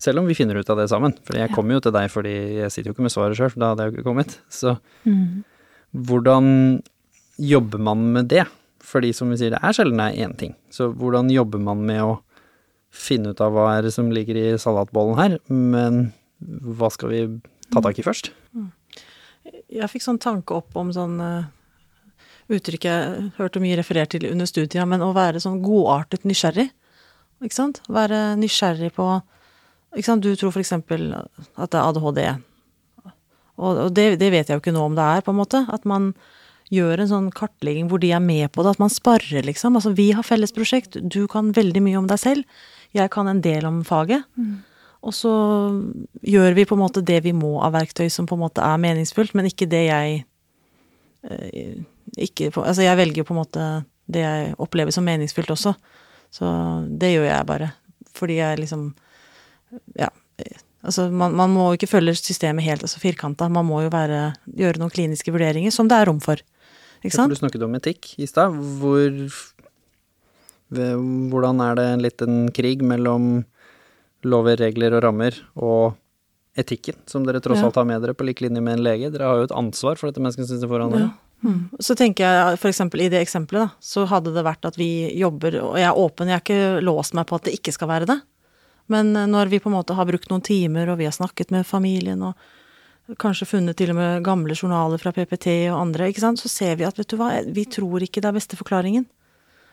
Selv 0.00 0.22
om 0.22 0.30
vi 0.30 0.34
finner 0.34 0.58
ut 0.58 0.70
av 0.72 0.80
det 0.80 0.88
sammen. 0.90 1.14
For 1.28 1.38
jeg 1.38 1.52
kommer 1.54 1.76
jo 1.76 1.84
til 1.84 1.94
deg 1.94 2.08
fordi 2.10 2.32
jeg 2.62 2.72
sitter 2.72 2.90
jo 2.90 2.96
ikke 2.96 3.06
med 3.06 3.14
svaret 3.14 3.38
sjøl, 3.38 3.52
da 3.54 3.72
hadde 3.72 3.86
jeg 3.86 3.92
jo 3.92 3.98
ikke 3.98 4.08
kommet. 4.08 4.34
Så 4.50 4.74
mm. 5.04 5.44
hvordan 6.08 6.48
jobber 7.52 7.86
man 7.90 8.08
med 8.16 8.32
det? 8.32 8.48
Fordi 8.80 9.12
som 9.14 9.30
vi 9.30 9.38
sier, 9.38 9.54
det 9.54 9.62
er 9.62 9.76
sjelden 9.76 10.00
det 10.00 10.08
er 10.10 10.26
én 10.26 10.34
ting. 10.40 10.56
Så 10.74 10.88
hvordan 10.90 11.30
jobber 11.30 11.62
man 11.62 11.84
med 11.86 12.02
å 12.02 12.18
finne 12.90 13.30
ut 13.30 13.44
av 13.44 13.54
hva 13.54 13.68
er 13.76 13.86
det 13.86 13.94
som 13.94 14.10
ligger 14.10 14.38
i 14.40 14.48
salatbollen 14.58 15.20
her, 15.20 15.38
men 15.46 16.08
hva 16.40 16.90
skal 16.90 17.12
vi 17.12 17.24
ta 17.70 17.84
tak 17.84 18.00
i 18.00 18.06
først? 18.06 18.32
Jeg 19.70 19.90
fikk 19.90 20.04
sånn 20.04 20.20
tanke 20.22 20.56
opp 20.56 20.76
om 20.78 20.92
sånn 20.94 21.16
uh, 21.22 21.48
uttrykk 22.50 22.86
jeg 22.88 23.30
hørte 23.38 23.62
mye 23.62 23.78
referert 23.78 24.12
til 24.14 24.28
under 24.30 24.48
studia, 24.48 24.86
men 24.88 25.02
å 25.04 25.12
være 25.16 25.42
sånn 25.42 25.60
godartet 25.64 26.26
nysgjerrig. 26.28 26.68
Ikke 27.40 27.56
sant? 27.56 27.80
Være 27.88 28.34
nysgjerrig 28.40 28.92
på 28.96 29.08
Ikke 29.96 30.06
sant, 30.06 30.22
du 30.22 30.36
tror 30.38 30.52
for 30.54 30.62
eksempel 30.62 31.08
at 31.16 31.72
det 31.72 31.78
er 31.78 31.86
ADHD. 31.88 32.20
Og 33.60 33.90
det, 33.92 34.04
det, 34.20 34.28
vet 34.32 34.48
jeg 34.48 34.56
jo 34.56 34.62
ikke 34.62 34.74
nå 34.74 34.84
om 34.86 34.94
det 34.96 35.04
er, 35.04 35.24
på 35.26 35.34
en 35.34 35.40
måte. 35.40 35.64
At 35.72 35.84
man 35.88 36.12
gjør 36.70 37.02
en 37.02 37.10
sånn 37.10 37.28
kartlegging 37.34 37.90
hvor 37.90 38.00
de 38.02 38.12
er 38.14 38.22
med 38.22 38.52
på 38.54 38.64
det. 38.64 38.76
At 38.76 38.82
man 38.82 38.92
sparrer, 38.92 39.42
liksom. 39.44 39.76
Altså, 39.76 39.92
vi 39.98 40.10
har 40.16 40.26
felles 40.26 40.54
prosjekt, 40.56 40.96
du 40.96 41.24
kan 41.30 41.50
veldig 41.56 41.82
mye 41.84 41.98
om 42.00 42.08
deg 42.10 42.22
selv. 42.22 42.62
Jeg 42.96 43.10
kan 43.14 43.28
en 43.30 43.42
del 43.44 43.66
om 43.68 43.82
faget. 43.86 44.24
Mm. 44.38 44.60
Og 45.00 45.14
så 45.16 45.32
gjør 46.28 46.56
vi 46.56 46.66
på 46.68 46.76
en 46.76 46.82
måte 46.82 47.02
det 47.04 47.22
vi 47.24 47.32
må 47.36 47.54
av 47.64 47.72
verktøy 47.72 48.10
som 48.12 48.26
på 48.28 48.36
en 48.36 48.42
måte 48.42 48.64
er 48.64 48.80
meningsfullt, 48.82 49.32
men 49.38 49.48
ikke 49.48 49.68
det 49.70 49.84
jeg 49.86 50.18
eh, 51.24 51.80
ikke, 52.20 52.50
Altså, 52.60 52.82
jeg 52.84 52.98
velger 52.98 53.24
på 53.24 53.34
en 53.34 53.40
måte 53.40 53.68
det 54.10 54.24
jeg 54.24 54.54
opplever 54.60 54.92
som 54.92 55.06
meningsfullt 55.06 55.52
også. 55.54 55.74
Så 56.34 56.48
det 57.00 57.14
gjør 57.14 57.28
jeg 57.28 57.46
bare. 57.48 57.72
Fordi 58.16 58.40
jeg 58.40 58.64
liksom 58.64 58.90
Ja. 59.98 60.10
Altså, 60.80 61.10
man, 61.12 61.34
man 61.36 61.50
må 61.52 61.66
jo 61.68 61.76
ikke 61.76 61.90
følge 61.90 62.14
systemet 62.16 62.64
helt 62.64 62.82
altså 62.82 63.00
firkanta. 63.02 63.50
Man 63.52 63.66
må 63.68 63.82
jo 63.84 63.90
være, 63.92 64.32
gjøre 64.56 64.80
noen 64.80 64.92
kliniske 64.92 65.32
vurderinger 65.32 65.72
som 65.74 65.90
det 65.90 65.98
er 65.98 66.08
rom 66.08 66.22
for. 66.24 66.40
Ikke 67.04 67.16
sant? 67.16 67.32
Du 67.32 67.36
snakket 67.36 67.64
om 67.66 67.76
etikk 67.76 68.14
i 68.16 68.28
stad. 68.28 68.56
Hvor 68.80 69.12
Hvordan 70.70 71.60
er 71.64 71.74
det 71.74 71.84
en 71.90 72.02
liten 72.04 72.34
krig 72.54 72.82
mellom 72.86 73.42
lover, 74.26 74.58
regler 74.60 74.96
og 74.96 75.04
rammer, 75.06 75.36
og 75.56 75.96
etikken, 76.58 76.98
som 77.06 77.24
dere 77.26 77.40
tross 77.42 77.62
alt 77.62 77.78
har 77.78 77.86
med 77.88 78.02
dere 78.02 78.16
på 78.16 78.26
lik 78.26 78.42
linje 78.44 78.60
med 78.60 78.78
en 78.78 78.84
lege. 78.84 79.10
Dere 79.12 79.28
har 79.28 79.40
jo 79.40 79.48
et 79.48 79.56
ansvar 79.56 80.00
for 80.00 80.10
dette 80.10 80.22
mennesket 80.22 80.48
som 80.48 80.58
sitter 80.58 80.70
foran 80.70 80.94
dere. 80.94 81.10
Ja. 81.10 81.26
Mm. 81.40 81.60
Så 81.80 81.94
tenker 81.96 82.26
jeg 82.26 82.58
eksempel 82.68 83.00
i 83.00 83.08
det 83.12 83.22
eksempelet, 83.24 83.70
da, 83.70 83.80
så 83.80 84.04
hadde 84.10 84.34
det 84.34 84.44
vært 84.44 84.66
at 84.68 84.76
vi 84.76 85.08
jobber, 85.16 85.56
og 85.62 85.78
jeg 85.80 85.88
er 85.88 86.00
åpen, 86.00 86.28
jeg 86.28 86.36
har 86.36 86.44
ikke 86.44 86.84
låst 86.84 87.16
meg 87.16 87.28
på 87.30 87.38
at 87.38 87.48
det 87.48 87.54
ikke 87.56 87.72
skal 87.72 87.88
være 87.88 88.10
det. 88.10 88.18
Men 88.92 89.14
eh, 89.16 89.28
når 89.30 89.52
vi 89.52 89.60
på 89.62 89.70
en 89.70 89.78
måte 89.78 89.96
har 89.96 90.08
brukt 90.08 90.28
noen 90.32 90.44
timer, 90.44 90.90
og 90.90 91.00
vi 91.00 91.08
har 91.08 91.16
snakket 91.16 91.54
med 91.54 91.68
familien, 91.68 92.22
og 92.26 93.16
kanskje 93.20 93.48
funnet 93.48 93.78
til 93.78 93.94
og 93.94 93.98
med 93.98 94.26
gamle 94.26 94.54
journaler 94.54 95.00
fra 95.00 95.14
PPT 95.16 95.48
og 95.70 95.80
andre, 95.80 96.10
ikke 96.10 96.26
sant, 96.26 96.42
så 96.42 96.50
ser 96.52 96.76
vi 96.78 96.86
at 96.86 96.98
vet 97.00 97.10
du 97.10 97.16
hva, 97.18 97.32
vi 97.48 97.64
tror 97.66 98.04
ikke 98.04 98.22
det 98.22 98.30
er 98.30 98.36
beste 98.36 98.58
forklaringen. 98.60 99.08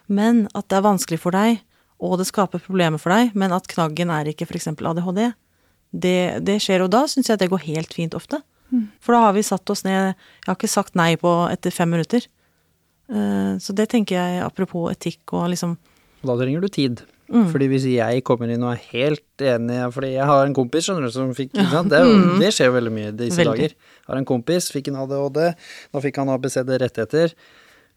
Men 0.07 0.45
at 0.55 0.69
det 0.71 0.79
er 0.79 0.87
vanskelig 0.87 1.19
for 1.19 1.35
deg, 1.35 1.59
og 1.97 2.19
det 2.19 2.27
skaper 2.29 2.61
problemer 2.61 3.01
for 3.01 3.13
deg, 3.13 3.33
men 3.37 3.53
at 3.55 3.67
knaggen 3.71 4.11
er 4.13 4.29
ikke 4.29 4.45
f.eks. 4.45 4.69
ADHD, 4.69 5.23
det, 5.91 6.19
det, 6.45 6.59
skjer. 6.61 6.85
Og 6.85 6.91
da 6.93 7.05
syns 7.09 7.31
jeg 7.31 7.41
det 7.41 7.49
går 7.49 7.65
helt 7.65 7.95
fint 7.95 8.17
ofte. 8.17 8.41
Mm. 8.69 8.87
For 9.01 9.15
da 9.15 9.23
har 9.25 9.35
vi 9.37 9.45
satt 9.47 9.71
oss 9.71 9.85
ned 9.85 10.11
Jeg 10.11 10.43
har 10.43 10.57
ikke 10.57 10.67
sagt 10.67 10.97
nei 10.99 11.13
på 11.19 11.31
etter 11.49 11.73
fem 11.73 11.89
minutter. 11.89 12.25
Uh, 13.07 13.55
så 13.63 13.71
det 13.71 13.87
tenker 13.93 14.17
jeg 14.17 14.41
apropos 14.43 14.89
etikk 14.91 15.31
og 15.31 15.45
liksom 15.53 15.77
Da 16.27 16.35
trenger 16.35 16.65
du 16.65 16.67
tid. 16.67 17.05
Mm. 17.31 17.47
Fordi 17.51 17.67
hvis 17.71 17.85
jeg 17.87 18.23
kommer 18.27 18.51
inn 18.51 18.63
og 18.63 18.71
er 18.71 18.83
helt 18.93 19.43
enig 19.43 19.81
Fordi 19.91 20.13
jeg 20.13 20.27
har 20.29 20.45
en 20.47 20.53
kompis 20.55 20.85
skjønner 20.87 21.07
du, 21.07 21.11
som 21.11 21.33
fikk 21.35 21.51
det, 21.57 21.65
mm. 21.67 22.37
det, 22.39 22.53
skjer 22.55 22.69
jo 22.69 22.75
veldig 22.77 22.93
mye 22.95 23.13
disse 23.19 23.39
veldig. 23.41 23.55
dager. 23.55 23.95
Har 24.07 24.19
en 24.19 24.27
kompis, 24.27 24.69
fikk 24.71 24.91
en 24.91 24.99
ADHD, 25.03 25.41
nå 25.91 26.03
fikk 26.03 26.21
han 26.21 26.31
ABCD 26.35 26.75
rett 26.83 27.01
etter 27.03 27.33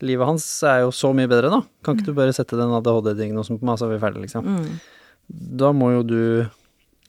livet 0.06 0.28
hans 0.28 0.46
er 0.66 0.84
jo 0.84 0.94
så 0.94 1.12
mye 1.16 1.30
bedre 1.30 1.52
nå. 1.52 1.60
Kan 1.84 1.98
ikke 1.98 2.10
du 2.10 2.16
bare 2.16 2.34
sette 2.36 2.58
den 2.58 2.72
ADHD-diagnosen 2.78 3.60
på 3.60 3.68
meg, 3.68 3.78
så 3.80 3.86
er 3.86 3.94
vi 3.94 4.02
ferdige, 4.02 4.26
liksom. 4.26 4.48
Mm. 4.48 4.74
Da 5.60 5.70
må 5.76 5.92
jo 5.94 6.02
du 6.06 6.20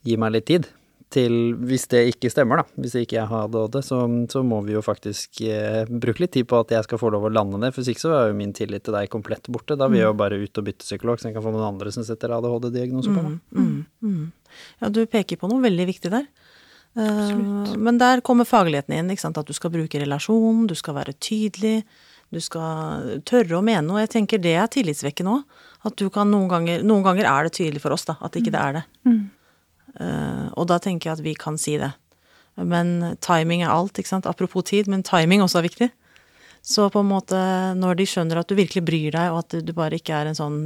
gi 0.06 0.18
meg 0.20 0.36
litt 0.36 0.48
tid 0.50 0.70
til 1.12 1.34
Hvis 1.68 1.89
det 1.92 2.06
ikke 2.14 2.30
stemmer, 2.32 2.62
da, 2.62 2.80
hvis 2.80 2.94
ikke 3.02 3.18
jeg 3.18 3.28
har 3.28 3.50
ADHD, 3.50 3.82
så, 3.84 3.98
så 4.32 4.44
må 4.48 4.62
vi 4.64 4.78
jo 4.78 4.84
faktisk 4.86 5.42
eh, 5.44 5.84
bruke 5.89 6.24
litt 6.24 6.32
tid 6.38 6.48
på 6.48 6.62
at 6.64 6.72
jeg 6.72 6.88
skal 6.88 7.02
få 7.02 7.12
lov 7.12 7.28
å 7.28 7.32
lande 7.34 7.60
det. 7.60 7.74
For 7.74 7.82
hvis 7.82 7.92
ikke 7.92 8.06
så 8.06 8.14
er 8.16 8.30
jo 8.30 8.38
min 8.39 8.54
tillit 8.56 8.86
til 8.88 8.96
deg 8.96 9.12
komplett 9.12 9.50
borte. 9.52 9.76
Da 9.80 9.89
vil 9.92 10.00
jeg 10.00 10.08
jo 10.08 10.14
mm. 10.16 10.22
bare 10.22 10.39
ut 10.39 10.62
og 10.62 10.70
bytte 10.70 10.88
psykolog, 10.88 11.20
så 11.20 11.28
jeg 11.28 11.36
kan 11.36 11.44
få 11.44 11.52
noen 11.52 11.68
andre 11.68 11.92
som 11.92 12.06
setter 12.08 12.32
ADHD-diagnose 12.38 13.12
på 13.12 13.26
meg. 13.26 13.42
Mm, 13.52 13.68
mm, 13.68 14.08
mm. 14.08 14.56
Ja, 14.80 14.92
du 14.96 15.02
peker 15.12 15.42
på 15.42 15.52
noe 15.52 15.64
veldig 15.68 15.89
viktig 15.92 16.14
der. 16.16 16.30
Uh, 16.96 17.76
men 17.80 18.00
der 18.00 18.24
kommer 18.24 18.48
fagligheten 18.48 18.96
inn, 18.96 19.12
ikke 19.12 19.26
sant. 19.26 19.39
At 19.39 19.52
du 19.52 19.56
skal 19.58 19.76
bruke 19.76 20.00
relasjon, 20.00 20.64
du 20.72 20.78
skal 20.80 20.96
være 21.02 21.16
tydelig. 21.20 21.82
Du 22.32 22.40
skal 22.40 23.20
tørre 23.28 23.58
å 23.58 23.66
mene 23.66 23.84
noe. 23.86 24.02
Jeg 24.06 24.14
tenker 24.16 24.42
det 24.42 24.56
er 24.56 24.70
tillitsvekkende 24.72 25.34
òg. 25.36 25.62
At 25.88 25.98
du 26.00 26.08
kan 26.14 26.30
noen 26.32 26.48
ganger 26.52 26.84
Noen 26.86 27.04
ganger 27.04 27.28
er 27.28 27.48
det 27.48 27.56
tydelig 27.58 27.82
for 27.84 27.96
oss, 27.96 28.06
da, 28.08 28.16
at 28.22 28.38
ikke 28.38 28.54
det 28.54 28.62
er 28.62 28.78
det. 28.78 28.84
Mm. 29.08 29.22
Uh, 29.98 30.46
og 30.56 30.70
da 30.72 30.78
tenker 30.80 31.10
jeg 31.10 31.18
at 31.18 31.26
vi 31.26 31.34
kan 31.36 31.58
si 31.60 31.76
det. 31.82 31.92
Men 32.56 33.18
timing 33.24 33.66
er 33.66 33.74
alt, 33.74 34.00
ikke 34.00 34.14
sant. 34.14 34.30
Apropos 34.30 34.64
tid, 34.70 34.88
men 34.92 35.04
timing 35.08 35.44
også 35.44 35.60
er 35.60 35.68
viktig. 35.68 35.90
Så 36.62 36.90
på 36.94 37.02
en 37.02 37.10
måte, 37.10 37.38
når 37.78 37.98
de 37.98 38.08
skjønner 38.08 38.42
at 38.42 38.50
du 38.50 38.56
virkelig 38.58 38.84
bryr 38.86 39.16
deg, 39.16 39.34
og 39.34 39.42
at 39.42 39.56
du 39.66 39.72
bare 39.76 39.98
ikke 39.98 40.14
er 40.14 40.30
en 40.30 40.38
sånn 40.38 40.60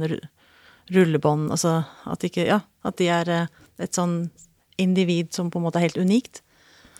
rullebånd, 0.92 1.48
altså 1.54 1.80
at 2.06 2.26
ikke 2.26 2.44
Ja, 2.46 2.60
at 2.86 2.98
de 3.00 3.08
er 3.10 3.30
eh, 3.32 3.54
et 3.82 3.96
sånn 3.96 4.28
individ 4.78 5.32
som 5.34 5.48
på 5.50 5.58
en 5.58 5.64
måte 5.64 5.80
er 5.80 5.88
helt 5.88 5.98
unikt, 5.98 6.42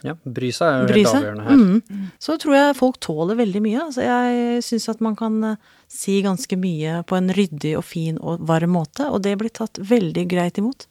Ja, 0.05 0.13
bry 0.21 0.51
seg 0.53 0.67
er 0.67 0.83
jo 0.83 0.89
bry 0.91 1.01
helt 1.01 1.09
seg, 1.09 1.23
avgjørende 1.23 1.45
her. 1.47 1.61
mm, 1.61 2.09
så 2.21 2.35
tror 2.41 2.55
jeg 2.57 2.75
folk 2.77 2.99
tåler 3.01 3.39
veldig 3.39 3.61
mye. 3.65 3.79
Altså 3.87 4.05
jeg 4.05 4.59
syns 4.67 4.89
at 4.93 5.01
man 5.01 5.15
kan 5.17 5.39
eh, 5.53 5.71
si 5.89 6.19
ganske 6.25 6.59
mye 6.59 6.99
på 7.09 7.17
en 7.17 7.31
ryddig 7.33 7.73
og 7.79 7.85
fin 7.87 8.19
og 8.21 8.43
varm 8.47 8.75
måte, 8.77 9.07
og 9.09 9.23
det 9.25 9.33
blir 9.41 9.53
tatt 9.53 9.81
veldig 9.81 10.27
greit 10.29 10.61
imot. 10.61 10.85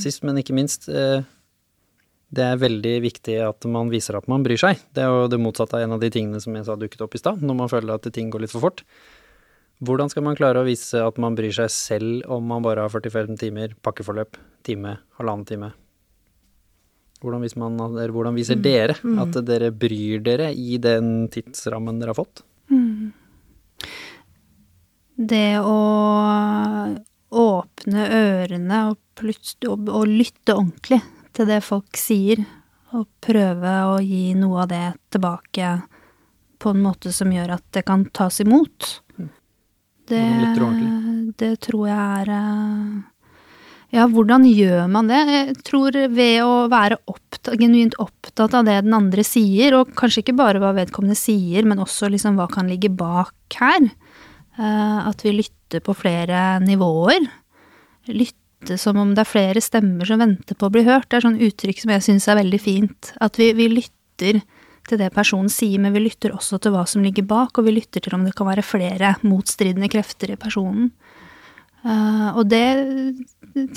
Sist, 0.00 0.24
men 0.28 0.36
ikke 0.40 0.52
minst, 0.56 0.88
eh, 0.92 1.22
det 2.30 2.44
er 2.46 2.60
veldig 2.60 2.96
viktig 3.02 3.38
at 3.42 3.64
man 3.70 3.88
viser 3.92 4.18
at 4.18 4.28
man 4.30 4.44
bryr 4.44 4.60
seg. 4.60 4.80
Det 4.94 5.02
er 5.04 5.08
jo 5.08 5.30
det 5.32 5.40
motsatte 5.40 5.78
av 5.78 5.86
en 5.86 5.96
av 5.96 6.02
de 6.02 6.10
tingene 6.12 6.40
som 6.42 6.54
jeg 6.56 6.66
sa 6.68 6.76
dukket 6.78 7.00
opp 7.04 7.16
i 7.16 7.20
stad, 7.22 7.40
når 7.42 7.58
man 7.62 7.72
føler 7.72 7.96
at 7.96 8.08
ting 8.14 8.30
går 8.32 8.44
litt 8.44 8.54
for 8.54 8.64
fort. 8.68 8.84
Hvordan 9.80 10.12
skal 10.12 10.26
man 10.26 10.36
klare 10.36 10.60
å 10.60 10.66
vise 10.66 11.00
at 11.00 11.16
man 11.20 11.36
bryr 11.38 11.54
seg 11.56 11.70
selv 11.72 12.26
om 12.28 12.44
man 12.44 12.64
bare 12.64 12.84
har 12.84 12.92
45 12.92 13.38
timer 13.40 13.72
pakkeforløp, 13.80 14.36
time, 14.68 14.98
halvannen 15.16 15.48
time? 15.48 15.72
Hvordan 17.20 17.42
viser, 17.44 17.60
man, 17.60 17.76
hvordan 17.76 18.36
viser 18.38 18.56
dere 18.56 18.94
at 19.20 19.36
dere 19.44 19.68
bryr 19.76 20.22
dere 20.24 20.54
i 20.56 20.78
den 20.80 21.28
tidsrammen 21.32 22.00
dere 22.00 22.14
har 22.14 22.20
fått? 22.20 22.40
Det 25.20 25.58
å 25.60 25.80
åpne 27.30 28.06
ørene 28.16 28.78
og, 28.88 29.24
og, 29.68 29.90
og 29.92 30.08
lytte 30.08 30.56
ordentlig 30.56 31.02
til 31.36 31.50
det 31.50 31.60
folk 31.62 32.00
sier, 32.00 32.40
og 32.96 33.06
prøve 33.22 33.74
å 33.86 33.98
gi 34.02 34.32
noe 34.34 34.64
av 34.64 34.70
det 34.72 34.86
tilbake 35.14 35.74
på 36.60 36.72
en 36.72 36.82
måte 36.82 37.12
som 37.14 37.30
gjør 37.32 37.54
at 37.56 37.66
det 37.76 37.84
kan 37.86 38.02
tas 38.16 38.40
imot. 38.42 38.88
Det, 40.10 40.24
du 40.56 40.64
ordentlig? 40.64 41.34
det 41.38 41.52
tror 41.62 41.86
jeg 41.86 41.98
er 42.22 42.32
eh, 42.34 42.96
Ja, 43.90 44.04
hvordan 44.06 44.44
gjør 44.46 44.84
man 44.90 45.08
det? 45.10 45.20
Jeg 45.26 45.54
tror 45.66 45.96
ved 46.14 46.36
å 46.44 46.68
være 46.70 47.00
opptatt, 47.10 47.56
genuint 47.58 47.96
opptatt 47.98 48.54
av 48.54 48.68
det 48.68 48.76
den 48.86 48.94
andre 48.94 49.24
sier, 49.26 49.74
og 49.80 49.90
kanskje 49.98 50.22
ikke 50.22 50.36
bare 50.38 50.60
hva 50.62 50.70
vedkommende 50.76 51.18
sier, 51.18 51.66
men 51.66 51.82
også 51.82 52.10
liksom 52.12 52.38
hva 52.38 52.46
kan 52.52 52.70
ligge 52.70 52.92
bak 52.94 53.34
her. 53.58 53.88
Eh, 54.60 55.08
At 55.10 55.24
vi 55.26 55.34
lytter 55.40 55.82
på 55.82 55.96
flere 55.98 56.60
nivåer. 56.62 57.26
Lytte 58.14 58.78
som 58.78 58.98
om 59.00 59.14
det 59.16 59.24
er 59.24 59.32
flere 59.32 59.64
stemmer 59.64 60.06
som 60.06 60.22
venter 60.22 60.54
på 60.54 60.68
å 60.68 60.74
bli 60.74 60.86
hørt. 60.86 61.08
Det 61.10 61.18
er 61.18 61.26
sånn 61.26 61.42
uttrykk 61.42 61.82
som 61.82 61.94
jeg 61.96 62.06
syns 62.06 62.28
er 62.30 62.38
veldig 62.44 62.60
fint. 62.62 63.12
At 63.18 63.42
vi, 63.42 63.50
vi 63.58 63.72
lytter 63.72 64.42
til 64.86 65.00
det 65.02 65.10
personen 65.14 65.50
sier, 65.50 65.82
men 65.82 65.94
vi 65.96 66.04
lytter 66.06 66.34
også 66.36 66.60
til 66.62 66.74
hva 66.76 66.86
som 66.86 67.02
ligger 67.02 67.26
bak, 67.26 67.58
og 67.58 67.66
vi 67.66 67.74
lytter 67.74 68.04
til 68.04 68.14
om 68.14 68.22
det 68.26 68.36
kan 68.38 68.46
være 68.46 68.66
flere 68.66 69.16
motstridende 69.26 69.90
krefter 69.90 70.30
i 70.30 70.38
personen. 70.38 70.92
Eh, 71.84 72.28
og 72.36 72.44
det 72.50 72.66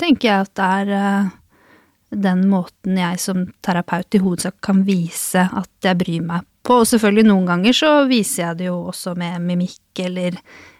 tenker 0.00 0.28
jeg 0.28 0.46
at 0.46 0.52
det 0.58 0.66
er 0.80 0.92
uh, 0.92 1.32
den 2.14 2.44
måten 2.50 2.98
jeg 3.00 3.20
som 3.22 3.46
terapeut 3.64 4.14
i 4.14 4.22
hovedsak 4.22 4.60
kan 4.64 4.84
vise 4.86 5.46
at 5.48 5.86
jeg 5.86 5.98
bryr 6.00 6.26
meg 6.26 6.46
på. 6.64 6.80
Og 6.82 6.88
selvfølgelig 6.88 7.26
noen 7.28 7.48
ganger 7.48 7.76
så 7.76 7.92
viser 8.10 8.48
jeg 8.48 8.60
det 8.62 8.70
jo 8.70 8.78
også 8.92 9.14
med 9.20 9.42
mimikk 9.44 10.04
eller, 10.04 10.36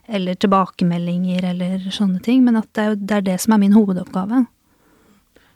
eller 0.07 0.39
tilbakemeldinger 0.41 1.49
eller 1.53 1.89
sånne 1.95 2.23
ting, 2.25 2.45
men 2.47 2.61
at 2.61 2.71
det 2.77 2.85
er, 2.85 2.99
det 3.01 3.19
er 3.19 3.29
det 3.33 3.39
som 3.43 3.57
er 3.57 3.65
min 3.65 3.77
hovedoppgave. 3.77 4.45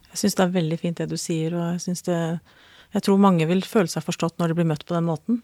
Jeg 0.08 0.22
syns 0.22 0.38
det 0.38 0.46
er 0.46 0.56
veldig 0.56 0.80
fint 0.80 0.98
det 0.98 1.10
du 1.10 1.18
sier, 1.20 1.54
og 1.54 1.74
jeg 1.74 1.84
syns 1.88 2.08
det 2.08 2.22
Jeg 2.88 3.02
tror 3.04 3.18
mange 3.20 3.44
vil 3.44 3.60
føle 3.68 3.90
seg 3.92 4.00
forstått 4.00 4.38
når 4.40 4.48
de 4.48 4.54
blir 4.56 4.66
møtt 4.66 4.86
på 4.88 4.94
den 4.96 5.04
måten. 5.04 5.42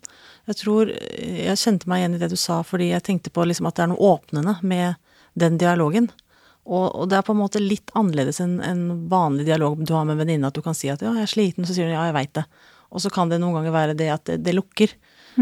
Jeg 0.49 0.57
tror 0.62 0.89
Jeg 0.89 1.61
kjente 1.61 1.89
meg 1.89 2.01
igjen 2.01 2.14
i 2.16 2.20
det 2.22 2.31
du 2.33 2.39
sa, 2.41 2.62
fordi 2.64 2.89
jeg 2.89 3.05
tenkte 3.05 3.31
på 3.31 3.45
liksom 3.45 3.68
at 3.68 3.77
det 3.77 3.85
er 3.85 3.91
noe 3.93 4.12
åpnende 4.14 4.57
med 4.64 4.97
den 5.39 5.59
dialogen. 5.61 6.11
Og, 6.64 6.87
og 6.97 7.09
det 7.11 7.18
er 7.18 7.26
på 7.26 7.35
en 7.35 7.43
måte 7.43 7.61
litt 7.61 7.93
annerledes 7.99 8.41
enn 8.41 8.57
en 8.64 8.85
vanlig 9.11 9.45
dialog 9.51 9.82
du 9.85 9.93
har 9.93 10.07
med 10.09 10.16
en 10.16 10.22
venninne, 10.24 10.49
at 10.49 10.57
du 10.57 10.62
kan 10.64 10.76
si 10.76 10.89
at 10.89 11.03
'ja, 11.03 11.12
jeg 11.12 11.28
er 11.28 11.35
sliten', 11.35 11.66
så 11.66 11.76
sier 11.76 11.91
hun 11.91 11.97
'ja, 11.97 12.07
jeg 12.09 12.16
veit 12.16 12.32
det'. 12.32 12.47
Og 12.95 13.03
så 13.03 13.11
kan 13.11 13.28
det 13.28 13.41
noen 13.43 13.59
ganger 13.59 13.74
være 13.74 13.97
det 13.99 14.09
at 14.09 14.24
det, 14.24 14.43
det 14.47 14.55
lukker. 14.55 14.95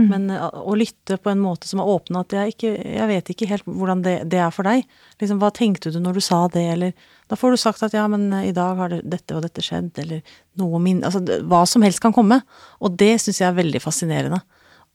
Men 0.09 0.31
eh, 0.33 0.41
å 0.41 0.75
lytte 0.79 1.19
på 1.21 1.31
en 1.33 1.41
måte 1.43 1.69
som 1.69 1.83
er 1.83 1.91
åpen, 1.93 2.17
at 2.17 2.33
jeg 2.33 2.55
ikke 2.55 2.71
Jeg 2.73 3.09
vet 3.11 3.33
ikke 3.35 3.49
helt 3.51 3.67
hvordan 3.69 4.03
det, 4.05 4.15
det 4.33 4.41
er 4.41 4.51
for 4.55 4.65
deg. 4.69 4.87
Liksom, 5.21 5.41
hva 5.43 5.51
tenkte 5.55 5.93
du 5.93 6.01
når 6.01 6.17
du 6.17 6.23
sa 6.25 6.47
det, 6.53 6.65
eller 6.77 6.93
Da 7.29 7.37
får 7.37 7.53
du 7.53 7.61
sagt 7.61 7.85
at 7.85 7.97
ja, 7.97 8.07
men 8.09 8.33
eh, 8.33 8.49
i 8.51 8.57
dag 8.57 8.77
har 8.81 8.93
det, 8.93 9.03
dette 9.05 9.37
og 9.37 9.45
dette 9.45 9.65
skjedd, 9.65 9.93
eller 10.03 10.23
noe 10.61 10.81
min 10.83 11.03
Altså 11.05 11.21
hva 11.21 11.65
som 11.69 11.85
helst 11.85 12.03
kan 12.05 12.15
komme. 12.17 12.41
Og 12.81 12.97
det 12.97 13.19
syns 13.21 13.43
jeg 13.43 13.51
er 13.51 13.59
veldig 13.59 13.83
fascinerende, 13.85 14.41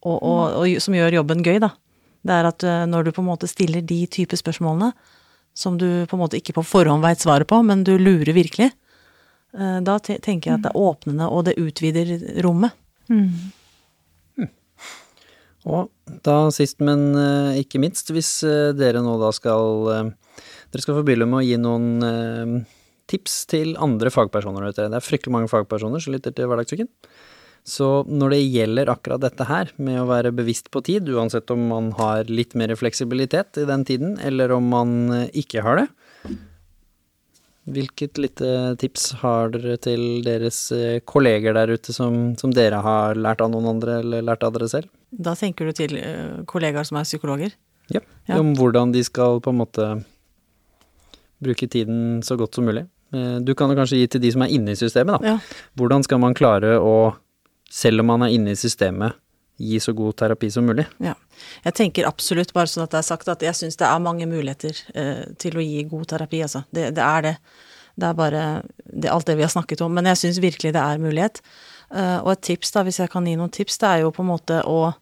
og, 0.06 0.18
og, 0.18 0.42
og 0.62 0.82
som 0.82 0.96
gjør 0.98 1.22
jobben 1.22 1.46
gøy, 1.46 1.60
da. 1.62 1.74
Det 2.26 2.34
er 2.34 2.50
at 2.50 2.66
eh, 2.66 2.86
når 2.90 3.08
du 3.08 3.14
på 3.16 3.24
en 3.24 3.30
måte 3.30 3.50
stiller 3.50 3.84
de 3.86 4.02
type 4.12 4.38
spørsmålene, 4.40 4.92
som 5.58 5.78
du 5.80 6.06
på 6.06 6.18
en 6.18 6.22
måte 6.22 6.38
ikke 6.40 6.58
på 6.60 6.66
forhånd 6.66 7.06
veit 7.06 7.24
svaret 7.24 7.50
på, 7.50 7.62
men 7.66 7.84
du 7.88 7.96
lurer 7.98 8.34
virkelig, 8.38 8.72
eh, 9.58 9.78
da 9.86 9.98
tenker 10.04 10.52
jeg 10.52 10.58
at 10.58 10.66
det 10.68 10.74
er 10.74 10.82
åpnende, 10.82 11.30
og 11.30 11.48
det 11.48 11.58
utvider 11.62 12.18
rommet. 12.46 12.76
Og 15.68 15.90
da 16.24 16.38
sist, 16.56 16.80
men 16.80 17.10
eh, 17.20 17.62
ikke 17.64 17.82
minst, 17.84 18.14
hvis 18.16 18.40
dere 18.78 19.04
nå 19.04 19.18
da 19.22 19.34
skal 19.36 20.14
Dere 20.68 20.84
skal 20.84 20.98
få 21.00 21.02
begynne 21.08 21.26
med 21.32 21.40
å 21.40 21.46
gi 21.48 21.56
noen 21.60 22.66
tips 23.08 23.46
til 23.48 23.70
andre 23.80 24.12
fagpersoner 24.12 24.66
der 24.66 24.74
ute. 24.76 24.88
Det 24.92 25.00
er 25.00 25.06
fryktelig 25.06 25.32
mange 25.32 25.50
fagpersoner 25.50 26.04
som 26.04 26.12
lytter 26.14 26.34
til 26.36 26.50
Hverdagssyken. 26.52 26.90
Så 27.68 27.88
når 28.08 28.32
det 28.32 28.40
gjelder 28.48 28.88
akkurat 28.94 29.20
dette 29.26 29.44
her, 29.50 29.72
med 29.76 30.00
å 30.00 30.06
være 30.08 30.32
bevisst 30.32 30.70
på 30.72 30.80
tid, 30.88 31.10
uansett 31.12 31.52
om 31.52 31.66
man 31.68 31.90
har 31.98 32.30
litt 32.32 32.54
mer 32.56 32.72
fleksibilitet 32.80 33.60
i 33.60 33.66
den 33.68 33.84
tiden, 33.88 34.14
eller 34.24 34.54
om 34.56 34.70
man 34.72 34.94
eh, 35.12 35.26
ikke 35.42 35.66
har 35.66 35.82
det, 35.82 35.88
hvilket 37.68 38.16
lite 38.24 38.50
tips 38.80 39.10
har 39.20 39.52
dere 39.52 39.76
til 39.84 40.22
deres 40.24 40.62
eh, 40.72 41.02
kolleger 41.04 41.58
der 41.58 41.74
ute 41.76 41.92
som, 41.92 42.32
som 42.40 42.54
dere 42.56 42.80
har 42.86 43.20
lært 43.20 43.44
av 43.44 43.52
noen 43.52 43.68
andre, 43.74 43.98
eller 44.00 44.24
lært 44.24 44.46
av 44.48 44.56
dere 44.56 44.70
selv? 44.72 44.88
Da 45.12 45.36
tenker 45.36 45.68
du 45.68 45.76
til 45.76 45.98
eh, 46.00 46.40
kollegaer 46.48 46.88
som 46.88 47.02
er 47.02 47.08
psykologer? 47.10 47.52
Ja, 47.92 48.00
Ja. 48.28 48.40
om 48.40 48.54
hvordan 48.56 48.92
de 48.96 49.04
skal 49.08 49.42
på 49.44 49.52
en 49.54 49.60
måte 49.62 49.84
bruke 51.44 51.68
tiden 51.72 52.22
så 52.24 52.36
godt 52.40 52.56
som 52.56 52.66
mulig. 52.68 52.88
Du 53.44 53.54
kan 53.56 53.72
jo 53.72 53.78
kanskje 53.78 54.00
gi 54.02 54.08
til 54.12 54.20
de 54.24 54.32
som 54.34 54.42
er 54.44 54.52
inne 54.52 54.74
i 54.74 54.80
systemet, 54.80 55.22
da. 55.22 55.36
Ja. 55.36 55.62
Hvordan 55.80 56.04
skal 56.04 56.20
man 56.20 56.34
klare 56.36 56.74
å, 56.84 57.14
selv 57.70 58.04
om 58.04 58.12
man 58.14 58.26
er 58.28 58.36
inne 58.36 58.54
i 58.54 58.60
systemet, 58.60 59.18
gi 59.58 59.80
så 59.82 59.94
god 59.98 60.18
terapi 60.22 60.50
som 60.54 60.68
mulig? 60.70 60.86
Ja. 61.04 61.16
Jeg 61.66 61.78
tenker 61.78 62.08
absolutt, 62.10 62.54
bare 62.54 62.70
sånn 62.70 62.86
at 62.86 62.94
det 62.94 63.00
er 63.02 63.08
sagt, 63.08 63.30
at 63.32 63.44
jeg 63.46 63.58
syns 63.58 63.80
det 63.80 63.88
er 63.88 64.04
mange 64.04 64.28
muligheter 64.30 64.78
eh, 64.94 65.24
til 65.42 65.58
å 65.58 65.66
gi 65.66 65.82
god 65.90 66.06
terapi, 66.14 66.44
altså. 66.46 66.64
Det, 66.74 66.92
det 66.98 67.04
er 67.04 67.26
det. 67.26 67.34
Det 67.98 68.06
er 68.06 68.18
bare 68.18 68.44
det, 68.86 69.10
alt 69.10 69.26
det 69.26 69.38
vi 69.40 69.46
har 69.46 69.50
snakket 69.50 69.82
om. 69.82 69.96
Men 69.98 70.06
jeg 70.12 70.22
syns 70.22 70.42
virkelig 70.44 70.76
det 70.76 70.84
er 70.84 71.02
mulighet. 71.02 71.42
Eh, 71.90 72.20
og 72.22 72.32
et 72.36 72.46
tips, 72.46 72.74
da, 72.76 72.86
hvis 72.86 73.02
jeg 73.02 73.12
kan 73.14 73.26
gi 73.26 73.34
noen 73.40 73.54
tips, 73.54 73.80
det 73.82 73.90
er 73.90 74.06
jo 74.06 74.14
på 74.14 74.26
en 74.26 74.34
måte 74.36 74.62
å 74.70 74.94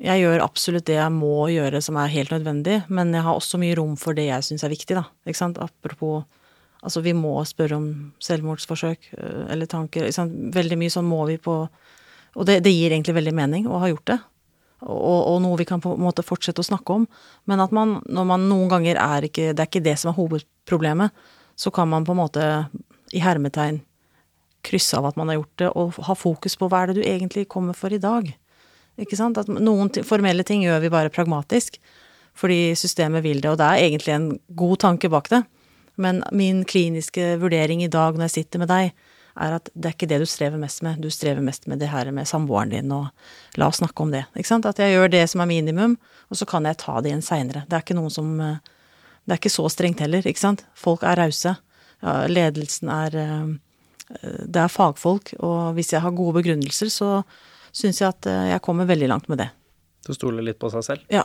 Jeg 0.00 0.22
gjør 0.22 0.40
absolutt 0.40 0.86
det 0.88 0.94
jeg 0.96 1.12
må 1.12 1.50
gjøre 1.52 1.82
som 1.84 1.98
er 2.00 2.08
helt 2.08 2.30
nødvendig, 2.32 2.78
men 2.88 3.10
jeg 3.12 3.20
har 3.20 3.36
også 3.36 3.58
mye 3.60 3.74
rom 3.76 3.98
for 4.00 4.16
det 4.16 4.30
jeg 4.30 4.46
syns 4.46 4.62
er 4.64 4.72
viktig, 4.72 4.96
da. 4.96 5.02
Ikke 5.28 5.36
sant. 5.36 5.58
Apropos 5.60 6.22
Altså, 6.80 7.02
vi 7.04 7.12
må 7.12 7.34
spørre 7.44 7.76
om 7.76 7.88
selvmordsforsøk 8.24 9.10
eh, 9.18 9.46
eller 9.52 9.68
tanker. 9.70 10.06
Liksom. 10.08 10.52
Veldig 10.54 10.80
mye 10.80 10.92
sånn 10.92 11.08
må 11.08 11.24
vi 11.28 11.36
på 11.42 11.62
Og 12.38 12.46
det, 12.46 12.60
det 12.62 12.70
gir 12.70 12.92
egentlig 12.92 13.16
veldig 13.16 13.34
mening 13.34 13.64
å 13.66 13.80
ha 13.82 13.88
gjort 13.90 14.06
det 14.06 14.20
og, 14.86 15.20
og 15.34 15.40
noe 15.44 15.58
vi 15.60 15.66
kan 15.68 15.80
på 15.82 15.92
en 15.92 16.04
måte 16.04 16.24
fortsette 16.24 16.62
å 16.62 16.66
snakke 16.66 17.00
om. 17.00 17.06
Men 17.50 17.60
at 17.60 17.72
man, 17.74 17.98
når 18.08 18.28
man 18.32 18.48
noen 18.48 18.70
ganger 18.72 19.00
er 19.00 19.28
ikke 19.28 19.52
Det 19.52 19.62
er 19.62 19.68
ikke 19.68 19.84
det 19.84 19.96
som 20.00 20.12
er 20.12 20.18
hovedproblemet. 20.18 21.24
Så 21.56 21.72
kan 21.74 21.88
man 21.90 22.06
på 22.08 22.14
en 22.14 22.22
måte, 22.22 22.44
i 23.12 23.20
hermetegn, 23.20 23.82
krysse 24.64 24.96
av 24.96 25.10
at 25.10 25.16
man 25.20 25.28
har 25.28 25.40
gjort 25.40 25.56
det, 25.60 25.68
og 25.76 25.98
ha 26.06 26.14
fokus 26.16 26.56
på 26.56 26.68
hva 26.68 26.82
er 26.82 26.90
det 26.90 27.00
du 27.00 27.04
egentlig 27.04 27.48
kommer 27.52 27.76
for 27.76 27.92
i 27.92 28.00
dag. 28.00 28.28
Ikke 29.00 29.18
sant? 29.18 29.36
At 29.40 29.48
noen 29.48 29.92
formelle 30.04 30.44
ting 30.46 30.64
gjør 30.64 30.80
vi 30.84 30.92
bare 30.92 31.12
pragmatisk, 31.12 31.76
fordi 32.36 32.72
systemet 32.78 33.24
vil 33.24 33.42
det, 33.42 33.50
og 33.52 33.58
det 33.60 33.66
er 33.66 33.84
egentlig 33.84 34.14
en 34.14 34.28
god 34.56 34.80
tanke 34.86 35.10
bak 35.12 35.28
det. 35.32 35.42
Men 35.96 36.22
min 36.32 36.64
kliniske 36.64 37.36
vurdering 37.40 37.82
i 37.84 37.90
dag 37.90 38.16
når 38.16 38.28
jeg 38.28 38.36
sitter 38.40 38.62
med 38.62 38.70
deg, 38.70 38.92
er 39.40 39.56
at 39.56 39.70
det 39.72 39.88
er 39.88 39.94
ikke 39.94 40.08
det 40.10 40.20
du 40.22 40.26
strever 40.28 40.60
mest 40.60 40.82
med. 40.84 41.00
Du 41.02 41.10
strever 41.12 41.42
mest 41.44 41.66
med 41.70 41.80
det 41.80 41.90
her 41.92 42.10
med 42.14 42.28
samboeren 42.28 42.72
din, 42.72 42.92
og 42.92 43.08
la 43.60 43.70
oss 43.70 43.80
snakke 43.80 44.04
om 44.04 44.12
det. 44.14 44.24
Ikke 44.36 44.50
sant? 44.50 44.68
At 44.68 44.80
jeg 44.82 44.96
gjør 44.96 45.12
det 45.12 45.24
som 45.30 45.42
er 45.42 45.50
minimum, 45.50 45.96
og 46.28 46.40
så 46.40 46.48
kan 46.48 46.66
jeg 46.68 46.80
ta 46.82 46.98
det 47.00 47.12
igjen 47.12 47.24
seinere. 47.24 47.64
Det 47.68 47.78
er 47.78 47.84
ikke 47.84 47.98
noen 47.98 48.12
som 48.14 48.34
eh, 48.40 48.60
Det 49.24 49.34
er 49.34 49.40
ikke 49.42 49.52
så 49.52 49.68
strengt 49.70 50.00
heller, 50.00 50.26
ikke 50.26 50.42
sant. 50.42 50.64
Folk 50.74 51.04
er 51.06 51.18
rause. 51.20 51.54
Ja, 52.00 52.26
ledelsen 52.26 52.90
er 52.90 53.16
eh, 53.20 53.54
Det 54.42 54.64
er 54.64 54.72
fagfolk, 54.72 55.34
og 55.38 55.76
hvis 55.76 55.92
jeg 55.94 56.02
har 56.02 56.16
gode 56.16 56.40
begrunnelser, 56.40 56.90
så 56.90 57.22
syns 57.72 58.00
jeg 58.00 58.08
at 58.10 58.26
eh, 58.26 58.50
jeg 58.54 58.64
kommer 58.66 58.88
veldig 58.88 59.08
langt 59.08 59.28
med 59.30 59.44
det. 59.44 59.50
Så 60.06 60.14
stole 60.16 60.42
litt 60.42 60.58
på 60.58 60.70
seg 60.72 60.84
selv? 60.84 61.02
Ja. 61.12 61.24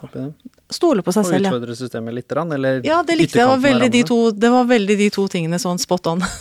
Stole 0.73 1.03
på 1.05 1.13
seg 1.15 1.23
Og 1.23 1.29
selv, 1.29 1.45
ja. 1.45 1.51
Og 1.51 1.55
utfordre 1.55 1.75
systemet 1.79 2.17
litt, 2.17 2.31
eller 2.35 2.81
Ja, 2.83 3.01
det 3.07 3.15
likte 3.15 3.39
jeg. 3.39 3.45
Det 3.45 3.47
var 3.47 3.55
av 3.55 3.63
veldig 3.63 3.91
de 3.93 4.03
to, 4.09 4.19
det 4.35 4.51
var 4.51 4.65
veldig 4.67 4.97
de 4.99 5.09
to 5.15 5.27
tingene 5.31 5.59
sånn 5.61 5.79
spot 5.81 6.11
on. 6.11 6.25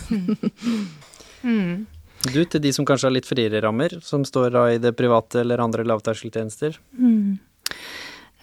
Du, 2.24 2.38
til 2.48 2.62
de 2.64 2.70
som 2.72 2.86
kanskje 2.88 3.04
har 3.04 3.12
litt 3.12 3.26
friere 3.28 3.60
rammer, 3.60 3.98
som 4.00 4.22
står 4.24 4.54
da 4.54 4.62
i 4.72 4.78
det 4.80 4.94
private 4.96 5.42
eller 5.42 5.60
andre 5.60 5.84
lavterskeltjenester? 5.84 6.78
Mm. 6.96 7.36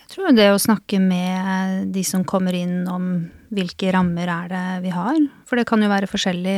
Jeg 0.03 0.11
tror 0.11 0.35
det 0.37 0.45
å 0.53 0.59
snakke 0.61 0.99
med 1.01 1.87
de 1.95 2.03
som 2.05 2.21
kommer 2.27 2.53
inn 2.53 2.83
om 2.91 3.07
hvilke 3.49 3.89
rammer 3.95 4.29
er 4.29 4.51
det 4.51 4.65
vi 4.85 4.93
har, 4.93 5.17
for 5.49 5.57
det 5.57 5.65
kan 5.69 5.81
jo 5.81 5.89
være 5.89 6.09
forskjellig 6.11 6.57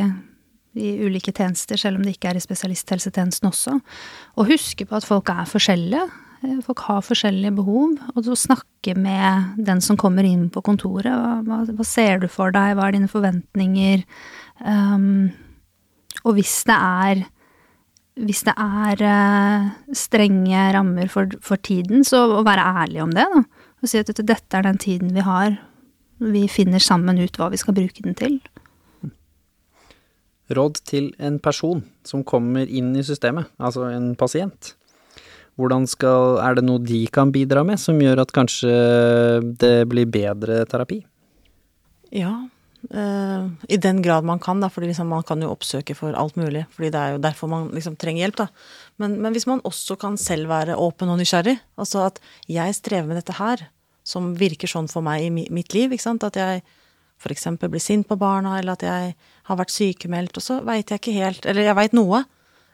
i 0.74 0.90
ulike 1.06 1.32
tjenester, 1.32 1.78
selv 1.78 2.00
om 2.00 2.04
det 2.04 2.16
ikke 2.16 2.32
er 2.32 2.40
i 2.40 2.44
spesialisthelsetjenesten 2.44 3.50
også. 3.50 3.78
Og 4.36 4.50
huske 4.50 4.88
på 4.90 4.98
at 4.98 5.08
folk 5.08 5.30
er 5.32 5.48
forskjellige. 5.50 6.08
Eh, 6.44 6.60
Folk 6.66 6.84
har 6.88 7.04
forskjellige 7.06 7.56
behov. 7.60 7.98
Og 8.14 8.26
så 8.28 8.38
snakke 8.38 8.96
med 9.00 9.58
den 9.66 9.82
som 9.82 10.00
kommer 10.00 10.28
inn 10.28 10.50
på 10.54 10.64
kontoret. 10.66 11.12
Hva, 11.48 11.64
hva, 11.70 11.88
ser 11.88 12.24
du 12.24 12.28
for 12.32 12.54
deg? 12.56 12.76
Hva 12.78 12.90
er 12.90 12.98
dine 12.98 13.12
forventninger? 13.12 14.04
Um, 14.64 15.32
og 16.24 16.36
hvis 16.38 16.62
det 16.70 16.78
er 16.78 17.24
hvis 18.14 18.44
det 18.46 18.54
er 18.62 19.00
uh, 19.02 19.70
strenge 19.98 20.68
rammer 20.76 21.08
for, 21.10 21.32
for 21.42 21.58
tiden, 21.58 22.04
så 22.06 22.28
å 22.30 22.44
være 22.46 22.66
ærlig 22.84 23.02
om 23.02 23.14
det, 23.16 23.26
da. 23.26 23.42
Og 23.82 23.90
si 23.90 23.98
at 23.98 24.12
dette, 24.12 24.26
dette 24.28 24.60
er 24.60 24.68
den 24.68 24.78
tiden 24.78 25.16
vi 25.16 25.24
har. 25.26 25.56
Vi 26.22 26.44
finner 26.52 26.84
sammen 26.84 27.18
ut 27.18 27.40
hva 27.40 27.50
vi 27.50 27.58
skal 27.58 27.74
bruke 27.74 28.06
den 28.06 28.14
til. 28.16 28.38
Råd 30.54 30.78
til 30.86 31.10
en 31.18 31.40
person 31.42 31.82
som 32.06 32.22
kommer 32.28 32.70
inn 32.70 32.94
i 32.94 33.04
systemet, 33.04 33.50
altså 33.58 33.88
en 33.90 34.12
pasient. 34.20 34.76
Hvordan 35.60 35.86
skal, 35.90 36.40
er 36.42 36.58
det 36.58 36.66
noe 36.66 36.82
de 36.82 37.04
kan 37.14 37.32
bidra 37.34 37.62
med 37.68 37.82
som 37.82 38.00
gjør 38.02 38.24
at 38.24 38.34
kanskje 38.34 38.74
det 39.62 39.76
blir 39.92 40.10
bedre 40.10 40.64
terapi? 40.70 41.04
Ja, 42.14 42.34
Uh, 42.92 43.48
i 43.72 43.78
den 43.80 44.02
grad 44.04 44.26
man 44.28 44.42
kan, 44.44 44.60
da, 44.60 44.68
fordi 44.68 44.90
liksom 44.90 45.08
man 45.08 45.24
kan 45.24 45.40
jo 45.40 45.54
oppsøke 45.54 45.96
for 45.96 46.12
alt 46.20 46.36
mulig. 46.36 46.66
fordi 46.76 46.90
det 46.92 47.00
er 47.00 47.12
jo 47.14 47.22
derfor 47.24 47.48
man 47.48 47.70
liksom 47.72 47.96
trenger 47.96 48.26
hjelp, 48.26 48.36
da. 48.42 48.48
Men, 49.00 49.22
men 49.24 49.32
hvis 49.32 49.48
man 49.48 49.64
også 49.64 49.96
kan 49.96 50.18
selv 50.20 50.50
være 50.52 50.76
åpen 50.76 51.08
og 51.08 51.18
nysgjerrig, 51.22 51.56
altså 51.80 52.04
at 52.10 52.20
jeg 52.52 52.76
strever 52.76 53.08
med 53.08 53.22
dette 53.22 53.38
her, 53.40 53.70
som 54.04 54.34
virker 54.36 54.68
sånn 54.68 54.92
for 54.92 55.02
meg 55.02 55.24
i 55.24 55.32
mitt 55.32 55.74
liv, 55.74 55.96
ikke 55.96 56.04
sant, 56.04 56.28
at 56.28 56.36
jeg 56.36 56.60
eksempel 57.32 57.70
blir 57.72 57.80
sint 57.80 58.08
på 58.08 58.20
barna, 58.20 58.58
eller 58.60 58.76
at 58.76 58.84
jeg 58.84 59.16
har 59.48 59.58
vært 59.58 59.72
sykemeldt, 59.72 60.38
og 60.38 60.44
så 60.44 60.60
veit 60.68 60.92
jeg 60.92 61.00
ikke 61.00 61.16
helt, 61.16 61.46
eller 61.46 61.70
jeg 61.70 61.78
veit 61.80 61.96
noe, 61.96 62.26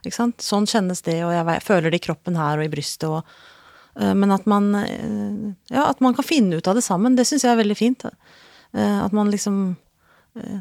sånn 0.07 0.67
kjennes 0.69 1.01
det, 1.05 1.19
og 1.25 1.33
jeg 1.33 1.65
føler 1.65 1.91
det 1.91 2.01
i 2.01 2.05
kroppen 2.07 2.37
her 2.39 2.59
og 2.59 2.65
i 2.67 2.71
brystet, 2.71 3.09
og 3.09 3.99
eh, 3.99 4.13
men 4.15 4.31
at 4.31 4.47
man, 4.49 4.71
eh, 4.75 5.51
ja, 5.73 5.89
at 5.89 5.99
man 5.99 6.15
kan 6.15 6.27
finne 6.27 6.59
ut 6.59 6.67
av 6.67 6.75
det 6.75 6.85
sammen, 6.85 7.17
det 7.17 7.27
syns 7.27 7.45
jeg 7.45 7.53
er 7.53 7.61
veldig 7.61 7.77
fint. 7.77 8.05
Eh, 8.05 9.03
At 9.03 9.11
man 9.11 9.31
liksom 9.31 9.77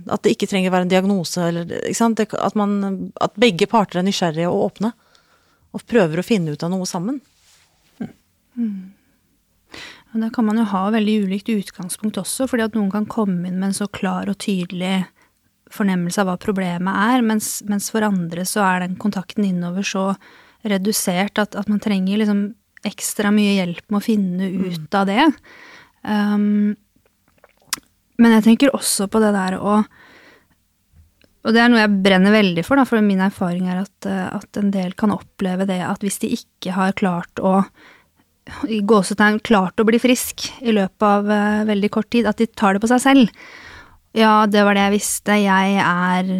At 0.08 0.22
det 0.24 0.32
ikke 0.32 0.46
trenger 0.48 0.70
å 0.70 0.72
være 0.72 0.86
en 0.86 0.90
diagnose, 0.90 1.42
eller 1.44 1.68
ikke 1.76 1.94
sant? 1.94 2.20
At, 2.20 2.54
man, 2.56 3.12
at 3.20 3.36
begge 3.38 3.66
parter 3.68 4.00
er 4.00 4.06
nysgjerrige 4.06 4.48
og 4.48 4.62
åpne. 4.72 4.90
Og 5.76 5.84
prøver 5.86 6.18
å 6.18 6.24
finne 6.24 6.56
ut 6.56 6.64
av 6.64 6.72
noe 6.72 6.88
sammen. 6.88 7.20
Mm. 8.56 8.90
da 10.18 10.30
kan 10.34 10.48
man 10.48 10.58
jo 10.58 10.64
ha 10.72 10.88
veldig 10.90 11.28
ulikt 11.28 11.52
utgangspunkt 11.52 12.18
også, 12.18 12.48
fordi 12.50 12.64
at 12.64 12.74
noen 12.74 12.90
kan 12.90 13.06
komme 13.06 13.46
inn 13.46 13.60
med 13.60 13.68
en 13.68 13.76
så 13.76 13.86
klar 13.86 14.26
og 14.32 14.40
tydelig 14.42 15.04
fornemmelse 15.74 16.22
av 16.22 16.30
hva 16.30 16.36
problemet 16.40 17.00
er, 17.12 17.24
mens, 17.26 17.58
mens 17.68 17.90
for 17.92 18.06
andre 18.06 18.44
så 18.48 18.64
er 18.66 18.84
den 18.84 18.98
kontakten 19.00 19.46
innover 19.46 19.86
så 19.86 20.10
redusert 20.68 21.38
at, 21.40 21.54
at 21.58 21.68
man 21.70 21.80
trenger 21.82 22.20
liksom 22.20 22.42
ekstra 22.86 23.30
mye 23.34 23.56
hjelp 23.58 23.84
med 23.88 23.98
å 24.00 24.04
finne 24.04 24.50
ut 24.70 24.94
av 24.98 25.08
det. 25.10 25.24
Um, 26.02 26.76
men 28.18 28.34
jeg 28.36 28.46
tenker 28.46 28.74
også 28.74 29.08
på 29.10 29.20
det 29.22 29.32
der 29.34 29.58
å 29.58 29.80
Og 31.46 31.54
det 31.54 31.60
er 31.62 31.70
noe 31.70 31.84
jeg 31.84 32.00
brenner 32.02 32.34
veldig 32.34 32.64
for, 32.66 32.78
da, 32.78 32.84
for 32.86 33.02
min 33.04 33.22
erfaring 33.22 33.68
er 33.70 33.84
at, 33.84 34.08
eh, 34.10 34.26
at 34.34 34.58
en 34.58 34.72
del 34.74 34.92
kan 34.98 35.14
oppleve 35.14 35.68
det 35.68 35.78
at 35.86 36.02
hvis 36.04 36.18
de 36.24 36.32
ikke 36.34 36.74
har 36.74 36.96
klart 36.98 37.40
å 37.40 37.62
i 38.68 38.80
gåsetegn 38.80 39.38
klart 39.44 39.80
å 39.80 39.86
bli 39.86 40.00
frisk 40.00 40.48
i 40.64 40.72
løpet 40.72 41.04
av 41.04 41.26
uh, 41.28 41.66
veldig 41.68 41.90
kort 41.92 42.08
tid, 42.14 42.26
at 42.26 42.38
de 42.40 42.46
tar 42.48 42.74
det 42.74 42.80
på 42.80 42.88
seg 42.88 43.02
selv. 43.04 43.32
Ja, 44.16 44.46
det 44.48 44.64
var 44.64 44.74
det 44.74 44.86
jeg 44.86 44.94
visste, 44.96 45.36
jeg 45.42 45.74
er 45.82 46.30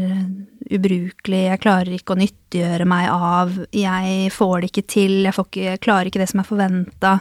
ubrukelig, 0.73 1.43
jeg 1.51 1.61
klarer 1.63 1.95
ikke 1.97 2.15
å 2.15 2.19
nyttiggjøre 2.21 2.87
meg 2.89 3.09
av, 3.13 3.55
jeg 3.77 4.33
får 4.35 4.55
det 4.61 4.71
ikke 4.73 4.87
til, 4.89 5.15
jeg 5.29 5.37
ikke, 5.37 5.77
klarer 5.85 6.11
ikke 6.11 6.21
det 6.23 6.29
som 6.33 6.43
er 6.43 6.49
forventa. 6.49 7.13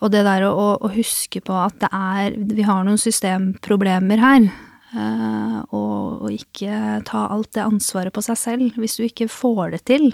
Og 0.00 0.10
det 0.12 0.22
der 0.26 0.44
å, 0.46 0.66
å 0.78 0.90
huske 0.94 1.40
på 1.42 1.54
at 1.58 1.78
det 1.80 1.88
er 1.96 2.34
Vi 2.54 2.62
har 2.68 2.84
noen 2.86 3.00
systemproblemer 3.00 4.20
her. 4.20 4.44
eh, 4.92 5.56
Og, 5.72 6.22
og 6.22 6.28
ikke 6.30 7.00
ta 7.08 7.24
alt 7.32 7.54
det 7.56 7.64
ansvaret 7.64 8.12
på 8.14 8.22
seg 8.22 8.38
selv. 8.38 8.76
Hvis 8.78 8.98
du 9.00 9.06
ikke 9.06 9.30
får 9.32 9.72
det 9.72 9.84
til, 9.88 10.12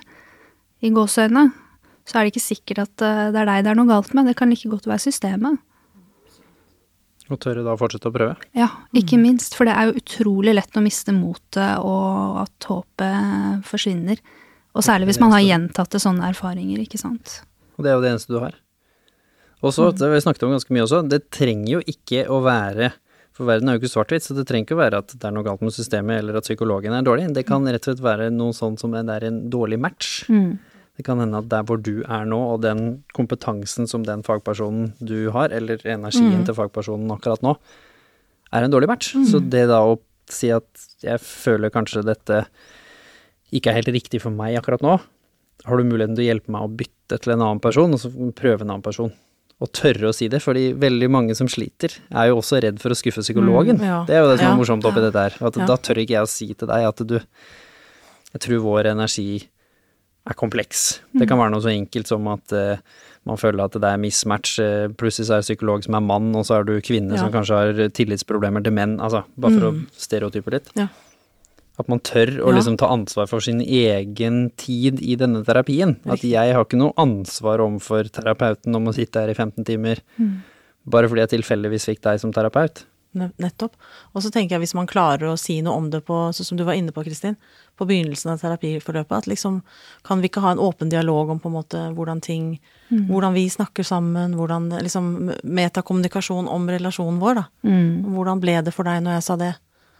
i 0.80 0.92
gåseøynene, 0.94 1.50
så 2.06 2.16
er 2.16 2.24
det 2.24 2.32
ikke 2.32 2.46
sikkert 2.46 2.84
at 2.86 3.02
eh, 3.04 3.24
det 3.34 3.42
er 3.42 3.50
deg 3.50 3.64
det 3.66 3.72
er 3.74 3.80
noe 3.80 3.90
galt 3.90 4.14
med. 4.14 4.30
Det 4.30 4.36
kan 4.38 4.48
like 4.48 4.70
godt 4.70 4.86
være 4.88 5.04
systemet. 5.10 5.58
Og 7.28 7.40
tørre 7.42 7.64
da 7.64 7.74
å 7.74 7.80
fortsette 7.80 8.08
å 8.08 8.14
prøve? 8.14 8.36
Ja, 8.56 8.70
ikke 8.96 9.18
minst. 9.20 9.56
For 9.58 9.68
det 9.68 9.74
er 9.76 9.90
jo 9.90 10.00
utrolig 10.00 10.54
lett 10.56 10.78
å 10.78 10.84
miste 10.84 11.12
motet, 11.12 11.76
og 11.84 12.38
at 12.44 12.68
håpet 12.70 13.66
forsvinner. 13.68 14.22
Og 14.76 14.84
særlig 14.86 15.10
hvis 15.10 15.20
man 15.20 15.34
har 15.34 15.44
gjentatte 15.44 16.00
sånne 16.00 16.30
erfaringer, 16.32 16.80
ikke 16.84 17.00
sant. 17.00 17.42
Og 17.76 17.84
det 17.84 17.92
er 17.92 17.98
jo 17.98 18.04
det 18.04 18.14
eneste 18.14 18.32
du 18.32 18.40
har. 18.40 18.56
Og 19.58 19.74
så, 19.74 19.90
det 19.90 20.06
har 20.06 20.14
vi 20.14 20.22
snakket 20.22 20.46
om 20.46 20.54
ganske 20.54 20.74
mye 20.74 20.86
også, 20.86 21.02
det 21.10 21.24
trenger 21.34 21.72
jo 21.72 21.80
ikke 21.90 22.28
å 22.30 22.40
være 22.44 22.92
For 23.34 23.46
verden 23.46 23.70
er 23.70 23.76
jo 23.76 23.82
ikke 23.82 23.90
svart-hvitt, 23.92 24.24
så 24.26 24.34
det 24.34 24.44
trenger 24.48 24.66
ikke 24.66 24.74
å 24.74 24.80
være 24.80 24.98
at 24.98 25.12
det 25.14 25.26
er 25.28 25.34
noe 25.34 25.46
galt 25.46 25.60
med 25.62 25.74
systemet 25.74 26.18
eller 26.18 26.40
at 26.40 26.46
psykologen 26.46 26.94
er 26.94 27.04
dårlig. 27.06 27.28
Det 27.36 27.44
kan 27.46 27.62
rett 27.66 27.84
og 27.84 27.92
slett 27.92 28.02
være 28.02 28.32
noe 28.34 28.54
sånn 28.56 28.74
som 28.80 28.96
det 28.96 29.04
er 29.14 29.26
en 29.28 29.44
dårlig 29.52 29.78
match. 29.78 30.24
Mm. 30.26 30.56
Det 30.98 31.04
kan 31.06 31.20
hende 31.22 31.38
at 31.38 31.48
der 31.48 31.62
hvor 31.62 31.78
du 31.80 32.00
er 32.02 32.24
nå, 32.26 32.38
og 32.56 32.62
den 32.64 33.04
kompetansen 33.14 33.86
som 33.86 34.02
den 34.06 34.24
fagpersonen 34.26 34.92
du 34.98 35.30
har, 35.30 35.52
eller 35.54 35.78
energien 35.86 36.42
til 36.44 36.56
fagpersonen 36.58 37.10
akkurat 37.14 37.44
nå, 37.46 37.54
er 38.52 38.64
en 38.66 38.72
dårlig 38.74 38.88
match. 38.90 39.12
Så 39.30 39.38
det 39.44 39.68
da 39.70 39.78
å 39.86 39.98
si 40.28 40.50
at 40.52 40.66
jeg 41.04 41.22
føler 41.22 41.70
kanskje 41.72 42.02
dette 42.04 42.40
ikke 43.54 43.70
er 43.70 43.78
helt 43.78 43.92
riktig 43.94 44.20
for 44.24 44.34
meg 44.34 44.58
akkurat 44.58 44.82
nå, 44.84 44.98
har 45.68 45.78
du 45.80 45.86
muligheten 45.86 46.16
til 46.18 46.26
å 46.26 46.28
hjelpe 46.32 46.52
meg 46.52 46.66
å 46.66 46.72
bytte 46.82 47.18
til 47.22 47.32
en 47.36 47.44
annen 47.46 47.62
person, 47.62 47.94
og 47.94 48.02
så 48.02 48.10
prøve 48.36 48.66
en 48.66 48.74
annen 48.74 48.84
person. 48.84 49.12
Og 49.58 49.70
tørre 49.74 50.10
å 50.10 50.14
si 50.14 50.28
det, 50.30 50.38
fordi 50.44 50.68
veldig 50.78 51.08
mange 51.10 51.34
som 51.34 51.48
sliter, 51.50 51.94
er 52.14 52.28
jo 52.30 52.36
også 52.38 52.60
redd 52.62 52.78
for 52.82 52.94
å 52.94 52.98
skuffe 52.98 53.24
psykologen. 53.24 53.78
Mm, 53.80 53.86
ja. 53.88 54.00
Det 54.06 54.14
er 54.14 54.20
jo 54.22 54.28
det 54.30 54.36
som 54.38 54.46
Ja. 54.46 54.52
er 54.52 54.58
morsomt 54.60 54.84
oppi 54.86 55.00
dette 55.02 55.18
her. 55.18 55.34
At 55.46 55.56
Ja. 55.56 55.66
da 55.66 55.76
tør 55.76 55.98
ikke 55.98 56.14
jeg 56.14 56.22
å 56.22 56.28
si 56.30 56.54
til 56.54 56.68
deg 56.68 56.84
at 56.86 57.06
du 57.06 57.20
Jeg 58.34 58.40
tror 58.44 58.60
vår 58.60 58.84
energi 58.92 59.48
er 60.28 60.36
kompleks. 60.38 61.00
Det 61.16 61.28
kan 61.28 61.38
være 61.40 61.50
noe 61.54 61.64
så 61.64 61.72
enkelt 61.72 62.06
som 62.10 62.26
at 62.32 62.52
uh, 62.52 62.76
man 63.28 63.36
føler 63.40 63.64
at 63.64 63.72
det 63.76 63.84
er 63.88 63.98
mismatch. 64.00 64.58
eh, 64.62 64.86
plutselig 64.96 65.26
så 65.28 65.34
er 65.36 65.42
det 65.42 65.48
psykolog 65.48 65.82
som 65.84 65.94
er 65.98 66.04
mann, 66.04 66.30
og 66.36 66.46
så 66.48 66.60
er 66.60 66.64
du 66.64 66.74
kvinne 66.80 67.12
Ja. 67.16 67.24
som 67.24 67.32
kanskje 67.32 67.58
har 67.58 67.90
tillitsproblemer 67.92 68.64
til 68.64 68.72
menn. 68.72 68.98
Altså, 69.00 69.24
bare 69.36 69.52
for 69.58 69.68
å 69.68 69.86
stereotype 69.96 70.50
litt. 70.54 70.70
Ja. 70.78 70.88
At 71.78 71.88
man 71.92 72.00
tør 72.00 72.40
å 72.42 72.50
liksom 72.56 72.76
ta 72.80 72.88
ansvar 72.90 73.28
for 73.30 73.40
sin 73.44 73.60
egen 73.60 74.50
tid 74.56 74.98
i 75.04 75.14
denne 75.14 75.44
terapien. 75.44 75.96
At 76.10 76.24
jeg 76.26 76.54
har 76.56 76.64
ikke 76.64 76.80
noe 76.80 76.92
ansvar 76.98 77.60
overfor 77.62 78.08
terapeuten 78.10 78.74
om 78.74 78.88
å 78.90 78.94
sitte 78.96 79.20
her 79.20 79.28
i 79.30 79.36
15 79.36 79.62
timer 79.68 80.00
bare 80.88 81.06
fordi 81.06 81.20
jeg 81.26 81.34
tilfeldigvis 81.36 81.84
fikk 81.86 82.00
deg 82.02 82.18
som 82.18 82.32
terapeut. 82.32 82.82
Ne- 83.18 83.32
Nettopp. 83.42 83.74
Og 84.14 84.22
så 84.24 84.30
tenker 84.34 84.56
jeg 84.56 84.64
hvis 84.64 84.74
man 84.78 84.88
klarer 84.90 85.28
å 85.32 85.38
si 85.38 85.58
noe 85.62 85.76
om 85.76 85.90
det 85.90 86.00
på, 86.06 86.16
sånn 86.34 86.48
som 86.52 86.58
du 86.58 86.64
var 86.64 86.78
inne 86.78 86.94
på, 86.94 87.04
Kristin, 87.06 87.36
på 87.78 87.86
begynnelsen 87.86 88.32
av 88.32 88.40
terapiforløpet, 88.42 89.12
at 89.16 89.28
liksom 89.30 89.60
kan 90.06 90.22
vi 90.22 90.30
ikke 90.30 90.42
ha 90.42 90.52
en 90.54 90.62
åpen 90.62 90.90
dialog 90.90 91.30
om 91.30 91.38
på 91.42 91.50
en 91.50 91.58
måte 91.60 91.84
hvordan 91.94 92.20
ting 92.24 92.58
Hvordan 92.88 93.34
vi 93.34 93.42
snakker 93.52 93.84
sammen, 93.84 94.32
hvordan 94.32 94.70
liksom 94.80 95.30
metakommunikasjon 95.44 96.46
om 96.48 96.70
relasjonen 96.72 97.18
vår, 97.20 97.34
da. 97.34 97.42
Hvordan 98.08 98.40
ble 98.40 98.54
det 98.64 98.72
for 98.72 98.88
deg 98.88 99.02
når 99.04 99.18
jeg 99.18 99.26
sa 99.26 99.36
det? 99.36 99.50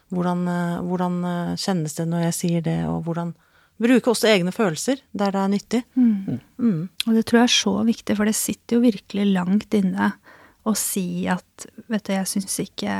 Hvordan, 0.09 0.47
eh, 0.49 0.79
hvordan 0.89 1.19
eh, 1.29 1.57
kjennes 1.61 1.95
det 1.99 2.07
når 2.09 2.23
jeg 2.31 2.35
sier 2.39 2.63
det, 2.65 2.79
og 2.89 3.03
hvordan 3.05 3.35
Bruke 3.79 4.11
også 4.11 4.27
egne 4.27 4.51
følelser 4.51 4.99
der 5.15 5.31
det 5.31 5.39
er 5.39 5.49
nyttig. 5.53 5.83
Og 7.07 7.15
det 7.15 7.27
tror 7.29 7.39
jeg 7.39 7.45
er 7.45 7.53
så 7.55 7.75
viktig, 7.87 8.17
for 8.17 8.25
det 8.27 8.35
sitter 8.35 8.75
jo 8.77 8.81
virkelig 8.83 9.27
langt 9.37 9.75
inne 9.79 10.09
å 10.69 10.75
si 10.77 11.25
at 11.31 11.67
vet 11.89 12.05
du, 12.07 12.13
jeg 12.15 12.29
syns 12.31 12.59
ikke 12.63 12.93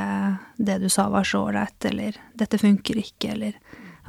det 0.57 0.79
du 0.81 0.87
sa 0.91 1.07
var 1.13 1.27
så 1.27 1.43
ålreit, 1.47 1.77
eller 1.89 2.17
dette 2.39 2.59
funker 2.61 2.97
ikke, 3.01 3.35
eller 3.35 3.53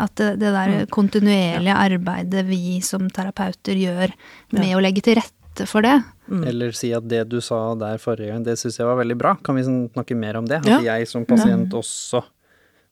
at 0.00 0.14
det, 0.16 0.30
det 0.40 0.52
der 0.54 0.86
kontinuerlige 0.92 1.76
arbeidet 1.76 2.46
vi 2.48 2.78
som 2.84 3.08
terapeuter 3.12 3.76
gjør 3.76 4.14
med 4.56 4.72
å 4.76 4.80
legge 4.80 5.02
til 5.04 5.18
rette 5.20 5.66
for 5.68 5.84
det. 5.84 5.98
Eller 6.30 6.72
si 6.78 6.92
at 6.96 7.04
det 7.10 7.24
du 7.28 7.40
sa 7.44 7.74
der 7.76 8.00
forrige 8.00 8.32
gang, 8.32 8.44
det 8.46 8.54
syns 8.60 8.78
jeg 8.80 8.88
var 8.88 8.96
veldig 9.02 9.16
bra. 9.20 9.34
Kan 9.44 9.58
vi 9.58 9.64
sånn 9.66 9.82
snakke 9.92 10.16
mer 10.16 10.38
om 10.40 10.46
det? 10.48 10.62
At 10.62 10.70
Ja. 10.70 10.80
jeg 10.94 11.08
som 11.10 11.26
pasient 11.28 11.74
også 11.76 12.22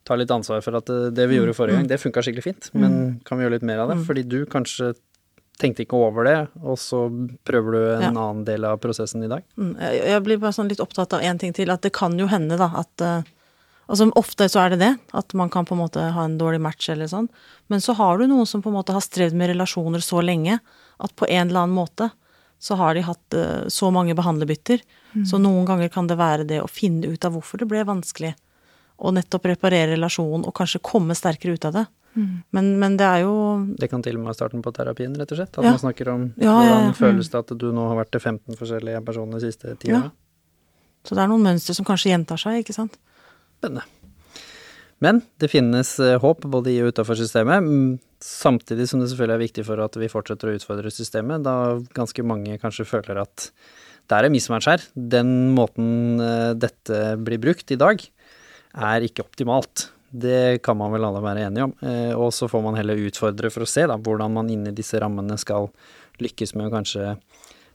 tar 0.04 0.16
litt 0.20 0.30
ansvar 0.32 0.60
for 0.64 0.76
at 0.76 0.86
det, 0.88 1.14
det 1.16 1.28
vi 1.30 1.36
gjorde 1.38 1.54
forrige 1.56 1.78
gang, 1.78 1.88
det 1.88 2.00
funka 2.02 2.20
skikkelig 2.24 2.44
fint. 2.44 2.70
Men 2.74 3.20
kan 3.24 3.38
vi 3.38 3.44
gjøre 3.46 3.56
litt 3.58 3.66
mer 3.70 3.78
av 3.84 3.92
det? 3.92 3.98
Fordi 4.08 4.22
du 4.28 4.44
kanskje 4.48 4.94
tenkte 5.58 5.82
ikke 5.84 5.98
over 5.98 6.24
det, 6.28 6.36
og 6.62 6.78
så 6.78 7.06
prøver 7.44 7.72
du 7.74 7.80
en 7.96 8.02
Ja. 8.02 8.10
annen 8.10 8.44
del 8.46 8.64
av 8.64 8.78
prosessen 8.78 9.24
i 9.24 9.28
dag. 9.28 9.42
Mm, 9.58 9.74
Jeg, 9.80 10.22
blir 10.22 10.38
bare 10.38 10.52
sånn 10.54 10.68
litt 10.68 10.80
opptatt 10.80 11.12
av 11.12 11.20
én 11.20 11.38
ting 11.38 11.52
til, 11.52 11.70
at 11.70 11.82
det 11.82 11.92
kan 11.92 12.16
jo 12.18 12.26
hende, 12.30 12.56
da, 12.56 12.70
at, 12.76 13.00
eh, 13.00 13.22
Altså 13.88 14.12
ofte 14.20 14.44
så 14.52 14.66
er 14.66 14.70
det 14.74 14.80
det, 14.80 14.98
at 15.14 15.32
man 15.32 15.48
kan 15.48 15.64
på 15.64 15.72
en 15.72 15.80
måte 15.80 16.12
ha 16.12 16.22
en 16.22 16.36
dårlig 16.36 16.60
match 16.60 16.90
eller 16.90 17.06
sånn. 17.08 17.26
Men 17.68 17.80
så 17.80 17.94
har 17.96 18.18
du 18.18 18.26
noen 18.26 18.46
som 18.46 18.60
på 18.60 18.68
en 18.68 18.74
måte 18.76 18.92
har 18.92 19.00
strevd 19.00 19.32
med 19.32 19.48
relasjoner 19.48 20.02
så 20.04 20.20
lenge 20.22 20.60
at 21.00 21.16
på 21.16 21.24
en 21.26 21.48
eller 21.48 21.60
annen 21.64 21.74
måte 21.74 22.10
så 22.60 22.76
har 22.76 22.92
de 22.94 23.00
hatt 23.00 23.32
eh, 23.32 23.64
så 23.68 23.90
mange 23.90 24.14
behandlerbytter. 24.14 24.82
Så 25.24 25.40
noen 25.40 25.64
ganger 25.64 25.88
kan 25.88 26.06
det 26.06 26.18
være 26.18 26.44
det 26.46 26.60
å 26.60 26.68
finne 26.68 27.06
ut 27.08 27.24
av 27.24 27.32
hvorfor 27.32 27.56
det 27.58 27.68
ble 27.70 27.80
vanskelig. 27.82 28.34
Og 29.00 29.14
nettopp 29.14 29.46
reparere 29.46 29.94
relasjonen 29.96 30.44
og 30.44 30.52
kanskje 30.54 30.82
komme 30.84 31.16
sterkere 31.16 31.54
ut 31.56 31.64
av 31.64 31.72
det. 31.72 31.86
Men, 32.52 32.68
men 32.80 32.96
det 32.98 33.06
er 33.06 33.20
jo 33.24 33.34
Det 33.78 33.88
kan 33.90 34.02
til 34.02 34.16
og 34.16 34.22
med 34.22 34.30
være 34.32 34.38
starten 34.40 34.62
på 34.64 34.72
terapien, 34.74 35.14
rett 35.18 35.32
og 35.34 35.38
slett. 35.40 35.58
At 35.58 35.64
Ja. 35.64 35.70
man 35.74 35.78
snakker 35.82 36.08
om 36.14 36.24
Ja, 36.40 36.54
hvordan 36.58 36.94
føles 36.98 37.30
det 37.30 37.38
at 37.38 37.52
du 37.58 37.68
nå 37.72 37.88
har 37.88 37.96
vært 38.04 38.10
til 38.14 38.20
15 38.20 38.56
forskjellige 38.58 39.04
personer 39.04 39.38
de 39.40 39.46
siste 39.52 39.76
ti 39.78 39.88
Ja. 39.88 40.00
åra. 40.00 40.10
Så 41.04 41.14
det 41.14 41.22
er 41.24 41.28
noen 41.28 41.42
mønstre 41.46 41.74
som 41.74 41.84
kanskje 41.86 42.10
gjentar 42.12 42.38
seg, 42.38 42.64
ikke 42.64 42.74
sant. 42.74 42.98
Spennende. 43.60 43.84
Men 45.00 45.22
det 45.38 45.50
finnes 45.50 45.92
eh, 46.02 46.18
håp 46.18 46.40
både 46.50 46.72
i 46.72 46.80
og 46.82 46.90
utafor 46.92 47.14
systemet, 47.14 47.62
mm, 47.62 47.98
samtidig 48.20 48.88
som 48.88 48.98
det 49.00 49.08
selvfølgelig 49.12 49.36
er 49.36 49.44
viktig 49.46 49.64
for 49.64 49.78
at 49.84 49.94
vi 49.94 50.08
fortsetter 50.10 50.50
å 50.50 50.56
utfordre 50.58 50.90
systemet, 50.90 51.44
da 51.46 51.78
ganske 51.94 52.24
mange 52.26 52.58
kanskje 52.58 52.84
føler 52.84 53.20
at 53.22 53.50
det 54.08 54.16
er 54.16 54.24
en 54.26 54.32
mismatch 54.32 54.66
her. 54.66 54.82
Den 54.96 55.54
måten 55.54 56.18
eh, 56.20 56.54
dette 56.58 57.16
blir 57.22 57.38
brukt 57.38 57.70
i 57.70 57.76
dag, 57.78 58.02
er 58.74 59.00
ikke 59.06 59.22
optimalt. 59.22 59.90
Det 60.10 60.62
kan 60.64 60.76
man 60.80 60.92
vel 60.94 61.04
alle 61.04 61.20
være 61.20 61.46
enige 61.48 61.64
om. 61.68 61.72
Eh, 61.84 62.14
Og 62.16 62.32
så 62.32 62.48
får 62.48 62.62
man 62.64 62.76
heller 62.78 62.96
utfordre 62.96 63.50
for 63.52 63.62
å 63.66 63.68
se 63.68 63.84
da, 63.86 63.96
hvordan 63.98 64.32
man 64.32 64.48
inni 64.48 64.72
disse 64.72 64.98
rammene 65.00 65.36
skal 65.38 65.68
lykkes 66.22 66.54
med 66.56 66.68
å 66.70 66.74
kanskje 66.78 67.16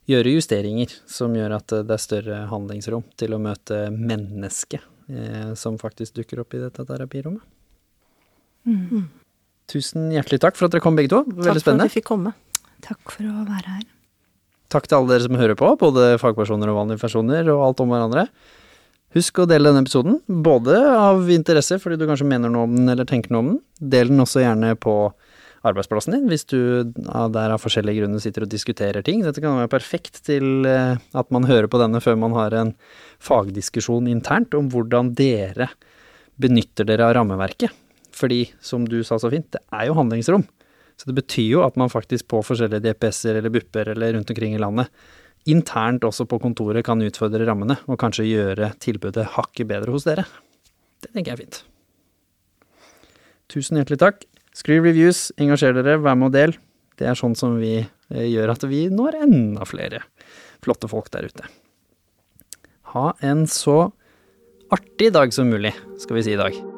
gjøre 0.09 0.33
justeringer 0.35 0.91
som 1.07 1.31
gjør 1.37 1.53
at 1.59 1.67
det 1.87 1.93
er 1.95 2.01
større 2.01 2.39
handlingsrom 2.49 3.03
til 3.15 3.33
å 3.35 3.39
møte 3.39 3.85
mennesket 3.93 4.81
eh, 5.09 5.53
som 5.55 5.77
faktisk 5.79 6.17
dukker 6.17 6.41
opp 6.43 6.53
i 6.57 6.63
dette 6.65 6.83
terapirommet. 6.89 7.43
Tusen 9.69 10.09
hjertelig 10.11 10.41
takk 10.43 10.57
for 10.59 10.67
at 10.67 10.73
dere 10.75 10.83
kom 10.83 10.97
begge 10.97 11.11
to. 11.13 11.21
Veldig 11.23 11.37
Takk 11.39 11.45
for 11.45 11.59
at 11.59 11.63
spennende. 11.65 11.87
vi 11.89 11.95
fikk 11.99 12.07
komme. 12.09 12.33
Takk 12.83 13.13
for 13.15 13.29
å 13.29 13.45
være 13.47 13.77
her. 13.77 13.85
Takk 14.73 14.87
til 14.89 14.97
alle 14.97 15.13
dere 15.13 15.23
som 15.27 15.37
hører 15.39 15.57
på, 15.59 15.69
både 15.79 16.09
fagpersoner 16.19 16.71
og 16.71 16.79
vanlige 16.81 17.03
personer, 17.03 17.47
og 17.53 17.61
alt 17.69 17.83
om 17.83 17.91
hverandre. 17.93 18.25
Husk 19.13 19.43
å 19.43 19.45
dele 19.49 19.69
denne 19.69 19.83
episoden, 19.85 20.17
både 20.25 20.73
av 20.89 21.27
interesse 21.29 21.77
fordi 21.81 21.99
du 22.01 22.07
kanskje 22.09 22.25
mener 22.29 22.49
noe 22.49 22.65
om 22.65 22.73
den 22.73 22.89
eller 22.89 23.05
tenker 23.09 23.33
noe 23.33 23.43
om 23.43 23.51
den. 23.51 23.59
Del 23.93 24.09
den 24.09 24.23
også 24.23 24.41
gjerne 24.41 24.73
på 24.81 24.95
arbeidsplassen 25.63 26.15
din, 26.17 26.25
hvis 26.31 26.47
du 26.49 26.59
der 26.93 27.53
av 27.53 27.61
forskjellige 27.61 28.01
grunner 28.01 28.23
sitter 28.23 28.43
og 28.43 28.51
diskuterer 28.51 29.05
ting. 29.05 29.21
Dette 29.23 29.43
kan 29.43 29.55
være 29.61 29.71
perfekt 29.71 30.23
til 30.27 30.67
eh, 30.67 30.97
at 30.99 31.31
man 31.31 31.47
hører 31.47 31.69
på 31.71 31.79
denne 31.79 32.01
før 32.03 32.17
man 32.19 32.35
har 32.35 32.55
en 32.57 32.73
fagdiskusjon 33.23 34.09
internt 34.11 34.57
om 34.57 34.67
hvordan 34.73 35.13
dere 35.15 35.69
benytter 36.41 36.89
dere 36.89 37.07
av 37.07 37.15
rammeverket. 37.19 37.71
Fordi, 38.13 38.47
som 38.61 38.83
du 38.89 38.99
sa 39.05 39.17
så 39.21 39.31
fint, 39.33 39.47
det 39.53 39.61
er 39.73 39.87
jo 39.87 39.97
handlingsrom. 39.97 40.43
Så 40.99 41.09
det 41.09 41.15
betyr 41.17 41.47
jo 41.55 41.63
at 41.65 41.77
man 41.79 41.89
faktisk 41.89 42.27
på 42.33 42.43
forskjellige 42.45 42.83
DPS-er 42.83 43.39
eller 43.39 43.53
BUP-er 43.53 43.93
eller 43.95 44.17
rundt 44.17 44.29
omkring 44.33 44.57
i 44.57 44.61
landet 44.61 44.91
internt 45.49 46.05
også 46.07 46.25
på 46.29 46.39
kontoret 46.41 46.85
kan 46.87 47.01
utfordre 47.03 47.45
rammene, 47.47 47.77
og 47.87 47.99
kanskje 48.01 48.27
gjøre 48.29 48.73
tilbudet 48.83 49.27
hakket 49.35 49.69
bedre 49.69 49.95
hos 49.95 50.07
dere. 50.07 50.25
Det 51.03 51.11
tenker 51.11 51.33
jeg 51.33 51.37
er 51.37 51.43
fint. 51.43 51.63
Tusen 53.51 53.79
hjertelig 53.79 53.99
takk. 54.01 54.23
Skriv 54.53 54.85
reviews, 54.85 55.31
engasjer 55.41 55.75
dere, 55.75 55.97
vær 56.01 56.17
med 56.19 56.29
og 56.29 56.35
del. 56.37 56.55
Det 56.99 57.09
er 57.09 57.17
sånn 57.17 57.35
som 57.37 57.57
vi 57.61 57.75
eh, 57.81 58.27
gjør 58.29 58.53
at 58.53 58.67
vi 58.69 58.85
når 58.93 59.17
enda 59.25 59.65
flere 59.67 60.03
flotte 60.63 60.89
folk 60.91 61.09
der 61.13 61.27
ute. 61.27 61.49
Ha 62.93 63.09
en 63.25 63.47
så 63.49 63.89
artig 64.73 65.11
dag 65.17 65.33
som 65.33 65.49
mulig, 65.49 65.73
skal 66.01 66.21
vi 66.21 66.27
si 66.29 66.37
i 66.37 66.39
dag. 66.39 66.72